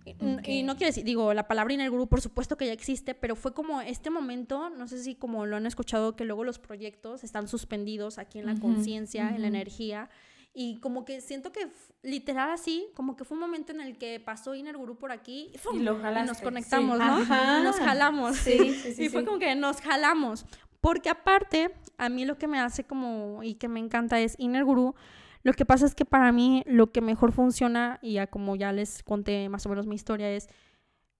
Y- 0.05 0.13
Ok. 0.13 0.49
Y 0.49 0.63
no 0.63 0.77
quiere 0.77 0.87
decir, 0.91 1.05
digo, 1.05 1.35
la 1.35 1.47
palabra 1.49 1.73
Inner 1.75 1.91
Guru 1.91 2.09
por 2.09 2.21
supuesto 2.21 2.57
que 2.57 2.67
ya 2.67 2.73
existe, 2.73 3.15
pero 3.15 3.37
fue 3.37 3.53
como 3.55 3.81
este 3.81 4.11
momento, 4.11 4.71
no 4.71 4.89
sé 4.89 5.03
si 5.03 5.15
como 5.15 5.47
lo 5.47 5.57
han 5.57 5.67
escuchado, 5.67 6.17
que 6.17 6.25
luego 6.25 6.45
los 6.45 6.59
proyectos 6.59 7.23
están 7.25 7.49
suspendidos 7.49 8.19
aquí 8.19 8.39
en 8.39 8.47
la 8.47 8.53
Ujú, 8.53 8.63
conciencia, 8.63 9.35
en 9.35 9.43
la 9.43 9.49
energía, 9.49 10.09
y 10.53 10.81
como 10.81 11.05
que 11.05 11.21
siento 11.21 11.53
que 11.53 11.69
literal 12.03 12.51
así, 12.51 12.89
como 12.95 13.17
que 13.17 13.25
fue 13.25 13.37
un 13.37 13.41
momento 13.41 13.71
en 13.73 13.81
el 13.81 13.99
que 13.99 14.19
pasó 14.19 14.55
Inner 14.55 14.77
Guru 14.77 14.97
por 14.99 15.13
aquí 15.13 15.53
y. 15.53 15.77
Y 15.77 15.79
y 15.79 15.83
nos 15.83 16.39
sí. 16.39 16.45
conectamos, 16.45 16.99
¿no? 16.99 17.05
Ajá. 17.05 17.63
Nos 17.63 17.77
jalamos. 17.77 18.37
Sí, 18.37 18.59
sí, 18.83 18.93
sí, 18.95 19.05
y 19.05 19.09
fue 19.11 19.21
sí. 19.21 19.27
como 19.27 19.39
que 19.39 19.55
nos 19.55 19.81
jalamos. 19.81 20.47
Porque 20.81 21.09
aparte, 21.11 21.73
a 21.99 22.09
mí 22.09 22.25
lo 22.25 22.37
que 22.39 22.49
me 22.49 22.59
hace 22.59 22.85
como 22.85 23.43
y 23.45 23.55
que 23.55 23.69
me 23.69 23.79
encanta 23.81 24.19
es 24.19 24.35
Inner 24.39 24.65
Guru. 24.65 24.95
Lo 25.43 25.53
que 25.53 25.65
pasa 25.65 25.87
es 25.87 25.95
que 25.95 26.05
para 26.05 26.33
mí 26.33 26.63
lo 26.67 26.93
que 26.93 27.01
mejor 27.01 27.33
funciona, 27.33 27.99
y 28.03 28.15
ya 28.15 28.27
como 28.27 28.57
ya 28.57 28.73
les 28.73 29.03
conté 29.03 29.49
más 29.49 29.65
o 29.67 29.69
menos 29.69 29.87
mi 29.87 29.95
historia, 29.95 30.31
es 30.31 30.49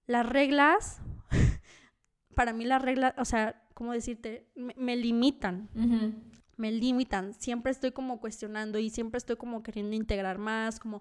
las 0.07 0.27
reglas. 0.27 1.01
para 2.35 2.53
mí 2.53 2.65
las 2.65 2.83
reglas, 2.83 3.15
o 3.17 3.25
sea, 3.25 3.63
¿cómo 3.75 3.93
decirte? 3.93 4.51
Me, 4.55 4.75
me 4.77 4.97
limitan 4.97 5.69
me 6.61 6.71
limitan. 6.71 7.35
Siempre 7.35 7.73
estoy 7.73 7.91
como 7.91 8.21
cuestionando 8.21 8.79
y 8.79 8.91
siempre 8.91 9.19
estoy 9.19 9.37
como 9.37 9.63
queriendo 9.63 9.97
integrar 9.97 10.39
más, 10.39 10.79
como 10.79 11.01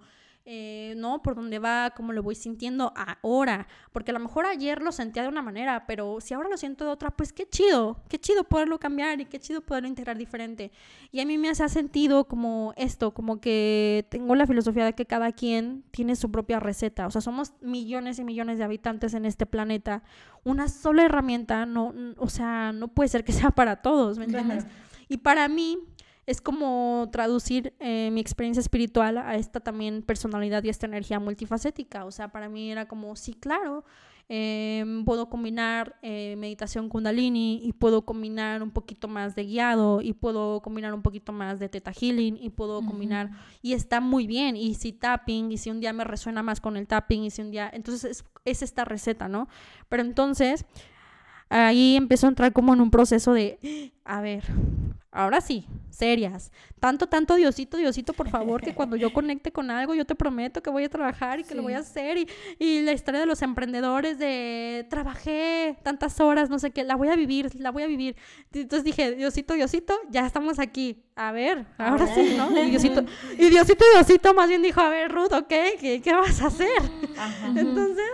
eh, 0.52 0.96
¿no? 0.98 1.22
Por 1.22 1.36
dónde 1.36 1.60
va, 1.60 1.92
cómo 1.96 2.12
lo 2.12 2.24
voy 2.24 2.34
sintiendo 2.34 2.92
ahora. 2.96 3.68
Porque 3.92 4.10
a 4.10 4.16
lo 4.16 4.20
mejor 4.20 4.48
ayer 4.48 4.82
lo 4.82 4.92
sentía 4.92 5.22
de 5.22 5.30
una 5.30 5.44
manera, 5.44 5.86
pero 5.86 6.20
si 6.22 6.34
ahora 6.34 6.50
lo 6.50 6.58
siento 6.58 6.86
de 6.86 6.90
otra, 6.90 7.12
pues 7.12 7.32
qué 7.32 7.48
chido, 7.48 8.02
qué 8.10 8.18
chido 8.18 8.44
poderlo 8.44 8.80
cambiar 8.80 9.22
y 9.22 9.26
qué 9.26 9.40
chido 9.40 9.62
poderlo 9.62 9.88
integrar 9.88 10.18
diferente. 10.18 10.72
Y 11.12 11.20
a 11.20 11.26
mí 11.28 11.38
me 11.38 11.50
hace 11.50 11.70
sentido 11.70 12.24
como 12.24 12.74
esto, 12.78 13.14
como 13.14 13.40
que 13.40 14.08
tengo 14.10 14.34
la 14.34 14.48
filosofía 14.48 14.86
de 14.86 14.94
que 14.94 15.06
cada 15.06 15.32
quien 15.34 15.84
tiene 15.92 16.16
su 16.16 16.32
propia 16.32 16.60
receta. 16.60 17.06
O 17.06 17.12
sea, 17.12 17.22
somos 17.22 17.54
millones 17.62 18.18
y 18.18 18.24
millones 18.24 18.58
de 18.58 18.64
habitantes 18.64 19.14
en 19.14 19.26
este 19.26 19.46
planeta. 19.46 20.02
Una 20.44 20.68
sola 20.68 21.04
herramienta, 21.04 21.68
no, 21.68 21.94
o 22.18 22.28
sea, 22.28 22.72
no 22.72 22.88
puede 22.88 23.10
ser 23.10 23.24
que 23.24 23.34
sea 23.34 23.52
para 23.52 23.84
todos, 23.84 24.18
¿me 24.18 24.26
entiendes? 24.26 24.66
Y 25.10 25.18
para 25.18 25.48
mí, 25.48 25.78
es 26.30 26.42
como 26.42 27.10
traducir 27.12 27.74
eh, 27.80 28.12
mi 28.12 28.22
experiencia 28.22 28.60
espiritual 28.62 29.18
a 29.18 29.34
esta 29.36 29.62
también 29.62 30.04
personalidad 30.04 30.64
y 30.64 30.70
esta 30.70 30.86
energía 30.86 31.20
multifacética. 31.20 32.06
O 32.06 32.12
sea, 32.12 32.28
para 32.28 32.48
mí 32.50 32.72
era 32.72 32.88
como, 32.88 33.16
sí, 33.16 33.34
claro, 33.34 33.84
em, 34.28 35.06
puedo 35.06 35.28
combinar 35.28 35.96
eh, 36.04 36.36
meditación 36.38 36.88
kundalini 36.88 37.62
y 37.64 37.74
puedo 37.74 38.04
combinar 38.04 38.62
un 38.62 38.70
poquito 38.70 39.08
más 39.08 39.34
de 39.34 39.46
guiado 39.46 40.02
y 40.02 40.14
puedo 40.14 40.62
combinar 40.62 40.94
un 40.94 41.02
poquito 41.02 41.34
más 41.34 41.58
de 41.58 41.68
teta 41.68 41.92
healing 41.92 42.38
y 42.40 42.52
puedo 42.52 42.86
combinar, 42.86 43.32
y 43.64 43.74
está 43.74 44.00
muy 44.00 44.28
bien, 44.28 44.56
y 44.56 44.76
si 44.76 44.94
tapping, 44.94 45.52
y 45.52 45.58
si 45.58 45.72
un 45.72 45.80
día 45.80 45.94
me 45.94 46.04
resuena 46.04 46.44
más 46.44 46.62
con 46.62 46.78
el 46.78 46.86
tapping, 46.86 47.24
y 47.24 47.32
si 47.32 47.42
un 47.42 47.50
día, 47.50 47.72
entonces 47.74 48.04
es, 48.06 48.26
es 48.46 48.62
esta 48.62 48.86
receta, 48.86 49.28
¿no? 49.28 49.48
Pero 49.90 50.04
entonces 50.04 50.64
ahí 51.50 51.96
empezó 51.96 52.28
a 52.28 52.30
entrar 52.30 52.54
como 52.54 52.76
en 52.76 52.82
un 52.82 52.92
proceso 52.92 53.34
de, 53.34 53.92
a 54.06 54.22
ver, 54.22 54.44
ahora 55.12 55.42
sí, 55.42 55.66
serias. 55.90 56.52
Tanto, 56.80 57.08
tanto 57.08 57.36
Diosito, 57.36 57.78
Diosito, 57.78 58.14
por 58.14 58.30
favor, 58.30 58.62
que 58.62 58.74
cuando 58.74 58.96
yo 58.96 59.12
conecte 59.14 59.52
con 59.52 59.72
algo, 59.72 59.94
yo 59.96 60.06
te 60.06 60.16
prometo 60.16 60.62
que 60.62 60.70
voy 60.70 60.84
a 60.84 60.90
trabajar 60.90 61.40
y 61.40 61.44
que 61.44 61.56
lo 61.56 61.64
voy 61.64 61.74
a 61.74 61.80
hacer. 61.80 62.18
Y, 62.18 62.28
y, 62.58 62.82
la 62.82 62.94
historia 62.94 63.20
de 63.20 63.26
los 63.26 63.42
emprendedores 63.42 64.18
de 64.20 64.86
trabajé 64.90 65.78
tantas 65.84 66.20
horas, 66.20 66.50
no 66.50 66.60
sé 66.60 66.72
qué, 66.72 66.84
la 66.84 66.96
voy 66.96 67.10
a 67.10 67.16
vivir, 67.16 67.54
la 67.60 67.72
voy 67.72 67.84
a 67.84 67.88
vivir. 67.88 68.16
Entonces 68.52 68.84
dije, 68.84 69.16
Diosito, 69.16 69.54
Diosito, 69.54 69.94
ya 70.10 70.26
estamos 70.26 70.60
aquí. 70.60 71.04
A 71.16 71.32
ver, 71.32 71.66
ahora 71.78 72.08
sí, 72.08 72.36
¿no? 72.38 72.50
Y 72.58 72.70
Diosito, 72.70 73.04
y 73.38 73.50
Diosito, 73.50 73.84
Diosito 73.94 74.34
más 74.34 74.48
bien 74.48 74.62
dijo, 74.62 74.80
a 74.80 74.90
ver, 74.90 75.12
Ruth, 75.12 75.34
¿ok? 75.34 75.54
¿Qué, 75.80 76.02
qué 76.02 76.14
vas 76.14 76.42
a 76.42 76.48
hacer? 76.48 76.70
Entonces 77.56 78.10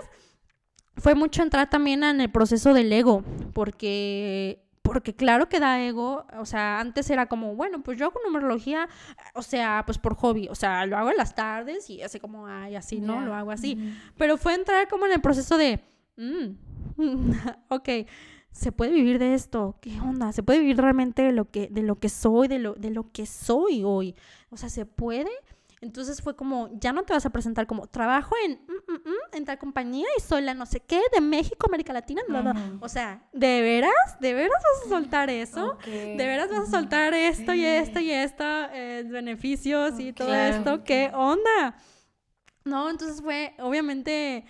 fue 0.97 1.13
mucho 1.13 1.43
entrar 1.43 1.69
también 1.69 2.03
en 2.03 2.21
el 2.21 2.31
proceso 2.31 2.73
del 2.73 2.91
ego, 2.91 3.23
porque 3.53 4.64
porque 4.95 5.13
claro 5.13 5.49
que 5.49 5.59
da 5.59 5.83
ego, 5.83 6.25
o 6.39 6.45
sea, 6.45 6.79
antes 6.79 7.09
era 7.09 7.25
como, 7.25 7.53
bueno, 7.53 7.83
pues 7.83 7.99
yo 7.99 8.05
hago 8.05 8.17
numerología, 8.25 8.87
o 9.33 9.41
sea, 9.41 9.83
pues 9.85 9.97
por 9.97 10.15
hobby, 10.15 10.47
o 10.47 10.55
sea, 10.55 10.85
lo 10.85 10.95
hago 10.95 11.11
en 11.11 11.17
las 11.17 11.35
tardes 11.35 11.89
y 11.89 12.01
así 12.01 12.17
como, 12.17 12.47
ay, 12.47 12.77
así, 12.77 13.01
¿no? 13.01 13.19
Lo 13.19 13.35
hago 13.35 13.51
así. 13.51 13.77
Pero 14.17 14.37
fue 14.37 14.53
entrar 14.53 14.87
como 14.87 15.05
en 15.05 15.11
el 15.11 15.19
proceso 15.19 15.57
de, 15.57 15.81
mm, 16.15 16.47
ok, 17.67 17.89
se 18.51 18.71
puede 18.71 18.93
vivir 18.93 19.19
de 19.19 19.33
esto, 19.33 19.77
¿qué 19.81 19.99
onda? 19.99 20.31
Se 20.31 20.43
puede 20.43 20.59
vivir 20.59 20.77
realmente 20.77 21.23
de 21.23 21.33
lo 21.33 21.51
que, 21.51 21.67
de 21.67 21.83
lo 21.83 21.99
que 21.99 22.07
soy, 22.07 22.47
de 22.47 22.59
lo, 22.59 22.75
de 22.75 22.91
lo 22.91 23.11
que 23.11 23.25
soy 23.25 23.83
hoy. 23.83 24.15
O 24.49 24.55
sea, 24.55 24.69
se 24.69 24.85
puede 24.85 25.29
entonces 25.81 26.21
fue 26.21 26.35
como, 26.35 26.69
ya 26.79 26.93
no 26.93 27.03
te 27.03 27.13
vas 27.13 27.25
a 27.25 27.29
presentar 27.29 27.67
como, 27.67 27.87
trabajo 27.87 28.35
en, 28.45 28.53
mm, 28.53 28.91
mm, 28.91 29.09
mm, 29.09 29.35
en 29.35 29.45
tal 29.45 29.57
compañía 29.57 30.07
y 30.17 30.21
soy 30.21 30.41
la 30.41 30.53
no 30.53 30.65
sé 30.65 30.79
qué 30.79 31.01
de 31.13 31.21
México, 31.21 31.67
América 31.67 31.93
Latina, 31.93 32.21
O 32.79 32.89
sea, 32.89 33.27
¿de 33.33 33.61
veras? 33.61 34.19
¿De 34.19 34.33
veras 34.33 34.61
vas 34.63 34.85
a 34.85 34.89
soltar 34.89 35.29
eso? 35.29 35.77
¿De 35.85 36.15
veras 36.15 36.49
vas 36.49 36.67
a 36.67 36.71
soltar 36.71 37.13
esto 37.13 37.53
y 37.53 37.65
esto 37.65 37.99
y 37.99 38.11
esto, 38.11 38.43
eh, 38.73 39.05
beneficios 39.07 39.99
y 39.99 40.13
todo 40.13 40.33
esto? 40.33 40.83
¿Qué 40.83 41.11
onda? 41.13 41.75
No, 42.63 42.89
entonces 42.89 43.21
fue, 43.21 43.53
obviamente, 43.59 44.45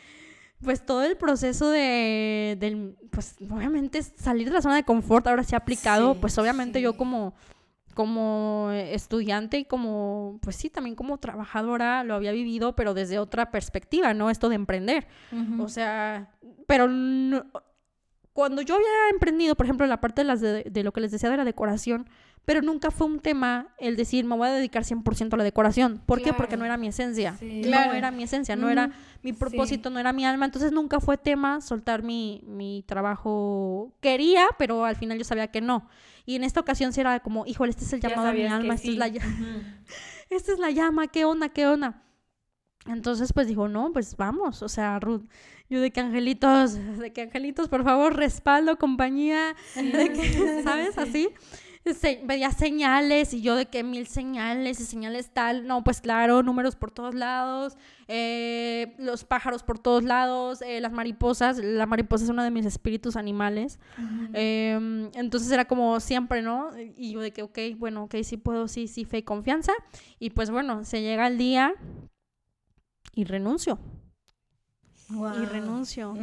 pues 0.61 0.85
todo 0.85 1.03
el 1.03 1.17
proceso 1.17 1.69
de, 1.69 2.55
del, 2.59 2.97
pues 3.11 3.35
obviamente 3.49 4.01
salir 4.03 4.47
de 4.47 4.53
la 4.53 4.61
zona 4.61 4.75
de 4.75 4.83
confort 4.83 5.27
ahora 5.27 5.43
se 5.43 5.55
ha 5.55 5.59
aplicado, 5.59 6.15
pues 6.15 6.37
obviamente 6.37 6.81
yo 6.81 6.95
como 6.95 7.35
como 7.95 8.69
estudiante 8.71 9.57
y 9.57 9.65
como, 9.65 10.37
pues 10.41 10.57
sí, 10.57 10.69
también 10.69 10.95
como 10.95 11.17
trabajadora 11.17 12.03
lo 12.03 12.13
había 12.13 12.31
vivido, 12.31 12.75
pero 12.75 12.93
desde 12.93 13.17
otra 13.17 13.49
perspectiva, 13.49 14.13
¿no? 14.13 14.29
Esto 14.29 14.49
de 14.49 14.55
emprender. 14.55 15.07
O 15.59 15.69
sea, 15.69 16.29
pero 16.67 16.87
cuando 18.33 18.61
yo 18.61 18.75
había 18.75 19.09
emprendido, 19.11 19.55
por 19.55 19.65
ejemplo, 19.65 19.87
la 19.87 20.01
parte 20.01 20.21
de, 20.21 20.27
las 20.27 20.41
de, 20.41 20.83
lo 20.83 20.91
que 20.91 21.01
les 21.01 21.11
decía 21.11 21.29
de 21.29 21.37
la 21.37 21.45
decoración, 21.45 22.09
pero 22.45 22.61
nunca 22.61 22.91
fue 22.91 23.07
un 23.07 23.19
tema 23.19 23.69
el 23.79 23.95
decir, 23.95 24.23
me 24.23 24.35
voy 24.35 24.47
a 24.47 24.51
dedicar 24.51 24.83
100% 24.83 25.33
a 25.33 25.37
la 25.37 25.43
decoración. 25.43 26.01
¿Por 26.05 26.21
qué? 26.21 26.31
Porque 26.31 26.57
no 26.57 26.65
era 26.65 26.77
mi 26.77 26.87
esencia. 26.87 27.37
No 27.41 27.93
era 27.93 28.11
mi 28.11 28.23
esencia, 28.23 28.55
no 28.55 28.69
era 28.69 28.91
mi 29.23 29.33
propósito, 29.33 29.89
no 29.89 29.99
era 29.99 30.13
mi 30.13 30.25
alma. 30.25 30.45
Entonces 30.45 30.71
nunca 30.71 30.99
fue 30.99 31.17
tema 31.17 31.59
soltar 31.61 32.03
mi, 32.03 32.43
mi 32.45 32.83
trabajo. 32.85 33.93
Quería, 33.99 34.47
pero 34.59 34.85
al 34.85 34.95
final 34.95 35.17
yo 35.17 35.23
sabía 35.23 35.47
que 35.47 35.59
no. 35.59 35.89
Y 36.27 36.35
en 36.35 36.43
esta 36.43 36.59
ocasión 36.59 36.93
sí 36.93 37.01
era 37.01 37.19
como, 37.19 37.45
híjole, 37.47 37.71
este 37.71 37.83
es 37.83 37.93
el 37.93 38.01
llamado 38.01 38.27
a 38.27 38.33
mi 38.33 38.45
alma, 38.45 38.75
esta, 38.75 38.89
es 38.89 38.97
la, 38.97 39.07
esta 40.29 40.51
es 40.53 40.59
la 40.59 40.71
llama, 40.71 41.07
¿qué 41.07 41.25
onda, 41.25 41.49
qué 41.49 41.67
onda? 41.67 42.03
Entonces, 42.87 43.33
pues 43.33 43.47
dijo, 43.47 43.67
no, 43.67 43.91
pues 43.91 44.15
vamos, 44.17 44.61
o 44.61 44.69
sea, 44.69 44.99
Ruth, 44.99 45.23
yo 45.69 45.81
de 45.81 45.91
que 45.91 45.99
angelitos, 45.99 46.75
de 46.99 47.13
que 47.13 47.23
angelitos, 47.23 47.69
por 47.69 47.83
favor, 47.83 48.15
respaldo, 48.15 48.77
compañía, 48.77 49.55
de 49.75 50.13
que, 50.13 50.63
¿sabes? 50.63 50.97
Así 50.97 51.29
veía 52.23 52.51
señales 52.51 53.33
y 53.33 53.41
yo 53.41 53.55
de 53.55 53.67
que 53.67 53.83
mil 53.83 54.07
señales 54.07 54.79
y 54.79 54.85
señales 54.85 55.29
tal, 55.31 55.67
no, 55.67 55.83
pues 55.83 56.01
claro, 56.01 56.41
números 56.41 56.75
por 56.75 56.91
todos 56.91 57.13
lados, 57.13 57.77
eh, 58.07 58.95
los 58.97 59.23
pájaros 59.23 59.61
por 59.61 59.77
todos 59.77 60.03
lados, 60.03 60.61
eh, 60.63 60.81
las 60.81 60.91
mariposas, 60.91 61.57
la 61.59 61.85
mariposa 61.85 62.23
es 62.23 62.29
uno 62.29 62.43
de 62.43 62.51
mis 62.51 62.65
espíritus 62.65 63.15
animales, 63.15 63.79
em, 64.33 65.11
entonces 65.13 65.51
era 65.51 65.65
como 65.65 65.99
siempre, 65.99 66.41
¿no? 66.41 66.71
Y 66.97 67.11
yo 67.11 67.21
de 67.21 67.31
que, 67.31 67.43
ok, 67.43 67.59
bueno, 67.77 68.03
ok, 68.03 68.15
sí 68.23 68.37
puedo, 68.37 68.67
sí, 68.67 68.87
sí, 68.87 69.05
fe 69.05 69.19
y 69.19 69.23
confianza, 69.23 69.73
y 70.19 70.31
pues 70.31 70.49
bueno, 70.49 70.83
se 70.85 71.01
llega 71.01 71.27
el 71.27 71.37
día 71.37 71.75
y 73.13 73.25
renuncio. 73.25 73.77
Y 75.09 75.45
renuncio. 75.45 76.15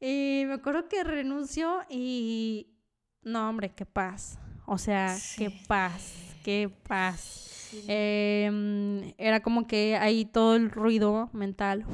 Y 0.00 0.44
me 0.46 0.54
acuerdo 0.54 0.88
que 0.88 1.04
renuncio 1.04 1.82
y... 1.88 2.68
No, 3.22 3.48
hombre, 3.48 3.72
qué 3.72 3.86
paz. 3.86 4.40
O 4.72 4.78
sea, 4.78 5.14
qué 5.36 5.50
paz, 5.68 6.14
qué 6.42 6.70
paz. 6.88 7.68
Em, 7.88 9.12
era 9.18 9.40
como 9.40 9.66
que 9.66 9.98
ahí 9.98 10.24
todo 10.24 10.56
el 10.56 10.70
ruido 10.70 11.28
mental. 11.34 11.84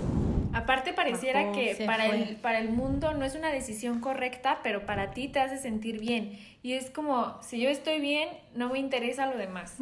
Aparte 0.52 0.92
pareciera 0.92 1.50
que 1.50 1.82
para 1.86 2.06
el, 2.06 2.36
para 2.36 2.60
el 2.60 2.68
mundo 2.68 3.14
no 3.14 3.24
es 3.24 3.34
una 3.34 3.50
decisión 3.50 3.98
correcta, 3.98 4.60
pero 4.62 4.86
para 4.86 5.10
ti 5.10 5.26
te 5.26 5.40
hace 5.40 5.58
sentir 5.58 5.98
bien. 5.98 6.38
Y 6.62 6.74
es 6.74 6.88
como, 6.90 7.42
si 7.42 7.60
yo 7.60 7.68
estoy 7.68 7.98
bien, 7.98 8.28
no 8.54 8.68
me 8.68 8.78
interesa 8.78 9.26
lo 9.26 9.36
demás. 9.36 9.78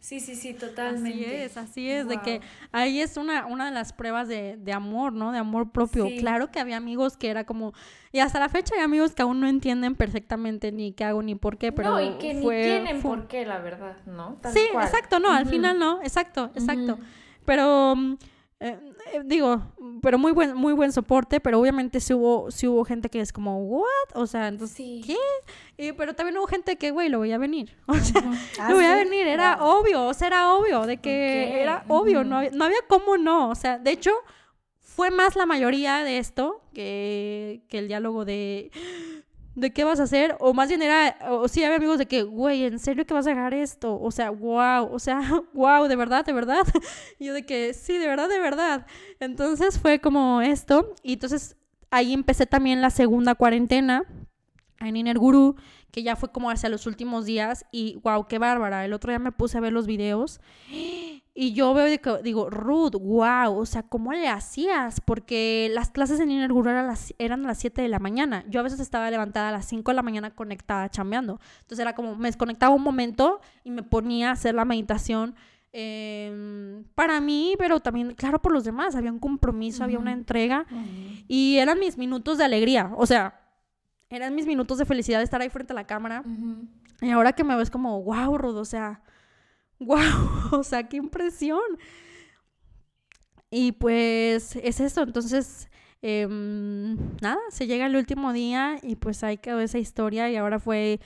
Sí, 0.00 0.20
sí, 0.20 0.36
sí, 0.36 0.54
totalmente. 0.54 1.10
Así 1.10 1.24
es, 1.24 1.56
así 1.56 1.90
es, 1.90 2.08
de 2.08 2.20
que 2.22 2.40
ahí 2.70 3.00
es 3.00 3.16
una, 3.16 3.46
una 3.46 3.66
de 3.66 3.72
las 3.72 3.92
pruebas 3.92 4.28
de, 4.28 4.56
de 4.56 4.72
amor, 4.72 5.12
¿no? 5.12 5.32
De 5.32 5.38
amor 5.38 5.70
propio. 5.70 6.08
Claro 6.18 6.50
que 6.52 6.60
había 6.60 6.76
amigos 6.76 7.16
que 7.16 7.28
era 7.28 7.44
como, 7.44 7.72
y 8.12 8.20
hasta 8.20 8.38
la 8.38 8.48
fecha 8.48 8.74
hay 8.76 8.82
amigos 8.82 9.14
que 9.14 9.22
aún 9.22 9.40
no 9.40 9.48
entienden 9.48 9.96
perfectamente 9.96 10.70
ni 10.70 10.92
qué 10.92 11.04
hago 11.04 11.22
ni 11.22 11.34
por 11.34 11.58
qué, 11.58 11.72
pero 11.72 11.90
No, 11.90 12.00
y 12.00 12.16
que 12.18 12.32
ni 12.32 12.48
tienen 12.48 13.02
por 13.02 13.26
qué, 13.26 13.44
la 13.44 13.58
verdad, 13.58 13.96
¿no? 14.06 14.38
sí, 14.52 14.60
exacto, 14.72 15.18
no, 15.18 15.32
al 15.32 15.46
final 15.46 15.78
no, 15.78 16.00
exacto, 16.02 16.50
exacto. 16.54 16.98
Pero... 17.44 17.94
Mm, 17.96 18.16
eh, 18.60 18.76
eh, 19.12 19.22
digo, 19.24 19.62
pero 20.02 20.18
muy 20.18 20.32
buen, 20.32 20.54
muy 20.56 20.72
buen 20.72 20.92
soporte, 20.92 21.38
pero 21.38 21.60
obviamente 21.60 22.00
sí 22.00 22.12
hubo, 22.12 22.50
sí 22.50 22.66
hubo 22.66 22.84
gente 22.84 23.08
que 23.08 23.20
es 23.20 23.32
como, 23.32 23.58
¿what? 23.64 23.86
O 24.14 24.26
sea, 24.26 24.48
entonces, 24.48 25.06
¿qué? 25.06 25.94
pero 25.96 26.14
también 26.14 26.36
hubo 26.38 26.46
gente 26.46 26.76
que, 26.76 26.90
güey, 26.90 27.08
lo 27.08 27.18
voy 27.18 27.32
a 27.32 27.38
venir. 27.38 27.76
O 27.86 27.94
sea, 27.94 28.68
lo 28.68 28.74
voy 28.74 28.84
a 28.84 28.96
venir, 28.96 29.28
era 29.28 29.64
obvio, 29.64 30.06
o 30.06 30.14
sea, 30.14 30.26
era 30.26 30.52
obvio, 30.54 30.86
de 30.86 30.96
que 30.96 31.62
era 31.62 31.84
obvio, 31.88 32.24
no, 32.24 32.38
había, 32.38 32.50
no 32.50 32.64
había 32.64 32.80
cómo 32.88 33.16
no. 33.16 33.50
O 33.50 33.54
sea, 33.54 33.78
de 33.78 33.92
hecho, 33.92 34.10
fue 34.80 35.10
más 35.10 35.36
la 35.36 35.46
mayoría 35.46 36.02
de 36.02 36.18
esto 36.18 36.60
que, 36.74 37.62
que 37.68 37.78
el 37.78 37.86
diálogo 37.86 38.24
de 38.24 38.72
de 39.58 39.72
qué 39.72 39.84
vas 39.84 39.98
a 40.00 40.04
hacer, 40.04 40.36
o 40.38 40.54
más 40.54 40.68
bien 40.68 40.82
era, 40.82 41.18
o 41.30 41.48
sí 41.48 41.64
había 41.64 41.76
amigos 41.76 41.98
de 41.98 42.06
que, 42.06 42.22
güey, 42.22 42.64
¿en 42.64 42.78
serio 42.78 43.04
que 43.04 43.14
vas 43.14 43.26
a 43.26 43.30
dejar 43.30 43.54
esto? 43.54 44.00
O 44.00 44.10
sea, 44.10 44.30
wow, 44.30 44.88
o 44.92 44.98
sea, 44.98 45.20
wow, 45.52 45.88
de 45.88 45.96
verdad, 45.96 46.24
de 46.24 46.32
verdad. 46.32 46.66
Y 47.18 47.26
yo 47.26 47.34
de 47.34 47.44
que, 47.44 47.74
sí, 47.74 47.98
de 47.98 48.06
verdad, 48.06 48.28
de 48.28 48.38
verdad. 48.38 48.86
Entonces 49.18 49.78
fue 49.78 50.00
como 50.00 50.40
esto, 50.40 50.94
y 51.02 51.14
entonces 51.14 51.56
ahí 51.90 52.12
empecé 52.12 52.46
también 52.46 52.80
la 52.80 52.90
segunda 52.90 53.34
cuarentena 53.34 54.04
en 54.80 54.96
Inner 54.96 55.18
Guru, 55.18 55.56
que 55.90 56.02
ya 56.02 56.16
fue 56.16 56.30
como 56.30 56.50
hacia 56.50 56.68
los 56.68 56.86
últimos 56.86 57.24
días, 57.24 57.66
y 57.72 57.96
wow, 58.02 58.26
qué 58.26 58.38
bárbara. 58.38 58.84
El 58.84 58.92
otro 58.92 59.10
día 59.10 59.18
me 59.18 59.32
puse 59.32 59.58
a 59.58 59.60
ver 59.60 59.72
los 59.72 59.86
videos 59.86 60.40
y 61.40 61.52
yo 61.52 61.72
veo, 61.72 61.86
digo, 62.20 62.50
Ruth, 62.50 62.94
wow, 63.00 63.56
o 63.56 63.64
sea, 63.64 63.84
¿cómo 63.84 64.12
le 64.12 64.26
hacías? 64.26 65.00
Porque 65.00 65.70
las 65.72 65.88
clases 65.88 66.18
en 66.18 66.32
Inner 66.32 66.52
Guru 66.52 66.70
eran, 66.70 66.88
las, 66.88 67.14
eran 67.16 67.44
a 67.44 67.46
las 67.46 67.58
7 67.58 67.80
de 67.80 67.86
la 67.86 68.00
mañana. 68.00 68.42
Yo 68.48 68.58
a 68.58 68.64
veces 68.64 68.80
estaba 68.80 69.08
levantada 69.08 69.50
a 69.50 69.52
las 69.52 69.66
5 69.66 69.88
de 69.88 69.94
la 69.94 70.02
mañana 70.02 70.34
conectada, 70.34 70.88
chambeando. 70.88 71.38
Entonces 71.60 71.78
era 71.78 71.94
como, 71.94 72.16
me 72.16 72.26
desconectaba 72.26 72.74
un 72.74 72.82
momento 72.82 73.40
y 73.62 73.70
me 73.70 73.84
ponía 73.84 74.30
a 74.30 74.32
hacer 74.32 74.56
la 74.56 74.64
meditación 74.64 75.36
em, 75.70 76.82
para 76.96 77.20
mí, 77.20 77.54
pero 77.56 77.78
también, 77.78 78.14
claro, 78.14 78.42
por 78.42 78.50
los 78.50 78.64
demás. 78.64 78.96
Había 78.96 79.12
un 79.12 79.20
compromiso, 79.20 79.84
había 79.84 80.00
una 80.00 80.10
entrega 80.10 80.66
y 81.28 81.58
eran 81.58 81.78
mis 81.78 81.96
minutos 81.98 82.38
de 82.38 82.46
alegría. 82.46 82.90
O 82.96 83.06
sea, 83.06 83.47
eran 84.10 84.34
mis 84.34 84.46
minutos 84.46 84.78
de 84.78 84.86
felicidad 84.86 85.18
de 85.18 85.24
estar 85.24 85.40
ahí 85.40 85.50
frente 85.50 85.72
a 85.72 85.76
la 85.76 85.86
cámara. 85.86 86.24
Y 87.00 87.10
ahora 87.10 87.32
que 87.32 87.44
me 87.44 87.56
ves 87.56 87.70
como, 87.70 88.02
wow, 88.02 88.36
Rudo, 88.38 88.60
o 88.60 88.64
sea, 88.64 89.02
wow, 89.78 89.98
o 90.52 90.64
sea, 90.64 90.88
qué 90.88 90.96
impresión. 90.96 91.60
Y 93.50 93.72
pues 93.72 94.56
es 94.56 94.80
eso, 94.80 95.02
entonces, 95.02 95.70
em, 96.02 96.96
nada, 97.22 97.38
se 97.50 97.66
llega 97.66 97.86
el 97.86 97.96
último 97.96 98.32
día 98.32 98.78
y 98.82 98.96
pues 98.96 99.24
ahí 99.24 99.38
quedó 99.38 99.60
esa 99.60 99.78
historia 99.78 100.30
y 100.30 100.36
ahora 100.36 100.58
fue 100.58 101.00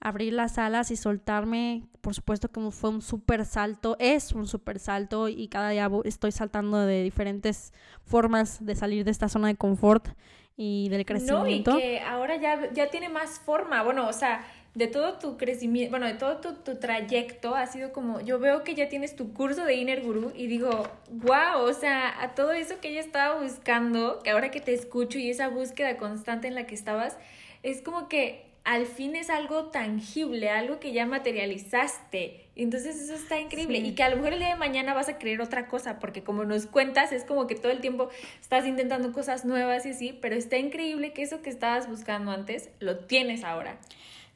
abrir 0.00 0.34
las 0.34 0.58
alas 0.58 0.90
y 0.90 0.96
soltarme. 0.96 1.88
Por 2.02 2.14
supuesto 2.14 2.48
que 2.48 2.70
fue 2.70 2.90
un 2.90 3.02
súper 3.02 3.46
salto, 3.46 3.96
es 3.98 4.32
un 4.32 4.46
súper 4.46 4.78
salto 4.78 5.28
y 5.28 5.48
cada 5.48 5.70
día 5.70 5.90
estoy 6.04 6.32
saltando 6.32 6.78
de 6.80 7.02
diferentes 7.02 7.72
formas 8.04 8.64
de 8.64 8.76
salir 8.76 9.04
de 9.04 9.10
esta 9.10 9.28
zona 9.28 9.48
de 9.48 9.56
confort 9.56 10.08
y 10.56 10.88
del 10.88 11.04
crecimiento. 11.04 11.72
No, 11.72 11.78
y 11.78 11.82
que 11.82 12.00
ahora 12.00 12.36
ya, 12.36 12.72
ya 12.72 12.88
tiene 12.90 13.08
más 13.08 13.38
forma, 13.40 13.82
bueno, 13.82 14.08
o 14.08 14.12
sea 14.12 14.46
de 14.76 14.88
todo 14.88 15.14
tu 15.14 15.38
crecimiento, 15.38 15.90
bueno, 15.90 16.06
de 16.06 16.12
todo 16.12 16.36
tu, 16.36 16.76
trayecto, 16.76 17.54
ha 17.54 17.66
sido 17.66 17.94
como, 17.94 18.20
yo 18.20 18.38
veo 18.38 18.62
que 18.62 18.74
ya 18.74 18.90
tienes 18.90 19.16
tu 19.16 19.32
curso 19.32 19.64
de 19.64 19.74
Inner 19.74 20.02
Guru 20.02 20.32
y 20.36 20.48
digo, 20.48 20.86
wow, 21.08 21.62
o 21.62 21.72
sea, 21.72 22.22
a 22.22 22.34
todo 22.34 22.52
eso 22.52 22.74
que 22.78 22.90
ella 22.90 23.00
estaba 23.00 23.40
buscando, 23.40 24.20
que 24.22 24.28
ahora 24.28 24.50
que 24.50 24.60
te 24.60 24.74
escucho 24.74 25.18
y 25.18 25.30
esa 25.30 25.48
búsqueda 25.48 25.96
constante 25.96 26.46
en 26.46 26.54
la 26.54 26.66
que 26.66 26.74
estabas, 26.74 27.16
es 27.62 27.80
como 27.80 28.10
que 28.10 28.45
al 28.66 28.86
fin 28.86 29.14
es 29.14 29.30
algo 29.30 29.66
tangible, 29.66 30.50
algo 30.50 30.80
que 30.80 30.92
ya 30.92 31.06
materializaste. 31.06 32.48
Entonces 32.56 33.00
eso 33.00 33.14
está 33.14 33.38
increíble. 33.38 33.78
Y 33.78 33.94
que 33.94 34.02
a 34.02 34.08
lo 34.08 34.16
mejor 34.16 34.32
el 34.32 34.40
día 34.40 34.48
de 34.48 34.56
mañana 34.56 34.92
vas 34.92 35.08
a 35.08 35.18
creer 35.18 35.40
otra 35.40 35.68
cosa, 35.68 36.00
porque 36.00 36.24
como 36.24 36.44
nos 36.44 36.66
cuentas, 36.66 37.12
es 37.12 37.22
como 37.22 37.46
que 37.46 37.54
todo 37.54 37.70
el 37.70 37.80
tiempo 37.80 38.08
estás 38.40 38.66
intentando 38.66 39.12
cosas 39.12 39.44
nuevas 39.44 39.86
y 39.86 39.90
así, 39.90 40.18
pero 40.20 40.34
está 40.34 40.58
increíble 40.58 41.12
que 41.12 41.22
eso 41.22 41.42
que 41.42 41.50
estabas 41.50 41.88
buscando 41.88 42.32
antes, 42.32 42.68
lo 42.80 42.98
tienes 42.98 43.44
ahora. 43.44 43.78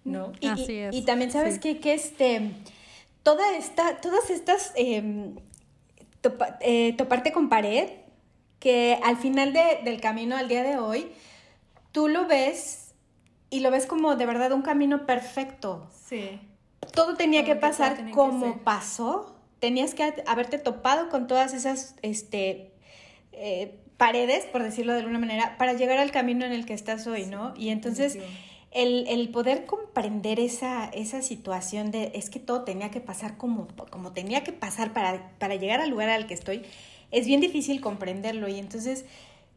¿no? 0.05 0.31
Y, 0.39 0.47
Así 0.47 0.79
es. 0.79 0.95
y 0.95 1.03
también 1.03 1.33
sabes 1.33 1.59
que, 1.59 1.81
este, 1.93 2.53
toda 3.25 3.57
esta, 3.57 4.01
todas 4.01 4.31
estas, 4.31 4.73
em, 4.77 5.35
eh, 6.61 6.95
toparte 6.97 7.33
con 7.33 7.49
pared, 7.49 7.89
que 8.61 8.97
al 9.03 9.17
final 9.17 9.53
del 9.53 10.01
camino, 10.01 10.37
al 10.37 10.47
día 10.47 10.63
de 10.63 10.79
hoy, 10.79 11.09
tú 11.91 12.07
lo 12.07 12.29
ves 12.29 12.90
y 13.51 13.61
lo 13.61 13.71
ves 13.71 13.87
como 13.87 14.17
de 14.17 14.27
verdad 14.27 14.53
un 14.53 14.63
camino 14.63 15.07
perfecto. 15.07 15.89
Sí. 16.07 16.41
Todo 16.95 17.17
tenía 17.17 17.45
que 17.45 17.57
pasar 17.57 18.11
como 18.13 18.59
pasó. 18.59 19.37
Tenías 19.59 19.95
que 19.95 20.15
haberte 20.27 20.59
topado 20.59 21.11
con 21.11 21.27
todas 21.27 21.53
esas 21.53 21.97
este, 22.03 22.73
eh, 23.33 23.79
paredes, 23.97 24.47
por 24.47 24.63
decirlo 24.63 24.95
de 24.95 25.01
alguna 25.01 25.19
manera, 25.19 25.59
para 25.59 25.75
llegar 25.75 25.99
al 25.99 26.11
camino 26.11 26.47
en 26.47 26.53
el 26.53 26.65
que 26.65 26.73
estás 26.73 27.07
hoy, 27.07 27.27
¿no? 27.27 27.53
Y 27.57 27.69
entonces 27.69 28.19
el, 28.71 29.29
poder 29.31 29.67
comprender 29.67 30.41
esa, 30.41 30.87
esa 30.87 31.21
situación 31.23 31.91
de 31.91 32.13
es 32.15 32.31
que 32.31 32.39
todo 32.39 32.63
tenía 32.63 32.91
que 32.91 33.01
pasar 33.01 33.37
como, 33.37 33.67
como 33.91 34.13
tenía 34.13 34.43
que 34.45 34.53
pasar 34.53 34.93
para, 34.93 35.33
para 35.39 35.57
llegar 35.57 35.81
al 35.81 35.91
lugar 35.91 36.09
al 36.09 36.27
que 36.27 36.35
estoy, 36.35 36.63
es 37.11 37.27
bien 37.27 37.41
difícil 37.41 37.81
comprenderlo. 37.81 38.49
Y 38.49 38.59
entonces, 38.59 39.05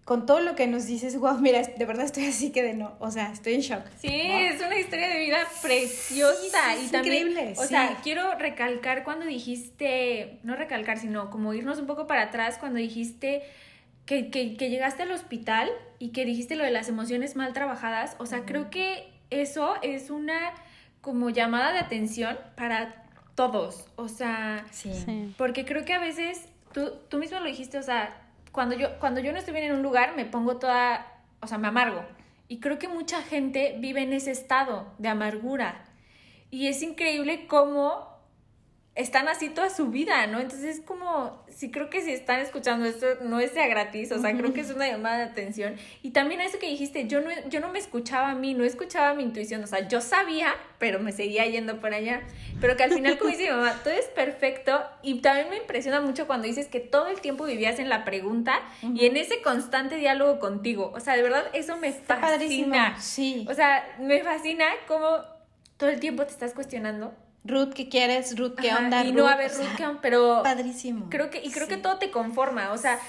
con 0.06 0.26
todo 0.26 0.42
lo 0.42 0.56
que 0.56 0.68
nos 0.68 0.86
dices, 0.86 1.18
wow, 1.18 1.38
mira, 1.40 1.62
de 1.62 1.86
verdad 1.86 2.06
estoy 2.06 2.26
así 2.26 2.52
que 2.52 2.62
de 2.62 2.74
no, 2.74 2.96
o 3.00 3.10
sea, 3.10 3.32
estoy 3.32 3.54
en 3.54 3.62
shock. 3.62 3.86
Sí, 3.98 4.10
es 4.12 4.62
una 4.62 4.78
historia 4.78 5.08
de 5.08 5.20
vida 5.20 5.48
preciosa 5.62 6.76
y 6.76 6.90
también, 6.90 7.28
increíble. 7.28 7.54
O 7.58 7.64
sea, 7.64 8.00
quiero 8.04 8.38
recalcar 8.38 9.04
cuando 9.04 9.26
dijiste, 9.26 10.40
no 10.44 10.56
recalcar, 10.56 11.00
sino 11.00 11.30
como 11.30 11.54
irnos 11.54 11.80
un 11.80 11.88
poco 11.88 12.06
para 12.06 12.24
atrás 12.24 12.58
cuando 12.60 12.80
dijiste 12.80 13.44
que, 14.06 14.30
que, 14.30 14.58
que, 14.58 14.70
llegaste 14.70 15.04
al 15.04 15.12
hospital 15.12 15.70
y 16.00 16.10
que 16.10 16.26
dijiste 16.26 16.58
lo 16.58 16.66
de 16.66 16.72
las 16.72 16.90
emociones 16.90 17.38
mal 17.38 17.54
trabajadas, 17.54 18.18
o 18.20 18.26
sea, 18.26 18.44
creo 18.46 18.70
que 18.70 19.10
eso 19.30 19.76
es 19.82 20.10
una 20.10 20.54
como 21.00 21.30
llamada 21.30 21.72
de 21.72 21.80
atención 21.80 22.38
para 22.56 23.06
todos, 23.36 23.88
o 23.96 24.10
sea, 24.10 24.66
sí. 24.72 25.34
porque 25.38 25.64
creo 25.66 25.86
que 25.86 25.94
a 25.94 26.00
veces, 26.00 26.46
tú, 26.74 26.92
tú 27.10 27.18
mismo 27.18 27.40
lo 27.40 27.46
dijiste, 27.46 27.78
o 27.78 27.84
sea, 27.84 28.23
cuando 28.54 28.76
yo, 28.76 29.00
cuando 29.00 29.20
yo 29.20 29.34
no 29.34 29.40
estoy 29.40 29.54
bien 29.54 29.66
en 29.66 29.74
un 29.74 29.84
lugar, 29.84 30.16
me 30.16 30.26
pongo 30.26 30.58
toda, 30.58 31.08
o 31.42 31.48
sea, 31.48 31.58
me 31.58 31.68
amargo. 31.68 32.06
Y 32.48 32.60
creo 32.60 32.78
que 32.78 32.88
mucha 32.88 33.22
gente 33.24 33.76
vive 33.80 34.04
en 34.04 34.14
ese 34.14 34.32
estado 34.32 34.94
de 35.00 35.10
amargura. 35.10 35.84
Y 36.52 36.68
es 36.68 36.84
increíble 36.84 37.48
cómo 37.48 38.13
están 38.96 39.28
así 39.28 39.50
toda 39.50 39.72
su 39.72 39.88
vida, 39.88 40.28
¿no? 40.28 40.40
Entonces 40.40 40.78
es 40.78 40.86
como, 40.86 41.44
sí 41.50 41.72
creo 41.72 41.90
que 41.90 42.02
si 42.02 42.12
están 42.12 42.40
escuchando 42.42 42.86
esto 42.86 43.08
no 43.24 43.40
es 43.40 43.52
sea 43.52 43.68
gratis, 43.68 44.12
o 44.12 44.20
sea, 44.20 44.38
creo 44.38 44.54
que 44.54 44.62
es 44.62 44.70
una 44.70 44.88
llamada 44.88 45.18
de 45.18 45.24
atención. 45.24 45.76
Y 46.04 46.12
también 46.12 46.42
a 46.42 46.46
eso 46.46 46.60
que 46.60 46.68
dijiste, 46.68 47.08
yo 47.08 47.20
no, 47.22 47.30
yo 47.50 47.60
no 47.60 47.70
me 47.70 47.80
escuchaba 47.80 48.30
a 48.30 48.36
mí, 48.36 48.54
no 48.54 48.64
escuchaba 48.64 49.16
mi 49.16 49.24
intuición, 49.24 49.64
o 49.64 49.68
sea, 49.68 49.88
yo 49.88 50.00
sabía, 50.00 50.54
pero 50.78 51.00
me 51.00 51.12
seguía 51.12 51.48
yendo 51.48 51.82
por 51.82 51.92
allá. 51.92 52.22
Pero 52.62 52.78
que 52.78 52.84
al 52.84 52.92
final, 52.92 53.18
como 53.18 53.32
dice 53.32 53.46
mi 53.46 53.50
mamá, 53.50 53.80
todo 53.84 53.94
es 53.94 54.06
perfecto 54.06 54.80
y 55.02 55.22
también 55.22 55.50
me 55.50 55.58
impresiona 55.58 56.00
mucho 56.00 56.28
cuando 56.28 56.46
dices 56.46 56.68
que 56.68 56.80
todo 56.80 57.08
el 57.08 57.20
tiempo 57.20 57.46
vivías 57.46 57.80
en 57.80 57.90
la 57.90 58.06
pregunta 58.06 58.62
y 58.84 59.08
en 59.08 59.18
ese 59.18 59.42
constante 59.42 59.96
diálogo 59.96 60.40
contigo. 60.40 60.92
O 60.94 61.00
sea, 61.00 61.16
de 61.16 61.24
verdad, 61.24 61.46
eso 61.54 61.78
me 61.78 61.94
fascina. 61.94 63.00
Sí. 63.02 63.48
O 63.50 63.56
sea, 63.56 63.96
me 64.00 64.24
fascina 64.24 64.66
cómo 64.88 65.24
todo 65.78 65.90
el 65.90 66.00
tiempo 66.00 66.24
te 66.26 66.32
estás 66.32 66.54
cuestionando 66.54 67.16
Ruth, 67.46 67.74
¿qué 67.74 67.90
quieres? 67.90 68.38
Ruth, 68.38 68.56
¿qué 68.56 68.74
onda? 68.74 69.04
Y 69.04 69.12
no 69.12 69.28
a 69.28 69.36
ver, 69.36 69.52
Ruth, 69.52 69.76
¿qué 69.76 69.86
onda? 69.86 70.00
Pero. 70.02 70.42
Padrísimo. 70.44 71.08
Creo 71.10 71.30
que, 71.30 71.44
y 71.44 71.52
creo 71.52 71.68
que 71.68 71.78
todo 71.78 71.98
te 71.98 72.10
conforma. 72.10 72.72
O 72.72 72.78
sea, 72.78 73.00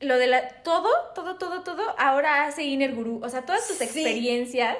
lo 0.00 0.18
de 0.18 0.26
la. 0.26 0.48
Todo, 0.62 0.88
todo, 1.14 1.36
todo, 1.36 1.62
todo, 1.62 1.82
ahora 1.98 2.46
hace 2.46 2.64
Inner 2.64 2.94
Guru. 2.94 3.20
O 3.22 3.28
sea, 3.28 3.42
todas 3.42 3.66
tus 3.66 3.80
experiencias, 3.80 4.76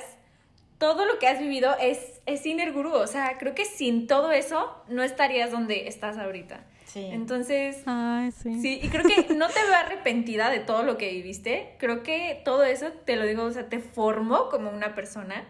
todo 0.78 1.06
lo 1.06 1.18
que 1.18 1.26
has 1.26 1.38
vivido 1.38 1.74
es, 1.80 2.20
es 2.26 2.44
Inner 2.44 2.72
Guru. 2.72 2.92
O 2.92 3.06
sea, 3.06 3.38
creo 3.38 3.54
que 3.54 3.64
sin 3.64 4.06
todo 4.06 4.30
eso 4.30 4.74
no 4.88 5.02
estarías 5.02 5.50
donde 5.50 5.88
estás 5.88 6.18
ahorita. 6.18 6.60
Sí. 6.84 7.08
Entonces. 7.10 7.82
Ay, 7.86 8.30
sí. 8.32 8.60
Sí, 8.60 8.80
y 8.82 8.88
creo 8.88 9.04
que 9.04 9.34
no 9.34 9.48
te 9.48 9.62
veo 9.62 9.74
arrepentida 9.74 10.50
de 10.50 10.58
todo 10.58 10.82
lo 10.82 10.98
que 10.98 11.10
viviste. 11.10 11.76
Creo 11.78 12.02
que 12.02 12.42
todo 12.44 12.64
eso, 12.64 12.88
te 13.06 13.16
lo 13.16 13.24
digo, 13.24 13.44
o 13.44 13.52
sea, 13.52 13.70
te 13.70 13.78
formó 13.78 14.50
como 14.50 14.70
una 14.70 14.94
persona. 14.94 15.46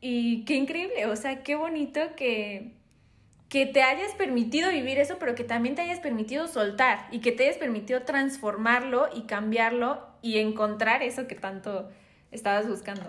Y 0.00 0.44
qué 0.44 0.54
increíble, 0.54 1.06
o 1.06 1.16
sea, 1.16 1.42
qué 1.42 1.56
bonito 1.56 2.00
que, 2.16 2.72
que 3.48 3.66
te 3.66 3.82
hayas 3.82 4.14
permitido 4.14 4.70
vivir 4.70 4.98
eso, 4.98 5.16
pero 5.18 5.34
que 5.34 5.44
también 5.44 5.74
te 5.74 5.82
hayas 5.82 6.00
permitido 6.00 6.48
soltar 6.48 7.06
y 7.10 7.20
que 7.20 7.32
te 7.32 7.44
hayas 7.44 7.58
permitido 7.58 8.02
transformarlo 8.02 9.08
y 9.14 9.22
cambiarlo 9.22 10.06
y 10.22 10.38
encontrar 10.38 11.02
eso 11.02 11.26
que 11.26 11.34
tanto 11.34 11.90
estabas 12.30 12.68
buscando 12.68 13.02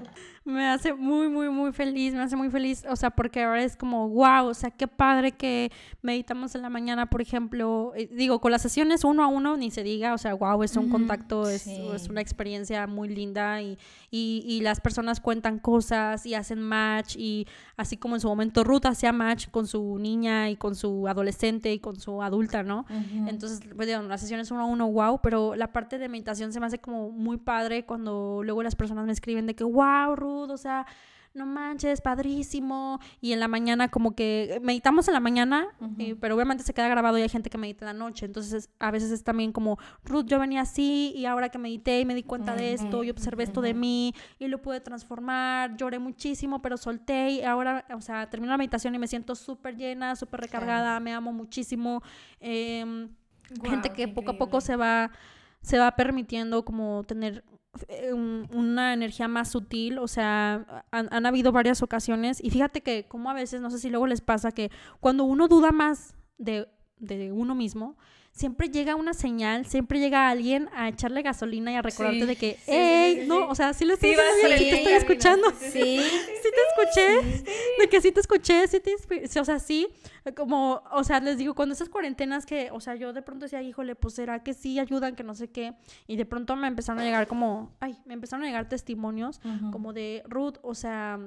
me 0.43 0.65
hace 0.65 0.93
muy, 0.93 1.30
muy, 1.30 1.49
muy 1.49 1.72
feliz, 1.72 2.15
me 2.15 2.22
hace 2.22 2.35
muy 2.35 2.49
feliz, 2.49 2.84
o 2.89 2.95
sea, 2.95 3.11
porque 3.11 3.43
ahora 3.43 3.63
es 3.63 3.76
como, 3.76 4.09
wow, 4.09 4.47
o 4.47 4.53
sea, 4.55 4.72
qué 4.72 4.88
padre 4.88 5.34
que 5.34 5.72
meditamos 6.01 6.55
en 6.55 6.63
la 6.63 6.69
mañana, 6.69 7.05
por 7.11 7.22
ejemplo, 7.22 7.93
eh, 7.95 8.09
digo, 8.11 8.41
con 8.41 8.51
las 8.51 8.63
sesiones 8.63 9.03
uno 9.03 9.23
a 9.23 9.27
uno, 9.27 9.55
ni 9.55 9.69
se 9.69 9.84
diga, 9.84 10.15
o 10.15 10.18
sea, 10.18 10.34
wow, 10.34 10.63
es 10.63 10.76
un 10.77 10.89
contacto, 10.89 11.47
es, 11.47 11.68
es, 11.68 12.09
una 12.09 12.22
experiencia 12.22 12.88
muy 12.88 13.09
linda 13.09 13.61
y, 13.61 13.77
y, 14.09 14.43
y, 14.47 14.61
las 14.61 14.81
personas 14.81 15.19
cuentan 15.19 15.59
cosas 15.59 16.26
y 16.26 16.34
hacen 16.34 16.59
match 16.59 17.15
y 17.18 17.45
así 17.77 17.97
como 17.97 18.15
en 18.15 18.22
su 18.22 18.27
momento 18.27 18.63
Ruth 18.63 18.85
hacía 18.85 19.13
match 19.13 19.47
con 19.49 19.68
su 19.68 19.99
niña 19.99 20.49
y 20.49 20.55
con 20.55 20.73
su 20.73 21.07
adolescente 21.07 21.72
y 21.72 21.80
con 21.80 21.99
su 21.99 22.22
adulta, 22.23 22.63
¿no? 22.63 22.85
Entonces, 23.27 23.59
pues 23.76 23.88
digo, 23.88 24.01
las 24.01 24.22
sesiones 24.22 24.49
uno 24.49 24.61
a 24.61 24.65
uno, 24.65 24.91
wow, 24.91 25.19
pero 25.22 25.55
la 25.55 25.72
parte 25.72 25.99
de 25.99 26.09
meditación 26.09 26.51
se 26.51 26.59
me 26.59 26.65
hace 26.65 26.80
como 26.80 27.11
muy 27.11 27.38
padre 27.38 27.85
cuando 27.85 28.41
luego 28.43 28.63
las 28.63 28.76
personas 28.76 29.05
me 29.05 29.11
escriben 29.11 29.45
de 29.45 29.55
que, 29.55 29.63
wow, 29.63 30.15
Ruth, 30.15 30.30
o 30.31 30.57
sea, 30.57 30.85
no 31.33 31.45
manches, 31.45 32.01
padrísimo. 32.01 32.99
Y 33.21 33.31
en 33.33 33.39
la 33.39 33.47
mañana 33.47 33.89
como 33.89 34.15
que 34.15 34.59
meditamos 34.61 35.07
en 35.07 35.13
la 35.13 35.19
mañana, 35.19 35.67
eh, 35.97 36.15
pero 36.19 36.35
obviamente 36.35 36.63
se 36.63 36.73
queda 36.73 36.89
grabado 36.89 37.17
y 37.17 37.21
hay 37.21 37.29
gente 37.29 37.49
que 37.49 37.57
medita 37.57 37.85
en 37.85 37.97
la 37.97 38.05
noche. 38.05 38.25
Entonces 38.25 38.69
a 38.79 38.91
veces 38.91 39.11
es 39.11 39.23
también 39.23 39.51
como, 39.51 39.77
Ruth, 40.03 40.25
yo 40.25 40.39
venía 40.39 40.61
así 40.61 41.13
y 41.15 41.25
ahora 41.25 41.49
que 41.49 41.57
medité 41.57 42.01
y 42.01 42.05
me 42.05 42.15
di 42.15 42.23
cuenta 42.23 42.55
de 42.55 42.73
esto 42.73 43.03
y 43.03 43.09
observé 43.09 43.43
esto 43.43 43.61
de 43.61 43.73
mí 43.73 44.13
y 44.39 44.47
lo 44.47 44.61
pude 44.61 44.81
transformar, 44.81 45.77
lloré 45.77 45.99
muchísimo, 45.99 46.61
pero 46.61 46.77
solté 46.77 47.29
y 47.29 47.41
ahora, 47.43 47.85
o 47.95 48.01
sea, 48.01 48.29
termino 48.29 48.51
la 48.51 48.57
meditación 48.57 48.93
y 48.95 48.99
me 48.99 49.07
siento 49.07 49.35
súper 49.35 49.77
llena, 49.77 50.15
súper 50.15 50.41
recargada, 50.41 50.99
me 50.99 51.13
amo 51.13 51.31
muchísimo. 51.31 52.01
Em, 52.39 53.09
gente 53.63 53.89
que 53.91 54.07
poco 54.07 54.31
a 54.31 54.37
poco 54.37 54.61
se 54.61 54.75
va 54.75 55.11
se 55.61 55.77
va 55.77 55.91
permitiendo 55.91 56.65
como 56.65 57.03
tener 57.03 57.43
una 58.52 58.93
energía 58.93 59.27
más 59.27 59.52
sutil, 59.52 59.98
o 59.99 60.07
sea, 60.07 60.85
han, 60.91 61.26
habido 61.26 61.52
varias 61.52 61.81
ocasiones 61.81 62.43
y 62.43 62.49
fíjate 62.49 62.81
que 62.81 63.06
como 63.07 63.30
a 63.30 63.34
veces, 63.34 63.61
no 63.61 63.69
sé 63.69 63.80
si 63.80 63.89
luego 63.89 64.07
les 64.07 64.22
pasa 64.22 64.52
que 64.52 64.72
cuando 64.99 65.23
uno 65.23 65.48
duda 65.48 65.72
más 65.72 66.15
de, 66.38 66.68
de 66.98 67.31
uno 67.31 67.56
mismo, 67.56 67.98
siempre 68.31 68.69
llega 68.69 68.95
una 68.95 69.13
señal, 69.13 69.65
siempre 69.65 69.99
llega 69.99 70.29
alguien 70.29 70.69
a 70.73 70.87
echarle 70.87 71.21
gasolina 71.21 71.71
y 71.71 71.75
a 71.75 71.81
recordarte 71.81 72.25
de 72.25 72.35
que, 72.35 72.57
hey, 72.65 73.25
no, 73.27 73.47
o 73.47 73.55
sea, 73.55 73.73
sí 73.73 73.85
lo 73.85 73.93
estoy, 73.93 74.11
sí, 74.11 74.15
te 74.47 74.75
estoy 74.77 74.93
escuchando. 74.93 75.47
Sí, 75.59 75.99
sí 75.99 76.49
te 76.49 76.81
escuché, 76.81 77.43
de 77.79 77.89
que 77.89 78.01
sí 78.01 78.11
te 78.11 78.21
escuché, 78.21 78.67
sí 78.67 78.79
te, 78.79 78.95
o 79.39 79.45
sea, 79.45 79.59
sí, 79.59 79.89
como, 80.35 80.81
o 80.91 81.03
sea, 81.03 81.19
les 81.19 81.37
digo, 81.37 81.53
cuando 81.53 81.73
esas 81.73 81.89
cuarentenas 81.89 82.45
que, 82.45 82.69
o 82.71 82.79
sea, 82.79 82.95
yo 82.95 83.13
de 83.13 83.21
pronto 83.21 83.45
decía, 83.45 83.61
híjole, 83.61 83.95
pues 83.95 84.15
será 84.15 84.43
que 84.43 84.53
sí 84.53 84.79
ayudan, 84.79 85.15
que 85.15 85.23
no 85.23 85.35
sé 85.35 85.49
qué, 85.49 85.73
y 86.07 86.15
de 86.15 86.25
pronto 86.25 86.55
me 86.55 86.67
empezaron 86.67 87.01
a 87.01 87.05
llegar 87.05 87.27
como, 87.27 87.75
ay, 87.79 87.97
me 88.05 88.13
empezaron 88.13 88.43
a 88.43 88.47
llegar 88.47 88.69
testimonios 88.69 89.41
como 89.71 89.93
de 89.93 90.23
Ruth, 90.25 90.55
o 90.61 90.73
sea, 90.73 91.19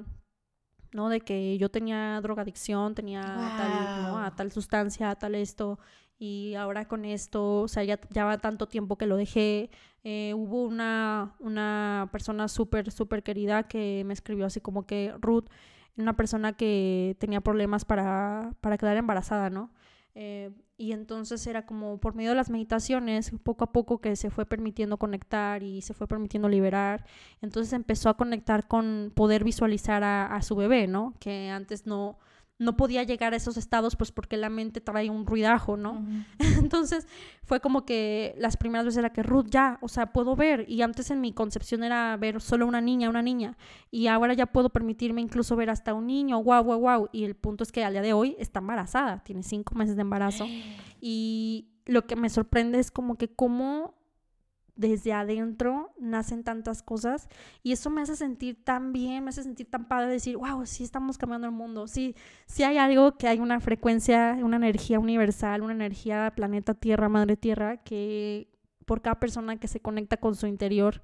¿no? 0.91 1.09
De 1.09 1.21
que 1.21 1.57
yo 1.57 1.69
tenía 1.69 2.19
drogadicción, 2.21 2.95
tenía 2.95 3.21
tal, 3.21 4.03
¿no? 4.03 4.17
a 4.19 4.35
tal 4.35 4.51
sustancia, 4.51 5.13
tal 5.15 5.35
esto, 5.35 5.77
y 6.17 6.55
ahora 6.55 6.87
con 6.87 7.05
esto, 7.05 7.61
o 7.61 7.67
sea, 7.67 7.83
ya, 7.83 7.99
ya 8.09 8.25
va 8.25 8.37
tanto 8.37 8.67
tiempo 8.67 8.97
que 8.97 9.05
lo 9.05 9.17
dejé. 9.17 9.69
Eh, 10.03 10.33
hubo 10.35 10.63
una, 10.63 11.35
una 11.39 12.09
persona 12.11 12.47
súper, 12.47 12.91
súper 12.91 13.23
querida 13.23 13.67
que 13.67 14.03
me 14.05 14.13
escribió 14.13 14.45
así 14.45 14.61
como 14.61 14.85
que 14.85 15.13
Ruth, 15.19 15.45
una 15.97 16.15
persona 16.15 16.53
que 16.53 17.15
tenía 17.19 17.41
problemas 17.41 17.85
para, 17.85 18.53
para 18.61 18.77
quedar 18.77 18.97
embarazada, 18.97 19.49
¿no? 19.49 19.71
Eh, 20.13 20.51
y 20.77 20.93
entonces 20.93 21.45
era 21.47 21.65
como 21.65 21.99
por 21.99 22.15
medio 22.15 22.29
de 22.29 22.35
las 22.35 22.49
meditaciones, 22.49 23.31
poco 23.43 23.65
a 23.65 23.71
poco 23.71 23.99
que 23.99 24.15
se 24.15 24.29
fue 24.29 24.45
permitiendo 24.45 24.97
conectar 24.97 25.63
y 25.63 25.81
se 25.81 25.93
fue 25.93 26.07
permitiendo 26.07 26.49
liberar. 26.49 27.05
Entonces 27.41 27.73
empezó 27.73 28.09
a 28.09 28.17
conectar 28.17 28.67
con 28.67 29.11
poder 29.15 29.43
visualizar 29.43 30.03
a, 30.03 30.27
a 30.27 30.41
su 30.41 30.55
bebé, 30.55 30.87
¿no? 30.87 31.13
Que 31.19 31.49
antes 31.49 31.85
no, 31.85 32.17
no 32.57 32.77
podía 32.77 33.03
llegar 33.03 33.33
a 33.33 33.37
esos 33.37 33.57
estados 33.57 33.95
pues 33.95 34.11
porque 34.11 34.37
la 34.37 34.49
mente 34.49 34.79
trae 34.79 35.09
un 35.09 35.25
ruidajo, 35.25 35.75
¿no? 35.75 36.05
Entonces 36.39 37.07
fue 37.43 37.59
como 37.59 37.85
que 37.85 38.33
las 38.37 38.55
primeras 38.55 38.85
veces 38.85 38.99
era 38.99 39.11
que 39.11 39.23
Ruth 39.23 39.47
ya, 39.49 39.77
o 39.81 39.89
sea, 39.89 40.13
puedo 40.13 40.35
ver 40.35 40.65
y 40.69 40.81
antes 40.81 41.11
en 41.11 41.19
mi 41.19 41.33
concepción 41.33 41.83
era 41.83 42.15
ver 42.17 42.41
solo 42.41 42.65
una 42.65 42.79
niña, 42.79 43.09
una 43.09 43.21
niña. 43.21 43.57
Y 43.91 44.07
ahora 44.07 44.33
ya 44.33 44.45
puedo 44.45 44.69
permitirme 44.69 45.21
incluso 45.21 45.55
ver 45.55 45.69
hasta 45.69 45.93
un 45.93 46.07
niño, 46.07 46.37
guau, 46.37 46.63
guau, 46.63 46.79
guau. 46.79 47.09
Y 47.11 47.25
el 47.25 47.35
punto 47.35 47.63
es 47.63 47.71
que 47.71 47.83
al 47.83 47.93
día 47.93 48.01
de 48.01 48.13
hoy 48.13 48.35
está 48.39 48.59
embarazada, 48.59 49.23
tiene 49.23 49.43
cinco 49.43 49.75
meses 49.75 49.95
de 49.95 50.01
embarazo. 50.01 50.45
Y 51.07 51.67
lo 51.85 52.07
que 52.07 52.15
me 52.15 52.31
sorprende 52.31 52.79
es 52.79 52.89
como 52.89 53.15
que 53.15 53.27
cómo 53.27 53.93
desde 54.75 55.13
adentro 55.13 55.93
nacen 55.97 56.43
tantas 56.43 56.81
cosas 56.83 57.29
y 57.63 57.71
eso 57.71 57.89
me 57.89 58.01
hace 58.01 58.15
sentir 58.15 58.63
tan 58.63 58.91
bien, 58.91 59.23
me 59.23 59.29
hace 59.29 59.43
sentir 59.43 59.69
tan 59.69 59.87
padre 59.87 60.11
decir, 60.11 60.37
wow, 60.37 60.65
sí 60.65 60.83
estamos 60.83 61.17
cambiando 61.17 61.47
el 61.47 61.53
mundo, 61.53 61.87
sí, 61.87 62.15
sí 62.45 62.63
hay 62.63 62.77
algo 62.77 63.17
que 63.17 63.27
hay 63.27 63.39
una 63.39 63.59
frecuencia, 63.59 64.37
una 64.41 64.57
energía 64.57 64.99
universal, 64.99 65.61
una 65.61 65.73
energía 65.73 66.33
planeta 66.35 66.73
Tierra, 66.73 67.09
Madre 67.09 67.37
Tierra, 67.37 67.77
que 67.77 68.49
por 68.85 69.01
cada 69.01 69.19
persona 69.19 69.57
que 69.57 69.67
se 69.67 69.79
conecta 69.79 70.17
con 70.17 70.35
su 70.35 70.47
interior, 70.47 71.03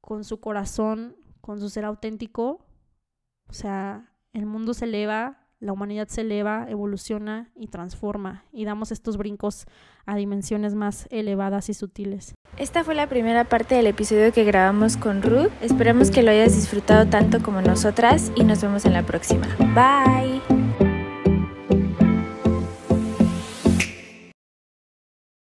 con 0.00 0.24
su 0.24 0.40
corazón, 0.40 1.16
con 1.40 1.60
su 1.60 1.68
ser 1.70 1.84
auténtico, 1.84 2.66
o 3.48 3.52
sea, 3.52 4.12
el 4.32 4.46
mundo 4.46 4.74
se 4.74 4.84
eleva, 4.84 5.41
la 5.62 5.72
humanidad 5.72 6.08
se 6.08 6.22
eleva, 6.22 6.66
evoluciona 6.68 7.48
y 7.54 7.68
transforma 7.68 8.44
y 8.52 8.64
damos 8.64 8.90
estos 8.90 9.16
brincos 9.16 9.66
a 10.06 10.16
dimensiones 10.16 10.74
más 10.74 11.06
elevadas 11.10 11.68
y 11.68 11.74
sutiles. 11.74 12.34
Esta 12.56 12.82
fue 12.82 12.96
la 12.96 13.08
primera 13.08 13.44
parte 13.44 13.76
del 13.76 13.86
episodio 13.86 14.32
que 14.32 14.42
grabamos 14.42 14.96
con 14.96 15.22
Ruth. 15.22 15.52
Esperamos 15.62 16.10
que 16.10 16.24
lo 16.24 16.32
hayas 16.32 16.56
disfrutado 16.56 17.06
tanto 17.06 17.40
como 17.42 17.62
nosotras 17.62 18.32
y 18.34 18.42
nos 18.42 18.60
vemos 18.60 18.84
en 18.84 18.92
la 18.92 19.04
próxima. 19.04 19.46
Bye. 19.72 20.61